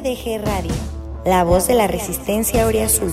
AGDG 0.00 0.42
Radio, 0.42 0.72
la 1.26 1.44
voz 1.44 1.68
de 1.68 1.74
la 1.74 1.86
resistencia 1.86 2.66
Azul. 2.84 3.12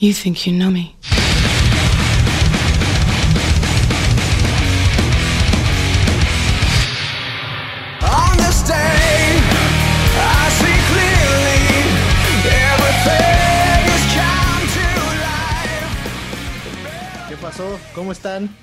You 0.00 0.12
think 0.12 0.44
you 0.46 0.52
know 0.52 0.72
me. 0.72 0.96
¿Cómo 17.96 18.12
están? 18.12 18.54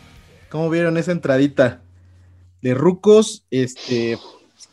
¿Cómo 0.51 0.69
vieron 0.69 0.95
esa 0.95 1.11
entradita? 1.11 1.81
De 2.61 2.75
rucos, 2.75 3.47
este, 3.49 4.19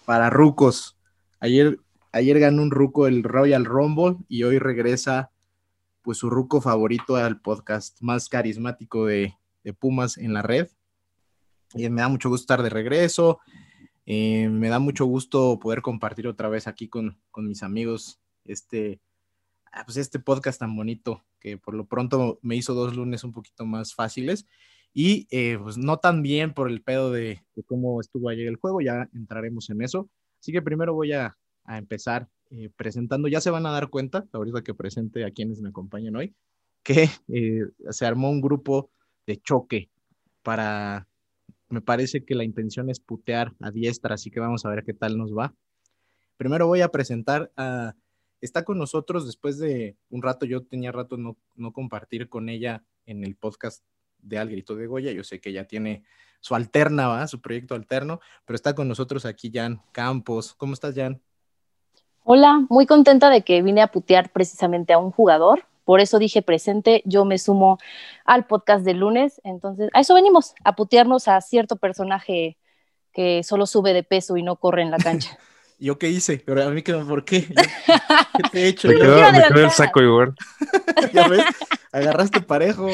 para 0.04 0.28
rucos. 0.28 0.98
Ayer, 1.38 1.80
ayer 2.12 2.38
ganó 2.38 2.60
un 2.60 2.70
ruco 2.70 3.06
el 3.06 3.22
Royal 3.22 3.64
Rumble 3.64 4.18
y 4.28 4.42
hoy 4.42 4.58
regresa 4.58 5.30
pues 6.02 6.18
su 6.18 6.28
ruco 6.28 6.60
favorito 6.60 7.16
al 7.16 7.40
podcast 7.40 8.02
más 8.02 8.28
carismático 8.28 9.06
de, 9.06 9.34
de 9.64 9.72
Pumas 9.72 10.18
en 10.18 10.34
la 10.34 10.42
red. 10.42 10.68
Y 11.72 11.88
me 11.88 12.02
da 12.02 12.08
mucho 12.08 12.28
gusto 12.28 12.42
estar 12.42 12.62
de 12.62 12.68
regreso. 12.68 13.40
eh, 14.04 14.46
me 14.50 14.68
da 14.68 14.78
mucho 14.78 15.06
gusto 15.06 15.58
poder 15.58 15.80
compartir 15.80 16.28
otra 16.28 16.50
vez 16.50 16.66
aquí 16.66 16.86
con, 16.86 17.18
con 17.30 17.48
mis 17.48 17.62
amigos 17.62 18.20
este, 18.44 19.00
ah, 19.72 19.84
pues 19.86 19.96
este 19.96 20.18
podcast 20.18 20.60
tan 20.60 20.76
bonito 20.76 21.24
que 21.40 21.58
por 21.58 21.74
lo 21.74 21.86
pronto 21.86 22.38
me 22.42 22.56
hizo 22.56 22.74
dos 22.74 22.94
lunes 22.94 23.24
un 23.24 23.32
poquito 23.32 23.66
más 23.66 23.94
fáciles 23.94 24.46
y 24.92 25.26
eh, 25.30 25.58
pues 25.60 25.78
no 25.78 25.98
tan 25.98 26.22
bien 26.22 26.52
por 26.52 26.68
el 26.68 26.82
pedo 26.82 27.10
de, 27.10 27.42
de 27.54 27.62
cómo 27.64 28.00
estuvo 28.00 28.28
ayer 28.28 28.48
el 28.48 28.56
juego, 28.56 28.80
ya 28.80 29.08
entraremos 29.14 29.70
en 29.70 29.82
eso. 29.82 30.08
Así 30.40 30.52
que 30.52 30.62
primero 30.62 30.94
voy 30.94 31.12
a, 31.12 31.36
empezar 31.68 32.28
eh, 32.50 32.68
presentando, 32.74 33.28
ya 33.28 33.40
se 33.40 33.50
van 33.50 33.64
a 33.64 33.70
dar 33.70 33.90
cuenta, 33.90 34.26
ahorita 34.32 34.62
que 34.62 34.74
presente 34.74 35.24
a 35.24 35.30
quienes 35.30 35.60
me 35.60 35.68
acompañan 35.68 36.16
hoy, 36.16 36.34
que 36.82 37.08
eh, 37.28 37.62
se 37.90 38.06
armó 38.06 38.28
un 38.28 38.40
grupo 38.40 38.90
de 39.24 39.36
choque 39.36 39.88
para, 40.42 41.06
me 41.68 41.80
parece 41.80 42.24
que 42.24 42.34
la 42.34 42.42
intención 42.42 42.90
es 42.90 42.98
putear 42.98 43.54
a 43.60 43.70
diestra, 43.70 44.16
así 44.16 44.32
que 44.32 44.40
vamos 44.40 44.64
a 44.64 44.70
ver 44.70 44.82
qué 44.82 44.94
tal 44.94 45.16
nos 45.16 45.32
va. 45.32 45.54
Primero 46.36 46.66
voy 46.66 46.80
a 46.80 46.88
presentar 46.88 47.52
a, 47.56 47.94
está 48.40 48.64
con 48.64 48.78
nosotros 48.78 49.26
después 49.26 49.58
de 49.58 49.96
un 50.08 50.22
rato, 50.22 50.46
yo 50.46 50.62
tenía 50.62 50.92
rato 50.92 51.16
no, 51.16 51.36
no 51.56 51.72
compartir 51.72 52.28
con 52.28 52.48
ella 52.48 52.84
en 53.06 53.24
el 53.24 53.36
podcast 53.36 53.84
de 54.18 54.38
Al 54.38 54.50
Grito 54.50 54.74
de 54.76 54.86
Goya, 54.86 55.12
yo 55.12 55.24
sé 55.24 55.40
que 55.40 55.50
ella 55.50 55.66
tiene 55.66 56.04
su 56.40 56.54
alterna, 56.54 57.08
¿va? 57.08 57.26
su 57.26 57.40
proyecto 57.40 57.74
alterno, 57.74 58.20
pero 58.44 58.56
está 58.56 58.74
con 58.74 58.88
nosotros 58.88 59.26
aquí 59.26 59.50
Jan 59.52 59.82
Campos. 59.92 60.54
¿Cómo 60.54 60.72
estás, 60.72 60.94
Jan? 60.94 61.20
Hola, 62.24 62.64
muy 62.68 62.86
contenta 62.86 63.30
de 63.30 63.42
que 63.42 63.62
vine 63.62 63.82
a 63.82 63.88
putear 63.88 64.30
precisamente 64.30 64.92
a 64.92 64.98
un 64.98 65.10
jugador. 65.10 65.64
Por 65.84 66.00
eso 66.00 66.18
dije 66.18 66.42
presente, 66.42 67.02
yo 67.04 67.24
me 67.24 67.38
sumo 67.38 67.78
al 68.24 68.46
podcast 68.46 68.84
del 68.84 68.98
lunes. 68.98 69.40
Entonces, 69.44 69.90
a 69.92 70.00
eso 70.00 70.14
venimos, 70.14 70.54
a 70.64 70.76
putearnos 70.76 71.28
a 71.28 71.40
cierto 71.40 71.76
personaje 71.76 72.58
que 73.12 73.42
solo 73.42 73.66
sube 73.66 73.92
de 73.92 74.02
peso 74.02 74.36
y 74.36 74.42
no 74.42 74.56
corre 74.56 74.82
en 74.82 74.90
la 74.90 74.98
cancha. 74.98 75.38
¿Yo 75.80 75.98
qué 75.98 76.08
hice? 76.10 76.42
Pero 76.44 76.62
a 76.62 76.70
mí, 76.70 76.82
¿qué, 76.82 76.92
¿por 76.94 77.24
qué? 77.24 77.40
Yo- 77.42 77.54
¿Qué 78.36 78.42
te 78.52 78.62
he 78.62 78.68
hecho? 78.68 78.88
Me 78.88 78.94
quedó, 78.96 79.14
quiero 79.16 79.32
me 79.32 79.42
quedó 79.48 79.64
el 79.64 79.70
saco 79.70 80.02
igual. 80.02 80.34
ya 81.14 81.26
ves, 81.26 81.42
agarraste 81.90 82.40
parejo. 82.42 82.88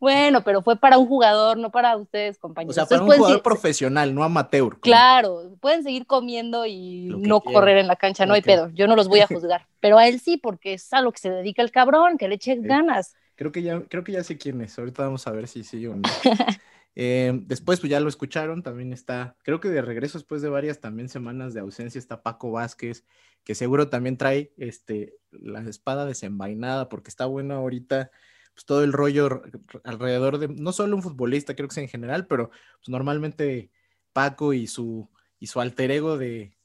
bueno, 0.00 0.42
pero 0.42 0.62
fue 0.62 0.76
para 0.76 0.98
un 0.98 1.06
jugador, 1.06 1.56
no 1.58 1.70
para 1.70 1.96
ustedes, 1.96 2.36
O 2.38 2.40
compañeros. 2.42 2.74
sea, 2.76 2.86
para 2.86 3.02
un 3.02 3.08
Ustedes 3.08 3.18
jugador 3.18 3.38
seguir- 3.38 3.42
profesional, 3.42 4.14
no 4.14 4.22
amateur. 4.24 4.70
como- 4.70 4.80
Claro, 4.80 5.50
pueden 5.60 5.82
seguir 5.82 6.06
comiendo 6.06 6.64
y 6.66 7.08
que 7.20 7.28
no 7.28 7.40
correr 7.40 7.78
en 7.78 7.86
la 7.88 7.96
cancha, 7.96 8.26
no 8.26 8.34
hay 8.34 8.42
pedo. 8.42 8.70
Yo 8.74 8.86
no 8.86 8.94
los 8.96 9.08
voy 9.08 9.20
a 9.20 9.26
juzgar, 9.28 9.66
pero 9.80 9.98
a 9.98 10.06
él 10.06 10.20
sí, 10.20 10.36
porque 10.36 10.74
es 10.74 10.92
a 10.92 11.00
lo 11.02 11.10
que 11.12 11.18
se 11.20 11.30
dedica 11.30 11.62
el 11.62 11.70
cabrón, 11.72 12.16
que 12.16 12.28
le 12.28 12.36
eche 12.36 12.54
Sí. 12.54 12.60
ganas. 12.62 13.14
Creo 13.34 13.50
que 13.50 13.62
ya, 13.62 13.80
creo 13.88 14.04
que 14.04 14.12
ya 14.12 14.22
sé 14.22 14.38
quién 14.38 14.60
es. 14.60 14.78
Ahorita 14.78 15.02
vamos 15.02 15.26
a 15.26 15.32
ver 15.32 15.48
si 15.48 15.64
sí 15.64 15.84
o 15.86 15.96
no. 15.96 16.02
Eh, 16.94 17.32
después, 17.44 17.80
pues 17.80 17.90
ya 17.90 18.00
lo 18.00 18.08
escucharon, 18.08 18.62
también 18.62 18.92
está, 18.92 19.36
creo 19.42 19.60
que 19.60 19.68
de 19.68 19.80
regreso 19.80 20.18
después 20.18 20.42
de 20.42 20.50
varias 20.50 20.80
también 20.80 21.08
semanas 21.08 21.54
de 21.54 21.60
ausencia 21.60 21.98
está 21.98 22.22
Paco 22.22 22.50
Vázquez, 22.50 23.06
que 23.44 23.54
seguro 23.54 23.88
también 23.88 24.18
trae 24.18 24.52
este, 24.58 25.14
la 25.30 25.60
espada 25.62 26.04
desenvainada, 26.04 26.88
porque 26.88 27.08
está 27.08 27.24
bueno 27.26 27.54
ahorita, 27.54 28.10
pues 28.54 28.66
todo 28.66 28.84
el 28.84 28.92
rollo 28.92 29.42
alrededor 29.84 30.38
de, 30.38 30.48
no 30.48 30.72
solo 30.72 30.96
un 30.96 31.02
futbolista, 31.02 31.54
creo 31.54 31.68
que 31.68 31.72
es 31.72 31.78
en 31.78 31.88
general, 31.88 32.26
pero 32.26 32.50
pues 32.50 32.88
normalmente 32.88 33.70
Paco 34.12 34.52
y 34.52 34.66
su, 34.66 35.08
y 35.38 35.46
su 35.46 35.60
alter 35.60 35.90
ego 35.90 36.18
de, 36.18 36.56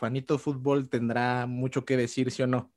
Juanito 0.00 0.38
Fútbol 0.38 0.88
tendrá 0.88 1.46
mucho 1.46 1.84
que 1.84 1.96
decir, 1.96 2.32
¿sí 2.32 2.42
o 2.42 2.48
no? 2.48 2.72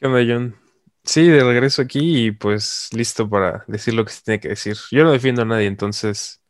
¿Qué 0.00 0.08
onda? 0.08 0.60
Sí, 1.08 1.26
de 1.26 1.42
regreso 1.42 1.80
aquí 1.80 2.26
y 2.26 2.30
pues 2.32 2.90
listo 2.92 3.30
para 3.30 3.64
decir 3.66 3.94
lo 3.94 4.04
que 4.04 4.12
se 4.12 4.22
tiene 4.22 4.40
que 4.40 4.48
decir. 4.48 4.76
Yo 4.90 5.04
no 5.04 5.10
defiendo 5.12 5.40
a 5.40 5.44
nadie, 5.46 5.66
entonces 5.66 6.42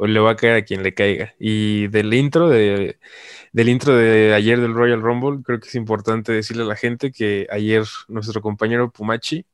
le 0.00 0.18
va 0.20 0.30
a 0.32 0.36
caer 0.36 0.56
a 0.56 0.64
quien 0.64 0.82
le 0.82 0.94
caiga. 0.94 1.34
Y 1.38 1.88
del 1.88 2.14
intro 2.14 2.48
de, 2.48 2.98
del 3.52 3.68
intro 3.68 3.94
de 3.96 4.32
ayer 4.34 4.60
del 4.60 4.74
Royal 4.74 5.02
Rumble, 5.02 5.42
creo 5.44 5.60
que 5.60 5.68
es 5.68 5.74
importante 5.74 6.32
decirle 6.32 6.62
a 6.62 6.66
la 6.66 6.76
gente 6.76 7.12
que 7.12 7.46
ayer 7.50 7.84
nuestro 8.08 8.40
compañero 8.42 8.90
Pumachi 8.90 9.46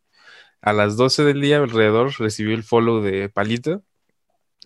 a 0.63 0.73
las 0.73 0.97
12 0.97 1.25
del 1.25 1.41
día 1.43 1.59
alrededor 1.59 2.13
recibió 2.21 2.55
el 2.57 2.65
follow 2.65 3.03
de 3.03 3.29
Palito 3.31 3.83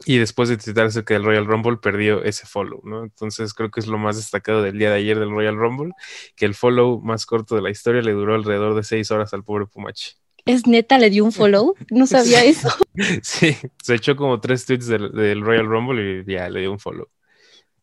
y 0.07 0.19
después 0.19 0.49
de 0.49 0.57
tuitar 0.57 0.87
acerca 0.87 1.15
del 1.15 1.25
Royal 1.25 1.47
Rumble 1.47 1.77
perdió 1.79 2.23
ese 2.25 2.47
follow, 2.47 2.81
¿no? 2.85 3.03
Entonces 3.03 3.53
creo 3.55 3.71
que 3.71 3.81
es 3.81 3.87
lo 3.87 3.99
más 3.99 4.17
destacado 4.17 4.63
del 4.63 4.79
día 4.79 4.91
de 4.91 4.97
ayer 4.97 5.19
del 5.19 5.31
Royal 5.31 5.57
Rumble, 5.57 5.93
que 6.37 6.47
el 6.47 6.55
follow 6.55 7.01
más 7.01 7.27
corto 7.27 7.55
de 7.57 7.63
la 7.63 7.71
historia 7.71 8.03
le 8.03 8.13
duró 8.13 8.35
alrededor 8.35 8.75
de 8.75 8.83
seis 8.85 9.11
horas 9.11 9.35
al 9.35 9.45
pobre 9.45 9.67
Pumachi. 9.67 10.13
¿Es 10.45 10.67
neta? 10.67 10.99
¿Le 10.99 11.11
dio 11.11 11.25
un 11.25 11.33
follow? 11.33 11.75
No 11.91 12.07
sabía 12.07 12.45
eso. 12.45 12.69
Sí, 13.23 13.57
se 13.83 13.95
echó 13.95 14.17
como 14.17 14.41
tres 14.41 14.65
tweets 14.67 14.87
del, 14.87 15.13
del 15.13 15.41
Royal 15.43 15.67
Rumble 15.67 16.23
y 16.27 16.33
ya 16.33 16.49
le 16.49 16.61
dio 16.61 16.73
un 16.73 16.79
follow. 16.81 17.09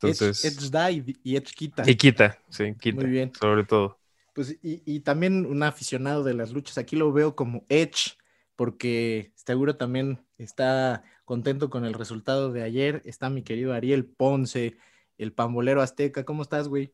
Edge, 0.04 0.22
Entonces, 0.22 0.44
Edge 0.44 0.70
da 0.70 0.92
y, 0.92 1.04
y 1.24 1.36
Edge 1.36 1.54
quita. 1.56 1.84
y 1.86 1.96
quita, 1.96 2.40
sí, 2.50 2.76
quita, 2.80 3.02
Muy 3.02 3.10
bien. 3.10 3.32
sobre 3.40 3.64
todo. 3.64 4.00
Pues, 4.34 4.58
y, 4.62 4.82
y 4.86 5.00
también 5.02 5.46
un 5.46 5.64
aficionado 5.64 6.24
de 6.24 6.34
las 6.34 6.52
luchas, 6.52 6.78
aquí 6.78 6.96
lo 6.96 7.12
veo 7.14 7.36
como 7.36 7.66
Edge, 7.70 8.18
porque 8.56 9.32
seguro 9.36 9.78
también 9.78 10.20
está 10.38 11.04
contento 11.26 11.70
con 11.70 11.84
el 11.86 11.94
resultado 11.94 12.52
de 12.52 12.64
ayer. 12.64 13.02
Está 13.04 13.30
mi 13.30 13.44
querido 13.44 13.74
Ariel 13.74 14.06
Ponce, 14.06 14.78
el 15.18 15.34
pambolero 15.34 15.82
azteca. 15.82 16.24
¿Cómo 16.24 16.44
estás, 16.44 16.68
güey? 16.68 16.94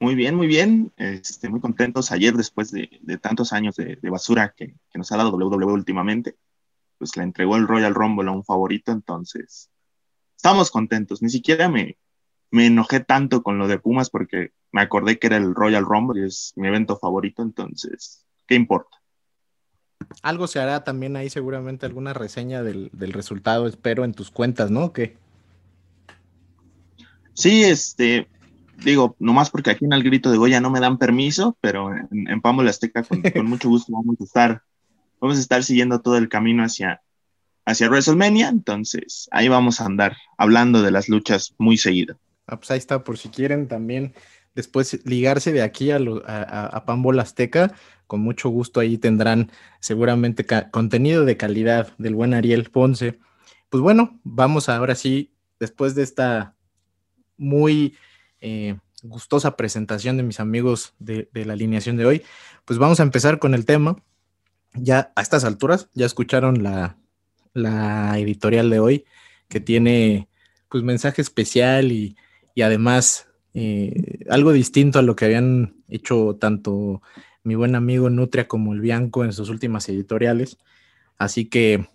Muy 0.00 0.14
bien, 0.14 0.34
muy 0.34 0.46
bien. 0.46 0.92
Este, 0.96 1.48
muy 1.48 1.60
contentos 1.60 2.12
ayer 2.12 2.34
después 2.34 2.70
de, 2.70 2.88
tantos 3.20 3.52
años 3.52 3.76
de, 3.76 3.98
basura 4.02 4.54
que, 4.56 4.74
nos 4.94 5.10
ha 5.10 5.16
dado 5.16 5.36
WWE 5.36 5.72
últimamente. 5.72 6.36
pues 6.98 7.16
le 7.16 7.22
entregó 7.22 7.56
el 7.56 7.66
Royal 7.66 7.94
Rumble 7.94 8.28
a 8.28 8.32
un 8.32 8.44
favorito, 8.44 8.92
entonces 8.92 9.70
estamos 10.36 10.70
contentos. 10.70 11.22
Ni 11.22 11.30
siquiera 11.30 11.68
me, 11.68 11.98
me 12.50 12.66
enojé 12.66 13.00
tanto 13.00 13.42
con 13.42 13.58
lo 13.58 13.68
de 13.68 13.78
Pumas 13.78 14.10
porque 14.10 14.52
me 14.72 14.82
acordé 14.82 15.18
que 15.18 15.28
era 15.28 15.36
el 15.36 15.54
Royal 15.54 15.84
Rumble 15.84 16.22
y 16.22 16.26
es 16.26 16.52
mi 16.56 16.68
evento 16.68 16.98
favorito, 16.98 17.42
entonces, 17.42 18.24
¿qué 18.46 18.54
importa? 18.54 18.98
Algo 20.22 20.46
se 20.46 20.60
hará 20.60 20.84
también 20.84 21.16
ahí 21.16 21.30
seguramente 21.30 21.86
alguna 21.86 22.12
reseña 22.12 22.62
del, 22.62 22.90
resultado, 22.92 23.66
espero, 23.66 24.04
en 24.04 24.14
tus 24.14 24.30
cuentas, 24.30 24.70
¿no? 24.70 24.92
¿Qué? 24.92 25.16
Sí, 27.34 27.62
este, 27.62 28.28
digo, 28.84 29.16
nomás 29.18 29.50
porque 29.50 29.70
aquí 29.70 29.84
en 29.84 29.92
el 29.92 30.02
grito 30.02 30.30
de 30.30 30.38
Goya 30.38 30.60
no 30.60 30.70
me 30.70 30.80
dan 30.80 30.98
permiso, 30.98 31.56
pero 31.60 31.94
en, 31.94 32.28
en 32.28 32.68
Azteca 32.68 33.02
con, 33.02 33.22
con, 33.22 33.46
mucho 33.48 33.68
gusto 33.68 33.92
vamos 33.92 34.16
a 34.20 34.24
estar, 34.24 34.62
vamos 35.20 35.36
a 35.36 35.40
estar 35.40 35.62
siguiendo 35.62 36.00
todo 36.00 36.16
el 36.16 36.28
camino 36.28 36.64
hacia, 36.64 37.02
hacia 37.64 37.88
WrestleMania, 37.88 38.48
entonces 38.48 39.28
ahí 39.30 39.48
vamos 39.48 39.80
a 39.80 39.86
andar 39.86 40.16
hablando 40.36 40.82
de 40.82 40.90
las 40.90 41.08
luchas 41.08 41.54
muy 41.58 41.76
seguido. 41.76 42.18
Ah, 42.46 42.56
pues 42.56 42.70
ahí 42.70 42.78
está, 42.78 43.04
por 43.04 43.18
si 43.18 43.28
quieren 43.28 43.68
también 43.68 44.14
después 44.58 44.98
ligarse 45.04 45.52
de 45.52 45.62
aquí 45.62 45.92
a, 45.92 46.00
a, 46.26 46.82
a 46.84 47.20
Azteca, 47.20 47.72
con 48.08 48.18
mucho 48.18 48.48
gusto 48.48 48.80
ahí 48.80 48.98
tendrán 48.98 49.52
seguramente 49.78 50.44
contenido 50.72 51.24
de 51.24 51.36
calidad 51.36 51.94
del 51.98 52.16
buen 52.16 52.34
Ariel 52.34 52.68
Ponce. 52.68 53.20
Pues 53.68 53.80
bueno, 53.80 54.18
vamos 54.24 54.68
ahora 54.68 54.96
sí, 54.96 55.32
después 55.60 55.94
de 55.94 56.02
esta 56.02 56.56
muy 57.36 57.94
eh, 58.40 58.76
gustosa 59.04 59.56
presentación 59.56 60.16
de 60.16 60.24
mis 60.24 60.40
amigos 60.40 60.92
de, 60.98 61.28
la 61.32 61.52
alineación 61.52 61.96
de 61.96 62.06
hoy, 62.06 62.22
pues 62.64 62.80
vamos 62.80 62.98
a 62.98 63.04
empezar 63.04 63.38
con 63.38 63.54
el 63.54 63.64
tema. 63.64 64.02
Ya 64.74 65.12
a 65.14 65.22
estas 65.22 65.44
alturas, 65.44 65.88
ya 65.94 66.04
escucharon 66.04 66.64
la, 66.64 66.98
la 67.54 68.18
editorial 68.18 68.70
de 68.70 68.80
hoy, 68.80 69.04
que 69.46 69.60
tiene 69.60 70.28
pues 70.68 70.82
mensaje 70.82 71.22
especial 71.22 71.92
y 71.92 72.16
y 72.58 72.62
además 72.62 73.27
eh, 73.60 74.20
algo 74.30 74.52
distinto 74.52 75.00
a 75.00 75.02
lo 75.02 75.16
que 75.16 75.24
habían 75.24 75.74
hecho 75.88 76.36
tanto 76.40 77.02
mi 77.42 77.56
buen 77.56 77.74
amigo 77.74 78.08
Nutria 78.08 78.46
como 78.46 78.72
el 78.72 78.80
Bianco 78.80 79.24
en 79.24 79.32
sus 79.32 79.48
últimas 79.48 79.88
editoriales. 79.88 80.58
Así 81.16 81.46
que, 81.46 81.88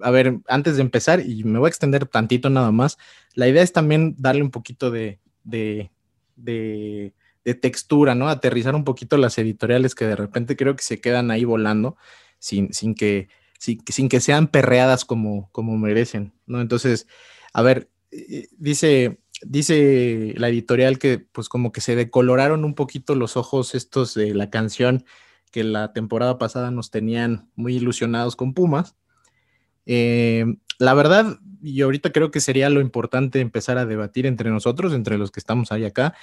a 0.00 0.10
ver, 0.10 0.38
antes 0.48 0.76
de 0.76 0.82
empezar, 0.82 1.20
y 1.20 1.44
me 1.44 1.58
voy 1.58 1.66
a 1.66 1.68
extender 1.68 2.06
tantito 2.06 2.48
nada 2.48 2.72
más, 2.72 2.96
la 3.34 3.48
idea 3.48 3.62
es 3.62 3.74
también 3.74 4.14
darle 4.16 4.42
un 4.42 4.50
poquito 4.50 4.90
de, 4.90 5.18
de, 5.44 5.90
de, 6.36 7.12
textura, 7.60 8.14
¿no? 8.14 8.28
Aterrizar 8.28 8.74
un 8.74 8.84
poquito 8.84 9.18
las 9.18 9.36
editoriales 9.36 9.94
que 9.94 10.06
de 10.06 10.16
repente 10.16 10.56
creo 10.56 10.74
que 10.74 10.84
se 10.84 11.02
quedan 11.02 11.30
ahí 11.30 11.44
volando 11.44 11.98
sin, 12.38 12.72
sin, 12.72 12.94
que, 12.94 13.28
sin, 13.58 13.82
sin 13.88 14.08
que 14.08 14.20
sean 14.20 14.48
perreadas 14.48 15.04
como, 15.04 15.50
como 15.52 15.76
merecen, 15.76 16.32
¿no? 16.46 16.62
Entonces, 16.62 17.06
a 17.52 17.60
ver, 17.60 17.90
eh, 18.10 18.48
dice 18.56 19.19
dice 19.42 20.34
la 20.36 20.48
editorial 20.48 20.98
que 20.98 21.18
pues 21.18 21.48
como 21.48 21.72
que 21.72 21.80
se 21.80 21.96
decoloraron 21.96 22.64
un 22.64 22.74
poquito 22.74 23.14
los 23.14 23.36
ojos 23.36 23.74
estos 23.74 24.14
de 24.14 24.34
la 24.34 24.50
canción 24.50 25.04
que 25.50 25.64
la 25.64 25.92
temporada 25.92 26.38
pasada 26.38 26.70
nos 26.70 26.90
tenían 26.90 27.50
muy 27.56 27.76
ilusionados 27.76 28.36
con 28.36 28.54
Pumas. 28.54 28.96
Eh, 29.86 30.44
la 30.78 30.94
verdad, 30.94 31.38
y 31.62 31.80
ahorita 31.82 32.12
creo 32.12 32.30
que 32.30 32.40
sería 32.40 32.70
lo 32.70 32.80
importante 32.80 33.40
empezar 33.40 33.76
a 33.78 33.86
debatir 33.86 34.26
entre 34.26 34.50
nosotros, 34.50 34.92
entre 34.94 35.18
los 35.18 35.30
que 35.30 35.40
estamos 35.40 35.72
ahí 35.72 35.84
acá, 35.84 36.14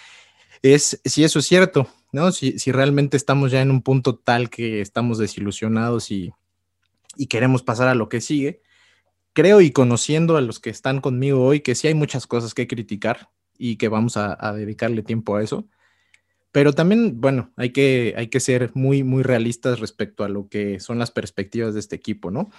es 0.61 1.01
si 1.05 1.23
eso 1.23 1.39
es 1.39 1.45
cierto, 1.45 1.87
¿no? 2.11 2.31
Si, 2.31 2.57
si 2.57 2.71
realmente 2.71 3.17
estamos 3.17 3.51
ya 3.51 3.61
en 3.61 3.69
un 3.69 3.81
punto 3.81 4.15
tal 4.15 4.49
que 4.49 4.81
estamos 4.81 5.17
desilusionados 5.17 6.09
y, 6.09 6.33
y 7.15 7.27
queremos 7.27 7.61
pasar 7.63 7.87
a 7.87 7.95
lo 7.95 8.09
que 8.09 8.21
sigue, 8.21 8.61
creo 9.37 9.61
y 9.61 9.69
conociendo 9.69 10.35
a 10.35 10.41
los 10.41 10.59
que 10.59 10.71
están 10.71 10.99
conmigo 10.99 11.45
hoy 11.45 11.59
que 11.59 11.75
sí 11.75 11.87
hay 11.87 11.93
muchas 11.93 12.25
cosas 12.25 12.55
que 12.55 12.65
criticar 12.65 13.29
y 13.55 13.75
que 13.75 13.87
vamos 13.87 14.17
a, 14.17 14.35
dedicarle 14.53 15.03
tiempo 15.03 15.35
a 15.35 15.43
eso. 15.43 15.67
Pero 16.51 16.73
también, 16.73 17.21
bueno, 17.21 17.51
hay 17.55 17.69
que, 17.69 18.15
hay 18.17 18.29
que 18.29 18.39
ser 18.39 18.71
muy, 18.73 19.03
muy 19.03 19.21
realistas 19.21 19.79
respecto 19.79 20.23
a 20.23 20.29
lo 20.29 20.49
que 20.49 20.79
son 20.79 20.97
las 20.97 21.11
perspectivas 21.11 21.75
de 21.75 21.81
este 21.81 21.95
equipo, 21.95 22.31
¿no? 22.31 22.49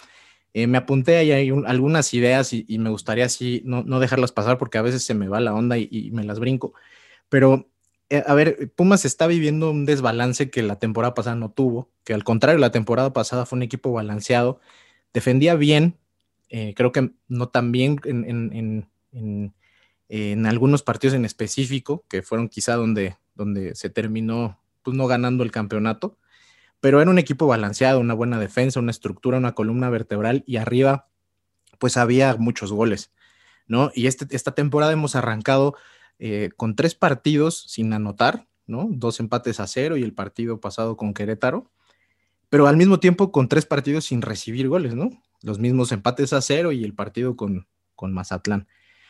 Eh, 0.55 0.69
me 0.69 0.79
apunté 0.79 1.17
ahí 1.17 1.51
algunas 1.67 2.15
ideas 2.15 2.53
y, 2.53 2.79
me 2.79 2.91
gustaría 2.91 3.25
así 3.25 3.61
no, 3.65 3.83
no, 3.83 3.99
dejarlas 3.99 4.31
pasar 4.31 4.57
porque 4.57 4.79
a 4.79 4.83
veces 4.83 5.03
se 5.03 5.15
me 5.15 5.27
va 5.27 5.41
la 5.41 5.55
onda 5.55 5.79
y, 5.79 6.11
me 6.13 6.23
las 6.23 6.39
brinco. 6.39 6.75
Pero, 7.29 7.69
eh, 8.09 8.23
a 8.25 8.35
ver, 8.35 8.71
Pumas 8.77 9.05
está 9.05 9.27
viviendo 9.27 9.73
un 9.73 9.85
desbalance 9.85 10.49
que 10.49 10.63
la 10.63 10.79
temporada 10.79 11.15
pasada 11.15 11.35
no 11.35 11.51
tuvo, 11.51 11.91
que 12.05 12.15
al 12.15 12.23
contrario, 12.23 12.61
la 12.61 12.71
temporada 12.71 13.13
pasada 13.13 13.47
fue 13.47 13.57
un 13.57 13.65
equipo 13.65 13.93
balanceado, 13.93 14.61
defendía 15.13 15.57
bien, 15.57 15.99
eh, 16.49 16.75
creo 16.75 16.93
que 16.93 17.13
no 17.29 17.49
tan 17.49 17.73
bien 17.73 18.01
en, 18.05 18.89
en, 20.09 20.47
algunos 20.47 20.83
partidos 20.83 21.15
en 21.15 21.25
específico, 21.25 22.05
que 22.09 22.23
fueron 22.23 22.49
quizá 22.49 22.75
donde, 22.77 23.17
donde 23.35 23.75
se 23.75 23.91
terminó 23.91 24.59
pues, 24.83 24.97
no 24.97 25.07
ganando 25.07 25.45
el 25.45 25.51
campeonato, 25.51 26.17
pero 26.81 27.01
era 27.01 27.11
un 27.11 27.19
equipo 27.19 27.47
balanceado, 27.47 28.01
una 28.01 28.15
buena 28.15 28.39
defensa, 28.39 28.81
una 28.81 28.91
estructura, 28.91 29.39
una 29.39 29.53
columna 29.53 29.91
vertebral 29.91 30.45
y 30.47 30.57
arriba 30.57 31.09
pues 31.79 31.97
había 31.97 32.37
muchos 32.37 32.73
goles, 32.73 33.13
¿no? 33.67 33.91
Y 33.95 34.07
este, 34.07 34.27
esta 34.35 34.55
temporada 34.55 34.93
hemos 34.93 35.15
arrancado 35.15 35.77
eh, 36.19 36.51
con 36.57 36.75
tres 36.75 36.95
partidos 36.95 37.65
sin 37.69 37.93
anotar, 37.93 38.49
¿no? 38.67 38.89
Dos 38.91 39.21
empates 39.21 39.61
a 39.61 39.67
cero 39.67 39.97
y 39.97 40.03
el 40.03 40.15
partido 40.15 40.61
pasado 40.61 40.97
con 40.97 41.15
Querétaro, 41.15 41.71
pero 42.49 42.67
al 42.67 42.77
mismo 42.77 43.01
tiempo 43.01 43.33
con 43.33 43.49
tres 43.49 43.67
partidos 43.67 44.05
sin 44.07 44.23
recibir 44.23 44.69
goles, 44.69 44.95
¿no? 44.95 45.11
los 45.43 45.59
mismos 45.59 45.93
empates 45.93 46.33
a 46.33 46.41
cero 46.41 46.73
y 46.73 46.85
el 46.85 46.95
partido 46.95 47.37
con, 47.37 47.67
con 47.95 48.13
Mazatlán. 48.13 48.69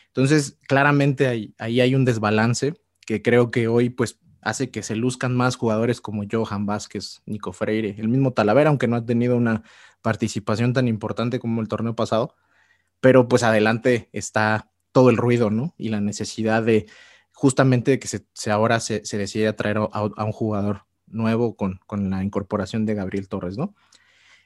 Entonces, 0.09 0.59
claramente 0.67 1.27
ahí, 1.27 1.55
ahí, 1.59 1.81
hay 1.81 1.95
un 1.95 2.05
desbalance 2.05 2.75
que 3.07 3.23
creo 3.23 3.51
que 3.51 3.69
hoy 3.69 3.91
pues 3.91 4.19
hace 4.41 4.71
que 4.71 4.83
se 4.83 4.97
luzcan 4.97 5.37
más 5.37 5.57
jugadores 5.57 6.01
como 6.01 6.25
Johan 6.31 6.67
Vázquez, 6.67 7.23
Nico 7.27 7.53
Freire, 7.53 7.95
el 7.99 8.09
mismo 8.09 8.33
Talavera, 8.33 8.71
aunque 8.71 8.89
no 8.89 8.97
ha 8.97 9.05
tenido 9.05 9.37
una 9.37 9.63
participación 10.03 10.73
tan 10.73 10.89
importante 10.89 11.39
como 11.39 11.61
el 11.61 11.69
torneo 11.69 11.95
pasado, 11.95 12.35
pero 13.01 13.29
pues 13.29 13.43
adelante 13.43 14.09
está 14.13 14.71
todo 14.93 15.11
el 15.11 15.17
ruido, 15.17 15.51
¿no? 15.51 15.75
Y 15.77 15.89
la 15.91 16.01
necesidad 16.01 16.63
de 16.63 16.87
justamente 17.33 17.99
que 17.99 18.09
se, 18.09 18.51
ahora 18.51 18.81
se, 18.81 19.01
decide 19.01 19.53
traer 19.53 19.79
a, 19.79 20.25
un 20.25 20.33
jugador 20.33 20.87
nuevo 21.11 21.57
con, 21.57 21.81
con 21.87 22.11
la 22.11 22.23
incorporación 22.23 22.87
de 22.87 22.95
Gabriel 22.95 23.29
Torres, 23.29 23.59
¿no? 23.59 23.75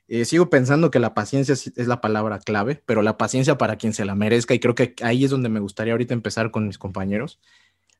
Eh, 0.08 0.24
sigo 0.24 0.50
pensando 0.50 0.90
que 0.90 0.98
la 0.98 1.14
paciencia 1.14 1.54
es, 1.54 1.86
la 1.86 2.00
palabra 2.00 2.38
clave, 2.38 2.82
pero 2.84 3.02
la 3.02 3.16
paciencia 3.16 3.56
para 3.56 3.76
quien 3.76 3.94
se 3.94 4.04
la 4.04 4.14
merezca, 4.14 4.52
y 4.52 4.60
creo 4.60 4.74
que 4.74 4.94
ahí 5.02 5.24
es 5.24 5.30
donde 5.30 5.48
me 5.48 5.60
gustaría 5.60 5.94
ahorita 5.94 6.12
empezar 6.12 6.50
con 6.50 6.66
mis 6.66 6.76
compañeros. 6.76 7.40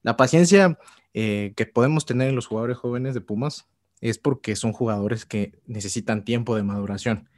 La 0.03 0.17
paciencia 0.17 0.79
eh, 1.15 1.55
que 1.57 1.65
podemos 1.65 2.05
tener 2.05 2.29
en 2.29 2.35
los 2.35 2.47
jugadores 2.47 2.77
jóvenes 2.77 3.15
de 3.15 3.21
Pumas 3.21 3.69
es 4.01 4.19
porque 4.19 4.57
son 4.57 4.73
jugadores 4.73 5.25
que 5.25 5.55
necesitan 5.67 6.25
tiempo 6.25 6.57
de 6.57 6.65
maduración. 6.65 7.31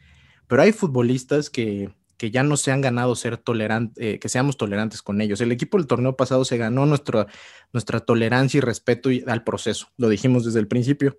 Pero 0.48 0.62
hay 0.62 0.72
futbolistas 0.72 1.50
que, 1.50 1.94
que 2.16 2.30
ya 2.30 2.42
no 2.42 2.56
se 2.56 2.72
han 2.72 2.80
ganado 2.80 3.14
ser 3.16 3.36
tolerantes, 3.36 4.02
eh, 4.02 4.18
que 4.18 4.28
seamos 4.28 4.56
tolerantes 4.56 5.02
con 5.02 5.20
ellos. 5.20 5.40
El 5.40 5.52
equipo 5.52 5.78
del 5.78 5.86
torneo 5.86 6.16
pasado 6.16 6.44
se 6.44 6.56
ganó 6.56 6.86
nuestra, 6.86 7.26
nuestra 7.72 8.00
tolerancia 8.00 8.58
y 8.58 8.60
respeto 8.60 9.10
al 9.26 9.44
proceso. 9.44 9.88
Lo 9.96 10.08
dijimos 10.08 10.44
desde 10.44 10.60
el 10.60 10.68
principio, 10.68 11.18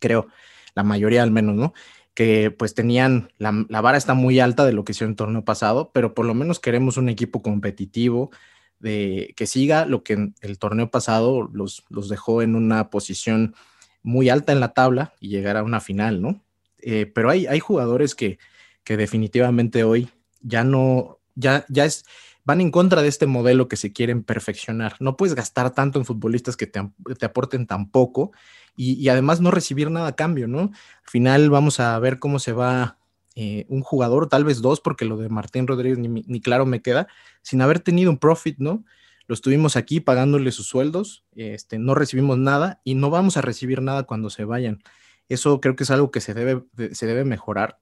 creo, 0.00 0.28
la 0.74 0.82
mayoría 0.82 1.22
al 1.22 1.30
menos, 1.30 1.54
¿no? 1.54 1.74
que 2.16 2.50
pues 2.50 2.72
tenían, 2.72 3.28
la, 3.36 3.52
vara 3.82 3.98
está 3.98 4.14
muy 4.14 4.40
alta 4.40 4.64
de 4.64 4.72
lo 4.72 4.84
que 4.84 4.92
hicieron 4.92 5.10
el 5.10 5.16
torneo 5.16 5.44
pasado, 5.44 5.90
pero 5.92 6.14
por 6.14 6.24
lo 6.24 6.32
menos 6.32 6.60
queremos 6.60 6.96
un 6.96 7.10
equipo 7.10 7.42
competitivo, 7.42 8.30
de 8.78 9.34
que 9.36 9.46
siga 9.46 9.84
lo 9.84 10.02
que 10.02 10.32
el 10.40 10.58
torneo 10.58 10.90
pasado 10.90 11.50
los, 11.52 11.84
los 11.90 12.08
dejó 12.08 12.40
en 12.40 12.54
una 12.54 12.88
posición 12.88 13.54
muy 14.02 14.30
alta 14.30 14.52
en 14.52 14.60
la 14.60 14.72
tabla 14.72 15.12
y 15.20 15.28
llegar 15.28 15.58
a 15.58 15.62
una 15.62 15.80
final, 15.80 16.22
¿no? 16.22 16.42
Eh, 16.78 17.04
pero 17.04 17.28
hay, 17.28 17.46
hay 17.46 17.60
jugadores 17.60 18.14
que, 18.14 18.38
que 18.86 18.96
definitivamente 18.96 19.82
hoy 19.82 20.08
ya 20.40 20.62
no, 20.62 21.18
ya, 21.34 21.66
ya 21.68 21.84
es, 21.84 22.06
van 22.44 22.60
en 22.60 22.70
contra 22.70 23.02
de 23.02 23.08
este 23.08 23.26
modelo 23.26 23.66
que 23.66 23.76
se 23.76 23.92
quieren 23.92 24.22
perfeccionar. 24.22 24.94
No 25.00 25.16
puedes 25.16 25.34
gastar 25.34 25.72
tanto 25.72 25.98
en 25.98 26.04
futbolistas 26.04 26.56
que 26.56 26.68
te, 26.68 26.80
te 27.18 27.26
aporten 27.26 27.66
tan 27.66 27.90
poco 27.90 28.30
y, 28.76 29.08
además 29.08 29.40
no 29.40 29.50
recibir 29.50 29.90
nada 29.90 30.06
a 30.06 30.14
cambio, 30.14 30.46
¿no? 30.46 30.60
Al 30.60 31.10
final 31.10 31.50
vamos 31.50 31.80
a 31.80 31.98
ver 31.98 32.20
cómo 32.20 32.38
se 32.38 32.52
va 32.52 32.98
eh, 33.34 33.66
un 33.68 33.82
jugador, 33.82 34.28
tal 34.28 34.44
vez 34.44 34.62
dos, 34.62 34.80
porque 34.80 35.04
lo 35.04 35.16
de 35.16 35.30
Martín 35.30 35.66
Rodríguez 35.66 35.98
ni, 35.98 36.40
claro 36.40 36.64
me 36.64 36.80
queda, 36.80 37.08
sin 37.42 37.62
haber 37.62 37.80
tenido 37.80 38.12
un 38.12 38.18
profit, 38.18 38.58
¿no? 38.58 38.84
Lo 39.26 39.34
estuvimos 39.34 39.74
aquí 39.74 39.98
pagándole 39.98 40.52
sus 40.52 40.68
sueldos, 40.68 41.24
este, 41.34 41.80
no 41.80 41.96
recibimos 41.96 42.38
nada 42.38 42.80
y 42.84 42.94
no 42.94 43.10
vamos 43.10 43.36
a 43.36 43.40
recibir 43.40 43.82
nada 43.82 44.04
cuando 44.04 44.30
se 44.30 44.44
vayan. 44.44 44.84
Eso 45.28 45.60
creo 45.60 45.74
que 45.74 45.82
es 45.82 45.90
algo 45.90 46.12
que 46.12 46.20
se 46.20 46.34
debe, 46.34 46.62
se 46.92 47.06
debe 47.06 47.24
mejorar 47.24 47.80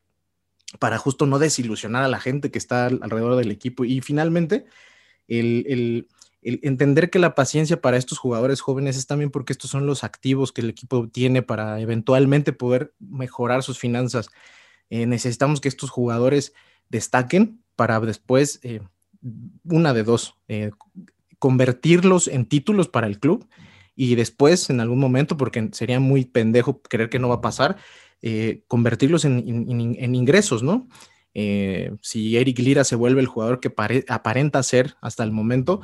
para 0.79 0.99
justo 0.99 1.27
no 1.27 1.39
desilusionar 1.39 2.05
a 2.05 2.09
la 2.09 2.21
gente 2.21 2.51
que 2.51 2.59
está 2.59 2.87
alrededor 2.87 3.37
del 3.37 3.51
equipo. 3.51 3.85
Y 3.85 4.01
finalmente, 4.01 4.67
el, 5.29 6.09
entender 6.43 7.11
que 7.11 7.19
la 7.19 7.35
paciencia 7.35 7.81
para 7.81 7.97
estos 7.97 8.19
jugadores 8.19 8.61
jóvenes 8.61 8.97
es 8.97 9.07
también 9.07 9.31
porque 9.31 9.53
estos 9.53 9.71
son 9.71 9.87
los 9.87 10.05
activos 10.05 10.53
que 10.53 10.61
el 10.61 10.71
equipo 10.71 11.09
tiene 11.09 11.43
para 11.43 11.81
eventualmente 11.81 12.53
poder 12.53 12.95
mejorar 12.99 13.63
sus 13.63 13.79
finanzas. 13.79 14.29
Eh, 14.91 15.07
necesitamos 15.07 15.61
que 15.61 15.69
estos 15.69 15.91
jugadores 15.91 16.53
destaquen 16.91 17.63
para 17.77 17.99
después, 18.01 18.61
eh, 18.63 18.81
una 19.65 19.95
de 19.95 20.03
dos, 20.03 20.35
eh, 20.49 20.71
convertirlos 21.39 22.29
en 22.29 22.47
títulos 22.47 22.89
para 22.89 23.07
el 23.07 23.19
club 23.19 23.49
y 23.97 24.15
después 24.15 24.71
en 24.71 24.81
algún 24.81 24.99
momento, 24.99 25.37
porque 25.37 25.69
sería 25.73 26.01
muy 26.01 26.25
pendejo 26.25 26.83
creer 26.83 27.11
que 27.11 27.19
no 27.19 27.29
va 27.29 27.37
a 27.37 27.41
pasar, 27.41 27.77
eh, 28.23 28.63
convertirlos 28.69 29.25
en, 29.25 29.45
ingresos, 30.15 30.63
¿no? 30.63 30.89
si 32.01 32.37
Eric 32.37 32.61
Lira 32.61 32.85
se 32.85 32.95
vuelve 32.95 33.21
el 33.21 33.27
jugador 33.27 33.59
que 33.59 33.75
aparenta 34.09 34.63
ser 34.63 34.95
hasta 35.01 35.25
el 35.25 35.33
momento, 35.33 35.81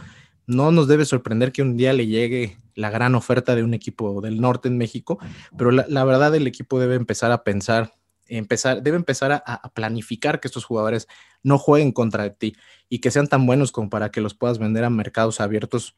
no 0.46 0.70
nos 0.70 0.86
debe 0.86 1.04
sorprender 1.04 1.50
que 1.50 1.62
un 1.62 1.76
día 1.76 1.92
le 1.92 2.06
llegue 2.06 2.56
la 2.76 2.88
gran 2.88 3.16
oferta 3.16 3.56
de 3.56 3.64
un 3.64 3.74
equipo 3.74 4.20
del 4.20 4.40
norte 4.40 4.68
en 4.68 4.78
México, 4.78 5.18
pero 5.58 5.72
la, 5.72 5.86
la 5.88 6.04
verdad 6.04 6.32
el 6.36 6.46
equipo 6.46 6.78
debe 6.78 6.94
empezar 6.94 7.32
a 7.32 7.42
pensar 7.42 7.92
empezar, 8.30 8.82
debe 8.82 8.96
empezar 8.96 9.32
a, 9.44 9.70
planificar 9.74 10.40
que 10.40 10.48
estos 10.48 10.64
jugadores 10.64 11.06
no 11.42 11.58
jueguen 11.58 11.92
contra 11.92 12.32
ti 12.32 12.56
y 12.88 13.00
que 13.00 13.10
sean 13.10 13.26
tan 13.26 13.46
buenos 13.46 13.72
como 13.72 13.90
para 13.90 14.10
que 14.10 14.20
los 14.20 14.34
puedas 14.34 14.58
vender 14.58 14.84
a 14.84 14.90
mercados 14.90 15.40
abiertos 15.40 15.96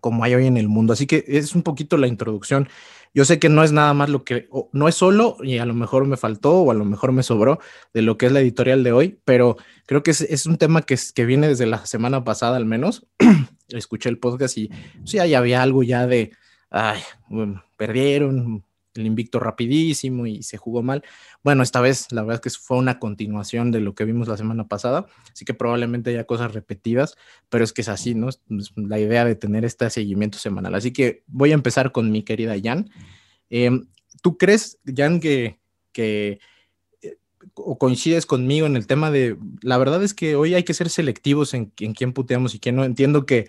como 0.00 0.24
hay 0.24 0.34
hoy 0.34 0.46
en 0.46 0.56
el 0.56 0.68
mundo. 0.68 0.92
Así 0.92 1.06
que 1.06 1.24
es 1.26 1.54
un 1.54 1.62
poquito 1.62 1.96
la 1.96 2.06
introducción. 2.06 2.68
Yo 3.12 3.24
sé 3.24 3.40
que 3.40 3.48
no 3.48 3.64
es 3.64 3.72
nada 3.72 3.92
más 3.92 4.08
lo 4.08 4.24
que, 4.24 4.48
no 4.72 4.86
es 4.86 4.94
solo, 4.94 5.36
y 5.42 5.58
a 5.58 5.66
lo 5.66 5.74
mejor 5.74 6.06
me 6.06 6.16
faltó 6.16 6.58
o 6.60 6.70
a 6.70 6.74
lo 6.74 6.84
mejor 6.84 7.10
me 7.10 7.24
sobró 7.24 7.58
de 7.92 8.02
lo 8.02 8.16
que 8.16 8.26
es 8.26 8.32
la 8.32 8.40
editorial 8.40 8.84
de 8.84 8.92
hoy, 8.92 9.18
pero 9.24 9.56
creo 9.86 10.04
que 10.04 10.12
es, 10.12 10.46
un 10.46 10.58
tema 10.58 10.82
que, 10.82 10.96
que 11.12 11.24
viene 11.26 11.48
desde 11.48 11.66
la 11.66 11.84
semana 11.86 12.22
pasada 12.22 12.56
al 12.56 12.66
menos. 12.66 13.06
Escuché 13.68 14.08
el 14.08 14.18
podcast 14.18 14.56
y 14.58 14.70
sí, 15.04 15.18
ahí 15.18 15.34
había 15.34 15.62
algo 15.62 15.82
ya 15.82 16.06
de, 16.06 16.30
ay, 16.70 17.00
perdieron, 17.76 18.64
el 18.94 19.06
invicto 19.06 19.38
rapidísimo 19.40 20.26
y 20.26 20.42
se 20.42 20.56
jugó 20.56 20.82
mal. 20.82 21.04
Bueno, 21.42 21.62
esta 21.62 21.80
vez 21.80 22.10
la 22.12 22.22
verdad 22.22 22.40
es 22.44 22.52
que 22.52 22.58
fue 22.60 22.76
una 22.78 22.98
continuación 22.98 23.70
de 23.70 23.80
lo 23.80 23.94
que 23.94 24.04
vimos 24.04 24.28
la 24.28 24.36
semana 24.36 24.68
pasada, 24.68 25.06
así 25.32 25.44
que 25.44 25.54
probablemente 25.54 26.10
haya 26.10 26.24
cosas 26.24 26.52
repetidas, 26.52 27.16
pero 27.48 27.64
es 27.64 27.72
que 27.72 27.82
es 27.82 27.88
así, 27.88 28.14
¿no? 28.14 28.28
La 28.76 28.98
idea 28.98 29.24
de 29.24 29.34
tener 29.34 29.64
este 29.64 29.88
seguimiento 29.90 30.38
semanal. 30.38 30.74
Así 30.74 30.92
que 30.92 31.22
voy 31.26 31.52
a 31.52 31.54
empezar 31.54 31.92
con 31.92 32.10
mi 32.10 32.22
querida 32.22 32.54
Jan. 32.62 32.90
Em, 33.48 33.86
¿Tú 34.22 34.36
crees, 34.36 34.78
Jan, 34.84 35.20
que, 35.20 35.60
que 35.92 36.40
eh, 37.02 37.16
o 37.54 37.78
coincides 37.78 38.26
conmigo 38.26 38.66
en 38.66 38.76
el 38.76 38.86
tema 38.86 39.10
de, 39.10 39.36
la 39.62 39.78
verdad 39.78 40.02
es 40.02 40.14
que 40.14 40.36
hoy 40.36 40.54
hay 40.54 40.64
que 40.64 40.74
ser 40.74 40.90
selectivos 40.90 41.54
en, 41.54 41.72
en 41.78 41.94
quién 41.94 42.12
puteamos 42.12 42.54
y 42.54 42.60
quién 42.60 42.76
no? 42.76 42.84
Entiendo 42.84 43.24
que 43.24 43.48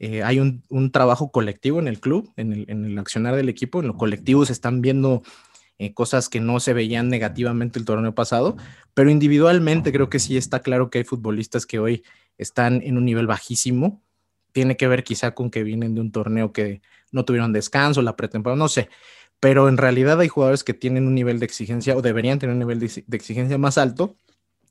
eh, 0.00 0.22
hay 0.22 0.38
un, 0.38 0.90
trabajo 0.92 1.30
colectivo 1.30 1.80
en 1.80 1.88
el 1.88 1.98
club, 1.98 2.32
en 2.36 2.52
el, 2.52 2.98
accionar 2.98 3.34
del 3.34 3.48
equipo, 3.48 3.80
en 3.80 3.88
lo 3.88 3.96
colectivo 3.96 4.44
se 4.46 4.52
están 4.52 4.80
viendo 4.80 5.22
eh, 5.78 5.92
cosas 5.92 6.28
que 6.28 6.40
no 6.40 6.60
se 6.60 6.72
veían 6.72 7.08
negativamente 7.08 7.78
el 7.78 7.84
torneo 7.84 8.14
pasado, 8.14 8.56
pero 8.94 9.10
individualmente 9.10 9.92
creo 9.92 10.08
que 10.08 10.20
sí 10.20 10.36
está 10.36 10.60
claro 10.60 10.90
que 10.90 10.98
hay 10.98 11.04
futbolistas 11.04 11.66
que 11.66 11.80
hoy 11.80 12.04
están 12.36 12.80
en 12.84 12.96
un 12.96 13.04
nivel 13.04 13.26
bajísimo. 13.26 14.00
Tiene 14.52 14.76
que 14.76 14.86
ver 14.86 15.02
quizá 15.02 15.32
con 15.34 15.50
que 15.50 15.64
vienen 15.64 15.94
de 15.94 16.00
un 16.00 16.12
torneo 16.12 16.52
que 16.52 16.80
no 17.10 17.24
tuvieron 17.24 17.52
descanso, 17.52 18.00
la 18.02 18.16
pretemporada, 18.16 18.58
no 18.58 18.68
sé, 18.68 18.88
pero 19.40 19.68
en 19.68 19.76
realidad 19.78 20.20
hay 20.20 20.28
jugadores 20.28 20.62
que 20.62 20.74
tienen 20.74 21.06
un 21.06 21.14
nivel 21.14 21.40
de 21.40 21.46
exigencia 21.46 21.96
o 21.96 22.02
deberían 22.02 22.38
tener 22.38 22.52
un 22.52 22.60
nivel 22.60 22.78
de 22.78 23.16
exigencia 23.16 23.58
más 23.58 23.78
alto 23.78 24.16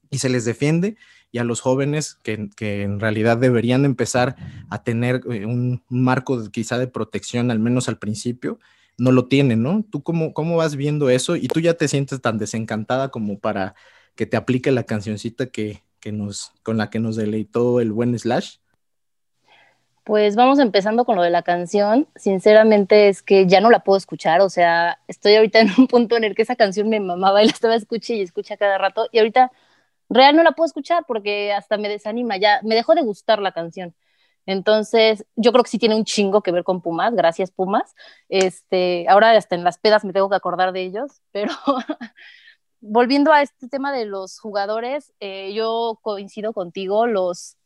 y 0.10 0.20
se 0.20 0.30
les 0.30 0.46
defiende 0.46 0.96
y 1.32 1.40
a 1.40 1.44
los 1.44 1.62
jóvenes 1.62 2.16
que, 2.24 2.50
en 2.84 3.00
realidad 3.00 3.38
deberían 3.38 3.86
empezar 3.86 4.36
a 4.70 4.84
tener 4.84 5.22
eh, 5.30 5.46
un, 5.46 5.84
marco 5.90 6.50
quizá 6.52 6.78
de 6.78 6.88
protección, 6.88 7.52
al 7.52 7.60
menos 7.60 7.90
al 7.90 8.00
principio, 8.00 8.60
no 8.98 9.12
lo 9.12 9.28
tienen, 9.28 9.62
¿no? 9.62 9.84
¿Tú 9.90 10.02
cómo, 10.02 10.34
cómo 10.34 10.58
vas 10.58 10.76
viendo 10.76 11.10
eso? 11.10 11.36
Y 11.36 11.48
tú 11.48 11.60
ya 11.60 11.76
te 11.76 11.88
sientes 11.88 12.22
tan 12.22 12.38
desencantada 12.38 13.10
como 13.10 13.40
para 13.40 13.76
que 14.16 14.26
te 14.26 14.38
aplique 14.38 14.72
la 14.72 14.84
cancioncita 14.84 15.48
que, 15.48 15.84
que 16.00 16.12
nos, 16.12 16.52
con 16.64 16.78
la 16.78 16.90
que 16.90 17.00
nos 17.00 17.16
deleitó 17.16 17.80
el 17.80 17.92
buen 17.92 18.18
Slash. 18.18 18.58
Pues 20.04 20.38
vamos 20.38 20.58
empezando 20.60 21.04
con 21.04 21.18
lo 21.18 21.22
de 21.22 21.30
la 21.30 21.44
canción. 21.44 22.08
Sinceramente 22.16 23.10
es 23.10 23.22
que 23.22 23.46
ya 23.46 23.60
no 23.60 23.70
la 23.70 23.84
puedo 23.84 23.98
escuchar, 23.98 24.40
o 24.40 24.50
sea, 24.50 25.00
estoy 25.08 25.36
ahorita 25.36 25.60
en 25.60 25.70
un 25.78 25.88
punto 25.88 26.16
en 26.16 26.24
el 26.24 26.34
que 26.34 26.44
esa 26.44 26.56
canción 26.56 26.88
me 26.88 27.02
mamaba 27.02 27.44
y 27.44 27.48
la 27.48 27.52
estaba 27.52 27.76
escuchando 27.76 28.22
y 28.22 28.24
escucha 28.24 28.56
cada 28.56 28.78
rato 28.78 29.10
y 29.12 29.20
ahorita 29.20 29.52
real 30.10 30.36
no 30.36 30.44
la 30.44 30.54
puedo 30.54 30.66
escuchar 30.68 31.06
porque 31.08 31.54
hasta 31.54 31.78
me 31.78 31.90
desanima, 31.90 32.38
ya 32.38 32.62
me 32.64 32.76
dejó 32.76 32.96
de 32.96 33.02
gustar 33.02 33.40
la 33.40 33.52
canción. 33.52 33.96
Entonces, 34.46 35.26
yo 35.36 35.52
creo 35.52 35.64
que 35.64 35.70
sí 35.70 35.78
tiene 35.78 35.96
un 35.96 36.06
chingo 36.06 36.42
que 36.42 36.52
ver 36.54 36.64
con 36.64 36.82
Pumas, 36.82 37.14
gracias 37.14 37.52
Pumas. 37.52 37.94
Este, 38.30 39.06
ahora 39.10 39.32
hasta 39.32 39.56
en 39.56 39.66
las 39.66 39.78
pedas 39.78 40.06
me 40.06 40.14
tengo 40.14 40.30
que 40.30 40.38
acordar 40.38 40.72
de 40.72 40.84
ellos, 40.84 41.22
pero 41.32 41.54
volviendo 42.80 43.34
a 43.34 43.42
este 43.42 43.68
tema 43.68 43.92
de 43.92 44.06
los 44.06 44.40
jugadores, 44.40 45.14
eh, 45.20 45.54
yo 45.54 46.00
coincido 46.02 46.54
contigo, 46.54 47.08
los 47.08 47.58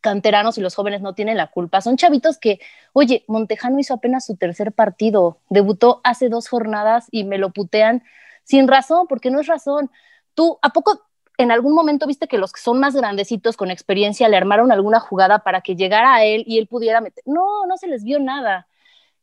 canteranos 0.00 0.58
y 0.58 0.60
los 0.60 0.74
jóvenes 0.74 1.00
no 1.00 1.14
tienen 1.14 1.36
la 1.36 1.50
culpa. 1.50 1.80
Son 1.80 1.96
chavitos 1.96 2.38
que, 2.38 2.60
oye, 2.92 3.24
Montejano 3.26 3.78
hizo 3.78 3.94
apenas 3.94 4.26
su 4.26 4.36
tercer 4.36 4.72
partido, 4.72 5.38
debutó 5.48 6.00
hace 6.04 6.28
dos 6.28 6.48
jornadas 6.48 7.08
y 7.10 7.24
me 7.24 7.38
lo 7.38 7.50
putean 7.50 8.04
sin 8.44 8.68
razón, 8.68 9.06
porque 9.08 9.30
no 9.30 9.40
es 9.40 9.46
razón. 9.46 9.90
Tú, 10.34 10.58
¿a 10.62 10.70
poco 10.70 11.07
en 11.38 11.52
algún 11.52 11.72
momento 11.72 12.06
viste 12.06 12.26
que 12.26 12.36
los 12.36 12.52
que 12.52 12.60
son 12.60 12.80
más 12.80 12.94
grandecitos 12.94 13.56
con 13.56 13.70
experiencia 13.70 14.28
le 14.28 14.36
armaron 14.36 14.72
alguna 14.72 14.98
jugada 14.98 15.38
para 15.38 15.60
que 15.60 15.76
llegara 15.76 16.14
a 16.14 16.24
él 16.24 16.42
y 16.46 16.58
él 16.58 16.66
pudiera 16.66 17.00
meter. 17.00 17.22
No, 17.26 17.64
no 17.66 17.76
se 17.76 17.86
les 17.86 18.02
vio 18.02 18.18
nada. 18.18 18.66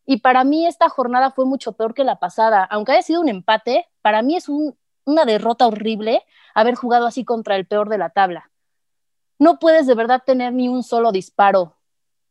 Y 0.05 0.21
para 0.21 0.45
mí 0.45 0.65
esta 0.65 0.87
jornada 0.87 1.31
fue 1.31 1.45
mucho 1.45 1.73
peor 1.73 1.93
que 1.93 2.05
la 2.05 2.17
pasada. 2.17 2.63
Aunque 2.63 2.93
haya 2.93 3.01
sido 3.01 3.19
un 3.19 3.27
empate, 3.27 3.87
para 4.01 4.21
mí 4.21 4.37
es 4.37 4.47
una 4.49 5.25
derrota 5.25 5.67
horrible 5.67 6.23
haber 6.53 6.75
jugado 6.75 7.05
así 7.05 7.25
contra 7.25 7.57
el 7.57 7.65
peor 7.65 7.89
de 7.89 7.97
la 7.97 8.09
tabla. 8.09 8.49
No 9.37 9.59
puedes 9.59 9.85
de 9.85 9.95
verdad 9.95 10.23
tener 10.25 10.53
ni 10.53 10.69
un 10.69 10.83
solo 10.83 11.11
disparo 11.11 11.75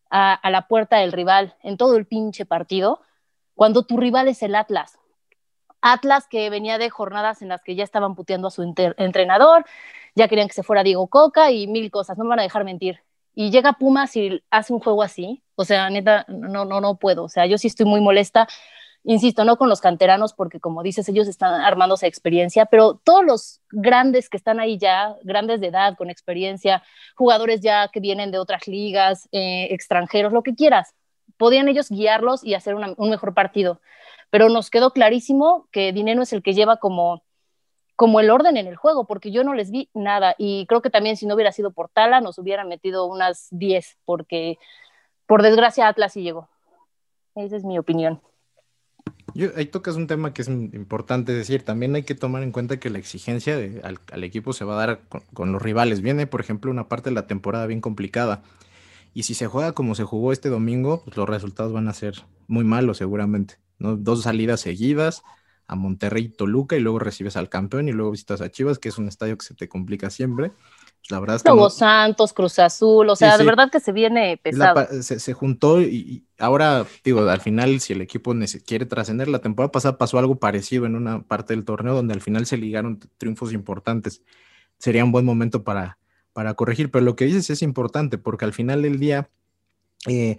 a, 0.09 0.39
la 0.51 0.67
puerta 0.67 0.99
del 0.99 1.13
rival 1.13 1.57
en 1.63 1.77
todo 1.77 1.97
el 1.97 2.07
pinche 2.07 2.47
partido 2.47 3.03
cuando 3.55 3.83
tu 3.83 3.99
rival 3.99 4.29
es 4.29 4.43
el 4.43 4.55
Atlas. 4.55 4.99
Atlas 5.85 6.27
que 6.27 6.49
venía 6.49 6.79
de 6.79 6.89
jornadas 6.89 7.43
en 7.43 7.49
las 7.49 7.63
que 7.63 7.75
ya 7.75 7.85
estaban 7.85 8.15
puteando 8.15 8.49
a 8.49 8.51
su 8.51 8.63
entrenador, 8.63 9.67
ya 10.15 10.29
querían 10.29 10.49
que 10.49 10.55
se 10.55 10.63
fuera 10.63 10.83
Diego 10.83 11.09
Coca 11.09 11.51
y 11.51 11.67
mil 11.67 11.91
cosas, 11.91 12.17
no 12.17 12.25
me 12.25 12.31
van 12.31 12.39
a 12.41 12.43
dejar 12.43 12.65
mentir. 12.65 13.01
Y 13.35 13.51
llega 13.51 13.75
Pumas 13.75 14.17
y 14.17 14.43
hace 14.51 14.73
un 14.73 14.81
juego 14.81 15.03
así, 15.03 15.43
o 15.57 15.65
sea, 15.67 15.91
neta, 15.91 16.25
no, 16.29 16.65
no, 16.65 16.81
no 16.81 16.97
puedo, 16.97 17.25
o 17.25 17.29
sea, 17.29 17.45
yo 17.45 17.59
sí 17.59 17.67
estoy 17.67 17.85
muy 17.85 18.01
molesta, 18.01 18.49
insisto, 19.03 19.45
no 19.45 19.59
con 19.59 19.69
los 19.69 19.83
canteranos, 19.83 20.33
porque 20.33 20.59
como 20.59 20.83
dices, 20.83 21.07
ellos 21.11 21.29
están 21.29 21.61
armándose 21.61 22.07
experiencia, 22.07 22.65
pero 22.65 22.99
todos 23.05 23.23
los 23.23 23.61
grandes 23.71 24.31
que 24.31 24.39
están 24.39 24.61
ahí 24.61 24.79
ya, 24.79 25.15
grandes 25.23 25.61
de 25.61 25.67
edad, 25.67 25.97
con 25.99 26.09
experiencia, 26.09 26.83
jugadores 27.15 27.61
ya 27.61 27.89
que 27.89 28.01
vienen 28.01 28.31
de 28.31 28.39
otras 28.39 28.67
ligas, 28.69 29.29
eh, 29.33 29.69
extranjeros, 29.71 30.33
lo 30.33 30.43
que 30.43 30.55
quieras, 30.55 30.95
podían 31.37 31.69
ellos 31.69 31.91
guiarlos 31.91 32.43
y 32.43 32.55
hacer 32.55 32.75
un 32.75 33.11
mejor 33.11 33.35
partido 33.35 33.81
pero 34.35 34.49
nos 34.49 34.69
quedó 34.69 34.91
clarísimo 34.91 35.69
que 35.71 35.93
Dinero 35.93 36.21
es 36.21 36.33
el 36.33 36.43
que 36.43 36.55
lleva 36.55 36.79
como, 36.79 37.23
como 37.95 38.19
el 38.19 38.31
orden 38.31 38.57
en 38.57 38.67
el 38.67 38.75
juego, 38.75 39.07
porque 39.07 39.31
yo 39.31 39.45
no 39.45 39.55
les 39.55 39.71
vi 39.71 39.91
nada 39.95 40.35
y 40.39 40.67
creo 40.67 40.83
que 40.83 40.91
también 40.91 41.17
si 41.17 41.25
no 41.25 41.37
hubiera 41.37 41.53
sido 41.53 41.71
por 41.71 41.89
Tala 41.89 42.21
nos 42.21 42.37
hubieran 42.41 42.69
metido 42.69 43.07
unas 43.07 43.47
10, 43.53 43.99
porque 44.05 44.59
por 45.29 45.45
desgracia 45.45 45.87
Atlas 45.87 46.15
sí 46.15 46.25
llegó. 46.25 46.49
Esa 47.37 47.55
es 47.55 47.63
mi 47.63 47.79
opinión. 47.79 48.21
Yo, 49.35 49.51
ahí 49.57 49.67
tocas 49.67 49.95
un 49.95 50.09
tema 50.09 50.35
que 50.35 50.43
es 50.43 50.49
importante 50.49 51.31
decir. 51.31 51.65
También 51.65 51.95
hay 51.95 52.03
que 52.03 52.17
tomar 52.17 52.43
en 52.43 52.51
cuenta 52.51 52.81
que 52.81 52.91
la 52.91 52.99
exigencia 52.99 53.57
al, 53.85 54.25
equipo 54.25 54.53
se 54.53 54.65
va 54.65 54.75
a 54.75 54.87
dar 54.87 55.01
con, 55.09 55.21
con, 55.33 55.53
los 55.53 55.63
rivales. 55.63 56.01
Viene, 56.01 56.27
por 56.27 56.41
ejemplo, 56.41 56.73
una 56.73 56.89
parte 56.89 57.11
de 57.11 57.15
la 57.15 57.29
temporada 57.29 57.67
bien 57.67 57.81
complicada. 57.81 58.43
Y 59.13 59.23
si 59.23 59.35
se 59.35 59.47
juega 59.47 59.75
como 59.75 59.95
se 59.95 60.03
jugó 60.03 60.33
este 60.33 60.49
domingo, 60.49 61.03
pues 61.05 61.17
los 61.17 61.29
resultados 61.29 61.73
van 61.73 61.87
a 61.87 61.93
ser 61.93 62.25
muy 62.49 62.65
malos 62.65 62.99
seguramente. 62.99 63.63
Dos 63.79 64.23
salidas 64.23 64.61
seguidas 64.61 65.23
a 65.67 65.77
Monterrey 65.77 66.25
y 66.25 66.29
Toluca 66.29 66.77
y 66.77 66.81
luego 66.81 66.99
recibes 66.99 67.37
al 67.37 67.49
campeón 67.49 67.89
y 67.89 67.93
luego 67.93 68.11
visitas 68.11 68.41
a 68.41 68.51
Chivas, 68.51 68.79
que 68.79 68.89
es 68.89 68.99
un 68.99 69.09
estadio 69.09 69.37
que 69.39 69.47
se 69.47 69.55
te 69.55 69.69
complica 69.69 70.11
siempre. 70.11 70.51
Pues, 70.51 71.11
la 71.11 71.21
verdad 71.21 71.37
es 71.37 71.43
que 71.43 71.71
Santos, 71.71 72.33
Cruz 72.33 72.59
Azul, 72.59 73.09
o 73.11 73.17
sea, 73.17 73.37
de 73.37 73.45
verdad 73.45 73.71
que 73.71 73.81
se 73.81 73.93
viene 73.93 74.39
pesado. 74.43 74.87
se, 75.03 75.33
juntó 75.35 75.83
y, 75.83 76.25
ahora, 76.39 76.87
digo, 77.03 77.21
al 77.21 77.41
final, 77.41 77.81
si 77.81 77.93
el 77.93 78.01
equipo 78.01 78.35
quiere 78.67 78.87
trascender, 78.87 79.29
la 79.29 79.41
temporada 79.41 79.71
pasada 79.71 79.99
pasó 79.99 80.19
algo 80.19 80.39
parecido 80.39 80.87
en 80.87 80.97
una 80.97 81.23
parte 81.23 81.55
del 81.55 81.65
torneo 81.65 81.95
donde 81.95 82.15
al 82.15 82.23
final 82.23 82.47
se 82.47 82.57
ligaron 82.57 83.01
triunfos 83.19 83.53
importantes. 83.53 84.23
Sería 84.79 85.05
un 85.05 85.13
buen 85.13 85.27
momento 85.27 85.63
para, 85.63 85.99
para 86.33 86.55
corregir, 86.55 86.91
pero 86.91 87.05
lo 87.05 87.17
que 87.17 87.27
dices 87.27 87.51
es 87.51 87.63
importante 87.63 88.17
porque 88.17 88.47
al 88.47 88.55
final 88.55 88.83
del 88.83 88.99
día 88.99 89.29
eh, 90.07 90.39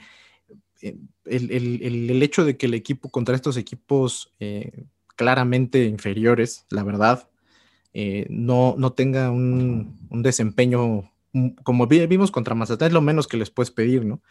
eh, 0.86 0.98
el, 1.26 2.22
hecho 2.22 2.46
de 2.46 2.58
que 2.58 2.68
el 2.68 2.76
equipo 2.76 3.10
contra 3.10 3.36
estos 3.36 3.58
equipos 3.58 4.32
eh, 4.40 4.86
claramente 5.16 5.86
inferiores, 5.86 6.68
la 6.70 6.84
verdad, 6.84 7.28
eh, 7.94 8.28
no, 8.30 8.76
no 8.78 8.94
tenga 8.94 9.32
un, 9.32 9.98
desempeño 10.12 11.12
como 11.64 11.88
vimos 11.88 12.30
contra 12.30 12.54
Mazatlán, 12.54 12.90
es 12.90 12.94
lo 12.94 13.02
menos 13.02 13.28
que 13.28 13.38
les 13.38 13.50
puedes 13.50 13.72
pedir, 13.72 14.06
¿no? 14.06 14.22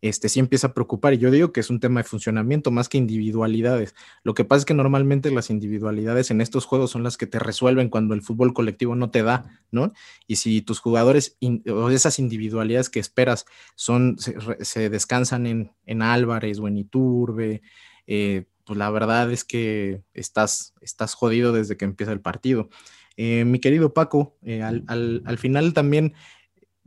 Este 0.00 0.28
sí 0.28 0.40
empieza 0.40 0.68
a 0.68 0.74
preocupar. 0.74 1.14
Y 1.14 1.18
yo 1.18 1.30
digo 1.30 1.52
que 1.52 1.60
es 1.60 1.70
un 1.70 1.80
tema 1.80 2.00
de 2.00 2.08
funcionamiento 2.08 2.70
más 2.70 2.88
que 2.88 2.98
individualidades. 2.98 3.94
Lo 4.22 4.34
que 4.34 4.44
pasa 4.44 4.60
es 4.60 4.64
que 4.64 4.74
normalmente 4.74 5.30
las 5.30 5.50
individualidades 5.50 6.30
en 6.30 6.40
estos 6.40 6.64
juegos 6.64 6.90
son 6.90 7.02
las 7.02 7.16
que 7.16 7.26
te 7.26 7.38
resuelven 7.38 7.88
cuando 7.88 8.14
el 8.14 8.22
fútbol 8.22 8.54
colectivo 8.54 8.94
no 8.94 9.10
te 9.10 9.22
da, 9.22 9.62
¿no? 9.70 9.92
Y 10.26 10.36
si 10.36 10.62
tus 10.62 10.80
jugadores 10.80 11.36
o 11.70 11.90
esas 11.90 12.18
individualidades 12.18 12.90
que 12.90 13.00
esperas 13.00 13.46
son, 13.74 14.16
se, 14.18 14.90
descansan 14.90 15.46
en, 15.46 15.72
en, 15.86 16.02
Álvarez 16.02 16.58
o 16.58 16.68
en 16.68 16.76
Iturbe, 16.78 17.62
eh, 18.06 18.44
pues 18.64 18.78
la 18.78 18.90
verdad 18.90 19.32
es 19.32 19.44
que 19.44 20.02
estás, 20.14 20.74
estás 20.80 21.14
jodido 21.14 21.52
desde 21.52 21.76
que 21.76 21.84
empieza 21.86 22.12
el 22.12 22.20
partido. 22.20 22.68
Eh, 23.16 23.44
mi 23.44 23.58
querido 23.58 23.94
Paco, 23.94 24.36
eh, 24.42 24.62
al, 24.62 24.84
al, 24.86 25.38
final 25.38 25.72
también 25.72 26.14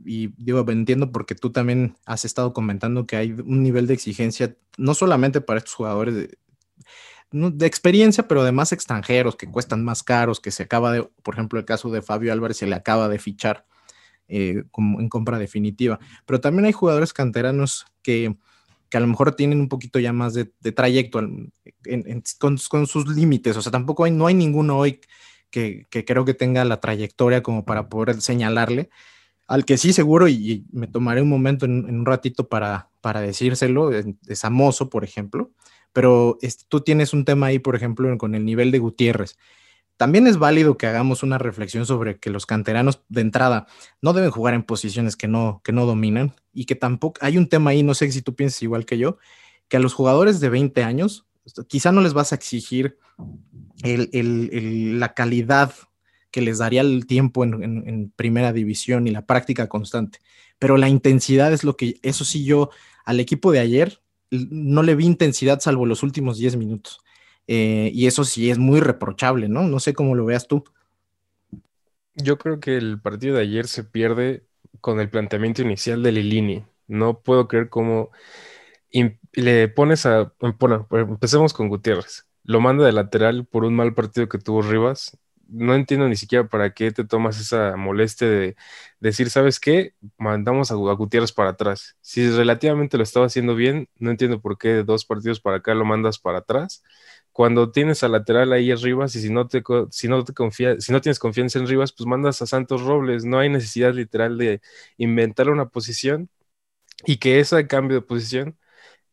y 0.04 0.28
digo, 0.36 0.64
entiendo 0.68 1.12
porque 1.12 1.34
tú 1.34 1.50
también 1.50 1.96
has 2.06 2.24
estado 2.24 2.52
comentando 2.52 3.06
que 3.06 3.16
hay 3.16 3.32
un 3.32 3.62
nivel 3.62 3.86
de 3.86 3.94
exigencia, 3.94 4.56
no 4.76 4.94
solamente 4.94 5.40
para 5.40 5.58
estos 5.58 5.74
jugadores 5.74 6.14
de, 6.14 6.38
de, 7.32 7.66
experiencia, 7.66 8.28
pero 8.28 8.44
de 8.44 8.52
más 8.52 8.72
extranjeros 8.72 9.36
que 9.36 9.50
cuestan 9.50 9.84
más 9.84 10.02
caros, 10.02 10.40
que 10.40 10.50
se 10.50 10.64
acaba 10.64 10.92
de, 10.92 11.02
por 11.22 11.34
ejemplo, 11.34 11.58
el 11.58 11.64
caso 11.64 11.90
de 11.90 12.02
Fabio 12.02 12.32
Álvarez 12.32 12.58
se 12.58 12.66
le 12.66 12.74
acaba 12.74 13.08
de 13.08 13.18
fichar 13.18 13.66
eh, 14.28 14.64
como 14.70 15.00
en 15.00 15.08
compra 15.08 15.38
definitiva, 15.38 15.98
pero 16.26 16.40
también 16.40 16.66
hay 16.66 16.72
jugadores 16.72 17.12
canteranos 17.12 17.86
que, 18.02 18.36
que 18.88 18.96
a 18.96 19.00
lo 19.00 19.06
mejor 19.06 19.34
tienen 19.34 19.60
un 19.60 19.68
poquito 19.68 19.98
ya 19.98 20.12
más 20.12 20.34
de, 20.34 20.46
trayecto 20.72 21.18
con, 21.18 21.52
con, 22.68 22.86
sus 22.86 23.08
límites, 23.08 23.56
o 23.56 23.62
sea, 23.62 23.72
tampoco 23.72 24.04
hay, 24.04 24.10
no 24.10 24.26
hay 24.26 24.34
ninguno 24.34 24.78
hoy 24.78 25.00
que, 25.50 25.86
que 25.90 26.04
creo 26.04 26.24
que 26.24 26.34
tenga 26.34 26.64
la 26.64 26.80
trayectoria 26.80 27.42
como 27.42 27.64
para 27.64 27.88
poder 27.88 28.20
señalarle, 28.20 28.90
al 29.52 29.66
que 29.66 29.76
sí 29.76 29.92
seguro, 29.92 30.28
y, 30.28 30.64
me 30.72 30.86
tomaré 30.86 31.20
un 31.20 31.28
momento 31.28 31.66
en, 31.66 31.84
un 31.84 32.06
ratito 32.06 32.48
para, 32.48 32.88
para 33.02 33.20
decírselo, 33.20 33.90
es 33.92 34.44
Amoso, 34.46 34.88
por 34.88 35.04
ejemplo, 35.04 35.50
pero 35.92 36.38
tú 36.68 36.80
tienes 36.80 37.12
un 37.12 37.26
tema 37.26 37.48
ahí, 37.48 37.58
por 37.58 37.76
ejemplo, 37.76 38.16
con 38.16 38.34
el 38.34 38.46
nivel 38.46 38.70
de 38.70 38.78
Gutiérrez. 38.78 39.36
También 39.98 40.26
es 40.26 40.38
válido 40.38 40.78
que 40.78 40.86
hagamos 40.86 41.22
una 41.22 41.36
reflexión 41.36 41.84
sobre 41.84 42.18
que 42.18 42.30
los 42.30 42.46
canteranos 42.46 43.02
de 43.10 43.20
entrada 43.20 43.66
no 44.00 44.14
deben 44.14 44.30
jugar 44.30 44.54
en 44.54 44.62
posiciones 44.62 45.16
que 45.16 45.28
no, 45.28 45.60
que 45.62 45.72
no 45.72 45.84
dominan 45.84 46.34
y 46.54 46.64
que 46.64 46.74
tampoco 46.74 47.20
hay 47.20 47.36
un 47.36 47.46
tema 47.46 47.72
ahí, 47.72 47.82
no 47.82 47.92
sé 47.92 48.10
si 48.10 48.22
tú 48.22 48.34
piensas 48.34 48.62
igual 48.62 48.86
que 48.86 48.96
yo, 48.96 49.18
que 49.68 49.76
a 49.76 49.80
los 49.80 49.92
jugadores 49.92 50.40
de 50.40 50.48
20 50.48 50.82
años 50.82 51.26
quizá 51.68 51.92
no 51.92 52.00
les 52.00 52.14
vas 52.14 52.32
a 52.32 52.36
exigir 52.36 52.96
la 53.82 55.12
calidad 55.12 55.74
que 56.32 56.40
les 56.40 56.58
daría 56.58 56.80
el 56.80 57.06
tiempo 57.06 57.44
en, 57.44 58.12
primera 58.16 58.52
división 58.52 59.06
y 59.06 59.10
la 59.10 59.26
práctica 59.26 59.68
constante. 59.68 60.18
Pero 60.58 60.76
la 60.76 60.88
intensidad 60.88 61.52
es 61.52 61.62
lo 61.62 61.76
que, 61.76 62.00
eso 62.02 62.24
sí, 62.24 62.44
yo 62.44 62.70
al 63.04 63.20
equipo 63.20 63.52
de 63.52 63.60
ayer 63.60 64.00
no 64.30 64.82
le 64.82 64.94
vi 64.94 65.04
intensidad 65.04 65.60
salvo 65.60 65.86
los 65.86 66.02
últimos 66.02 66.38
10 66.38 66.56
minutos. 66.56 67.00
Eh, 67.46 67.90
y 67.92 68.06
eso 68.06 68.24
sí 68.24 68.50
es 68.50 68.58
muy 68.58 68.80
reprochable, 68.80 69.48
¿no? 69.48 69.62
No 69.64 69.78
sé 69.78 69.92
cómo 69.92 70.14
lo 70.14 70.24
veas 70.24 70.48
tú. 70.48 70.64
Yo 72.14 72.38
creo 72.38 72.58
que 72.60 72.76
el 72.76 73.00
partido 73.00 73.36
de 73.36 73.42
ayer 73.42 73.66
se 73.68 73.84
pierde 73.84 74.44
con 74.80 75.00
el 75.00 75.10
planteamiento 75.10 75.60
inicial 75.62 76.02
de 76.02 76.12
Lilini. 76.12 76.64
No 76.86 77.20
puedo 77.20 77.46
creer 77.46 77.68
cómo 77.68 78.10
le 79.32 79.68
pones 79.68 80.06
a. 80.06 80.32
Bueno, 80.58 80.86
empecemos 80.90 81.52
con 81.52 81.68
Gutiérrez. 81.68 82.26
Lo 82.44 82.60
manda 82.60 82.86
de 82.86 82.92
lateral 82.92 83.44
por 83.44 83.64
un 83.64 83.74
mal 83.74 83.94
partido 83.94 84.28
que 84.28 84.38
tuvo 84.38 84.62
Rivas 84.62 85.18
no 85.52 85.74
entiendo 85.74 86.08
ni 86.08 86.16
siquiera 86.16 86.48
para 86.48 86.72
qué 86.74 86.90
te 86.92 87.04
tomas 87.04 87.40
esa 87.40 87.76
molestia 87.76 88.28
de 88.28 88.56
decir, 89.00 89.30
¿sabes 89.30 89.60
qué? 89.60 89.94
Mandamos 90.18 90.70
a, 90.72 90.74
Gutiérrez 90.74 91.32
para 91.32 91.50
atrás. 91.50 91.96
Si 92.00 92.28
relativamente 92.30 92.96
lo 92.96 93.02
estaba 93.02 93.26
haciendo 93.26 93.54
bien, 93.54 93.88
no 93.98 94.10
entiendo 94.10 94.40
por 94.40 94.58
qué 94.58 94.82
dos 94.84 95.04
partidos 95.04 95.40
para 95.40 95.58
acá 95.58 95.74
lo 95.74 95.84
mandas 95.84 96.18
para 96.18 96.38
atrás. 96.38 96.82
Cuando 97.32 97.70
tienes 97.72 98.02
al 98.02 98.12
lateral 98.12 98.52
ahí 98.52 98.70
arriba, 98.70 99.06
y 99.06 99.08
si 99.08 99.30
no 99.30 99.48
te, 99.48 99.62
si 99.90 100.08
no 100.08 100.24
te 100.24 100.34
confía, 100.34 100.80
si 100.80 100.92
no 100.92 101.00
tienes 101.00 101.18
confianza 101.18 101.58
en 101.58 101.66
Rivas, 101.66 101.92
pues 101.92 102.06
mandas 102.06 102.42
a 102.42 102.46
Santos 102.46 102.82
Robles. 102.82 103.24
No 103.24 103.38
hay 103.38 103.48
necesidad 103.48 103.94
literal 103.94 104.38
de 104.38 104.60
inventar 104.98 105.50
una 105.50 105.68
posición 105.68 106.30
y 107.06 107.18
que 107.18 107.40
ese 107.40 107.66
cambio 107.66 107.96
de 108.00 108.06
posición 108.06 108.58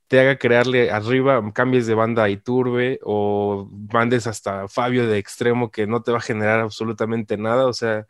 te 0.10 0.20
haga 0.22 0.38
crearle 0.40 0.92
arriba, 0.92 1.42
cambies 1.54 1.88
de 1.88 1.96
banda 1.96 2.26
a 2.26 2.30
Iturbe 2.32 3.00
o 3.04 3.70
mandes 3.94 4.28
hasta 4.28 4.68
Fabio 4.70 5.08
de 5.08 5.20
extremo 5.20 5.72
que 5.72 5.88
no 5.88 6.04
te 6.04 6.12
va 6.12 6.20
a 6.20 6.22
generar 6.22 6.62
absolutamente 6.62 7.38
nada. 7.38 7.68
O 7.68 7.74
sea, 7.74 8.08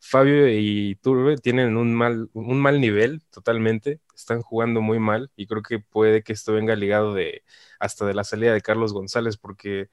Fabio 0.00 0.48
y 0.48 0.90
Iturbe 0.92 1.36
tienen 1.38 1.76
un 1.76 1.94
mal, 1.94 2.30
un 2.34 2.60
mal 2.60 2.80
nivel 2.80 3.22
totalmente, 3.30 4.00
están 4.14 4.42
jugando 4.42 4.80
muy 4.82 4.98
mal 4.98 5.30
y 5.36 5.46
creo 5.46 5.62
que 5.62 5.78
puede 5.80 6.22
que 6.22 6.32
esto 6.34 6.52
venga 6.54 6.76
ligado 6.76 7.14
de 7.14 7.44
hasta 7.80 8.06
de 8.06 8.14
la 8.14 8.24
salida 8.24 8.52
de 8.54 8.60
Carlos 8.62 8.92
González 8.92 9.36
porque 9.38 9.90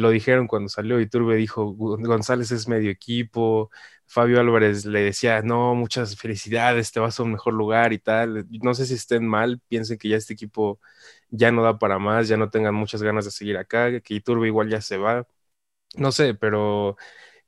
lo 0.00 0.10
dijeron 0.10 0.46
cuando 0.46 0.68
salió 0.68 1.00
Iturbe, 1.00 1.36
dijo 1.36 1.66
González 1.74 2.50
es 2.52 2.68
medio 2.68 2.90
equipo, 2.90 3.70
Fabio 4.06 4.40
Álvarez 4.40 4.84
le 4.86 5.00
decía, 5.00 5.42
no, 5.42 5.74
muchas 5.74 6.16
felicidades, 6.16 6.92
te 6.92 7.00
vas 7.00 7.18
a 7.18 7.22
un 7.22 7.32
mejor 7.32 7.54
lugar 7.54 7.92
y 7.92 7.98
tal. 7.98 8.46
No 8.62 8.74
sé 8.74 8.86
si 8.86 8.94
estén 8.94 9.26
mal, 9.26 9.60
piensen 9.68 9.98
que 9.98 10.08
ya 10.08 10.16
este 10.16 10.34
equipo 10.34 10.80
ya 11.30 11.50
no 11.52 11.62
da 11.62 11.78
para 11.78 11.98
más, 11.98 12.28
ya 12.28 12.36
no 12.36 12.50
tengan 12.50 12.74
muchas 12.74 13.02
ganas 13.02 13.24
de 13.24 13.30
seguir 13.30 13.56
acá, 13.58 14.00
que 14.00 14.14
Iturbe 14.14 14.46
igual 14.48 14.68
ya 14.70 14.80
se 14.80 14.96
va. 14.98 15.26
No 15.96 16.12
sé, 16.12 16.34
pero 16.34 16.96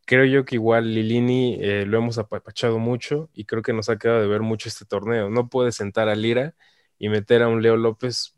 creo 0.07 0.25
yo 0.27 0.45
que 0.45 0.57
igual 0.57 0.95
Lilini 0.95 1.59
eh, 1.61 1.87
lo 1.87 1.99
hemos 1.99 2.19
apapachado 2.19 2.79
mucho 2.79 3.31
y 3.35 3.45
creo 3.47 3.63
que 3.63 3.73
nos 3.75 3.89
ha 3.91 3.99
quedado 3.99 4.21
de 4.23 4.29
ver 4.29 4.43
mucho 4.43 4.69
este 4.69 4.85
torneo. 4.87 5.31
No 5.31 5.49
puede 5.51 5.73
sentar 5.73 6.09
a 6.09 6.17
Lira 6.17 6.55
y 6.99 7.09
meter 7.11 7.43
a 7.43 7.49
un 7.49 7.63
Leo 7.63 7.77
López. 7.77 8.35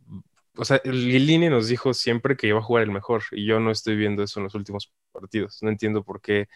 O 0.57 0.65
sea, 0.65 0.81
Lilini 0.85 1.49
nos 1.49 1.69
dijo 1.69 1.95
siempre 1.95 2.37
que 2.37 2.49
iba 2.49 2.59
a 2.59 2.63
jugar 2.63 2.83
el 2.85 2.91
mejor 2.91 3.23
y 3.33 3.47
yo 3.47 3.61
no 3.61 3.71
estoy 3.71 3.97
viendo 3.97 4.23
eso 4.23 4.41
en 4.41 4.45
los 4.45 4.55
últimos 4.55 4.93
partidos. 5.13 5.59
No 5.63 5.71
entiendo 5.71 6.05
por 6.05 6.21
qué 6.21 6.49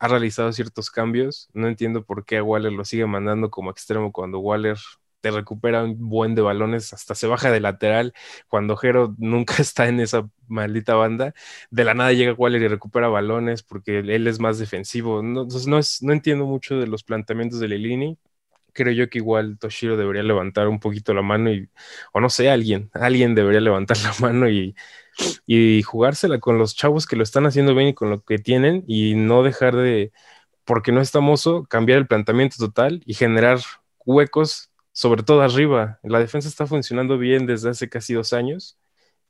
ha 0.00 0.08
realizado 0.08 0.52
ciertos 0.52 0.90
cambios. 0.90 1.48
No 1.54 1.68
entiendo 1.68 2.04
por 2.04 2.24
qué 2.24 2.38
a 2.38 2.42
Waller 2.44 2.72
lo 2.72 2.84
sigue 2.84 3.06
mandando 3.06 3.50
como 3.50 3.70
extremo 3.70 4.12
cuando 4.12 4.40
Waller 4.40 4.78
te 5.20 5.30
recupera 5.30 5.84
un 5.84 6.08
buen 6.08 6.34
de 6.34 6.42
balones, 6.42 6.92
hasta 6.92 7.14
se 7.14 7.26
baja 7.26 7.50
de 7.50 7.60
lateral. 7.60 8.14
Cuando 8.48 8.76
Jero 8.76 9.14
nunca 9.18 9.56
está 9.62 9.88
en 9.88 10.00
esa 10.00 10.28
maldita 10.48 10.94
banda, 10.94 11.34
de 11.70 11.84
la 11.84 11.94
nada 11.94 12.12
llega 12.12 12.34
Waller 12.34 12.62
y 12.62 12.68
recupera 12.68 13.08
balones 13.08 13.62
porque 13.62 14.00
él 14.00 14.26
es 14.28 14.40
más 14.40 14.58
defensivo. 14.58 15.22
No, 15.22 15.42
entonces 15.42 15.66
no, 15.68 15.78
es, 15.78 16.02
no 16.02 16.12
entiendo 16.12 16.46
mucho 16.46 16.78
de 16.78 16.86
los 16.88 17.04
planteamientos 17.04 17.60
de 17.60 17.68
Lilini. 17.68 18.18
Creo 18.74 18.92
yo 18.92 19.08
que 19.08 19.18
igual 19.18 19.58
Toshiro 19.58 19.96
debería 19.96 20.22
levantar 20.22 20.68
un 20.68 20.80
poquito 20.80 21.14
la 21.14 21.22
mano 21.22 21.50
y, 21.52 21.70
o 22.12 22.20
no 22.20 22.28
sé, 22.30 22.50
alguien, 22.50 22.90
alguien 22.94 23.34
debería 23.34 23.60
levantar 23.62 23.96
la 24.04 24.14
mano 24.20 24.48
y 24.50 24.76
y 25.46 25.82
jugársela 25.82 26.40
con 26.40 26.58
los 26.58 26.74
chavos 26.74 27.06
que 27.06 27.16
lo 27.16 27.22
están 27.22 27.46
haciendo 27.46 27.74
bien 27.74 27.88
y 27.88 27.94
con 27.94 28.10
lo 28.10 28.24
que 28.24 28.38
tienen 28.38 28.84
y 28.86 29.14
no 29.14 29.42
dejar 29.42 29.76
de, 29.76 30.12
porque 30.64 30.92
no 30.92 31.00
está 31.00 31.20
mozo, 31.20 31.64
cambiar 31.66 31.98
el 31.98 32.06
planteamiento 32.06 32.56
total 32.58 33.02
y 33.06 33.14
generar 33.14 33.60
huecos, 34.04 34.70
sobre 34.92 35.22
todo 35.22 35.42
arriba. 35.42 36.00
La 36.02 36.18
defensa 36.18 36.48
está 36.48 36.66
funcionando 36.66 37.18
bien 37.18 37.46
desde 37.46 37.70
hace 37.70 37.88
casi 37.88 38.14
dos 38.14 38.32
años 38.32 38.78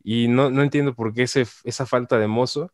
y 0.02 0.28
no, 0.28 0.50
no 0.50 0.62
entiendo 0.62 0.94
por 0.94 1.14
qué 1.14 1.22
ese, 1.24 1.46
esa 1.64 1.86
falta 1.86 2.18
de 2.18 2.26
mozo 2.28 2.72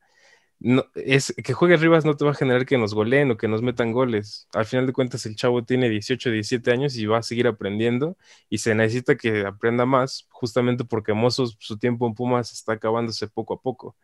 no, 0.61 0.85
es 0.94 1.35
que 1.42 1.55
juegue 1.55 1.77
Rivas 1.79 2.05
no 2.05 2.16
te 2.16 2.25
va 2.25 2.33
a 2.33 2.35
generar 2.35 2.66
que 2.66 2.77
nos 2.77 2.92
goleen 2.94 3.31
o 3.31 3.37
que 3.38 3.49
nos 3.49 3.62
metan 3.62 3.92
goles. 3.92 4.46
Al 4.53 4.66
final 4.66 4.87
de 4.87 4.92
cuentas, 4.92 5.25
el 5.25 5.35
chavo 5.35 5.64
tiene 5.64 5.88
18, 5.88 6.31
17 6.31 6.70
años 6.70 6.96
y 6.96 7.07
va 7.07 7.18
a 7.18 7.23
seguir 7.23 7.46
aprendiendo 7.46 8.16
y 8.51 8.59
se 8.59 8.75
necesita 8.75 9.16
que 9.16 9.46
aprenda 9.46 9.87
más, 9.87 10.27
justamente 10.31 10.85
porque 10.85 11.14
Mozos 11.14 11.57
su 11.61 11.79
tiempo 11.79 12.07
en 12.07 12.14
Pumas 12.14 12.53
está 12.53 12.75
acabándose 12.75 13.27
poco 13.29 13.55
a 13.55 13.62
poco. 13.62 13.96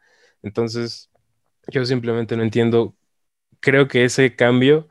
Entonces, 0.43 1.11
yo 1.69 1.85
simplemente 1.87 2.37
no 2.37 2.43
entiendo. 2.43 2.97
Creo 3.61 3.89
que 3.89 4.05
ese 4.05 4.37
cambio 4.37 4.89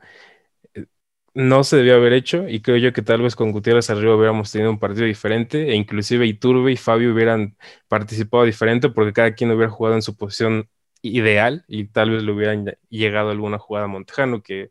eh, 0.74 0.86
no 1.34 1.64
se 1.64 1.76
debió 1.78 1.96
haber 1.96 2.12
hecho 2.14 2.48
y 2.48 2.62
creo 2.62 2.78
yo 2.78 2.92
que 2.92 3.02
tal 3.02 3.22
vez 3.22 3.36
con 3.36 3.52
Gutiérrez 3.52 3.90
arriba 3.90 4.16
hubiéramos 4.16 4.52
tenido 4.52 4.70
un 4.70 4.78
partido 4.80 5.06
diferente 5.06 5.70
e 5.70 5.76
inclusive 5.76 6.26
Iturbe 6.26 6.72
y 6.72 6.76
Fabio 6.76 7.12
hubieran 7.14 7.56
participado 7.88 8.44
diferente 8.44 8.90
porque 8.90 9.12
cada 9.12 9.34
quien 9.34 9.50
hubiera 9.52 9.70
jugado 9.70 9.96
en 9.96 10.02
su 10.02 10.16
posición 10.16 10.68
ideal 11.02 11.64
y 11.68 11.86
tal 11.86 12.10
vez 12.10 12.22
le 12.22 12.32
hubieran 12.32 12.76
llegado 12.88 13.30
alguna 13.30 13.58
jugada 13.58 13.86
a 13.86 13.88
Montejano 13.88 14.42
que, 14.42 14.70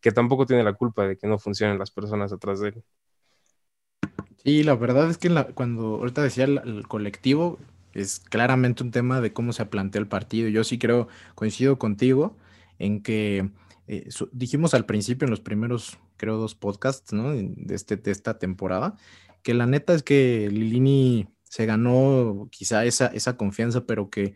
que 0.00 0.12
tampoco 0.12 0.46
tiene 0.46 0.64
la 0.64 0.74
culpa 0.74 1.06
de 1.06 1.16
que 1.16 1.26
no 1.26 1.38
funcionen 1.38 1.78
las 1.78 1.90
personas 1.90 2.32
atrás 2.32 2.60
de 2.60 2.68
él. 2.68 2.84
Sí, 4.44 4.62
la 4.62 4.74
verdad 4.74 5.10
es 5.10 5.18
que 5.18 5.28
cuando 5.54 5.96
ahorita 5.96 6.22
decía 6.22 6.44
el, 6.44 6.86
colectivo, 6.88 7.58
es 7.92 8.20
claramente 8.20 8.82
un 8.82 8.90
tema 8.90 9.20
de 9.20 9.32
cómo 9.32 9.52
se 9.52 9.66
plantea 9.66 10.00
el 10.00 10.08
partido. 10.08 10.48
Yo 10.48 10.64
sí 10.64 10.78
creo, 10.78 11.08
coincido 11.34 11.78
contigo 11.78 12.36
en 12.78 13.02
que 13.02 13.50
eh, 13.86 14.08
dijimos 14.32 14.72
al 14.72 14.86
principio 14.86 15.26
en 15.26 15.30
los 15.30 15.40
primeros, 15.40 15.98
creo, 16.16 16.38
dos 16.38 16.54
podcasts 16.54 17.10
de, 17.12 17.74
este, 17.74 17.96
de 17.96 18.10
esta 18.10 18.38
temporada, 18.38 18.96
que 19.42 19.52
la 19.52 19.66
neta 19.66 19.92
es 19.92 20.02
que 20.02 20.48
Lilini 20.50 21.28
se 21.44 21.66
ganó 21.66 22.48
quizá 22.50 22.84
esa, 22.84 23.08
esa 23.08 23.36
confianza, 23.36 23.84
pero 23.84 24.08
que 24.08 24.34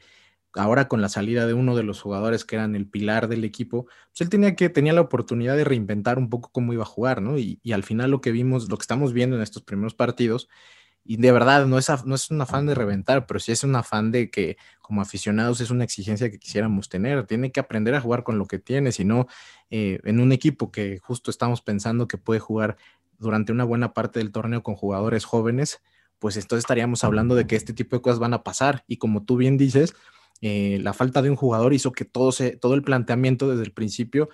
ahora 0.55 0.89
con 0.89 1.01
la 1.03 1.09
salida 1.09 1.47
de 1.47 1.55
uno 1.55 1.77
de 1.77 1.83
los 1.83 2.01
jugadores 2.01 2.45
que 2.45 2.57
eran 2.57 2.77
el 2.77 2.87
pilar 2.87 3.29
del 3.29 3.45
equipo, 3.45 3.87
pues 3.87 4.21
él 4.21 4.29
tenía 4.29 4.55
que 4.55 4.69
tenía 4.69 4.93
la 4.93 5.01
oportunidad 5.01 5.57
de 5.57 5.65
reinventar 5.65 6.19
un 6.19 6.31
poco 6.31 6.51
cómo 6.53 6.73
iba 6.73 6.83
a 6.83 6.87
jugar, 6.87 7.23
¿no? 7.23 7.39
Y, 7.39 7.61
al 7.73 7.83
final 7.83 8.11
lo 8.11 8.21
que 8.21 8.33
vimos, 8.33 8.69
lo 8.69 8.77
que 8.77 8.83
estamos 8.83 9.13
viendo 9.13 9.37
en 9.37 9.43
estos 9.43 9.63
primeros 9.63 9.95
partidos 9.95 10.49
y 11.05 11.19
de 11.19 11.33
verdad 11.33 11.67
no 11.67 11.77
es, 11.79 11.89
no 12.07 12.15
es 12.15 12.31
un 12.31 12.41
afán 12.41 12.67
de 12.67 12.75
reventar, 12.75 13.27
pero 13.27 13.39
sí 13.39 13.53
es 13.53 13.63
un 13.63 13.77
afán 13.77 14.11
de 14.11 14.31
que 14.31 14.57
como 14.81 15.03
aficionados 15.03 15.61
es 15.61 15.71
una 15.71 15.85
exigencia 15.85 16.31
que 16.31 16.39
quisiéramos 16.39 16.89
tener. 16.89 17.27
Tiene 17.27 17.53
que 17.53 17.61
aprender 17.61 17.95
a 17.95 18.01
jugar 18.01 18.25
con 18.25 18.39
lo 18.39 18.47
que 18.47 18.59
tiene, 18.59 18.91
si 18.91 19.05
no, 19.05 19.27
eh, 19.71 20.01
en 20.05 20.21
un 20.21 20.33
equipo 20.33 20.73
que 20.73 20.99
justo 21.03 21.31
estamos 21.31 21.61
pensando 21.61 22.09
que 22.09 22.17
puede 22.17 22.41
jugar 22.41 22.77
durante 23.19 23.53
una 23.53 23.65
buena 23.65 23.93
parte 23.93 24.19
del 24.19 24.33
torneo 24.33 24.63
con 24.63 24.77
jugadores 24.77 25.25
jóvenes, 25.27 25.83
pues 26.19 26.37
entonces 26.37 26.63
estaríamos 26.63 27.05
hablando 27.05 27.35
de 27.35 27.47
que 27.47 27.57
este 27.57 27.75
tipo 27.75 27.97
de 27.97 28.03
cosas 28.03 28.19
van 28.19 28.33
a 28.33 28.43
pasar. 28.43 28.85
Y 28.87 28.97
como 28.97 29.25
tú 29.25 29.37
bien 29.37 29.59
dices, 29.59 29.95
eh, 30.41 30.79
la 30.83 30.93
falta 30.93 31.23
de 31.23 31.31
un 31.31 31.37
jugador 31.37 31.73
hizo 31.75 31.93
que 31.93 32.05
todo, 32.05 32.33
se, 32.33 32.57
todo 32.57 32.75
el 32.75 32.83
planteamiento 32.83 33.49
desde 33.49 33.65
el 33.65 33.73
principio 33.73 34.29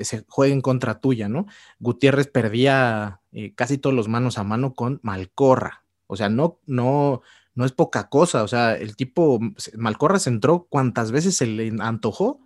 se 0.00 0.24
juegue 0.28 0.54
en 0.54 0.62
contra 0.62 0.98
tuya, 0.98 1.28
¿no? 1.28 1.46
Gutiérrez 1.78 2.26
perdía 2.26 3.20
eh, 3.32 3.54
casi 3.54 3.76
todos 3.76 3.94
los 3.94 4.08
manos 4.08 4.38
a 4.38 4.44
mano 4.44 4.74
con 4.74 4.98
Malcorra, 5.02 5.84
o 6.06 6.16
sea, 6.16 6.28
no, 6.28 6.58
no, 6.66 7.22
no 7.54 7.64
es 7.64 7.72
poca 7.72 8.08
cosa. 8.08 8.42
O 8.42 8.48
sea, 8.48 8.76
el 8.76 8.96
tipo, 8.96 9.40
Malcorras 9.76 10.26
entró 10.26 10.66
cuantas 10.68 11.12
veces 11.12 11.36
se 11.36 11.46
le 11.46 11.72
antojó. 11.80 12.40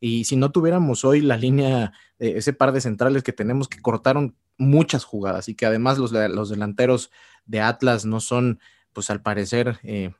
Y 0.00 0.24
si 0.24 0.36
no 0.36 0.50
tuviéramos 0.50 1.04
hoy 1.04 1.20
la 1.20 1.36
línea, 1.36 1.92
ese 2.18 2.52
par 2.54 2.72
de 2.72 2.80
centrales 2.80 3.22
que 3.22 3.32
tenemos 3.32 3.68
que 3.68 3.82
cortaron 3.82 4.34
muchas 4.56 5.04
jugadas 5.04 5.48
y 5.48 5.54
que 5.54 5.66
además 5.66 5.98
los, 5.98 6.12
los 6.12 6.48
delanteros 6.48 7.10
de 7.44 7.60
Atlas 7.60 8.06
no 8.06 8.20
son, 8.20 8.60
pues 8.92 9.10
al 9.10 9.22
parecer, 9.22 9.78
eh, 9.82 10.12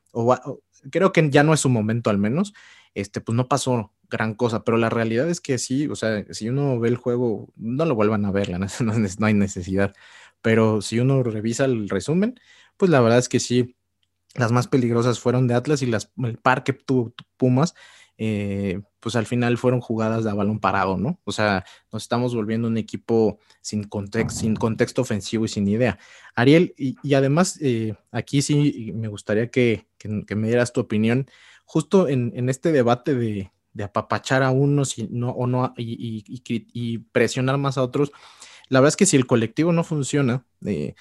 creo 0.91 1.11
que 1.11 1.29
ya 1.29 1.43
no 1.43 1.53
es 1.53 1.59
su 1.59 1.69
momento 1.69 2.09
al 2.09 2.17
menos, 2.17 2.53
este, 2.93 3.21
pues 3.21 3.35
no 3.35 3.47
pasó 3.47 3.91
gran 4.09 4.33
cosa, 4.33 4.63
pero 4.63 4.77
la 4.77 4.89
realidad 4.89 5.29
es 5.29 5.41
que 5.41 5.57
sí, 5.57 5.87
o 5.87 5.95
sea, 5.95 6.25
si 6.31 6.49
uno 6.49 6.79
ve 6.79 6.89
el 6.89 6.97
juego, 6.97 7.51
no 7.55 7.85
lo 7.85 7.95
vuelvan 7.95 8.25
a 8.25 8.31
ver, 8.31 8.49
no, 8.81 8.93
no 8.93 9.25
hay 9.25 9.33
necesidad, 9.33 9.93
pero 10.41 10.81
si 10.81 10.99
uno 10.99 11.23
revisa 11.23 11.65
el 11.65 11.89
resumen, 11.89 12.39
pues 12.77 12.91
la 12.91 13.01
verdad 13.01 13.19
es 13.19 13.29
que 13.29 13.39
sí, 13.39 13.75
las 14.35 14.51
más 14.51 14.67
peligrosas 14.67 15.19
fueron 15.19 15.47
de 15.47 15.53
Atlas 15.53 15.81
y 15.81 15.85
las, 15.87 16.11
el 16.17 16.37
par 16.37 16.63
que 16.63 16.73
tuvo 16.73 17.13
Pumas, 17.37 17.75
eh, 18.23 18.79
pues 18.99 19.15
al 19.15 19.25
final 19.25 19.57
fueron 19.57 19.81
jugadas 19.81 20.23
de 20.23 20.31
balón 20.31 20.59
parado, 20.59 20.95
¿no? 20.95 21.19
O 21.23 21.31
sea, 21.31 21.65
nos 21.91 22.03
estamos 22.03 22.35
volviendo 22.35 22.67
un 22.67 22.77
equipo 22.77 23.39
sin, 23.61 23.85
contexto, 23.85 24.41
sin 24.41 24.55
contexto 24.55 25.01
ofensivo 25.01 25.45
y 25.45 25.47
sin 25.47 25.67
idea. 25.67 25.97
Ariel, 26.35 26.75
y, 26.77 27.15
además, 27.15 27.57
eh, 27.63 27.95
aquí 28.11 28.43
sí 28.43 28.91
me 28.93 29.07
gustaría 29.07 29.49
que, 29.49 29.87
me 30.35 30.47
dieras 30.47 30.71
tu 30.71 30.81
opinión, 30.81 31.25
justo 31.65 32.07
en, 32.07 32.47
este 32.47 32.71
debate 32.71 33.15
de, 33.15 33.51
apapachar 33.83 34.43
a 34.43 34.51
unos 34.51 34.99
y, 34.99 35.07
no, 35.09 35.73
y, 35.75 36.97
presionar 37.11 37.57
más 37.57 37.79
a 37.79 37.81
otros. 37.81 38.11
La 38.69 38.81
verdad 38.81 38.89
es 38.89 38.97
que 38.97 39.07
si 39.07 39.17
el 39.17 39.25
colectivo 39.25 39.73
no 39.73 39.83
funciona, 39.83 40.45
eh, 40.63 40.93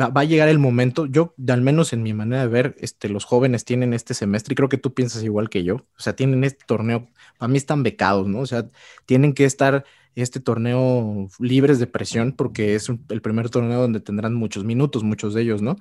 va, 0.00 0.20
a 0.20 0.24
llegar 0.24 0.48
el 0.48 0.58
momento, 0.58 1.06
yo 1.06 1.34
al 1.48 1.62
menos 1.62 1.92
en 1.92 2.02
mi 2.02 2.12
manera 2.12 2.42
de 2.42 2.48
ver, 2.48 2.76
este, 2.80 3.08
los 3.08 3.24
jóvenes 3.24 3.64
tienen 3.64 3.92
este 3.94 4.14
semestre, 4.14 4.52
y 4.52 4.56
creo 4.56 4.68
que 4.68 4.78
tú 4.78 4.94
piensas 4.94 5.22
igual 5.22 5.48
que 5.48 5.64
yo, 5.64 5.76
o 5.76 6.00
sea, 6.00 6.14
tienen 6.14 6.44
este 6.44 6.64
torneo, 6.66 7.08
para 7.38 7.48
mí 7.50 7.58
están 7.58 7.82
becados, 7.82 8.28
¿no? 8.28 8.40
O 8.40 8.46
sea, 8.46 8.68
tienen 9.06 9.32
que 9.32 9.44
estar 9.44 9.84
este 10.14 10.40
torneo 10.40 11.28
libres 11.38 11.78
de 11.78 11.86
presión 11.86 12.32
porque 12.32 12.74
es 12.74 12.88
el 12.88 13.22
primer 13.22 13.50
torneo 13.50 13.80
donde 13.82 14.00
tendrán 14.00 14.34
muchos 14.34 14.64
minutos, 14.64 15.02
muchos 15.04 15.34
de 15.34 15.42
ellos, 15.42 15.62
¿no? 15.62 15.76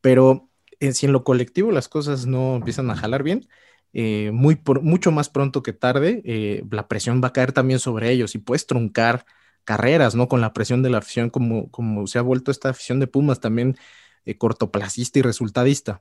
Pero 0.00 0.50
eh, 0.80 0.92
si 0.92 1.06
en 1.06 1.12
lo 1.12 1.24
colectivo 1.24 1.72
las 1.72 1.88
cosas 1.88 2.26
no 2.26 2.56
empiezan 2.56 2.90
a 2.90 2.96
jalar 2.96 3.22
bien, 3.22 3.48
eh, 3.94 4.30
muy 4.32 4.60
mucho 4.82 5.10
más 5.12 5.30
pronto 5.30 5.62
que 5.62 5.72
tarde, 5.72 6.22
eh, 6.24 6.64
la 6.70 6.88
presión 6.88 7.22
va 7.22 7.28
a 7.28 7.32
caer 7.32 7.52
también 7.52 7.80
sobre 7.80 8.10
ellos 8.12 8.34
y 8.34 8.38
puedes 8.38 8.66
truncar 8.66 9.24
carreras, 9.68 10.14
¿no? 10.14 10.28
Con 10.28 10.40
la 10.40 10.54
presión 10.54 10.82
de 10.82 10.88
la 10.88 10.96
afición, 10.96 11.28
como, 11.28 11.70
como 11.70 12.06
se 12.06 12.18
ha 12.18 12.22
vuelto 12.22 12.50
esta 12.50 12.70
afición 12.70 13.00
de 13.00 13.06
Pumas 13.06 13.38
también 13.38 13.76
eh, 14.24 14.38
cortoplacista 14.38 15.18
y 15.18 15.22
resultadista. 15.22 16.00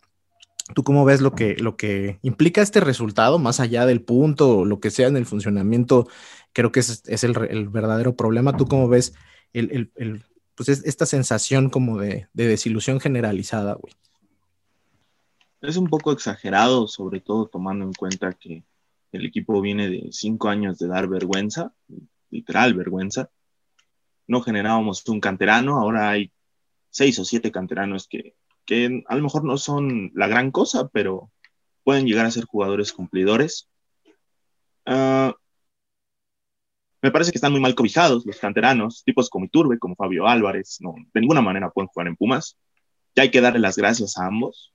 ¿Tú 0.73 0.85
cómo 0.85 1.03
ves 1.03 1.19
lo 1.19 1.35
que, 1.35 1.57
lo 1.57 1.75
que 1.75 2.17
implica 2.21 2.61
este 2.61 2.79
resultado, 2.79 3.39
más 3.39 3.59
allá 3.59 3.85
del 3.85 4.01
punto, 4.01 4.63
lo 4.63 4.79
que 4.79 4.89
sea 4.89 5.09
en 5.09 5.17
el 5.17 5.25
funcionamiento? 5.25 6.07
Creo 6.53 6.71
que 6.71 6.79
es, 6.79 7.03
es 7.07 7.25
el, 7.25 7.67
verdadero 7.67 8.15
problema. 8.15 8.55
¿Tú 8.55 8.67
cómo 8.67 8.87
ves 8.87 9.13
el, 9.51 9.91
el, 9.97 10.23
pues 10.55 10.69
esta 10.69 11.05
sensación 11.05 11.69
como 11.69 11.97
de, 11.97 12.29
de 12.31 12.47
desilusión 12.47 13.01
generalizada, 13.01 13.73
güey? 13.73 13.93
Es 15.59 15.75
un 15.75 15.89
poco 15.89 16.13
exagerado, 16.13 16.87
sobre 16.87 17.19
todo 17.19 17.47
tomando 17.47 17.83
en 17.83 17.91
cuenta 17.91 18.31
que 18.31 18.63
el 19.11 19.25
equipo 19.25 19.59
viene 19.59 19.89
de 19.89 20.07
cinco 20.13 20.47
años 20.47 20.79
de 20.79 20.87
dar 20.87 21.09
vergüenza, 21.09 21.73
literal 22.29 22.73
vergüenza, 22.73 23.29
no 24.27 24.41
generábamos 24.41 25.07
un 25.07 25.19
canterano, 25.19 25.79
ahora 25.79 26.09
hay 26.11 26.31
seis 26.89 27.17
o 27.19 27.25
siete 27.25 27.51
canteranos 27.51 28.07
que, 28.07 28.35
a 29.07 29.15
lo 29.15 29.23
mejor 29.23 29.45
no 29.45 29.57
son 29.57 30.11
la 30.13 30.27
gran 30.27 30.51
cosa, 30.51 30.89
pero 30.89 31.31
pueden 31.83 32.05
llegar 32.05 32.25
a 32.25 32.31
ser 32.31 32.45
jugadores 32.45 32.91
cumplidores. 32.91 33.69
Ah, 34.85 35.33
me 37.01 37.11
parece 37.11 37.31
que 37.31 37.37
están 37.37 37.51
muy 37.51 37.61
mal 37.61 37.75
cobijados 37.75 38.25
los 38.25 38.37
canteranos, 38.37 39.03
tipos 39.03 39.29
como 39.29 39.45
Iturbe, 39.45 39.79
como 39.79 39.95
Fabio 39.95 40.27
Álvarez, 40.27 40.77
no, 40.81 40.95
de 41.13 41.21
ninguna 41.21 41.41
manera 41.41 41.69
pueden 41.69 41.87
jugar 41.87 42.07
en 42.07 42.15
Pumas. 42.15 42.57
Ya 43.15 43.23
hay 43.23 43.31
que 43.31 43.41
darle 43.41 43.59
las 43.59 43.77
gracias 43.77 44.17
a 44.17 44.25
ambos. 44.25 44.73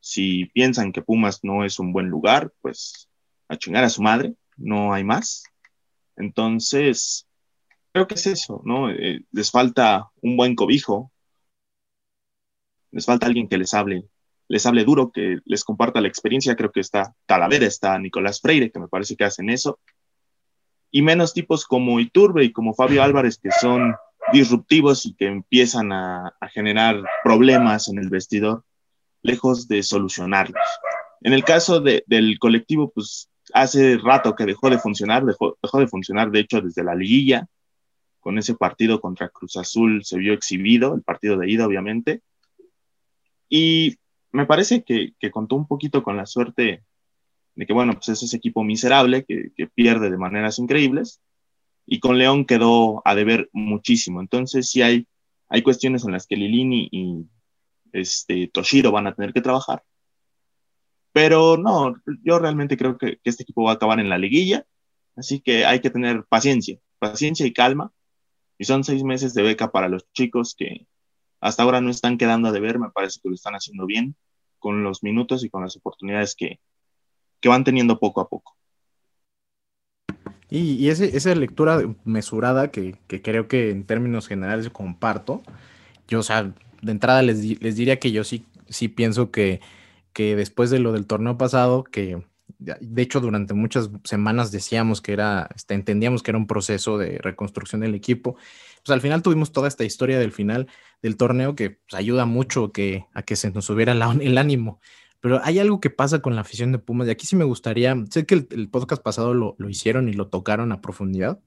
Si 0.00 0.46
piensan 0.46 0.92
que 0.92 1.02
Pumas 1.02 1.40
no 1.44 1.64
es 1.64 1.78
un 1.78 1.92
buen 1.92 2.08
lugar, 2.08 2.52
pues 2.60 3.08
a 3.48 3.56
chingar 3.56 3.84
a 3.84 3.90
su 3.90 4.02
madre, 4.02 4.34
no 4.56 4.92
hay 4.92 5.04
más. 5.04 5.44
Entonces, 6.16 7.28
creo 7.92 8.06
que 8.06 8.14
es 8.14 8.26
eso, 8.26 8.62
¿no? 8.64 8.90
Eh, 8.90 9.24
les 9.30 9.50
falta 9.50 10.10
un 10.22 10.36
buen 10.36 10.54
cobijo, 10.54 11.12
les 12.90 13.06
falta 13.06 13.26
alguien 13.26 13.48
que 13.48 13.58
les 13.58 13.74
hable, 13.74 14.08
les 14.48 14.66
hable 14.66 14.84
duro, 14.84 15.12
que 15.12 15.38
les 15.44 15.64
comparta 15.64 16.00
la 16.00 16.08
experiencia. 16.08 16.56
Creo 16.56 16.72
que 16.72 16.80
está 16.80 17.14
Talavera, 17.26 17.66
está 17.66 17.98
Nicolás 17.98 18.40
Freire, 18.40 18.70
que 18.70 18.80
me 18.80 18.88
parece 18.88 19.16
que 19.16 19.24
hacen 19.24 19.50
eso. 19.50 19.78
Y 20.90 21.00
menos 21.02 21.32
tipos 21.32 21.64
como 21.64 22.00
Iturbe 22.00 22.44
y 22.44 22.52
como 22.52 22.74
Fabio 22.74 23.02
Álvarez, 23.02 23.38
que 23.38 23.50
son 23.50 23.94
disruptivos 24.32 25.06
y 25.06 25.14
que 25.14 25.26
empiezan 25.26 25.92
a, 25.92 26.34
generar 26.52 27.02
problemas 27.24 27.88
en 27.88 27.98
el 27.98 28.10
vestidor, 28.10 28.64
lejos 29.22 29.68
de 29.68 29.82
solucionarlos. 29.82 30.62
En 31.22 31.32
el 31.32 31.44
caso 31.44 31.80
del 31.80 32.38
colectivo, 32.38 32.90
pues 32.90 33.30
hace 33.54 33.96
rato 33.96 34.34
que 34.34 34.44
dejó 34.44 34.68
de 34.68 34.78
funcionar, 34.78 35.24
dejó, 35.24 35.56
dejó 35.62 35.80
de 35.80 35.86
funcionar, 35.86 36.30
de 36.30 36.40
hecho, 36.40 36.60
desde 36.60 36.84
la 36.84 36.94
liguilla 36.94 37.48
con 38.22 38.38
ese 38.38 38.54
partido 38.54 39.00
contra 39.00 39.28
Cruz 39.28 39.56
Azul 39.56 40.04
se 40.04 40.16
vio 40.16 40.32
exhibido, 40.32 40.94
el 40.94 41.02
partido 41.02 41.36
de 41.36 41.50
ida 41.50 41.66
obviamente, 41.66 42.22
y 43.48 43.96
me 44.30 44.46
parece 44.46 44.84
que, 44.84 45.12
contó 45.30 45.56
un 45.56 45.66
poquito 45.66 46.02
con 46.04 46.16
la 46.16 46.24
suerte 46.24 46.84
de 47.54 47.66
que, 47.66 47.72
bueno, 47.72 47.92
pues 47.94 48.08
es 48.08 48.22
ese 48.22 48.36
equipo 48.36 48.62
miserable 48.62 49.24
que, 49.24 49.52
pierde 49.74 50.08
de 50.08 50.16
maneras 50.16 50.60
increíbles, 50.60 51.20
y 51.84 51.98
con 51.98 52.16
León 52.16 52.46
quedó 52.46 53.02
a 53.04 53.16
deber 53.16 53.50
muchísimo. 53.52 54.20
Entonces 54.20 54.70
sí 54.70 54.82
hay, 54.82 55.08
hay 55.48 55.62
cuestiones 55.62 56.04
en 56.04 56.12
las 56.12 56.26
que 56.28 56.36
Lilini 56.36 56.88
y 56.92 57.26
este, 57.92 58.46
Toshiro 58.46 58.92
van 58.92 59.08
a 59.08 59.14
tener 59.14 59.32
que 59.32 59.40
trabajar. 59.40 59.82
Pero 61.12 61.56
no, 61.56 61.96
yo 62.22 62.38
realmente 62.38 62.76
creo 62.76 62.96
que, 62.96 63.16
que, 63.16 63.30
este 63.30 63.42
equipo 63.42 63.64
va 63.64 63.72
a 63.72 63.74
acabar 63.74 63.98
en 63.98 64.08
la 64.08 64.16
liguilla, 64.16 64.64
así 65.16 65.40
que 65.40 65.66
hay 65.66 65.80
que 65.80 65.90
tener 65.90 66.24
paciencia, 66.24 66.78
paciencia 67.00 67.44
y 67.44 67.52
calma 67.52 67.92
y 68.62 68.64
son 68.64 68.84
seis 68.84 69.02
meses 69.02 69.34
de 69.34 69.42
beca 69.42 69.72
para 69.72 69.88
los 69.88 70.06
chicos 70.12 70.54
que 70.56 70.86
hasta 71.40 71.64
ahora 71.64 71.80
no 71.80 71.90
están 71.90 72.16
quedando 72.16 72.46
a 72.46 72.52
deber, 72.52 72.78
me 72.78 72.90
parece 72.90 73.18
que 73.20 73.28
lo 73.28 73.34
están 73.34 73.54
haciendo 73.54 73.86
bien 73.86 74.14
con 74.60 74.84
los 74.84 75.02
minutos 75.02 75.42
y 75.42 75.50
con 75.50 75.62
las 75.62 75.76
oportunidades 75.76 76.36
que, 76.36 76.60
van 77.42 77.64
teniendo 77.64 77.98
poco 77.98 78.20
a 78.20 78.28
poco. 78.28 78.56
Y, 80.48 80.88
esa 80.90 81.34
lectura 81.34 81.80
mesurada 82.04 82.70
que, 82.70 82.94
creo 83.08 83.48
que 83.48 83.70
en 83.70 83.84
términos 83.84 84.28
generales 84.28 84.70
comparto, 84.70 85.42
yo, 86.06 86.20
o 86.20 86.22
sea, 86.22 86.54
de 86.82 86.92
entrada 86.92 87.20
les, 87.22 87.40
diría 87.40 87.98
que 87.98 88.12
yo 88.12 88.22
sí, 88.22 88.46
sí 88.68 88.86
pienso 88.86 89.32
que, 89.32 89.60
que 90.12 90.36
después 90.36 90.70
de 90.70 90.78
lo 90.78 90.92
del 90.92 91.08
torneo 91.08 91.36
pasado, 91.36 91.82
que 91.82 92.22
de 92.58 93.02
hecho, 93.02 93.20
durante 93.20 93.54
muchas 93.54 93.90
semanas 94.04 94.52
decíamos 94.52 95.00
que 95.00 95.12
era, 95.12 95.48
este, 95.54 95.74
entendíamos 95.74 96.22
que 96.22 96.30
era 96.30 96.38
un 96.38 96.46
proceso 96.46 96.98
de 96.98 97.18
reconstrucción 97.18 97.80
del 97.80 97.94
equipo. 97.94 98.36
Pues 98.84 98.94
al 98.94 99.00
final 99.00 99.22
tuvimos 99.22 99.52
toda 99.52 99.68
esta 99.68 99.84
historia 99.84 100.18
del 100.18 100.32
final 100.32 100.68
del 101.02 101.16
torneo 101.16 101.54
que 101.54 101.70
pues, 101.70 101.94
ayuda 101.94 102.26
mucho 102.26 102.72
que, 102.72 103.06
a 103.14 103.22
que 103.22 103.36
se 103.36 103.50
nos 103.50 103.64
subiera 103.64 103.92
el 103.92 104.38
ánimo. 104.38 104.80
Pero 105.20 105.40
hay 105.44 105.60
algo 105.60 105.80
que 105.80 105.90
pasa 105.90 106.20
con 106.20 106.34
la 106.34 106.40
afición 106.40 106.72
de 106.72 106.78
Pumas 106.78 107.06
y 107.06 107.10
aquí 107.12 107.26
sí 107.26 107.36
me 107.36 107.44
gustaría, 107.44 107.96
sé 108.10 108.26
que 108.26 108.46
el, 108.50 108.68
podcast 108.70 109.02
pasado 109.02 109.34
lo, 109.34 109.54
lo, 109.56 109.68
hicieron 109.68 110.08
y 110.08 110.14
lo 110.14 110.26
tocaron 110.26 110.72
a 110.72 110.80
profundidad, 110.80 111.38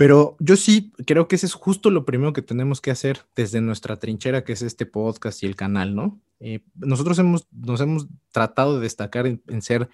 pero 0.00 0.34
yo 0.40 0.56
sí 0.56 0.94
creo 1.06 1.28
que 1.28 1.36
ese 1.36 1.44
es 1.44 1.52
justo 1.52 1.90
lo 1.90 2.06
primero 2.06 2.32
que 2.32 2.40
tenemos 2.40 2.80
que 2.80 2.90
hacer 2.90 3.26
desde 3.36 3.60
nuestra 3.60 3.98
trinchera, 3.98 4.44
que 4.44 4.54
es 4.54 4.62
este 4.62 4.86
podcast 4.86 5.42
y 5.42 5.46
el 5.46 5.56
canal, 5.56 5.94
¿no? 5.94 6.18
Eh, 6.38 6.60
nosotros 6.74 7.18
hemos, 7.18 7.46
nos 7.52 7.82
hemos 7.82 8.08
tratado 8.32 8.76
de 8.76 8.84
destacar 8.84 9.26
en, 9.26 9.60
ser 9.60 9.90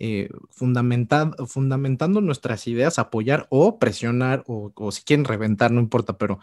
eh, 0.00 0.28
fundamentando 0.50 2.20
nuestras 2.20 2.66
ideas, 2.66 2.98
apoyar 2.98 3.46
o 3.48 3.78
presionar, 3.78 4.42
o, 4.48 4.72
si 4.90 5.04
quieren 5.04 5.24
reventar, 5.24 5.70
no 5.70 5.78
importa, 5.78 6.18
pero 6.18 6.40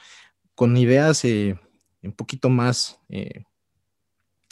con 0.55 0.77
ideas 0.77 1.25
eh, 1.25 1.59
un 2.01 2.13
poquito 2.13 2.47
más 2.47 2.97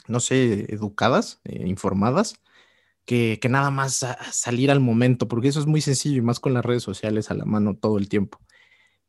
no 0.10 0.20
sé, 0.20 0.66
educadas, 0.74 1.40
eh, 1.46 1.64
informadas, 1.66 2.42
que, 3.06 3.40
nada 3.50 3.72
más 3.72 4.06
salir 4.32 4.70
al 4.70 4.82
momento, 4.82 5.28
porque 5.28 5.48
eso 5.48 5.60
es 5.60 5.66
muy 5.66 5.82
sencillo 5.82 6.18
y 6.18 6.22
más 6.22 6.40
con 6.40 6.54
las 6.54 6.66
redes 6.66 6.84
sociales 6.84 7.32
a 7.32 7.36
la 7.36 7.46
mano 7.46 7.76
todo 7.76 7.98
el 7.98 8.10
tiempo. 8.10 8.40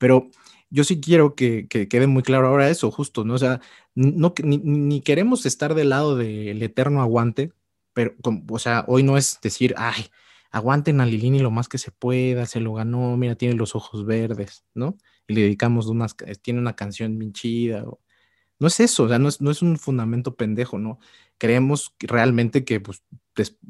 Pero 0.01 0.31
yo 0.71 0.85
sí 0.85 1.01
quiero 1.01 1.35
que, 1.35 1.69
quede 1.69 2.07
muy 2.07 2.23
claro 2.23 2.49
ahora 2.49 2.71
eso, 2.71 2.91
justo, 2.91 3.25
¿no? 3.25 3.35
O 3.35 3.39
sea, 3.39 3.61
no, 3.95 4.33
ni, 4.43 5.03
queremos 5.03 5.45
estar 5.47 5.75
del 5.75 5.91
lado 5.91 6.17
del 6.17 6.63
eterno 6.63 7.03
aguante, 7.03 7.53
pero, 7.93 8.15
o 8.49 8.59
sea, 8.59 8.85
hoy 8.89 9.03
no 9.03 9.19
es 9.19 9.39
decir, 9.43 9.75
ay, 9.77 10.07
aguanten 10.51 11.01
a 11.03 11.07
Lilini 11.07 11.41
lo 11.41 11.51
más 11.51 11.69
que 11.69 11.79
se 11.79 11.91
pueda, 11.91 12.47
se 12.47 12.61
lo 12.61 12.73
ganó, 12.75 13.17
mira, 13.19 13.35
tiene 13.37 13.55
los 13.57 13.75
ojos 13.75 14.07
verdes, 14.07 14.65
¿no? 14.75 14.97
Y 15.29 15.35
le 15.35 15.43
dedicamos 15.43 15.87
unas, 15.87 16.17
tiene 16.43 16.61
una 16.61 16.77
canción 16.77 17.19
bien 17.19 17.33
chida, 17.35 17.85
no 18.59 18.67
es 18.69 18.81
eso, 18.81 19.05
o 19.05 19.09
sea, 19.09 19.19
no 19.19 19.29
es, 19.29 19.41
no 19.41 19.51
es 19.51 19.63
un 19.63 19.79
fundamento 19.79 20.37
pendejo, 20.37 20.79
¿no? 20.79 20.99
Creemos 21.39 21.95
realmente 21.99 22.65
que, 22.65 22.81
pues, 22.81 23.03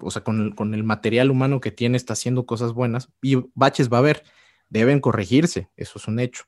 o 0.00 0.10
sea, 0.10 0.22
con 0.22 0.40
el, 0.40 0.54
con 0.54 0.74
el 0.74 0.84
material 0.84 1.30
humano 1.30 1.60
que 1.60 1.72
tiene 1.72 1.96
está 1.96 2.12
haciendo 2.12 2.46
cosas 2.46 2.72
buenas 2.72 3.10
y 3.22 3.36
baches 3.54 3.90
va 3.90 3.98
a 3.98 4.00
haber, 4.00 4.24
deben 4.70 5.00
corregirse, 5.00 5.68
eso 5.76 5.98
es 5.98 6.08
un 6.08 6.18
hecho. 6.20 6.44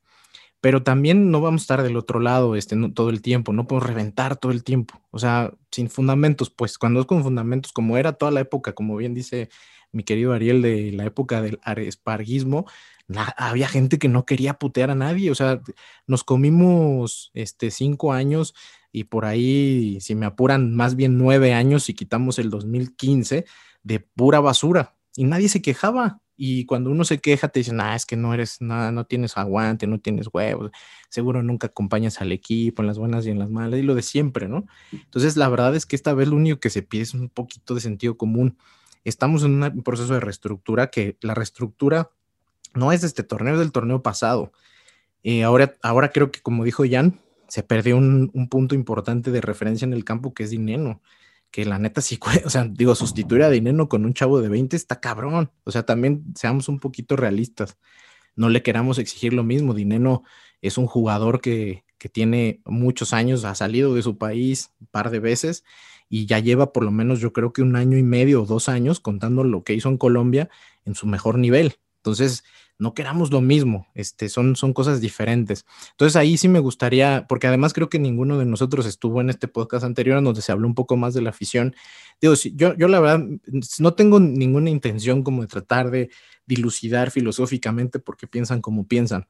Pero 0.60 0.82
también 0.82 1.30
no 1.30 1.40
vamos 1.40 1.62
a 1.62 1.64
estar 1.64 1.82
del 1.82 1.96
otro 1.96 2.20
lado 2.20 2.54
este, 2.54 2.76
todo 2.94 3.10
el 3.10 3.20
tiempo, 3.20 3.52
no 3.52 3.66
podemos 3.66 3.88
reventar 3.88 4.36
todo 4.36 4.52
el 4.52 4.64
tiempo, 4.64 5.00
o 5.10 5.18
sea, 5.18 5.52
sin 5.70 5.90
fundamentos, 5.90 6.50
pues 6.50 6.78
cuando 6.78 7.00
es 7.00 7.06
con 7.06 7.22
fundamentos, 7.22 7.72
como 7.72 7.98
era 7.98 8.12
toda 8.12 8.30
la 8.30 8.40
época, 8.40 8.72
como 8.72 8.96
bien 8.96 9.12
dice 9.12 9.50
mi 9.90 10.04
querido 10.04 10.32
Ariel, 10.32 10.62
de 10.62 10.92
la 10.92 11.04
época 11.04 11.42
del 11.42 11.58
esparguismo, 11.64 12.66
había 13.36 13.68
gente 13.68 13.98
que 13.98 14.08
no 14.08 14.24
quería 14.24 14.54
putear 14.54 14.90
a 14.90 14.94
nadie, 14.94 15.30
o 15.30 15.34
sea, 15.34 15.60
nos 16.06 16.24
comimos 16.24 17.30
este, 17.34 17.70
cinco 17.70 18.12
años 18.12 18.54
y 18.92 19.04
por 19.04 19.24
ahí, 19.24 19.98
si 20.00 20.14
me 20.14 20.26
apuran, 20.26 20.74
más 20.74 20.96
bien 20.96 21.18
nueve 21.18 21.54
años 21.54 21.88
y 21.88 21.94
quitamos 21.94 22.38
el 22.38 22.50
2015 22.50 23.44
de 23.82 24.00
pura 24.00 24.40
basura 24.40 24.94
y 25.16 25.24
nadie 25.24 25.48
se 25.48 25.62
quejaba. 25.62 26.20
Y 26.44 26.66
cuando 26.66 26.90
uno 26.90 27.04
se 27.04 27.20
queja, 27.20 27.46
te 27.46 27.60
dicen, 27.60 27.80
ah, 27.80 27.94
es 27.94 28.04
que 28.04 28.16
no 28.16 28.34
eres 28.34 28.60
nada, 28.60 28.90
no 28.90 29.06
tienes 29.06 29.36
aguante, 29.36 29.86
no 29.86 30.00
tienes 30.00 30.26
huevos, 30.32 30.72
seguro 31.08 31.40
nunca 31.40 31.68
acompañas 31.68 32.20
al 32.20 32.32
equipo 32.32 32.82
en 32.82 32.88
las 32.88 32.98
buenas 32.98 33.24
y 33.24 33.30
en 33.30 33.38
las 33.38 33.48
malas, 33.48 33.78
y 33.78 33.84
lo 33.84 33.94
de 33.94 34.02
siempre, 34.02 34.48
¿no? 34.48 34.66
Entonces, 34.90 35.36
la 35.36 35.48
verdad 35.48 35.76
es 35.76 35.86
que 35.86 35.94
esta 35.94 36.14
vez 36.14 36.26
lo 36.26 36.34
único 36.34 36.58
que 36.58 36.68
se 36.68 36.82
pide 36.82 37.02
es 37.02 37.14
un 37.14 37.28
poquito 37.28 37.76
de 37.76 37.80
sentido 37.80 38.16
común. 38.16 38.58
Estamos 39.04 39.44
en 39.44 39.62
un 39.62 39.82
proceso 39.84 40.14
de 40.14 40.18
reestructura 40.18 40.88
que 40.88 41.16
la 41.20 41.34
reestructura 41.34 42.10
no 42.74 42.90
es 42.90 43.02
de 43.02 43.06
este 43.06 43.22
torneo, 43.22 43.54
es 43.54 43.60
del 43.60 43.70
torneo 43.70 44.02
pasado. 44.02 44.50
y 45.22 45.42
ahora, 45.42 45.76
ahora 45.80 46.10
creo 46.10 46.32
que, 46.32 46.40
como 46.40 46.64
dijo 46.64 46.82
Jan, 46.90 47.20
se 47.46 47.62
perdió 47.62 47.96
un, 47.96 48.48
punto 48.50 48.74
importante 48.74 49.30
de 49.30 49.40
referencia 49.40 49.84
en 49.84 49.92
el 49.92 50.04
campo 50.04 50.34
que 50.34 50.42
es 50.42 50.50
Dineno. 50.50 51.02
Que 51.52 51.64
la 51.64 51.78
neta 51.78 52.00
sí, 52.00 52.18
o 52.44 52.50
sea, 52.50 52.64
digo, 52.64 52.96
sustituir 52.96 53.44
a 53.44 53.50
Dineno 53.50 53.88
con 53.88 54.04
un 54.04 54.14
chavo 54.14 54.40
de 54.40 54.48
20 54.48 54.74
está 54.74 54.98
cabrón. 54.98 55.52
O 55.62 55.70
sea, 55.70 55.84
también 55.84 56.24
seamos 56.34 56.68
un 56.68 56.80
poquito 56.80 57.14
realistas. 57.14 57.78
No 58.34 58.48
le 58.48 58.64
queramos 58.64 58.98
exigir 58.98 59.32
lo 59.32 59.44
mismo. 59.44 59.74
Dineno 59.74 60.24
es 60.60 60.78
un 60.78 60.86
jugador 60.86 61.40
que, 61.40 61.84
que 61.98 62.08
tiene 62.08 62.60
muchos 62.64 63.12
años, 63.12 63.44
ha 63.44 63.54
salido 63.54 63.94
de 63.94 64.02
su 64.02 64.18
país 64.18 64.72
un 64.80 64.88
par 64.88 65.10
de 65.10 65.20
veces 65.20 65.62
y 66.08 66.26
ya 66.26 66.40
lleva 66.40 66.72
por 66.72 66.84
lo 66.84 66.90
menos 66.90 67.20
yo 67.20 67.32
creo 67.32 67.52
que 67.52 67.62
un 67.62 67.76
año 67.76 67.96
y 67.96 68.02
medio 68.02 68.42
o 68.42 68.46
dos 68.46 68.68
años 68.68 69.00
contando 69.00 69.44
lo 69.44 69.62
que 69.64 69.72
hizo 69.72 69.88
en 69.88 69.98
Colombia 69.98 70.50
en 70.84 70.94
su 70.94 71.06
mejor 71.06 71.38
nivel. 71.38 71.76
Entonces, 71.98 72.42
no 72.82 72.94
queramos 72.94 73.30
lo 73.30 73.40
mismo, 73.40 73.86
este, 73.94 74.28
son, 74.28 74.56
son 74.56 74.72
cosas 74.72 75.00
diferentes. 75.00 75.64
Entonces 75.92 76.16
ahí 76.16 76.36
sí 76.36 76.48
me 76.48 76.58
gustaría, 76.58 77.26
porque 77.28 77.46
además 77.46 77.72
creo 77.72 77.88
que 77.88 78.00
ninguno 78.00 78.38
de 78.40 78.44
nosotros 78.44 78.86
estuvo 78.86 79.20
en 79.20 79.30
este 79.30 79.46
podcast 79.46 79.84
anterior 79.84 80.18
en 80.18 80.24
donde 80.24 80.42
se 80.42 80.50
habló 80.50 80.66
un 80.66 80.74
poco 80.74 80.96
más 80.96 81.14
de 81.14 81.22
la 81.22 81.30
afición. 81.30 81.76
Digo, 82.20 82.34
yo, 82.34 82.76
yo 82.76 82.88
la 82.88 82.98
verdad 82.98 83.24
no 83.78 83.94
tengo 83.94 84.18
ninguna 84.18 84.68
intención 84.68 85.22
como 85.22 85.42
de 85.42 85.48
tratar 85.48 85.92
de 85.92 86.10
dilucidar 86.44 87.12
filosóficamente 87.12 88.00
porque 88.00 88.26
piensan 88.26 88.60
como 88.60 88.88
piensan. 88.88 89.28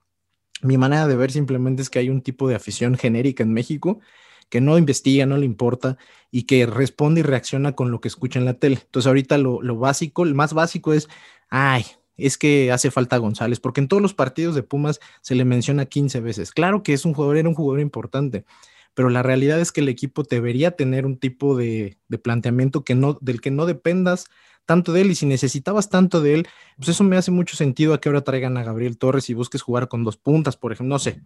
Mi 0.63 0.79
manera 0.79 1.07
de 1.07 1.17
ver 1.17 1.31
simplemente 1.31 1.83
es 1.83 1.91
que 1.91 1.99
hay 1.99 2.09
un 2.09 2.23
tipo 2.23 2.49
de 2.49 2.55
afición 2.55 2.97
genérica 2.97 3.43
en 3.43 3.53
México 3.53 4.01
que 4.49 4.63
no 4.63 4.79
investiga, 4.79 5.27
no 5.27 5.37
le 5.37 5.45
importa 5.45 5.99
y 6.31 6.45
que 6.45 6.65
responde 6.65 7.21
y 7.21 7.23
reacciona 7.23 7.73
con 7.73 7.91
lo 7.91 8.01
que 8.01 8.09
escucha 8.09 8.39
en 8.39 8.47
la 8.47 8.55
tele. 8.55 8.79
Entonces 8.83 9.07
ahorita 9.07 9.37
lo, 9.37 9.61
lo 9.61 9.77
básico, 9.77 10.25
el 10.25 10.35
más 10.35 10.55
básico 10.55 10.95
es, 10.95 11.11
ay, 11.51 11.85
es 12.27 12.39
que 12.39 12.73
hace 12.73 12.91
falta 12.91 13.17
González, 13.17 13.61
porque 13.61 13.81
en 13.81 13.89
todos 13.89 14.03
los 14.03 14.15
partidos 14.15 14.55
de 14.55 14.63
Pumas 14.63 15.01
se 15.21 15.35
le 15.35 15.45
menciona 15.45 15.87
15 15.87 16.21
veces. 16.21 16.53
Claro 16.53 16.83
que 16.83 16.93
es 16.93 17.05
un 17.05 17.15
jugador, 17.15 17.37
era 17.37 17.49
un 17.49 17.55
jugador 17.55 17.81
importante, 17.81 18.45
pero 18.95 19.11
la 19.11 19.23
realidad 19.23 19.61
es 19.61 19.73
que 19.73 19.81
el 19.81 19.89
equipo 19.89 20.23
debería 20.23 20.73
tener 20.73 21.07
un 21.07 21.19
tipo 21.19 21.57
de, 21.57 21.99
planteamiento 22.23 22.85
del 23.21 23.41
que 23.41 23.51
no 23.51 23.67
dependas 23.67 24.27
tanto 24.65 24.93
de 24.93 25.03
él 25.03 25.11
y 25.11 25.15
si 25.15 25.27
necesitabas 25.27 25.89
tanto 25.89 26.21
de 26.21 26.35
él, 26.35 26.49
pues 26.77 26.91
eso 26.91 27.05
me 27.05 27.17
hace 27.17 27.31
mucho 27.31 27.57
sentido 27.57 27.95
a 27.95 28.01
que 28.01 28.09
ahora 28.09 28.23
traigan 28.23 28.57
a 28.57 28.63
Gabriel 28.63 28.97
Torres 28.97 29.29
y 29.29 29.35
busques 29.35 29.63
jugar 29.63 29.89
con 29.89 30.05
dos 30.05 30.17
puntas, 30.17 30.57
por 30.57 30.73
ejemplo, 30.73 30.95
no 30.95 30.99
sé, 30.99 31.21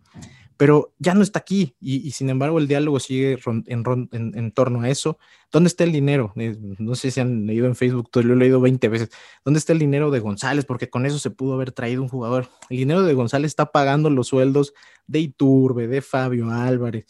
pero 0.57 0.95
ya 0.99 1.15
no 1.15 1.23
está 1.23 1.41
aquí 1.41 1.75
y, 1.81 2.11
sin 2.13 2.31
embargo 2.31 2.59
el 2.59 2.67
diálogo 2.67 2.99
sigue 2.99 3.39
en, 3.67 4.09
en, 4.13 4.53
torno 4.53 4.81
a 4.81 4.89
eso. 4.89 5.19
¿Dónde 5.53 5.69
está 5.69 5.85
el 5.85 5.93
dinero? 5.93 6.33
Eh, 6.37 6.57
no 6.79 6.95
sé 6.95 7.11
si 7.11 7.21
han 7.21 7.47
leído 7.47 7.67
en 7.67 7.77
Facebook, 7.77 8.11
lo 8.15 8.33
he 8.33 8.37
leído 8.37 8.61
20 8.61 8.89
veces. 8.89 9.11
¿Dónde 9.45 9.59
está 9.59 9.73
el 9.73 9.79
dinero 9.79 10.11
de 10.11 10.21
González? 10.21 10.65
Porque 10.65 10.89
con 10.89 11.05
eso 11.05 11.19
se 11.19 11.31
pudo 11.31 11.55
haber 11.55 11.73
traído 11.73 12.03
un 12.03 12.09
jugador. 12.09 12.49
El 12.71 12.79
dinero 12.79 13.03
de 13.03 13.15
González 13.15 13.51
está 13.51 13.67
pagando 13.67 14.09
los 14.09 14.29
sueldos 14.29 14.73
de 15.07 15.21
Iturbe, 15.21 15.89
de 15.89 16.01
Fabio 16.01 16.51
Álvarez. 16.51 17.07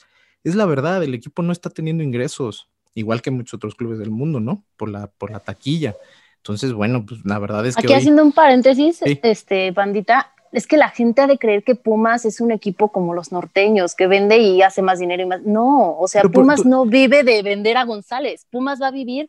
Es 0.46 0.54
la 0.54 0.64
verdad, 0.64 1.02
el 1.02 1.12
equipo 1.12 1.42
no 1.42 1.50
está 1.50 1.70
teniendo 1.70 2.04
ingresos 2.04 2.68
igual 2.94 3.20
que 3.20 3.30
muchos 3.30 3.54
otros 3.54 3.74
clubes 3.74 3.98
del 3.98 4.10
mundo, 4.10 4.38
¿no? 4.38 4.64
Por 4.76 4.88
la, 4.88 5.08
por 5.08 5.32
la 5.32 5.40
taquilla. 5.40 5.96
Entonces, 6.38 6.72
bueno, 6.72 7.04
pues 7.04 7.20
la 7.24 7.40
verdad 7.40 7.66
es 7.66 7.74
que. 7.74 7.86
Aquí 7.86 7.94
haciendo 7.94 8.22
un 8.22 8.30
paréntesis, 8.30 9.00
este, 9.02 9.72
bandita, 9.72 10.32
es 10.52 10.68
que 10.68 10.76
la 10.76 10.88
gente 10.88 11.20
ha 11.20 11.26
de 11.26 11.36
creer 11.36 11.64
que 11.64 11.74
Pumas 11.74 12.24
es 12.24 12.40
un 12.40 12.52
equipo 12.52 12.92
como 12.92 13.12
los 13.12 13.32
norteños, 13.32 13.96
que 13.96 14.06
vende 14.06 14.38
y 14.38 14.62
hace 14.62 14.82
más 14.82 15.00
dinero 15.00 15.24
y 15.24 15.26
más. 15.26 15.42
No, 15.42 15.98
o 15.98 16.06
sea, 16.06 16.22
Pumas 16.22 16.64
no 16.64 16.86
vive 16.86 17.24
de 17.24 17.42
vender 17.42 17.76
a 17.76 17.84
González. 17.84 18.46
Pumas 18.48 18.80
va 18.80 18.86
a 18.86 18.92
vivir 18.92 19.28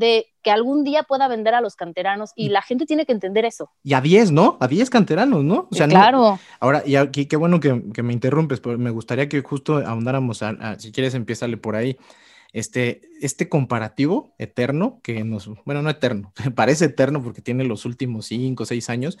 de 0.00 0.26
que 0.42 0.50
algún 0.50 0.82
día 0.82 1.04
pueda 1.04 1.28
vender 1.28 1.54
a 1.54 1.60
los 1.60 1.76
canteranos 1.76 2.32
y, 2.34 2.48
la 2.48 2.62
gente 2.62 2.86
tiene 2.86 3.04
que 3.06 3.12
entender 3.12 3.44
eso. 3.44 3.70
Y 3.84 3.92
a 3.92 4.00
10, 4.00 4.32
¿no? 4.32 4.56
A 4.58 4.66
10 4.66 4.88
canteranos, 4.90 5.44
¿no? 5.44 5.68
O 5.70 5.74
sea, 5.74 5.86
claro. 5.86 6.40
ahora, 6.58 6.82
y 6.84 6.96
aquí 6.96 7.26
qué 7.26 7.36
bueno 7.36 7.60
que, 7.60 7.74
me 8.02 8.12
interrumpes, 8.12 8.58
pero 8.60 8.78
me 8.78 8.90
gustaría 8.90 9.28
que 9.28 9.42
justo 9.42 9.76
ahondáramos, 9.76 10.42
a, 10.42 10.78
si 10.80 10.90
quieres, 10.90 11.14
empiézale 11.14 11.58
por 11.58 11.76
ahí 11.76 11.98
este, 12.52 13.02
este 13.20 13.48
comparativo 13.50 14.34
eterno, 14.38 15.00
que 15.04 15.22
nos, 15.22 15.50
bueno, 15.64 15.82
no 15.82 15.90
eterno, 15.90 16.32
parece 16.56 16.86
eterno 16.86 17.22
porque 17.22 17.42
tiene 17.42 17.64
los 17.64 17.84
últimos 17.84 18.26
cinco 18.26 18.62
o 18.62 18.66
seis 18.66 18.88
años, 18.88 19.18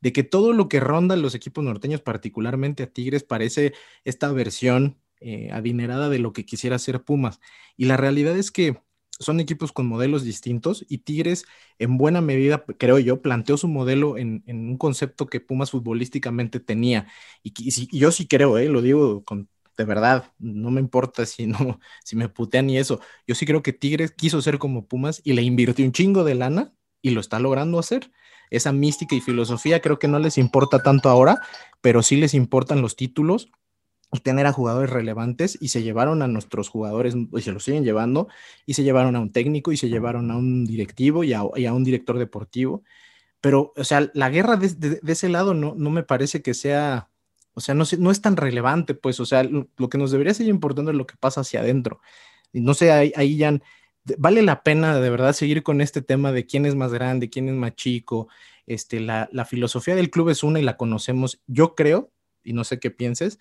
de 0.00 0.12
que 0.12 0.22
todo 0.22 0.52
lo 0.52 0.68
que 0.68 0.78
ronda 0.78 1.16
los 1.16 1.34
equipos 1.34 1.64
norteños, 1.64 2.00
particularmente 2.00 2.84
a 2.84 2.86
Tigres, 2.86 3.24
parece 3.24 3.74
esta 4.04 4.32
versión 4.32 4.96
eh, 5.20 5.50
adinerada 5.52 6.08
de 6.08 6.20
lo 6.20 6.32
que 6.32 6.46
quisiera 6.46 6.76
hacer 6.76 7.02
Pumas. 7.02 7.40
Y 7.76 7.84
la 7.84 7.98
realidad 7.98 8.38
es 8.38 8.50
que 8.50 8.80
son 9.20 9.38
equipos 9.40 9.72
con 9.72 9.86
modelos 9.86 10.24
distintos 10.24 10.84
y 10.88 10.98
Tigres, 10.98 11.44
en 11.78 11.98
buena 11.98 12.20
medida, 12.20 12.64
creo 12.78 12.98
yo, 12.98 13.22
planteó 13.22 13.56
su 13.56 13.68
modelo 13.68 14.16
en, 14.16 14.42
un 14.46 14.78
concepto 14.78 15.26
que 15.26 15.40
Pumas 15.40 15.70
futbolísticamente 15.70 16.58
tenía. 16.58 17.06
Y, 17.42 17.52
y 17.56 17.98
yo 17.98 18.10
sí 18.12 18.26
creo, 18.26 18.58
eh, 18.58 18.68
lo 18.68 18.82
digo 18.82 19.24
con 19.24 19.48
de 19.80 19.86
verdad, 19.86 20.30
no 20.38 20.70
me 20.70 20.80
importa 20.80 21.24
si 21.24 21.46
no, 21.46 21.80
si 22.04 22.14
me 22.14 22.28
putean 22.28 22.66
ni 22.66 22.76
eso. 22.76 23.00
Yo 23.26 23.34
sí 23.34 23.46
creo 23.46 23.62
que 23.62 23.72
Tigres 23.72 24.12
quiso 24.12 24.42
ser 24.42 24.58
como 24.58 24.86
Pumas 24.86 25.22
y 25.24 25.32
le 25.32 25.42
invirtió 25.42 25.86
un 25.86 25.92
chingo 25.92 26.22
de 26.22 26.34
lana 26.34 26.74
y 27.00 27.10
lo 27.10 27.20
está 27.20 27.38
logrando 27.38 27.78
hacer. 27.78 28.10
Esa 28.50 28.72
mística 28.72 29.14
y 29.14 29.20
filosofía 29.22 29.80
creo 29.80 29.98
que 29.98 30.08
no 30.08 30.18
les 30.18 30.36
importa 30.36 30.82
tanto 30.82 31.08
ahora, 31.08 31.40
pero 31.80 32.02
sí 32.02 32.16
les 32.16 32.34
importan 32.34 32.82
los 32.82 32.94
títulos 32.96 33.50
y 34.12 34.18
tener 34.20 34.46
a 34.46 34.52
jugadores 34.52 34.90
relevantes 34.90 35.56
y 35.60 35.68
se 35.68 35.82
llevaron 35.82 36.22
a 36.22 36.28
nuestros 36.28 36.68
jugadores 36.68 37.14
y 37.14 37.40
se 37.42 37.52
los 37.52 37.64
siguen 37.64 37.84
llevando 37.84 38.28
y 38.66 38.74
se 38.74 38.82
llevaron 38.82 39.14
a 39.16 39.20
un 39.20 39.32
técnico 39.32 39.72
y 39.72 39.76
se 39.76 39.88
llevaron 39.88 40.30
a 40.30 40.36
un 40.36 40.64
directivo 40.64 41.22
y 41.24 41.32
a, 41.32 41.42
un 41.42 41.84
director 41.84 42.18
deportivo. 42.18 42.82
Pero, 43.40 43.72
o 43.76 43.84
sea, 43.84 44.10
la 44.14 44.30
guerra 44.30 44.56
de, 44.56 44.68
de 45.00 45.12
ese 45.12 45.28
lado 45.28 45.54
no, 45.54 45.74
no 45.76 45.90
me 45.90 46.02
parece 46.02 46.42
que 46.42 46.54
sea 46.54 47.10
o 47.54 47.60
sea, 47.60 47.74
no, 47.74 47.84
no 47.98 48.10
es 48.10 48.20
tan 48.20 48.36
relevante, 48.36 48.94
pues, 48.94 49.20
o 49.20 49.26
sea, 49.26 49.42
lo, 49.42 49.66
que 49.90 49.98
nos 49.98 50.10
debería 50.10 50.34
ser 50.34 50.46
importante 50.46 50.92
es 50.92 50.96
lo 50.96 51.06
que 51.06 51.16
pasa 51.18 51.40
hacia 51.40 51.60
adentro. 51.60 52.00
Y 52.52 52.60
no 52.60 52.74
sé, 52.74 52.92
ahí, 52.92 53.12
ahí 53.16 53.36
ya 53.36 53.58
vale 54.18 54.42
la 54.42 54.62
pena 54.62 54.98
de 54.98 55.10
verdad 55.10 55.32
seguir 55.34 55.62
con 55.62 55.80
este 55.80 56.00
tema 56.00 56.32
de 56.32 56.46
quién 56.46 56.64
es 56.64 56.74
más 56.74 56.92
grande, 56.92 57.28
quién 57.28 57.48
es 57.48 57.54
más 57.54 57.74
chico. 57.74 58.28
Este, 58.66 59.00
la, 59.00 59.28
la 59.32 59.44
filosofía 59.44 59.94
del 59.94 60.10
club 60.10 60.30
es 60.30 60.42
una 60.42 60.60
y 60.60 60.62
la 60.62 60.76
conocemos. 60.76 61.42
Yo 61.46 61.74
creo, 61.74 62.12
y 62.44 62.52
no 62.52 62.64
sé 62.64 62.78
qué 62.78 62.90
pienses, 62.90 63.38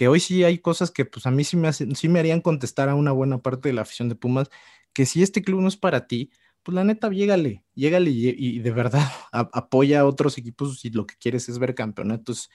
que 0.00 0.08
hoy 0.08 0.18
sí 0.18 0.44
hay 0.44 0.56
cosas 0.56 0.90
que 0.90 1.04
pues 1.04 1.26
a 1.26 1.30
mí 1.30 1.44
sí 1.44 1.58
me, 1.58 1.70
sí 1.74 2.08
me 2.08 2.20
harían 2.20 2.40
contestar 2.40 2.88
a 2.88 2.94
una 2.94 3.12
buena 3.12 3.42
parte 3.42 3.68
de 3.68 3.74
la 3.74 3.82
afición 3.82 4.08
de 4.08 4.14
Pumas, 4.14 4.48
que 4.94 5.04
si 5.04 5.22
este 5.22 5.42
club 5.42 5.60
no 5.60 5.68
es 5.68 5.76
para 5.76 6.06
ti, 6.06 6.30
pues 6.62 6.74
la 6.74 6.84
neta, 6.84 7.10
llégale, 7.10 7.64
llégale 7.74 8.10
y, 8.10 8.28
y 8.30 8.60
de 8.60 8.70
verdad 8.70 9.06
apoya 9.30 10.00
a 10.00 10.06
otros 10.06 10.38
equipos 10.38 10.80
si 10.80 10.88
lo 10.88 11.04
que 11.04 11.16
quieres 11.16 11.50
es 11.50 11.58
ver 11.58 11.74
campeonatos 11.74 12.48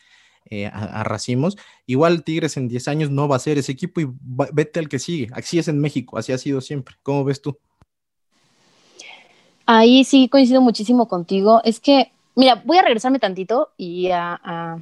eh, 0.49 0.65
a, 0.65 1.03
racimos. 1.03 1.55
Igual 1.85 2.23
Tigres 2.23 2.57
en 2.57 2.67
10 2.67 2.87
años 2.87 3.11
no 3.11 3.27
va 3.27 3.35
a 3.35 3.39
ser 3.39 3.59
ese 3.59 3.73
equipo 3.73 4.01
y 4.01 4.07
vete 4.51 4.79
al 4.79 4.89
que 4.89 4.97
sigue. 4.97 5.27
Así 5.31 5.59
es 5.59 5.67
en 5.67 5.79
México, 5.79 6.17
así 6.17 6.31
ha 6.31 6.39
sido 6.39 6.61
siempre. 6.61 6.95
¿Cómo 7.03 7.25
ves 7.25 7.43
tú? 7.43 7.59
Ahí 9.67 10.03
sí 10.03 10.29
coincido 10.29 10.61
muchísimo 10.61 11.07
contigo. 11.07 11.61
Es 11.63 11.79
que, 11.79 12.11
mira, 12.33 12.63
voy 12.65 12.79
a 12.79 12.81
regresarme 12.81 13.19
tantito 13.19 13.69
y 13.77 14.09
a, 14.09 14.79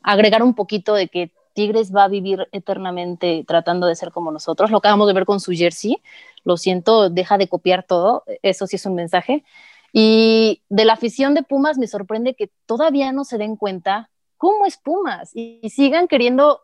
agregar 0.00 0.44
un 0.44 0.54
poquito 0.54 0.94
de 0.94 1.08
que 1.08 1.32
Tigres 1.60 1.94
va 1.94 2.04
a 2.04 2.08
vivir 2.08 2.48
eternamente 2.52 3.44
tratando 3.46 3.86
de 3.86 3.94
ser 3.94 4.12
como 4.12 4.32
nosotros. 4.32 4.70
Lo 4.70 4.78
acabamos 4.78 5.06
de 5.08 5.12
ver 5.12 5.26
con 5.26 5.40
su 5.40 5.52
jersey. 5.52 6.00
Lo 6.42 6.56
siento, 6.56 7.10
deja 7.10 7.36
de 7.36 7.48
copiar 7.48 7.82
todo. 7.82 8.24
Eso 8.40 8.66
sí 8.66 8.76
es 8.76 8.86
un 8.86 8.94
mensaje. 8.94 9.44
Y 9.92 10.62
de 10.70 10.86
la 10.86 10.94
afición 10.94 11.34
de 11.34 11.42
Pumas 11.42 11.76
me 11.76 11.86
sorprende 11.86 12.32
que 12.32 12.50
todavía 12.64 13.12
no 13.12 13.24
se 13.24 13.36
den 13.36 13.56
cuenta 13.56 14.08
cómo 14.38 14.64
es 14.64 14.78
Pumas 14.78 15.36
y, 15.36 15.68
sigan 15.68 16.08
queriendo 16.08 16.62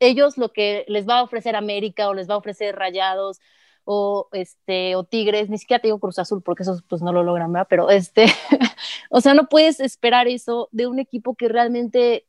ellos 0.00 0.36
lo 0.36 0.52
que 0.52 0.84
les 0.86 1.08
va 1.08 1.20
a 1.20 1.22
ofrecer 1.22 1.56
América 1.56 2.10
o 2.10 2.12
les 2.12 2.28
va 2.28 2.34
a 2.34 2.38
ofrecer 2.38 2.76
Rayados 2.76 3.40
o 3.84 4.28
este 4.32 4.96
o 4.96 5.04
Tigres, 5.04 5.48
ni 5.48 5.56
siquiera 5.56 5.80
te 5.80 5.88
digo 5.88 5.98
Cruz 5.98 6.18
Azul 6.18 6.42
porque 6.42 6.64
esos 6.64 6.82
pues 6.82 7.00
no 7.00 7.10
lo 7.10 7.22
logran, 7.22 7.50
¿verdad? 7.50 7.68
Pero 7.70 7.88
este, 7.88 8.26
o 9.08 9.22
sea, 9.22 9.32
no 9.32 9.48
puedes 9.48 9.80
esperar 9.80 10.28
eso 10.28 10.68
de 10.72 10.86
un 10.86 10.98
equipo 10.98 11.34
que 11.36 11.48
realmente 11.48 12.26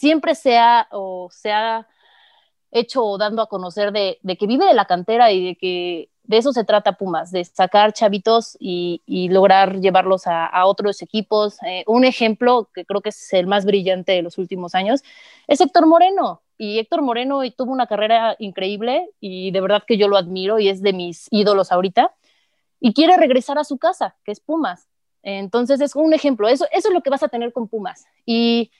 siempre 0.00 0.34
sea 0.34 0.88
o 0.92 1.28
sea 1.30 1.86
hecho 2.70 3.04
o 3.04 3.18
dando 3.18 3.42
a 3.42 3.48
conocer 3.48 3.92
de, 3.92 4.18
que 4.38 4.46
vive 4.46 4.64
de 4.64 4.74
la 4.74 4.86
cantera 4.86 5.30
y 5.30 5.44
de 5.44 5.56
que 5.56 6.08
de 6.22 6.38
eso 6.38 6.52
se 6.52 6.64
trata 6.64 6.92
Pumas, 6.92 7.32
de 7.32 7.44
sacar 7.44 7.92
chavitos 7.92 8.56
y, 8.60 9.28
lograr 9.30 9.80
llevarlos 9.80 10.22
a, 10.26 10.64
otros 10.64 11.02
equipos. 11.02 11.56
Eh, 11.66 11.82
un 11.88 12.04
ejemplo 12.04 12.70
que 12.72 12.84
creo 12.84 13.00
que 13.00 13.08
es 13.08 13.32
el 13.32 13.48
más 13.48 13.64
brillante 13.64 14.12
de 14.12 14.22
los 14.22 14.38
últimos 14.38 14.74
años 14.76 15.02
es 15.48 15.60
Héctor 15.60 15.86
Moreno. 15.86 16.42
Y 16.56 16.78
Héctor 16.78 17.02
Moreno 17.02 17.40
tuvo 17.56 17.72
una 17.72 17.86
carrera 17.88 18.36
increíble 18.38 19.10
y 19.18 19.50
de 19.50 19.60
verdad 19.60 19.82
que 19.86 19.96
yo 19.96 20.08
lo 20.08 20.16
admiro 20.16 20.60
y 20.60 20.68
es 20.68 20.82
de 20.82 20.92
mis 20.92 21.26
ídolos 21.30 21.72
ahorita. 21.72 22.14
Y 22.78 22.94
quiere 22.94 23.16
regresar 23.16 23.58
a 23.58 23.64
su 23.64 23.78
casa, 23.78 24.14
que 24.24 24.30
es 24.30 24.40
Pumas. 24.40 24.88
Entonces 25.22 25.80
es 25.80 25.96
un 25.96 26.14
ejemplo. 26.14 26.48
Eso, 26.48 26.66
eso 26.70 26.88
es 26.88 26.94
lo 26.94 27.00
que 27.00 27.10
vas 27.10 27.24
a 27.24 27.28
tener 27.28 27.52
con 27.52 27.66
Pumas. 27.66 28.06
Y 28.24 28.70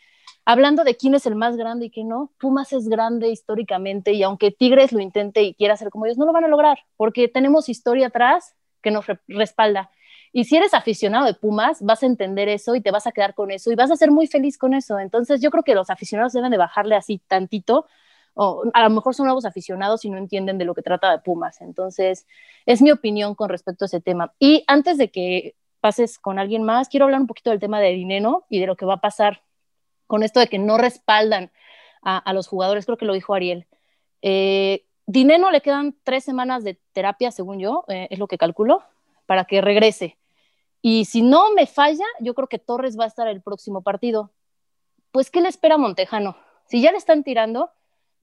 hablando 0.44 0.84
de 0.84 0.96
quién 0.96 1.14
es 1.14 1.26
el 1.26 1.34
más 1.34 1.56
grande 1.56 1.86
y 1.86 1.90
quién 1.90 2.08
no, 2.08 2.32
Pumas 2.38 2.72
es 2.72 2.88
grande 2.88 3.28
históricamente 3.28 4.12
y 4.12 4.22
aunque 4.22 4.50
Tigres 4.50 4.92
lo 4.92 5.00
intente 5.00 5.42
y 5.42 5.54
quiera 5.54 5.76
ser 5.76 5.90
como 5.90 6.06
ellos, 6.06 6.18
no 6.18 6.26
lo 6.26 6.32
van 6.32 6.44
a 6.44 6.48
lograr 6.48 6.78
porque 6.96 7.28
tenemos 7.28 7.68
historia 7.68 8.08
atrás 8.08 8.54
que 8.82 8.90
nos 8.90 9.06
respalda. 9.28 9.90
Y 10.32 10.44
si 10.44 10.56
eres 10.56 10.74
aficionado 10.74 11.26
de 11.26 11.34
Pumas, 11.34 11.82
vas 11.82 12.02
a 12.02 12.06
entender 12.06 12.48
eso 12.48 12.74
y 12.74 12.80
te 12.80 12.90
vas 12.90 13.06
a 13.06 13.12
quedar 13.12 13.34
con 13.34 13.50
eso 13.50 13.72
y 13.72 13.74
vas 13.74 13.90
a 13.90 13.96
ser 13.96 14.10
muy 14.10 14.26
feliz 14.26 14.58
con 14.58 14.74
eso. 14.74 14.98
Entonces 14.98 15.40
yo 15.40 15.50
creo 15.50 15.64
que 15.64 15.74
los 15.74 15.90
aficionados 15.90 16.32
deben 16.32 16.50
de 16.50 16.56
bajarle 16.56 16.94
así 16.94 17.20
tantito. 17.26 17.86
O 18.34 18.62
a 18.72 18.84
lo 18.84 18.90
mejor 18.90 19.14
son 19.14 19.26
nuevos 19.26 19.44
aficionados 19.44 20.04
y 20.04 20.10
no 20.10 20.16
entienden 20.16 20.56
de 20.56 20.64
lo 20.64 20.74
que 20.74 20.82
trata 20.82 21.10
de 21.10 21.18
Pumas. 21.18 21.60
Entonces, 21.60 22.28
es 22.64 22.80
mi 22.80 22.92
opinión 22.92 23.34
con 23.34 23.48
respecto 23.48 23.84
a 23.84 23.86
ese 23.86 24.00
tema. 24.00 24.32
Y 24.38 24.62
antes 24.68 24.98
de 24.98 25.10
que 25.10 25.56
pases 25.80 26.18
con 26.18 26.38
alguien 26.38 26.62
más, 26.62 26.88
quiero 26.88 27.06
hablar 27.06 27.20
un 27.20 27.26
poquito 27.26 27.50
del 27.50 27.58
tema 27.58 27.80
de 27.80 27.90
dinero 27.90 28.46
y 28.48 28.60
de 28.60 28.66
lo 28.66 28.76
que 28.76 28.86
va 28.86 28.94
a 28.94 29.00
pasar 29.00 29.42
con 30.10 30.24
esto 30.24 30.40
de 30.40 30.48
que 30.48 30.58
no 30.58 30.76
respaldan 30.76 31.52
a, 32.02 32.32
los 32.32 32.48
jugadores, 32.48 32.84
creo 32.84 32.98
que 32.98 33.04
lo 33.04 33.12
dijo 33.12 33.32
Ariel. 33.32 33.68
Eh, 34.22 34.84
Dineno 35.06 35.52
le 35.52 35.60
quedan 35.60 35.94
tres 36.02 36.24
semanas 36.24 36.64
de 36.64 36.80
terapia, 36.92 37.30
según 37.30 37.60
yo, 37.60 37.84
eh, 37.86 38.08
es 38.10 38.18
lo 38.18 38.26
que 38.26 38.36
calculo, 38.36 38.82
para 39.26 39.44
que 39.44 39.60
regrese. 39.60 40.18
Y 40.82 41.04
si 41.04 41.22
no 41.22 41.52
me 41.54 41.66
falla, 41.66 42.04
yo 42.18 42.34
creo 42.34 42.48
que 42.48 42.58
Torres 42.58 42.98
va 42.98 43.04
a 43.04 43.06
estar 43.06 43.28
el 43.28 43.40
próximo 43.40 43.82
partido. 43.82 44.32
Pues, 45.12 45.30
¿qué 45.30 45.40
le 45.40 45.48
espera 45.48 45.76
a 45.76 45.78
Montejano? 45.78 46.36
Si 46.66 46.82
ya 46.82 46.90
le 46.90 46.98
están 46.98 47.22
tirando, 47.22 47.70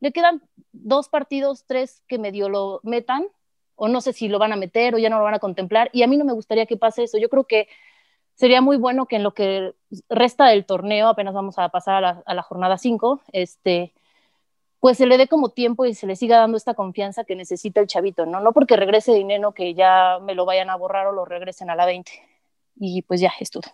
le 0.02 0.12
quedan 0.12 0.41
dos 0.73 1.08
partidos, 1.08 1.63
tres 1.67 2.04
que 2.10 2.17
medio 2.17 2.50
lo 2.50 2.82
metan, 2.84 3.28
o 3.76 3.88
no 3.88 4.02
sé 4.02 4.12
si 4.12 4.28
lo 4.28 4.39
van 4.39 4.52
a 4.52 4.58
meter 4.58 4.93
o 4.93 4.97
ya 4.97 5.10
no 5.10 5.19
lo 5.19 5.23
van 5.23 5.36
a 5.36 5.39
contemplar. 5.39 5.89
Y 5.93 6.04
a 6.04 6.08
mí 6.08 6.17
no 6.17 6.26
me 6.26 6.34
gustaría 6.34 6.65
que 6.65 6.76
pase 6.76 7.04
eso. 7.04 7.17
Yo 7.17 7.30
creo 7.30 7.45
que 7.45 7.69
sería 8.38 8.62
muy 8.62 8.78
bueno 8.78 9.08
que 9.08 9.17
en 9.17 9.23
lo 9.23 9.34
que 9.34 9.73
resta 10.10 10.47
del 10.47 10.65
torneo, 10.65 11.10
apenas 11.10 11.34
vamos 11.34 11.58
a 11.58 11.69
pasar 11.69 12.06
a 12.06 12.34
la, 12.34 12.43
jornada 12.43 12.78
5, 12.78 13.21
este, 13.34 13.93
pues 14.80 14.97
se 14.97 15.08
le 15.08 15.17
dé 15.17 15.28
como 15.28 15.50
tiempo 15.50 15.86
y 15.86 15.95
se 15.95 16.06
le 16.06 16.15
siga 16.15 16.38
dando 16.38 16.56
esta 16.56 16.76
confianza 16.76 17.23
que 17.23 17.36
necesita 17.36 17.82
el 17.82 17.88
chavito, 17.88 18.26
¿no? 18.26 18.39
No 18.39 18.54
porque 18.54 18.78
regrese 18.78 19.13
dinero 19.13 19.54
que 19.54 19.73
ya 19.73 20.19
me 20.21 20.36
lo 20.36 20.45
vayan 20.45 20.69
a 20.69 20.76
borrar 20.76 21.08
o 21.08 21.12
lo 21.12 21.26
regresen 21.26 21.71
a 21.71 21.76
la 21.76 21.86
20. 21.86 22.12
Y 22.80 23.02
pues 23.02 23.19
ya, 23.19 23.34
es 23.39 23.50
todo. 23.50 23.69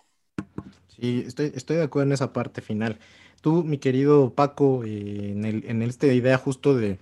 Sí, 0.88 1.24
estoy, 1.26 1.52
estoy 1.54 1.76
de 1.76 1.82
acuerdo 1.82 2.08
en 2.08 2.12
esa 2.14 2.32
parte 2.32 2.62
final. 2.62 2.98
Tú, 3.42 3.64
mi 3.64 3.76
querido 3.76 4.30
Paco, 4.34 4.82
eh, 4.84 5.32
en, 5.32 5.44
el, 5.44 5.64
en 5.68 5.82
esta 5.82 6.06
idea 6.06 6.38
justo 6.38 6.74
de, 6.74 6.98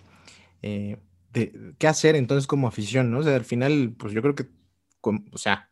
eh, 0.62 0.96
de 1.32 1.74
qué 1.78 1.86
hacer 1.86 2.16
entonces 2.16 2.48
como 2.48 2.66
afición, 2.66 3.12
¿no? 3.12 3.20
O 3.20 3.22
sea, 3.22 3.36
al 3.36 3.44
final, 3.44 3.94
pues 3.96 4.12
yo 4.12 4.20
creo 4.20 4.34
que, 4.34 4.46
o 5.30 5.38
sea, 5.38 5.68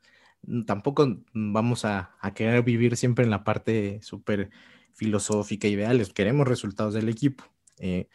tampoco 0.66 1.22
vamos 1.33 1.85
a, 1.85 2.16
querer 2.35 2.62
vivir 2.62 2.96
siempre 2.96 3.24
en 3.24 3.31
la 3.31 3.44
parte 3.44 4.00
súper 4.03 4.50
filosófica, 4.94 5.68
ideales, 5.68 6.12
queremos 6.12 6.46
resultados 6.48 6.94
del 6.94 7.09
equipo. 7.09 7.44
Eh, 7.79 8.09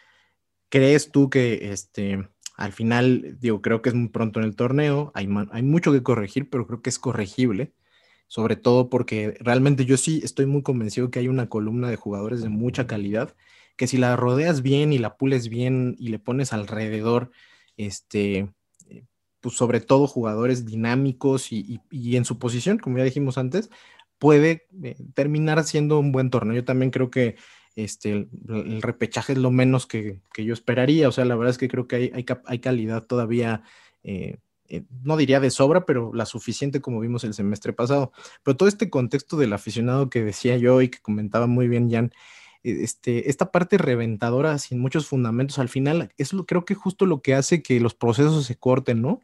¿Crees 0.69 1.11
tú 1.11 1.29
que 1.29 1.71
este, 1.71 2.27
al 2.57 2.73
final, 2.73 3.38
digo, 3.39 3.61
creo 3.61 3.81
que 3.81 3.89
es 3.89 3.95
muy 3.95 4.09
pronto 4.09 4.39
en 4.39 4.45
el 4.45 4.55
torneo, 4.55 5.11
hay, 5.13 5.27
hay 5.51 5.63
mucho 5.63 5.91
que 5.91 6.03
corregir, 6.03 6.49
pero 6.49 6.67
creo 6.67 6.81
que 6.81 6.89
es 6.89 6.99
corregible, 6.99 7.73
sobre 8.27 8.55
todo 8.55 8.89
porque 8.89 9.38
realmente 9.39 9.85
yo 9.85 9.97
sí 9.97 10.21
estoy 10.23 10.45
muy 10.45 10.63
convencido 10.63 11.11
que 11.11 11.19
hay 11.19 11.27
una 11.27 11.49
columna 11.49 11.89
de 11.89 11.95
jugadores 11.95 12.41
de 12.41 12.49
mucha 12.49 12.88
calidad, 12.88 13.35
que 13.77 13.88
si 13.88 13.97
la 13.97 14.15
rodeas 14.15 14.61
bien 14.61 14.93
y 14.93 14.99
la 14.99 15.17
pules 15.17 15.49
bien 15.49 15.95
y 15.99 16.09
le 16.09 16.19
pones 16.19 16.53
alrededor, 16.53 17.31
este, 17.77 18.49
pues, 19.45 19.58
sobre 19.58 19.79
todo 19.79 20.08
jugadores 20.08 20.65
dinámicos 20.65 21.51
y, 21.51 21.79
en 21.91 22.25
su 22.25 22.39
posición, 22.39 22.79
como 22.79 22.97
ya 22.97 23.03
dijimos 23.03 23.38
antes, 23.38 23.69
puede 24.17 24.65
eh, 24.81 24.95
terminar 25.13 25.63
siendo 25.65 25.99
un 25.99 26.12
buen 26.12 26.31
torneo. 26.31 26.55
Yo 26.55 26.65
también 26.65 26.89
creo 26.89 27.12
que 27.12 27.36
este, 27.75 28.27
el, 28.47 28.81
repechaje 28.81 29.34
es 29.34 29.38
lo 29.38 29.51
menos 29.51 29.86
que, 29.86 30.19
yo 30.36 30.51
esperaría. 30.51 31.08
O 31.08 31.12
sea, 31.12 31.25
la 31.25 31.36
verdad 31.36 31.51
es 31.51 31.60
que 31.60 31.67
creo 31.67 31.88
que 31.88 32.12
hay, 32.15 32.60
calidad 32.60 33.05
todavía, 33.05 33.62
eh, 34.01 34.38
eh, 34.67 34.81
no 35.03 35.15
diría 35.15 35.39
de 35.39 35.51
sobra, 35.51 35.86
pero 35.86 36.12
la 36.12 36.25
suficiente 36.25 36.81
como 36.81 36.99
vimos 36.99 37.23
el 37.23 37.36
semestre 37.36 37.71
pasado. 37.71 38.13
Pero 38.41 38.58
todo 38.58 38.67
este 38.67 38.89
contexto 38.89 39.38
del 39.38 39.53
aficionado 39.53 40.10
que 40.10 40.23
decía 40.23 40.58
yo 40.58 40.81
y 40.81 40.89
que 40.89 40.97
comentaba 41.03 41.45
muy 41.45 41.67
bien 41.67 41.91
Jan, 41.91 42.12
este, 42.65 43.30
esta 43.30 43.51
parte 43.51 43.78
reventadora 43.78 44.58
sin 44.58 44.80
muchos 44.80 45.08
fundamentos, 45.08 45.60
al 45.60 45.69
final 45.69 46.12
es 46.17 46.34
lo, 46.34 46.45
creo 46.45 46.65
que 46.65 46.75
justo 46.75 47.06
lo 47.06 47.21
que 47.21 47.36
hace 47.36 47.62
que 47.62 47.80
los 47.80 47.93
procesos 47.93 48.45
se 48.45 48.56
corten, 48.56 49.01
¿no? 49.01 49.21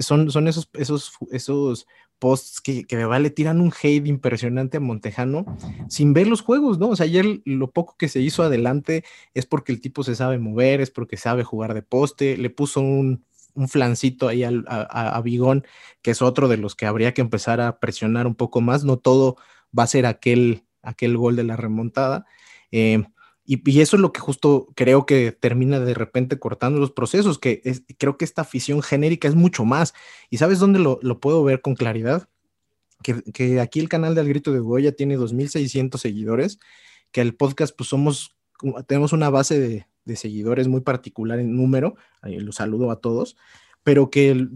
son, 0.00 0.30
son 0.30 0.48
esos, 0.48 0.70
esos, 0.74 1.12
esos 1.30 1.86
posts 2.18 2.60
que, 2.60 2.84
que 2.84 3.04
vale, 3.04 3.30
tiran 3.30 3.60
un 3.60 3.72
hate 3.72 4.06
impresionante 4.06 4.76
a 4.76 4.80
Montejano 4.80 5.44
sin 5.88 6.12
ver 6.14 6.26
los 6.26 6.42
juegos, 6.42 6.78
¿no? 6.78 6.90
O 6.90 6.96
sea, 6.96 7.04
ayer 7.04 7.42
lo 7.44 7.70
poco 7.70 7.96
que 7.98 8.08
se 8.08 8.20
hizo 8.20 8.42
adelante 8.42 9.04
es 9.34 9.46
porque 9.46 9.72
el 9.72 9.80
tipo 9.80 10.04
se 10.04 10.14
sabe 10.14 10.38
mover, 10.38 10.80
es 10.80 10.90
porque 10.90 11.16
sabe 11.16 11.44
jugar 11.44 11.74
de 11.74 11.82
poste, 11.82 12.36
le 12.36 12.50
puso 12.50 12.80
un, 12.80 13.24
un 13.54 13.68
flancito 13.68 14.28
ahí 14.28 14.44
a, 14.44 14.50
a, 14.68 15.20
Bigón, 15.22 15.66
que 16.02 16.12
es 16.12 16.22
otro 16.22 16.48
de 16.48 16.56
los 16.56 16.74
que 16.74 16.86
habría 16.86 17.14
que 17.14 17.20
empezar 17.20 17.60
a 17.60 17.78
presionar 17.78 18.26
un 18.26 18.34
poco 18.34 18.60
más, 18.60 18.84
no 18.84 18.98
todo 18.98 19.36
va 19.76 19.84
a 19.84 19.88
ser 19.88 20.06
aquel, 20.06 20.64
aquel 20.82 21.16
gol 21.16 21.36
de 21.36 21.44
la 21.44 21.56
remontada. 21.56 22.26
Eh, 22.76 23.04
y, 23.46 23.80
eso 23.80 23.96
es 23.96 24.02
lo 24.02 24.12
que 24.12 24.18
justo 24.18 24.66
creo 24.74 25.06
que 25.06 25.30
termina 25.30 25.78
de 25.78 25.94
repente 25.94 26.40
cortando 26.40 26.80
los 26.80 26.90
procesos, 26.90 27.38
que 27.38 27.62
creo 27.98 28.18
que 28.18 28.24
esta 28.24 28.42
afición 28.42 28.82
genérica 28.82 29.28
es 29.28 29.36
mucho 29.36 29.64
más. 29.64 29.94
¿Y 30.28 30.38
sabes 30.38 30.58
dónde 30.58 30.80
lo, 30.80 31.20
puedo 31.20 31.44
ver 31.44 31.60
con 31.60 31.76
claridad? 31.76 32.28
Que, 33.02 33.60
aquí 33.60 33.78
el 33.78 33.88
canal 33.88 34.16
del 34.16 34.28
Grito 34.28 34.50
de 34.50 34.58
Goya 34.58 34.90
tiene 34.90 35.16
2.600 35.16 35.98
seguidores, 35.98 36.58
que 37.12 37.20
el 37.20 37.36
podcast 37.36 37.76
pues 37.76 37.88
somos, 37.90 38.34
tenemos 38.88 39.12
una 39.12 39.30
base 39.30 39.86
de, 40.04 40.16
seguidores 40.16 40.66
muy 40.66 40.80
particular 40.80 41.38
en 41.38 41.56
número, 41.56 41.94
los 42.22 42.56
saludo 42.56 42.90
a 42.90 43.00
todos, 43.00 43.36
pero 43.84 44.10
que 44.10 44.48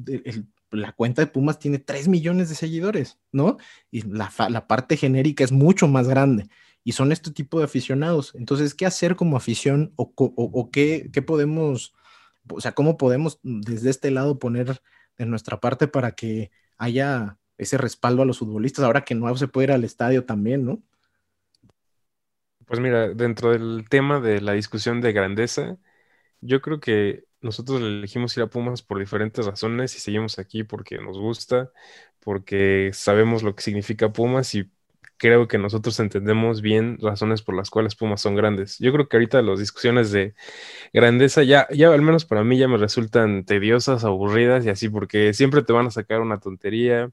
la 0.72 0.92
cuenta 0.92 1.22
de 1.22 1.28
Pumas 1.28 1.58
tiene 1.58 1.78
3 1.78 2.08
millones 2.08 2.48
de 2.48 2.54
seguidores, 2.54 3.18
¿no? 3.32 3.58
Y 3.90 4.02
la, 4.02 4.30
la 4.50 4.66
parte 4.66 4.96
genérica 4.96 5.44
es 5.44 5.52
mucho 5.52 5.86
más 5.88 6.08
grande 6.08 6.48
y 6.89 6.93
son 6.93 7.12
este 7.12 7.30
tipo 7.30 7.59
de 7.59 7.66
aficionados. 7.66 8.34
Entonces, 8.34 8.74
¿qué 8.74 8.86
hacer 8.86 9.14
como 9.14 9.36
afición 9.36 9.93
o, 9.97 10.70
qué, 10.72 11.11
podemos, 11.26 11.93
o 12.49 12.62
sea, 12.62 12.72
cómo 12.72 12.97
podemos 12.97 13.41
desde 13.43 13.91
este 13.91 14.11
lado 14.11 14.39
poner 14.39 14.80
de 15.18 15.26
nuestra 15.26 15.61
parte 15.61 15.86
para 15.86 16.12
que 16.12 16.51
haya 16.78 17.36
ese 17.59 17.76
respaldo 17.76 18.22
a 18.22 18.24
los 18.24 18.39
futbolistas 18.39 18.86
ahora 18.86 19.05
que 19.05 19.14
no 19.14 19.36
se 19.36 19.49
puede 19.49 19.66
ir 19.66 19.72
al 19.72 19.84
estadio 19.84 20.24
también, 20.24 20.64
¿no? 20.64 20.82
Pues 22.64 22.80
mira, 22.80 23.09
dentro 23.11 23.53
del 23.53 23.84
tema 23.91 24.18
de 24.18 24.41
la 24.41 24.55
discusión 24.55 25.03
de 25.03 25.12
grandeza, 25.12 25.76
yo 26.41 26.62
creo 26.62 26.80
que 26.80 27.26
nosotros 27.43 27.82
elegimos 27.82 28.34
ir 28.39 28.45
a 28.45 28.47
Pumas 28.47 28.80
por 28.80 28.99
diferentes 28.99 29.45
razones 29.45 29.95
y 29.95 30.01
seguimos 30.01 30.39
aquí 30.39 30.64
porque 30.64 30.97
nos 30.97 31.18
gusta, 31.18 31.70
porque 32.20 32.93
sabemos 32.95 33.43
lo 33.43 33.55
que 33.55 33.62
significa 33.62 34.11
Pumas 34.11 34.55
y 34.55 34.70
creo 35.18 35.48
que 35.48 35.58
nosotros 35.58 35.98
entendemos 36.00 36.62
bien 36.62 36.98
razones 37.00 37.42
por 37.42 37.56
las 37.56 37.70
cuales 37.70 37.96
Pumas 37.96 38.20
son 38.20 38.36
grandes. 38.36 38.78
Yo 38.78 38.92
creo 38.92 39.08
que 39.08 39.16
ahorita 39.18 39.42
las 39.42 39.58
discusiones 39.60 40.12
de 40.12 40.34
grandeza 40.92 41.42
ya, 41.44 41.68
ya 41.72 41.92
al 41.92 42.02
menos 42.02 42.24
para 42.26 42.44
mí 42.44 42.58
ya 42.58 42.68
me 42.68 42.78
resultan 42.78 43.44
tediosas, 43.44 44.04
aburridas 44.04 44.66
y 44.66 44.70
así, 44.70 44.88
porque 44.90 45.34
siempre 45.34 45.62
te 45.62 45.72
van 45.74 45.86
a 45.88 45.92
sacar 45.92 46.20
una 46.22 46.40
tontería, 46.40 47.10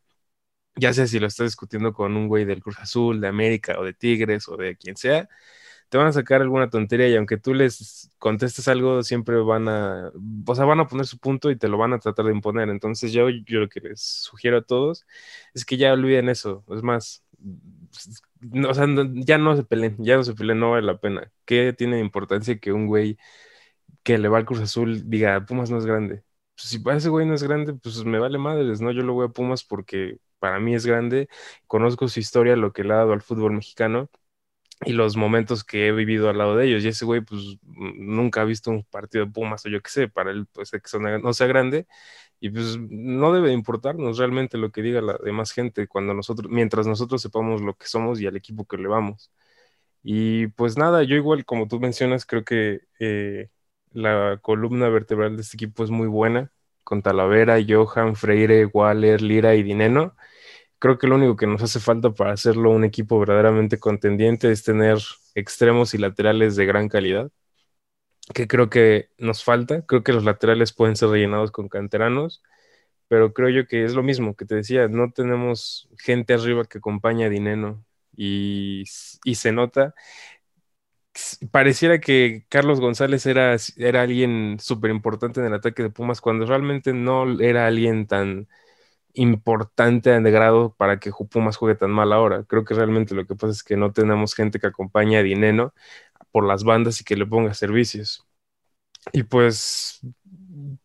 ya 0.75 0.93
sea 0.93 1.07
si 1.07 1.19
lo 1.19 1.27
estás 1.27 1.47
discutiendo 1.47 1.93
con 1.93 2.17
un 2.17 2.27
güey 2.27 2.45
del 2.45 2.61
Cruz 2.61 2.79
Azul, 2.79 3.21
de 3.21 3.27
América 3.29 3.75
o 3.79 3.83
de 3.85 3.93
Tigres 3.93 4.47
o 4.49 4.57
de 4.57 4.77
quien 4.77 4.97
sea, 4.97 5.29
te 5.89 5.97
van 5.99 6.07
a 6.07 6.13
sacar 6.13 6.41
alguna 6.41 6.69
tontería 6.71 7.09
y 7.09 7.15
aunque 7.17 7.37
tú 7.37 7.53
les 7.55 8.11
contestes 8.19 8.67
algo, 8.69 9.03
siempre 9.03 9.37
van 9.37 9.69
a, 9.69 10.11
o 10.47 10.55
sea, 10.55 10.65
van 10.65 10.81
a 10.81 10.87
poner 10.87 11.07
su 11.07 11.19
punto 11.19 11.51
y 11.51 11.57
te 11.57 11.69
lo 11.69 11.77
van 11.79 11.93
a 11.93 11.99
tratar 11.99 12.25
de 12.27 12.33
imponer. 12.33 12.69
Entonces 12.69 13.13
yo, 13.13 13.29
yo 13.29 13.61
lo 13.61 13.69
que 13.69 13.81
les 13.81 14.01
sugiero 14.01 14.59
a 14.59 14.63
todos 14.63 15.05
es 15.55 15.65
que 15.65 15.77
ya 15.77 15.93
olviden 15.93 16.29
eso. 16.29 16.65
Es 16.75 16.83
más, 16.83 17.24
o 18.69 18.73
sea, 18.73 18.85
ya 19.13 19.37
no 19.37 19.55
se 19.55 19.63
peleen, 19.63 19.95
ya 19.99 20.17
no 20.17 20.23
se 20.23 20.33
peleen, 20.35 20.59
no 20.59 20.71
vale 20.71 20.85
la 20.85 20.97
pena. 20.99 21.31
¿Qué 21.45 21.73
tiene 21.73 21.99
importancia 21.99 22.57
que 22.59 22.71
un 22.73 22.87
güey 22.87 23.17
que 24.03 24.17
le 24.17 24.29
va 24.29 24.37
al 24.39 24.45
Cruz 24.45 24.61
Azul 24.61 25.09
diga, 25.09 25.45
Pumas 25.45 25.71
no 25.71 25.77
es 25.77 25.85
grande? 25.85 26.23
Pues 26.55 26.69
si 26.69 26.79
para 26.79 26.97
ese 26.97 27.09
güey 27.09 27.25
no 27.27 27.35
es 27.35 27.43
grande, 27.43 27.73
pues 27.75 28.03
me 28.05 28.19
vale 28.19 28.37
madres, 28.37 28.81
¿no? 28.81 28.91
Yo 28.91 29.03
lo 29.03 29.13
voy 29.13 29.25
a 29.27 29.29
Pumas 29.29 29.63
porque 29.63 30.19
para 30.39 30.59
mí 30.59 30.75
es 30.75 30.85
grande, 30.85 31.29
conozco 31.67 32.07
su 32.07 32.19
historia, 32.19 32.55
lo 32.55 32.73
que 32.73 32.83
le 32.83 32.93
ha 32.93 32.97
dado 32.97 33.13
al 33.13 33.21
fútbol 33.21 33.53
mexicano 33.53 34.09
y 34.85 34.93
los 34.93 35.15
momentos 35.17 35.63
que 35.63 35.87
he 35.87 35.91
vivido 35.91 36.29
al 36.29 36.37
lado 36.37 36.55
de 36.57 36.67
ellos. 36.67 36.83
Y 36.83 36.89
ese 36.89 37.05
güey, 37.05 37.21
pues 37.21 37.57
nunca 37.63 38.41
ha 38.41 38.45
visto 38.45 38.71
un 38.71 38.83
partido 38.83 39.25
de 39.25 39.31
Pumas 39.31 39.65
o 39.65 39.69
yo 39.69 39.81
qué 39.81 39.89
sé, 39.89 40.07
para 40.09 40.31
él, 40.31 40.47
pues 40.53 40.71
que 40.71 40.79
no 41.23 41.33
sea 41.33 41.47
grande. 41.47 41.87
Y 42.45 42.49
pues 42.51 42.77
no 42.77 43.33
debe 43.33 43.51
importarnos 43.53 44.17
realmente 44.19 44.57
lo 44.57 44.71
que 44.71 44.81
diga 44.83 45.01
la 45.01 45.17
demás 45.23 45.51
gente 45.51 45.87
cuando 45.87 46.13
nosotros, 46.13 46.51
mientras 46.51 46.85
nosotros 46.85 47.21
sepamos 47.21 47.61
lo 47.61 47.75
que 47.75 47.87
somos 47.87 48.21
y 48.21 48.27
al 48.27 48.35
equipo 48.37 48.65
que 48.65 48.77
le 48.77 48.87
vamos. 48.87 49.31
Y 50.03 50.47
pues 50.49 50.77
nada, 50.77 51.03
yo 51.03 51.15
igual 51.15 51.45
como 51.45 51.67
tú 51.67 51.79
mencionas, 51.79 52.25
creo 52.25 52.43
que 52.45 52.81
eh, 52.99 53.49
la 53.91 54.39
columna 54.41 54.89
vertebral 54.89 55.35
de 55.37 55.41
este 55.43 55.57
equipo 55.57 55.83
es 55.83 55.89
muy 55.91 56.07
buena, 56.07 56.51
con 56.83 57.01
Talavera, 57.01 57.57
Johan, 57.67 58.15
Freire, 58.15 58.65
Waller, 58.67 59.21
Lira 59.21 59.55
y 59.55 59.63
Dineno 59.63 60.15
creo 60.79 60.97
que 60.99 61.07
lo 61.07 61.15
único 61.15 61.35
que 61.35 61.47
nos 61.47 61.63
hace 61.63 61.79
falta 61.79 62.11
para 62.11 62.33
hacerlo 62.33 62.71
un 62.71 62.83
equipo 62.83 63.19
verdaderamente 63.19 63.79
contendiente 63.79 64.51
es 64.51 64.63
tener 64.63 64.99
extremos 65.33 65.93
y 65.95 65.97
laterales 65.97 66.55
de 66.55 66.65
gran 66.67 66.89
calidad, 66.89 67.31
que 68.33 68.47
creo 68.47 68.69
que 68.69 69.09
nos 69.17 69.43
falta. 69.43 69.85
Creo 69.85 70.03
que 70.03 70.13
los 70.13 70.23
laterales 70.23 70.73
pueden 70.73 70.95
ser 70.95 71.09
rellenados 71.09 71.51
con 71.51 71.69
canteranos, 71.69 72.43
pero 73.07 73.33
creo 73.33 73.49
yo 73.49 73.67
que 73.67 73.85
es 73.85 73.93
lo 73.95 74.03
mismo 74.03 74.35
que 74.35 74.45
te 74.45 74.55
decía, 74.55 74.87
no 74.87 75.11
tenemos 75.11 75.89
gente 75.99 76.33
arriba 76.33 76.65
que 76.65 76.79
acompañe 76.79 77.25
a 77.25 77.29
Dineno 77.29 77.85
y, 78.15 78.83
y 79.25 79.35
se 79.35 79.51
nota. 79.51 79.95
Pareciera 81.51 81.99
que 82.01 82.45
Carlos 82.49 82.81
González 82.81 83.25
era, 83.25 83.55
era 83.77 84.01
alguien 84.01 84.57
súper 84.59 84.91
importante 84.91 85.39
en 85.39 85.45
el 85.45 85.53
ataque 85.53 85.83
de 85.83 85.89
Pumas 85.89 86.19
cuando 86.19 86.45
realmente 86.45 86.93
no 86.93 87.39
era 87.39 87.67
alguien 87.67 88.05
tan, 88.05 88.47
importante 89.15 90.09
de 90.19 90.31
grado 90.31 90.75
para 90.77 90.99
que 90.99 91.11
Pumas 91.11 91.57
juegue 91.57 91.75
tan 91.75 91.91
mal 91.91 92.13
ahora. 92.13 92.43
Creo 92.43 92.65
que 92.65 92.73
realmente 92.73 93.15
lo 93.15 93.25
que 93.25 93.35
pasa 93.35 93.51
es 93.51 93.63
que 93.63 93.77
no 93.77 93.91
tenemos 93.93 94.35
gente 94.35 94.59
que 94.59 94.67
acompañe 94.67 95.17
a 95.17 95.23
Dineno 95.23 95.73
por 96.31 96.45
las 96.47 96.63
bandas 96.63 97.01
y 97.01 97.03
que 97.03 97.15
le 97.15 97.25
ponga 97.25 97.53
servicios. 97.53 98.25
Y 99.13 99.23
pues 99.23 100.01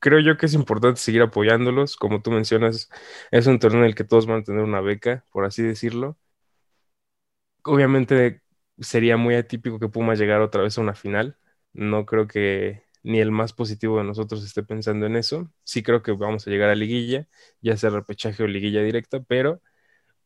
creo 0.01 0.20
yo 0.20 0.36
que 0.36 0.47
es 0.47 0.55
importante 0.55 1.01
seguir 1.01 1.22
apoyándolos. 1.22 1.97
Como 1.97 2.22
tú 2.22 2.30
mencionas, 2.30 2.91
es 3.30 3.47
un 3.47 3.59
torneo 3.59 3.80
en 3.82 3.86
el 3.88 3.95
que 3.95 4.05
todos 4.05 4.26
van 4.26 4.41
a 4.43 4.45
tener 4.45 4.62
una 4.62 4.80
beca, 4.80 5.24
por 5.32 5.45
así 5.47 5.62
decirlo. 5.62 6.18
Obviamente 7.64 8.43
sería 8.78 9.16
muy 9.16 9.34
atípico 9.34 9.78
que 9.78 9.88
Pumas 9.88 10.18
llegara 10.18 10.45
otra 10.45 10.62
vez 10.62 10.78
a 10.78 10.80
una 10.80 10.95
final. 10.95 11.36
No 11.72 12.07
creo 12.07 12.26
que 12.26 12.84
ni 13.03 13.20
el 13.20 13.30
más 13.30 13.53
positivo 13.53 13.99
de 13.99 14.05
nosotros 14.05 14.45
esté 14.45 14.62
pensando 14.62 15.07
en 15.07 15.16
eso. 15.16 15.51
Sí 15.64 15.82
creo 15.82 16.03
que 16.03 16.12
vamos 16.12 16.47
a 16.47 16.51
llegar 16.51 16.70
a 16.70 16.74
liguilla, 16.74 17.28
ya 17.61 17.76
sea 17.76 17.91
repechaje 17.91 18.43
o 18.43 18.47
liguilla 18.47 18.82
directa, 18.82 19.20
pero 19.22 19.61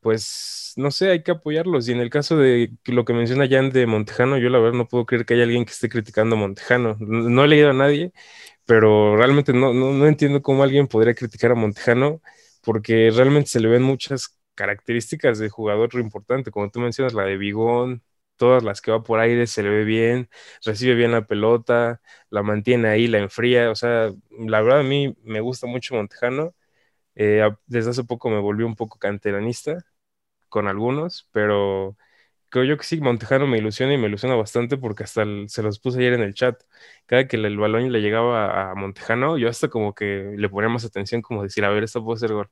pues 0.05 0.75
no 0.77 0.91
sé, 0.91 1.11
hay 1.11 1.23
que 1.23 1.31
apoyarlos. 1.33 1.89
Y 1.89 1.93
en 1.93 2.01
el 2.01 2.11
caso 2.11 2.37
de 2.37 2.71
lo 2.87 3.05
que 3.07 3.15
menciona 3.15 3.49
Jan 3.49 3.71
de 3.71 3.87
Montejano, 3.87 4.37
yo 4.39 4.51
la 4.51 4.59
verdad 4.59 4.77
no 4.79 4.87
puedo 4.87 5.07
creer 5.07 5.25
que 5.27 5.35
haya 5.35 5.45
alguien 5.45 5.65
que 5.65 5.73
esté 5.73 5.89
criticando 5.89 6.37
a 6.37 6.39
Montejano. 6.39 6.97
No, 7.01 7.45
he 7.45 7.49
leído 7.49 7.71
a 7.71 7.73
nadie, 7.73 8.13
pero 8.67 9.17
realmente 9.17 9.53
no, 9.53 9.75
no, 9.75 9.93
no 9.93 10.07
entiendo 10.07 10.43
cómo 10.43 10.65
alguien 10.65 10.89
podría 10.89 11.15
criticar 11.15 11.53
a 11.53 11.55
Montejano, 11.57 12.23
porque 12.63 13.11
realmente 13.15 13.51
se 13.51 13.61
le 13.61 13.69
ven 13.69 13.83
muchas 13.85 14.39
características 14.57 15.39
de 15.39 15.49
jugador 15.51 15.95
importante, 15.97 16.51
como 16.51 16.71
tú 16.71 16.81
mencionas, 16.81 17.15
la 17.15 17.25
de 17.25 17.37
Bigón, 17.39 18.03
todas 18.37 18.65
las 18.65 18.81
que 18.83 18.91
va 18.93 19.03
por 19.03 19.21
aire 19.21 19.47
se 19.47 19.63
le 19.63 19.71
ve 19.71 19.85
bien, 19.85 20.29
recibe 20.65 20.95
bien 20.97 21.13
la 21.13 21.27
pelota, 21.27 22.01
la 22.31 22.43
mantiene 22.43 22.89
ahí, 22.89 23.07
la 23.09 23.19
enfría. 23.21 23.71
O 23.71 23.77
sea, 23.77 24.11
la 24.39 24.63
verdad 24.63 24.81
a 24.81 24.83
mí 24.85 25.17
me 25.25 25.41
gusta 25.41 25.67
mucho 25.69 25.95
Montejano. 25.95 26.55
Eh, 27.17 27.43
desde 27.67 27.91
hace 27.91 28.05
poco 28.05 28.31
me 28.31 28.41
volví 28.41 28.65
un 28.65 28.77
poco 28.77 28.99
canteranista 28.99 29.85
con 30.55 30.69
algunos, 30.69 31.29
pero 31.33 31.97
creo 32.51 32.65
yo 32.65 32.79
que 32.79 32.85
sí, 32.85 33.01
Montejano 33.01 33.47
me 33.49 33.59
ilusiona 33.59 33.95
y 33.95 33.99
me 33.99 34.07
ilusiona 34.09 34.37
bastante 34.37 34.79
porque 34.79 35.05
hasta 35.05 35.25
se 35.49 35.63
los 35.65 35.81
puse 35.81 35.99
ayer 36.01 36.15
en 36.15 36.23
el 36.23 36.35
chat. 36.35 36.63
Cada 37.07 37.27
que 37.29 37.37
el, 37.37 37.59
balón 37.59 37.93
le 37.93 38.01
llegaba 38.03 38.71
a 38.73 38.75
Montejano, 38.77 39.39
yo 39.39 39.49
hasta 39.49 39.69
como 39.69 39.95
que 39.95 40.35
le 40.37 40.49
ponía 40.49 40.69
más 40.71 40.85
atención, 40.85 41.23
como 41.23 41.43
decir, 41.43 41.65
a 41.65 41.71
ver, 41.71 41.85
esto 41.85 42.05
puede 42.05 42.21
ser 42.21 42.33
gol. 42.35 42.51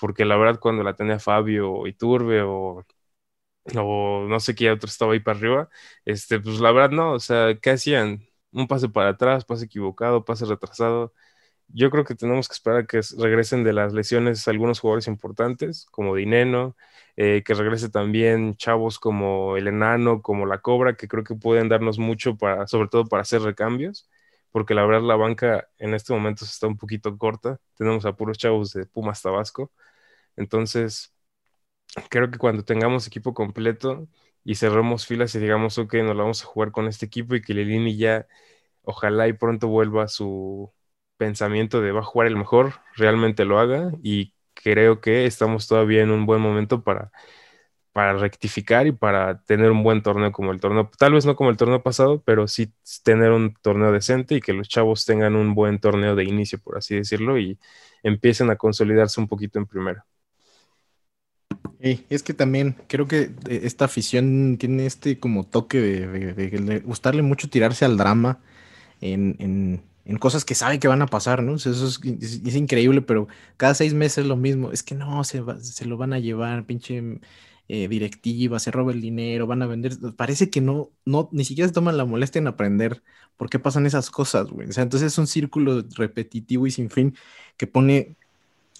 Porque 0.00 0.24
la 0.26 0.36
verdad, 0.36 0.60
cuando 0.60 0.84
la 0.84 0.94
tenía 0.96 1.18
Fabio 1.20 1.86
Iturbe 1.88 2.42
o 2.42 2.86
o 3.76 4.26
no 4.28 4.40
sé 4.40 4.54
qué 4.54 4.70
otro 4.70 4.88
estaba 4.88 5.12
ahí 5.12 5.20
para 5.20 5.38
arriba, 5.38 5.68
este, 6.04 6.40
pues 6.40 6.60
la 6.60 6.72
verdad 6.72 6.90
no, 6.90 7.12
o 7.12 7.20
sea, 7.20 7.56
¿qué 7.60 7.70
hacían? 7.70 8.26
Un 8.52 8.66
pase 8.68 8.88
para 8.88 9.10
atrás, 9.10 9.44
pase 9.44 9.64
equivocado, 9.66 10.24
pase 10.24 10.44
retrasado. 10.46 11.14
Yo 11.74 11.90
creo 11.90 12.04
que 12.04 12.14
tenemos 12.14 12.48
que 12.48 12.54
esperar 12.54 12.80
a 12.80 12.86
que 12.86 13.00
regresen 13.18 13.64
de 13.64 13.72
las 13.72 13.94
lesiones 13.94 14.46
algunos 14.48 14.80
jugadores 14.80 15.06
importantes, 15.08 15.86
como 15.90 16.14
Dineno, 16.16 16.76
eh, 17.16 17.42
que 17.44 17.54
regrese 17.54 17.88
también 17.88 18.56
chavos 18.56 18.98
como 18.98 19.56
el 19.56 19.68
Enano, 19.68 20.20
como 20.22 20.44
la 20.46 20.58
Cobra, 20.60 20.96
que 20.96 21.08
creo 21.08 21.24
que 21.24 21.34
pueden 21.34 21.68
darnos 21.68 21.98
mucho 21.98 22.36
para, 22.36 22.66
sobre 22.66 22.88
todo 22.88 23.06
para 23.06 23.22
hacer 23.22 23.40
recambios, 23.42 24.08
porque 24.50 24.74
la 24.74 24.84
verdad 24.84 25.02
la 25.02 25.16
banca 25.16 25.68
en 25.78 25.94
este 25.94 26.12
momento 26.12 26.44
está 26.44 26.66
un 26.66 26.76
poquito 26.76 27.16
corta. 27.18 27.58
Tenemos 27.76 28.04
a 28.06 28.14
puros 28.16 28.36
chavos 28.38 28.72
de 28.74 28.84
Pumas 28.86 29.22
Tabasco. 29.22 29.72
Entonces, 30.36 31.14
creo 32.10 32.30
que 32.30 32.38
cuando 32.38 32.64
tengamos 32.64 33.06
equipo 33.06 33.34
completo 33.34 34.08
y 34.44 34.54
cerremos 34.56 35.06
filas 35.06 35.34
y 35.34 35.38
digamos, 35.40 35.78
ok, 35.78 35.94
nos 35.96 36.16
la 36.16 36.22
vamos 36.22 36.42
a 36.42 36.46
jugar 36.46 36.72
con 36.72 36.86
este 36.88 37.06
equipo 37.06 37.34
y 37.34 37.42
que 37.42 37.54
Lilini 37.54 37.96
ya, 37.96 38.26
ojalá 38.84 39.28
y 39.28 39.32
pronto 39.34 39.68
vuelva 39.68 40.04
a 40.04 40.08
su 40.08 40.72
pensamiento 41.22 41.80
de 41.80 41.92
va 41.92 42.00
a 42.00 42.04
jugar 42.04 42.26
el 42.26 42.36
mejor, 42.36 42.74
realmente 42.96 43.44
lo 43.44 43.60
haga 43.60 43.92
y 44.02 44.34
creo 44.54 45.00
que 45.00 45.24
estamos 45.26 45.68
todavía 45.68 46.02
en 46.02 46.10
un 46.10 46.26
buen 46.26 46.40
momento 46.40 46.82
para, 46.82 47.12
para 47.92 48.14
rectificar 48.14 48.88
y 48.88 48.92
para 48.92 49.42
tener 49.44 49.70
un 49.70 49.84
buen 49.84 50.02
torneo 50.02 50.32
como 50.32 50.50
el 50.50 50.60
torneo, 50.60 50.90
tal 50.98 51.12
vez 51.12 51.24
no 51.24 51.36
como 51.36 51.50
el 51.50 51.56
torneo 51.56 51.80
pasado, 51.80 52.22
pero 52.24 52.48
sí 52.48 52.72
tener 53.04 53.30
un 53.30 53.54
torneo 53.62 53.92
decente 53.92 54.34
y 54.34 54.40
que 54.40 54.52
los 54.52 54.68
chavos 54.68 55.04
tengan 55.04 55.36
un 55.36 55.54
buen 55.54 55.78
torneo 55.78 56.16
de 56.16 56.24
inicio, 56.24 56.58
por 56.58 56.76
así 56.76 56.96
decirlo, 56.96 57.38
y 57.38 57.56
empiecen 58.02 58.50
a 58.50 58.56
consolidarse 58.56 59.20
un 59.20 59.28
poquito 59.28 59.60
en 59.60 59.66
primera. 59.66 60.04
Es 62.10 62.22
que 62.22 62.34
también 62.34 62.76
creo 62.88 63.06
que 63.06 63.32
eh, 63.48 63.60
esta 63.64 63.84
afición 63.84 64.56
tiene 64.58 64.86
este 64.86 65.18
como 65.18 65.44
toque 65.44 65.80
de, 65.80 66.80
gustarle 66.80 67.22
mucho 67.22 67.48
tirarse 67.48 67.84
al 67.84 67.96
drama 67.96 68.40
en, 69.00 69.82
cosas 70.18 70.44
que 70.44 70.54
sabe 70.54 70.78
que 70.78 70.88
van 70.88 71.02
a 71.02 71.06
pasar, 71.06 71.42
¿no? 71.42 71.54
eso 71.54 71.70
es, 71.70 72.56
increíble, 72.56 73.02
pero 73.02 73.28
cada 73.56 73.74
seis 73.74 73.94
meses 73.94 74.18
es 74.18 74.26
lo 74.26 74.36
mismo. 74.36 74.72
Es 74.72 74.82
que 74.82 74.94
no, 74.94 75.24
se, 75.24 75.42
se 75.60 75.86
lo 75.86 75.96
van 75.96 76.12
a 76.12 76.18
llevar, 76.18 76.64
pinche 76.66 77.20
eh, 77.68 77.88
directiva, 77.88 78.58
se 78.58 78.70
roba 78.70 78.92
el 78.92 79.00
dinero, 79.00 79.46
van 79.46 79.62
a 79.62 79.66
vender. 79.66 79.92
Parece 80.16 80.50
que 80.50 80.60
no, 80.60 80.90
no, 81.04 81.28
ni 81.32 81.44
siquiera 81.44 81.68
se 81.68 81.74
toman 81.74 81.96
la 81.96 82.04
molestia 82.04 82.38
en 82.40 82.48
aprender 82.48 83.02
por 83.36 83.48
qué 83.48 83.58
pasan 83.58 83.86
esas 83.86 84.10
cosas, 84.10 84.50
güey. 84.50 84.68
O 84.68 84.72
sea, 84.72 84.82
entonces 84.82 85.12
es 85.12 85.18
un 85.18 85.26
círculo 85.26 85.82
repetitivo 85.96 86.66
y 86.66 86.70
sin 86.70 86.90
fin 86.90 87.16
que 87.56 87.66
pone 87.66 88.16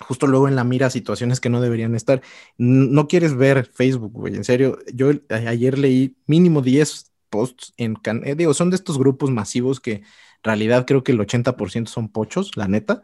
justo 0.00 0.26
luego 0.26 0.48
en 0.48 0.56
la 0.56 0.64
mira 0.64 0.90
situaciones 0.90 1.40
que 1.40 1.48
no 1.48 1.60
deberían 1.60 1.94
estar. 1.94 2.22
No 2.58 3.08
quieres 3.08 3.34
ver 3.34 3.66
Facebook, 3.66 4.12
güey, 4.12 4.34
en 4.36 4.44
serio. 4.44 4.78
Yo 4.92 5.10
ayer 5.30 5.78
leí 5.78 6.16
mínimo 6.26 6.60
10 6.62 7.12
posts 7.30 7.72
en, 7.76 7.96
eh, 8.24 8.34
digo, 8.34 8.52
son 8.54 8.70
de 8.70 8.76
estos 8.76 8.98
grupos 8.98 9.30
masivos 9.30 9.80
que 9.80 9.92
en 9.92 10.02
realidad 10.42 10.86
creo 10.86 11.04
que 11.04 11.12
el 11.12 11.20
80% 11.20 11.86
son 11.86 12.08
pochos, 12.08 12.56
la 12.56 12.68
neta. 12.68 13.02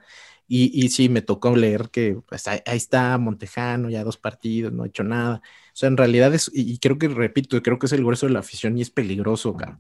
Y, 0.51 0.71
y 0.73 0.89
sí, 0.89 1.11
me 1.11 1.21
tocó 1.21 1.55
leer 1.55 1.91
que 1.91 2.19
pues, 2.27 2.49
ahí, 2.49 2.61
está 2.65 3.19
Montejano, 3.19 3.91
ya 3.91 4.03
dos 4.03 4.17
partidos, 4.17 4.73
no 4.73 4.83
ha 4.83 4.87
hecho 4.87 5.05
nada. 5.05 5.43
O 5.45 5.77
sea, 5.77 5.89
en 5.89 5.99
realidad 5.99 6.35
es, 6.35 6.51
y 6.55 6.79
creo 6.79 6.99
que, 6.99 7.09
repito, 7.09 7.63
creo 7.63 7.79
que 7.79 7.87
es 7.87 7.93
el 7.93 8.03
grueso 8.03 8.27
de 8.27 8.33
la 8.33 8.39
afición 8.39 8.79
y 8.79 8.83
es 8.83 8.91
peligroso, 8.91 9.55
cara. 9.55 9.79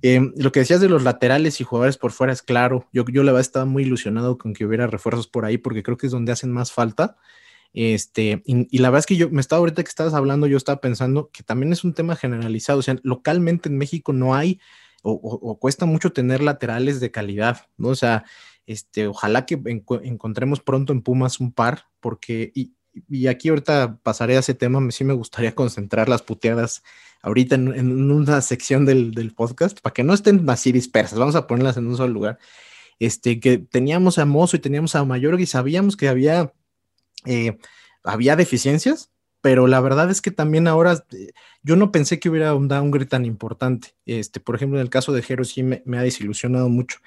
Em, 0.00 0.32
lo 0.36 0.52
que 0.52 0.60
decías 0.60 0.80
de 0.80 0.88
los 0.88 1.04
laterales 1.04 1.60
y 1.60 1.64
jugadores 1.64 1.98
por 1.98 2.12
fuera 2.12 2.32
es 2.32 2.42
claro. 2.42 2.88
Yo, 2.92 3.04
yo 3.12 3.22
la 3.22 3.32
verdad 3.32 3.42
estaba 3.42 3.66
muy 3.66 3.82
ilusionado 3.82 4.38
con 4.38 4.54
que 4.54 4.64
hubiera 4.64 4.86
refuerzos 4.86 5.28
por 5.28 5.44
ahí 5.44 5.58
porque 5.58 5.82
creo 5.82 5.98
que 5.98 6.06
es 6.06 6.12
donde 6.12 6.32
hacen 6.32 6.50
más 6.50 6.72
falta. 6.72 7.16
Este, 7.74 8.42
y, 8.46 8.78
la 8.78 8.88
verdad 8.88 9.00
es 9.00 9.06
que 9.06 9.16
yo 9.16 9.28
me 9.28 9.42
estaba 9.42 9.60
ahorita 9.60 9.82
que 9.82 9.88
estabas 9.90 10.14
hablando, 10.14 10.46
yo 10.46 10.56
estaba 10.56 10.80
pensando 10.80 11.28
que 11.30 11.42
también 11.42 11.74
es 11.74 11.84
un 11.84 11.92
tema 11.92 12.16
generalizado. 12.16 12.78
O 12.78 12.82
sea, 12.82 12.96
localmente 13.02 13.68
en 13.68 13.76
México 13.76 14.14
no 14.14 14.34
hay 14.34 14.60
o, 15.08 15.58
cuesta 15.58 15.86
mucho 15.86 16.12
tener 16.12 16.42
laterales 16.42 17.00
de 17.00 17.10
calidad, 17.10 17.66
¿no? 17.76 17.88
O 17.88 17.94
sea, 17.94 18.24
este, 18.66 19.06
ojalá 19.06 19.46
que 19.46 19.60
encontremos 20.02 20.60
pronto 20.60 20.92
en 20.92 21.02
Pumas 21.02 21.38
un 21.40 21.52
par, 21.52 21.84
porque, 22.00 22.50
y, 22.54 22.74
y, 23.08 23.28
aquí 23.28 23.48
ahorita 23.48 23.98
pasaré 24.02 24.36
a 24.36 24.40
ese 24.40 24.54
tema, 24.54 24.80
sí 24.90 25.04
me 25.04 25.14
gustaría 25.14 25.54
concentrar 25.54 26.08
las 26.08 26.22
puteadas 26.22 26.82
ahorita 27.22 27.54
en, 27.54 28.10
una 28.10 28.40
sección 28.40 28.84
del, 28.84 29.32
podcast, 29.34 29.80
para 29.80 29.94
que 29.94 30.04
no 30.04 30.14
estén 30.14 30.48
así 30.50 30.72
dispersas, 30.72 31.18
vamos 31.18 31.36
a 31.36 31.46
ponerlas 31.46 31.76
en 31.76 31.86
un 31.86 31.96
solo 31.96 32.12
lugar. 32.12 32.38
Este, 32.98 33.40
que 33.40 33.58
teníamos 33.58 34.18
a 34.18 34.24
Mozo 34.24 34.56
y 34.56 34.60
teníamos 34.60 34.94
a 34.94 35.04
Mayor 35.04 35.40
y 35.40 35.46
sabíamos 35.46 35.96
que 35.96 36.08
había, 36.08 36.52
eh, 37.26 37.58
había 38.02 38.36
deficiencias, 38.36 39.10
pero 39.46 39.68
la 39.68 39.80
verdad 39.80 40.10
es 40.10 40.20
que 40.20 40.32
también 40.32 40.66
ahora 40.66 41.04
eh, 41.12 41.30
yo 41.62 41.76
no 41.76 41.92
pensé 41.92 42.18
que 42.18 42.28
hubiera 42.28 42.52
un 42.56 42.66
downgrade 42.66 43.06
tan 43.06 43.24
importante. 43.24 43.94
Este, 44.04 44.40
por 44.40 44.56
ejemplo, 44.56 44.76
en 44.76 44.82
el 44.82 44.90
caso 44.90 45.12
de 45.12 45.22
Jero 45.22 45.44
sí 45.44 45.62
me, 45.62 45.82
ha 45.96 46.02
desilusionado 46.02 46.68
mucho. 46.68 46.98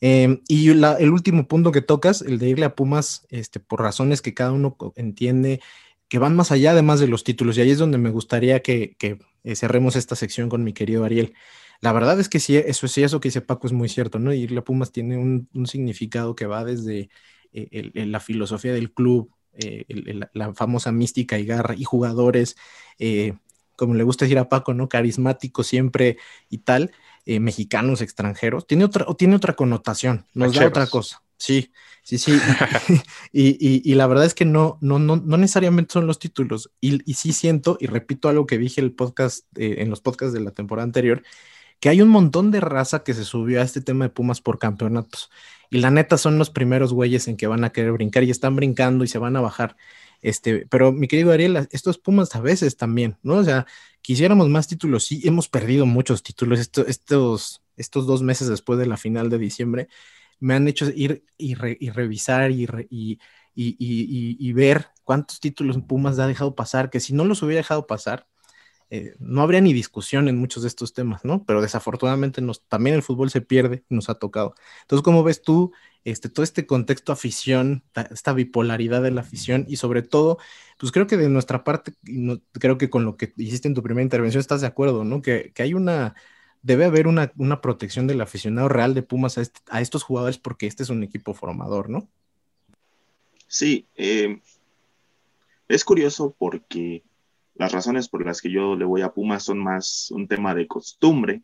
Em, 0.00 0.40
y 0.48 0.70
el 0.70 1.10
último 1.10 1.46
punto 1.46 1.70
que 1.70 1.82
tocas, 1.82 2.20
el 2.22 2.40
de 2.40 2.48
irle 2.48 2.64
a 2.64 2.74
Pumas, 2.74 3.28
este, 3.30 3.60
por 3.60 3.80
razones 3.80 4.22
que 4.22 4.34
cada 4.34 4.50
uno 4.50 4.76
entiende, 4.96 5.60
que 6.08 6.18
van 6.18 6.34
más 6.34 6.50
allá 6.50 6.72
además 6.72 6.98
de 6.98 7.06
los 7.06 7.22
títulos, 7.22 7.56
y 7.56 7.60
ahí 7.60 7.70
es 7.70 7.78
donde 7.78 7.98
me 7.98 8.10
gustaría 8.10 8.60
que, 8.60 8.96
eh, 9.44 9.54
cerremos 9.54 9.94
esta 9.94 10.16
sección 10.16 10.48
con 10.48 10.64
mi 10.64 10.72
querido 10.72 11.04
Ariel. 11.04 11.32
La 11.80 11.92
verdad 11.92 12.18
es 12.18 12.28
que 12.28 12.40
sí, 12.40 12.56
eso 12.56 12.88
sí, 12.88 13.04
eso 13.04 13.20
que 13.20 13.28
dice 13.28 13.40
Paco 13.40 13.68
es 13.68 13.72
muy 13.72 13.88
cierto, 13.88 14.18
¿no? 14.18 14.32
Irle 14.32 14.58
a 14.58 14.64
Pumas 14.64 14.90
tiene 14.90 15.16
un, 15.16 15.48
significado 15.66 16.34
que 16.34 16.46
va 16.46 16.64
desde 16.64 17.08
eh, 17.52 17.92
la 17.94 18.18
filosofía 18.18 18.72
del 18.72 18.92
club, 18.92 19.30
eh, 19.56 19.84
la 20.32 20.52
famosa 20.54 20.90
mística 20.92 21.38
y 21.38 21.46
garra 21.46 21.74
y 21.74 21.84
jugadores, 21.84 22.56
eh, 22.98 23.34
como 23.76 23.94
le 23.94 24.04
gusta 24.04 24.24
decir 24.24 24.38
a 24.38 24.48
Paco, 24.48 24.74
¿no? 24.74 24.88
Carismáticos 24.88 25.66
siempre 25.66 26.16
y 26.48 26.58
tal, 26.58 26.92
eh, 27.24 27.40
mexicanos, 27.40 28.00
extranjeros, 28.00 28.66
tiene 28.66 28.84
otra, 28.84 29.06
tiene 29.16 29.36
otra 29.36 29.54
connotación, 29.54 30.26
nos 30.34 30.54
da 30.54 30.66
otra 30.66 30.86
cosa. 30.86 31.22
Sí, 31.36 31.72
sí, 32.02 32.18
sí. 32.18 32.38
y, 33.32 33.94
la 33.94 34.06
verdad 34.06 34.24
es 34.24 34.34
que 34.34 34.44
no, 34.44 34.78
no, 34.80 34.98
no, 34.98 35.16
no 35.16 35.36
necesariamente 35.36 35.92
son 35.92 36.06
los 36.06 36.18
títulos. 36.18 36.70
Y, 36.80 37.14
sí 37.14 37.32
siento, 37.32 37.76
y 37.80 37.86
repito 37.86 38.28
algo 38.28 38.46
que 38.46 38.58
dije 38.58 38.80
el 38.80 38.92
podcast, 38.92 39.46
en 39.56 39.90
los 39.90 40.00
podcasts 40.00 40.34
de 40.34 40.40
la 40.40 40.50
temporada 40.50 40.84
anterior, 40.84 41.22
que 41.84 41.90
hay 41.90 42.00
un 42.00 42.08
montón 42.08 42.50
de 42.50 42.60
raza 42.60 43.04
que 43.04 43.12
se 43.12 43.24
subió 43.24 43.60
a 43.60 43.62
este 43.62 43.82
tema 43.82 44.06
de 44.06 44.08
Pumas 44.08 44.40
por 44.40 44.58
campeonatos. 44.58 45.30
Y 45.68 45.80
la 45.80 45.90
neta 45.90 46.16
son 46.16 46.38
los 46.38 46.48
primeros 46.48 46.94
güeyes 46.94 47.28
en 47.28 47.36
que 47.36 47.46
van 47.46 47.62
a 47.62 47.72
querer 47.72 47.92
brincar 47.92 48.24
y 48.24 48.30
están 48.30 48.56
brincando 48.56 49.04
y 49.04 49.06
se 49.06 49.18
van 49.18 49.36
a 49.36 49.42
bajar. 49.42 49.76
Este, 50.22 50.66
pero 50.70 50.92
mi 50.92 51.08
querido 51.08 51.30
Ariel, 51.30 51.68
estos 51.72 51.98
Pumas 51.98 52.34
a 52.36 52.40
veces 52.40 52.78
también, 52.78 53.18
¿no? 53.22 53.34
O 53.34 53.44
sea, 53.44 53.66
quisiéramos 54.00 54.48
más 54.48 54.66
títulos, 54.66 55.04
sí, 55.04 55.20
hemos 55.24 55.50
perdido 55.50 55.84
muchos 55.84 56.22
títulos 56.22 56.58
estos, 56.58 57.60
estos 57.76 58.06
dos 58.06 58.22
meses 58.22 58.48
después 58.48 58.78
de 58.78 58.86
la 58.86 58.96
final 58.96 59.28
de 59.28 59.36
diciembre, 59.36 59.88
me 60.40 60.54
han 60.54 60.66
hecho 60.66 60.86
ir 60.88 61.26
y, 61.36 61.52
revisar 61.54 62.50
y, 62.50 62.66
y, 62.88 63.18
y, 63.54 64.52
ver 64.54 64.86
cuántos 65.02 65.38
títulos 65.38 65.76
Pumas 65.86 66.18
ha 66.18 66.26
dejado 66.26 66.54
pasar, 66.54 66.88
que 66.88 67.00
si 67.00 67.12
no 67.12 67.26
los 67.26 67.42
hubiera 67.42 67.58
dejado 67.58 67.86
pasar, 67.86 68.26
eh, 68.96 69.16
no 69.18 69.42
habría 69.42 69.60
ni 69.60 69.72
discusión 69.72 70.28
en 70.28 70.38
muchos 70.38 70.62
de 70.62 70.68
estos 70.68 70.92
temas, 70.92 71.24
¿no? 71.24 71.44
Pero 71.44 71.60
desafortunadamente 71.60 72.40
también 72.68 72.94
el 72.94 73.02
fútbol 73.02 73.28
se 73.28 73.40
pierde 73.40 73.82
y 73.90 73.94
nos 73.96 74.08
ha 74.08 74.14
tocado. 74.14 74.54
Entonces, 74.82 75.02
¿cómo 75.02 75.24
ves 75.24 75.42
tú 75.42 75.72
este, 76.04 76.28
todo 76.28 76.44
este 76.44 76.64
contexto 76.64 77.10
afición, 77.10 77.82
esta 78.12 78.32
bipolaridad 78.32 79.02
de 79.02 79.10
la 79.10 79.22
afición 79.22 79.64
y 79.68 79.78
sobre 79.78 80.02
todo, 80.02 80.38
pues 80.78 80.92
creo 80.92 81.08
que 81.08 81.16
de 81.16 81.28
nuestra 81.28 81.64
parte, 81.64 81.94
creo 82.52 82.78
que 82.78 82.88
con 82.88 83.04
lo 83.04 83.16
que 83.16 83.32
hiciste 83.36 83.66
en 83.66 83.74
tu 83.74 83.82
primera 83.82 84.04
intervención 84.04 84.40
estás 84.40 84.60
de 84.60 84.68
acuerdo, 84.68 85.02
¿no? 85.02 85.20
Que, 85.22 85.52
hay 85.58 85.74
una, 85.74 86.14
debe 86.62 86.84
haber 86.84 87.08
una, 87.08 87.32
protección 87.60 88.06
del 88.06 88.20
aficionado 88.20 88.68
real 88.68 88.94
de 88.94 89.02
Pumas 89.02 89.38
este, 89.38 89.58
a, 89.70 89.80
estos 89.80 90.04
jugadores 90.04 90.38
porque 90.38 90.68
este 90.68 90.84
es 90.84 90.90
un 90.90 91.02
equipo 91.02 91.34
formador, 91.34 91.90
¿no? 91.90 92.06
Sí, 93.48 93.88
eh, 93.96 94.38
es 95.66 95.84
curioso 95.84 96.32
porque 96.38 97.02
las 97.54 97.72
razones 97.72 98.08
por 98.08 98.24
las 98.24 98.40
que 98.40 98.50
yo 98.50 98.76
le 98.76 98.84
voy 98.84 99.02
a 99.02 99.12
Pumas 99.12 99.44
son 99.44 99.58
más 99.58 100.10
un 100.10 100.26
tema 100.26 100.54
de 100.54 100.66
costumbre. 100.66 101.42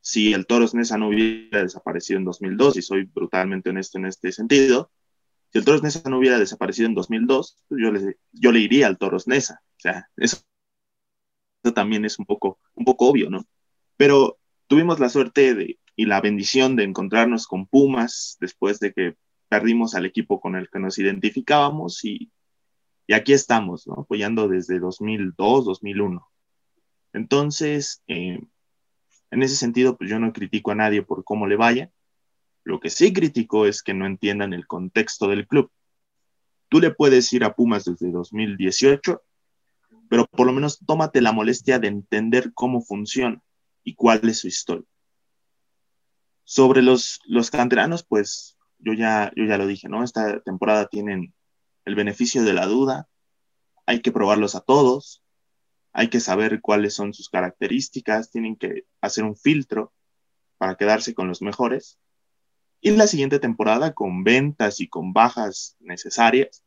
Si 0.00 0.32
el 0.32 0.46
Toros 0.46 0.74
Nesa 0.74 0.96
no 0.96 1.08
hubiera 1.08 1.62
desaparecido 1.62 2.18
en 2.18 2.24
2002, 2.24 2.76
y 2.76 2.82
soy 2.82 3.04
brutalmente 3.04 3.70
honesto 3.70 3.98
en 3.98 4.06
este 4.06 4.32
sentido, 4.32 4.90
si 5.52 5.58
el 5.58 5.64
Toros 5.64 5.82
Nesa 5.82 6.08
no 6.08 6.18
hubiera 6.18 6.38
desaparecido 6.38 6.86
en 6.86 6.94
2002, 6.94 7.64
pues 7.68 7.80
yo, 7.82 7.90
le, 7.90 8.16
yo 8.32 8.52
le 8.52 8.60
iría 8.60 8.86
al 8.86 8.98
Toros 8.98 9.26
Nesa. 9.26 9.60
O 9.76 9.80
sea, 9.80 10.08
eso, 10.16 10.38
también 11.74 12.04
es 12.04 12.18
un 12.18 12.26
poco, 12.26 12.58
un 12.74 12.84
poco 12.84 13.08
obvio, 13.08 13.28
¿no? 13.28 13.44
Pero 13.96 14.38
tuvimos 14.68 15.00
la 15.00 15.08
suerte 15.08 15.54
de, 15.54 15.78
y 15.96 16.06
la 16.06 16.20
bendición 16.20 16.76
de 16.76 16.84
encontrarnos 16.84 17.46
con 17.46 17.66
Pumas 17.66 18.38
después 18.40 18.78
de 18.78 18.92
que 18.92 19.16
perdimos 19.48 19.94
al 19.94 20.06
equipo 20.06 20.40
con 20.40 20.54
el 20.54 20.70
que 20.70 20.78
nos 20.78 20.98
identificábamos 20.98 22.04
y 22.04 22.30
y 23.10 23.12
aquí 23.12 23.32
estamos, 23.32 23.88
¿no? 23.88 24.02
Apoyando 24.02 24.46
desde 24.46 24.78
2002, 24.78 25.64
2001. 25.64 26.30
Entonces, 27.12 28.04
eh, 28.06 28.38
en 29.32 29.42
ese 29.42 29.56
sentido, 29.56 29.96
pues 29.98 30.08
yo 30.08 30.20
no 30.20 30.32
critico 30.32 30.70
a 30.70 30.76
nadie 30.76 31.02
por 31.02 31.24
cómo 31.24 31.48
le 31.48 31.56
vaya. 31.56 31.90
Lo 32.62 32.78
que 32.78 32.88
sí 32.88 33.12
critico 33.12 33.66
es 33.66 33.82
que 33.82 33.94
no 33.94 34.06
entiendan 34.06 34.52
el 34.52 34.68
contexto 34.68 35.26
del 35.26 35.48
club. 35.48 35.72
Tú 36.68 36.78
le 36.78 36.92
puedes 36.92 37.32
ir 37.32 37.42
a 37.42 37.52
Pumas 37.52 37.84
desde 37.84 38.12
2018, 38.12 39.20
pero 40.08 40.26
por 40.26 40.46
lo 40.46 40.52
menos 40.52 40.78
tómate 40.78 41.20
la 41.20 41.32
molestia 41.32 41.80
de 41.80 41.88
entender 41.88 42.52
cómo 42.54 42.80
funciona 42.80 43.42
y 43.82 43.96
cuál 43.96 44.20
es 44.28 44.38
su 44.38 44.46
historia. 44.46 44.86
Sobre 46.44 46.80
los, 46.80 47.18
los 47.24 47.50
canteranos, 47.50 48.04
pues 48.04 48.56
yo 48.78 48.92
ya, 48.92 49.32
yo 49.34 49.46
ya 49.46 49.58
lo 49.58 49.66
dije, 49.66 49.88
¿no? 49.88 50.04
Esta 50.04 50.38
temporada 50.42 50.86
tienen 50.86 51.34
el 51.90 51.96
beneficio 51.96 52.44
de 52.44 52.52
la 52.52 52.66
duda, 52.66 53.08
hay 53.84 54.00
que 54.00 54.12
probarlos 54.12 54.54
a 54.54 54.60
todos, 54.60 55.22
hay 55.92 56.08
que 56.08 56.20
saber 56.20 56.60
cuáles 56.60 56.94
son 56.94 57.12
sus 57.12 57.28
características, 57.28 58.30
tienen 58.30 58.54
que 58.56 58.84
hacer 59.00 59.24
un 59.24 59.36
filtro 59.36 59.92
para 60.56 60.76
quedarse 60.76 61.14
con 61.14 61.26
los 61.26 61.42
mejores. 61.42 61.98
Y 62.80 62.92
la 62.92 63.08
siguiente 63.08 63.40
temporada, 63.40 63.92
con 63.92 64.22
ventas 64.22 64.80
y 64.80 64.88
con 64.88 65.12
bajas 65.12 65.76
necesarias, 65.80 66.62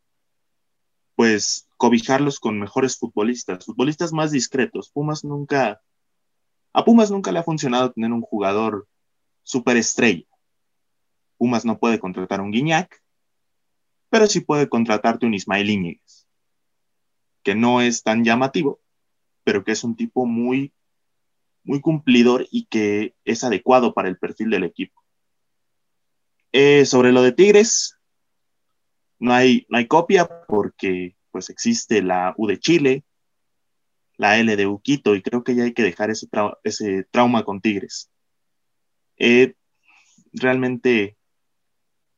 pues 1.15 1.69
cobijarlos 1.77 2.39
con 2.39 2.59
mejores 2.59 2.97
futbolistas, 2.97 3.65
futbolistas 3.65 4.11
más 4.11 4.31
discretos. 4.31 4.91
Pumas 4.91 5.23
nunca, 5.23 5.81
a 6.73 6.83
Pumas 6.83 7.11
nunca 7.11 7.31
le 7.31 7.39
ha 7.39 7.43
funcionado 7.43 7.93
tener 7.93 8.11
un 8.11 8.21
jugador 8.21 8.87
superestrella. 9.43 10.25
Pumas 11.37 11.63
no 11.63 11.79
puede 11.79 11.99
contratar 11.99 12.41
un 12.41 12.51
Guiñac, 12.51 13.02
pero 14.13 14.27
sí 14.27 14.41
puede 14.41 14.69
contratarte 14.69 15.25
un 15.25 15.33
Ismael 15.33 15.71
Íñiguez, 15.71 16.27
que 17.41 17.55
no 17.55 17.81
es 17.81 18.03
tan 18.03 18.23
llamativo, 18.23 18.79
pero 19.43 19.63
que 19.63 19.71
es 19.71 19.83
un 19.83 19.95
tipo 19.95 20.27
muy, 20.27 20.71
muy 21.63 21.81
cumplidor 21.81 22.47
y 22.51 22.67
que 22.67 23.15
es 23.25 23.43
adecuado 23.43 23.95
para 23.95 24.09
el 24.09 24.19
perfil 24.19 24.51
del 24.51 24.65
equipo. 24.65 25.03
Eh, 26.51 26.85
sobre 26.85 27.11
lo 27.11 27.23
de 27.23 27.31
Tigres, 27.31 27.97
no 29.17 29.33
hay, 29.33 29.65
no 29.69 29.79
hay 29.79 29.87
copia 29.87 30.29
porque 30.47 31.15
pues 31.31 31.49
existe 31.49 32.03
la 32.03 32.35
U 32.37 32.45
de 32.45 32.59
Chile, 32.59 33.03
la 34.17 34.37
L 34.37 34.55
de 34.55 34.67
Uquito, 34.67 35.15
y 35.15 35.23
creo 35.23 35.43
que 35.43 35.55
ya 35.55 35.63
hay 35.63 35.73
que 35.73 35.81
dejar 35.81 36.11
ese, 36.11 36.27
ese 36.63 37.07
trauma 37.09 37.43
con 37.43 37.61
Tigres. 37.61 38.11
Eh, 39.17 39.55
realmente 40.33 41.17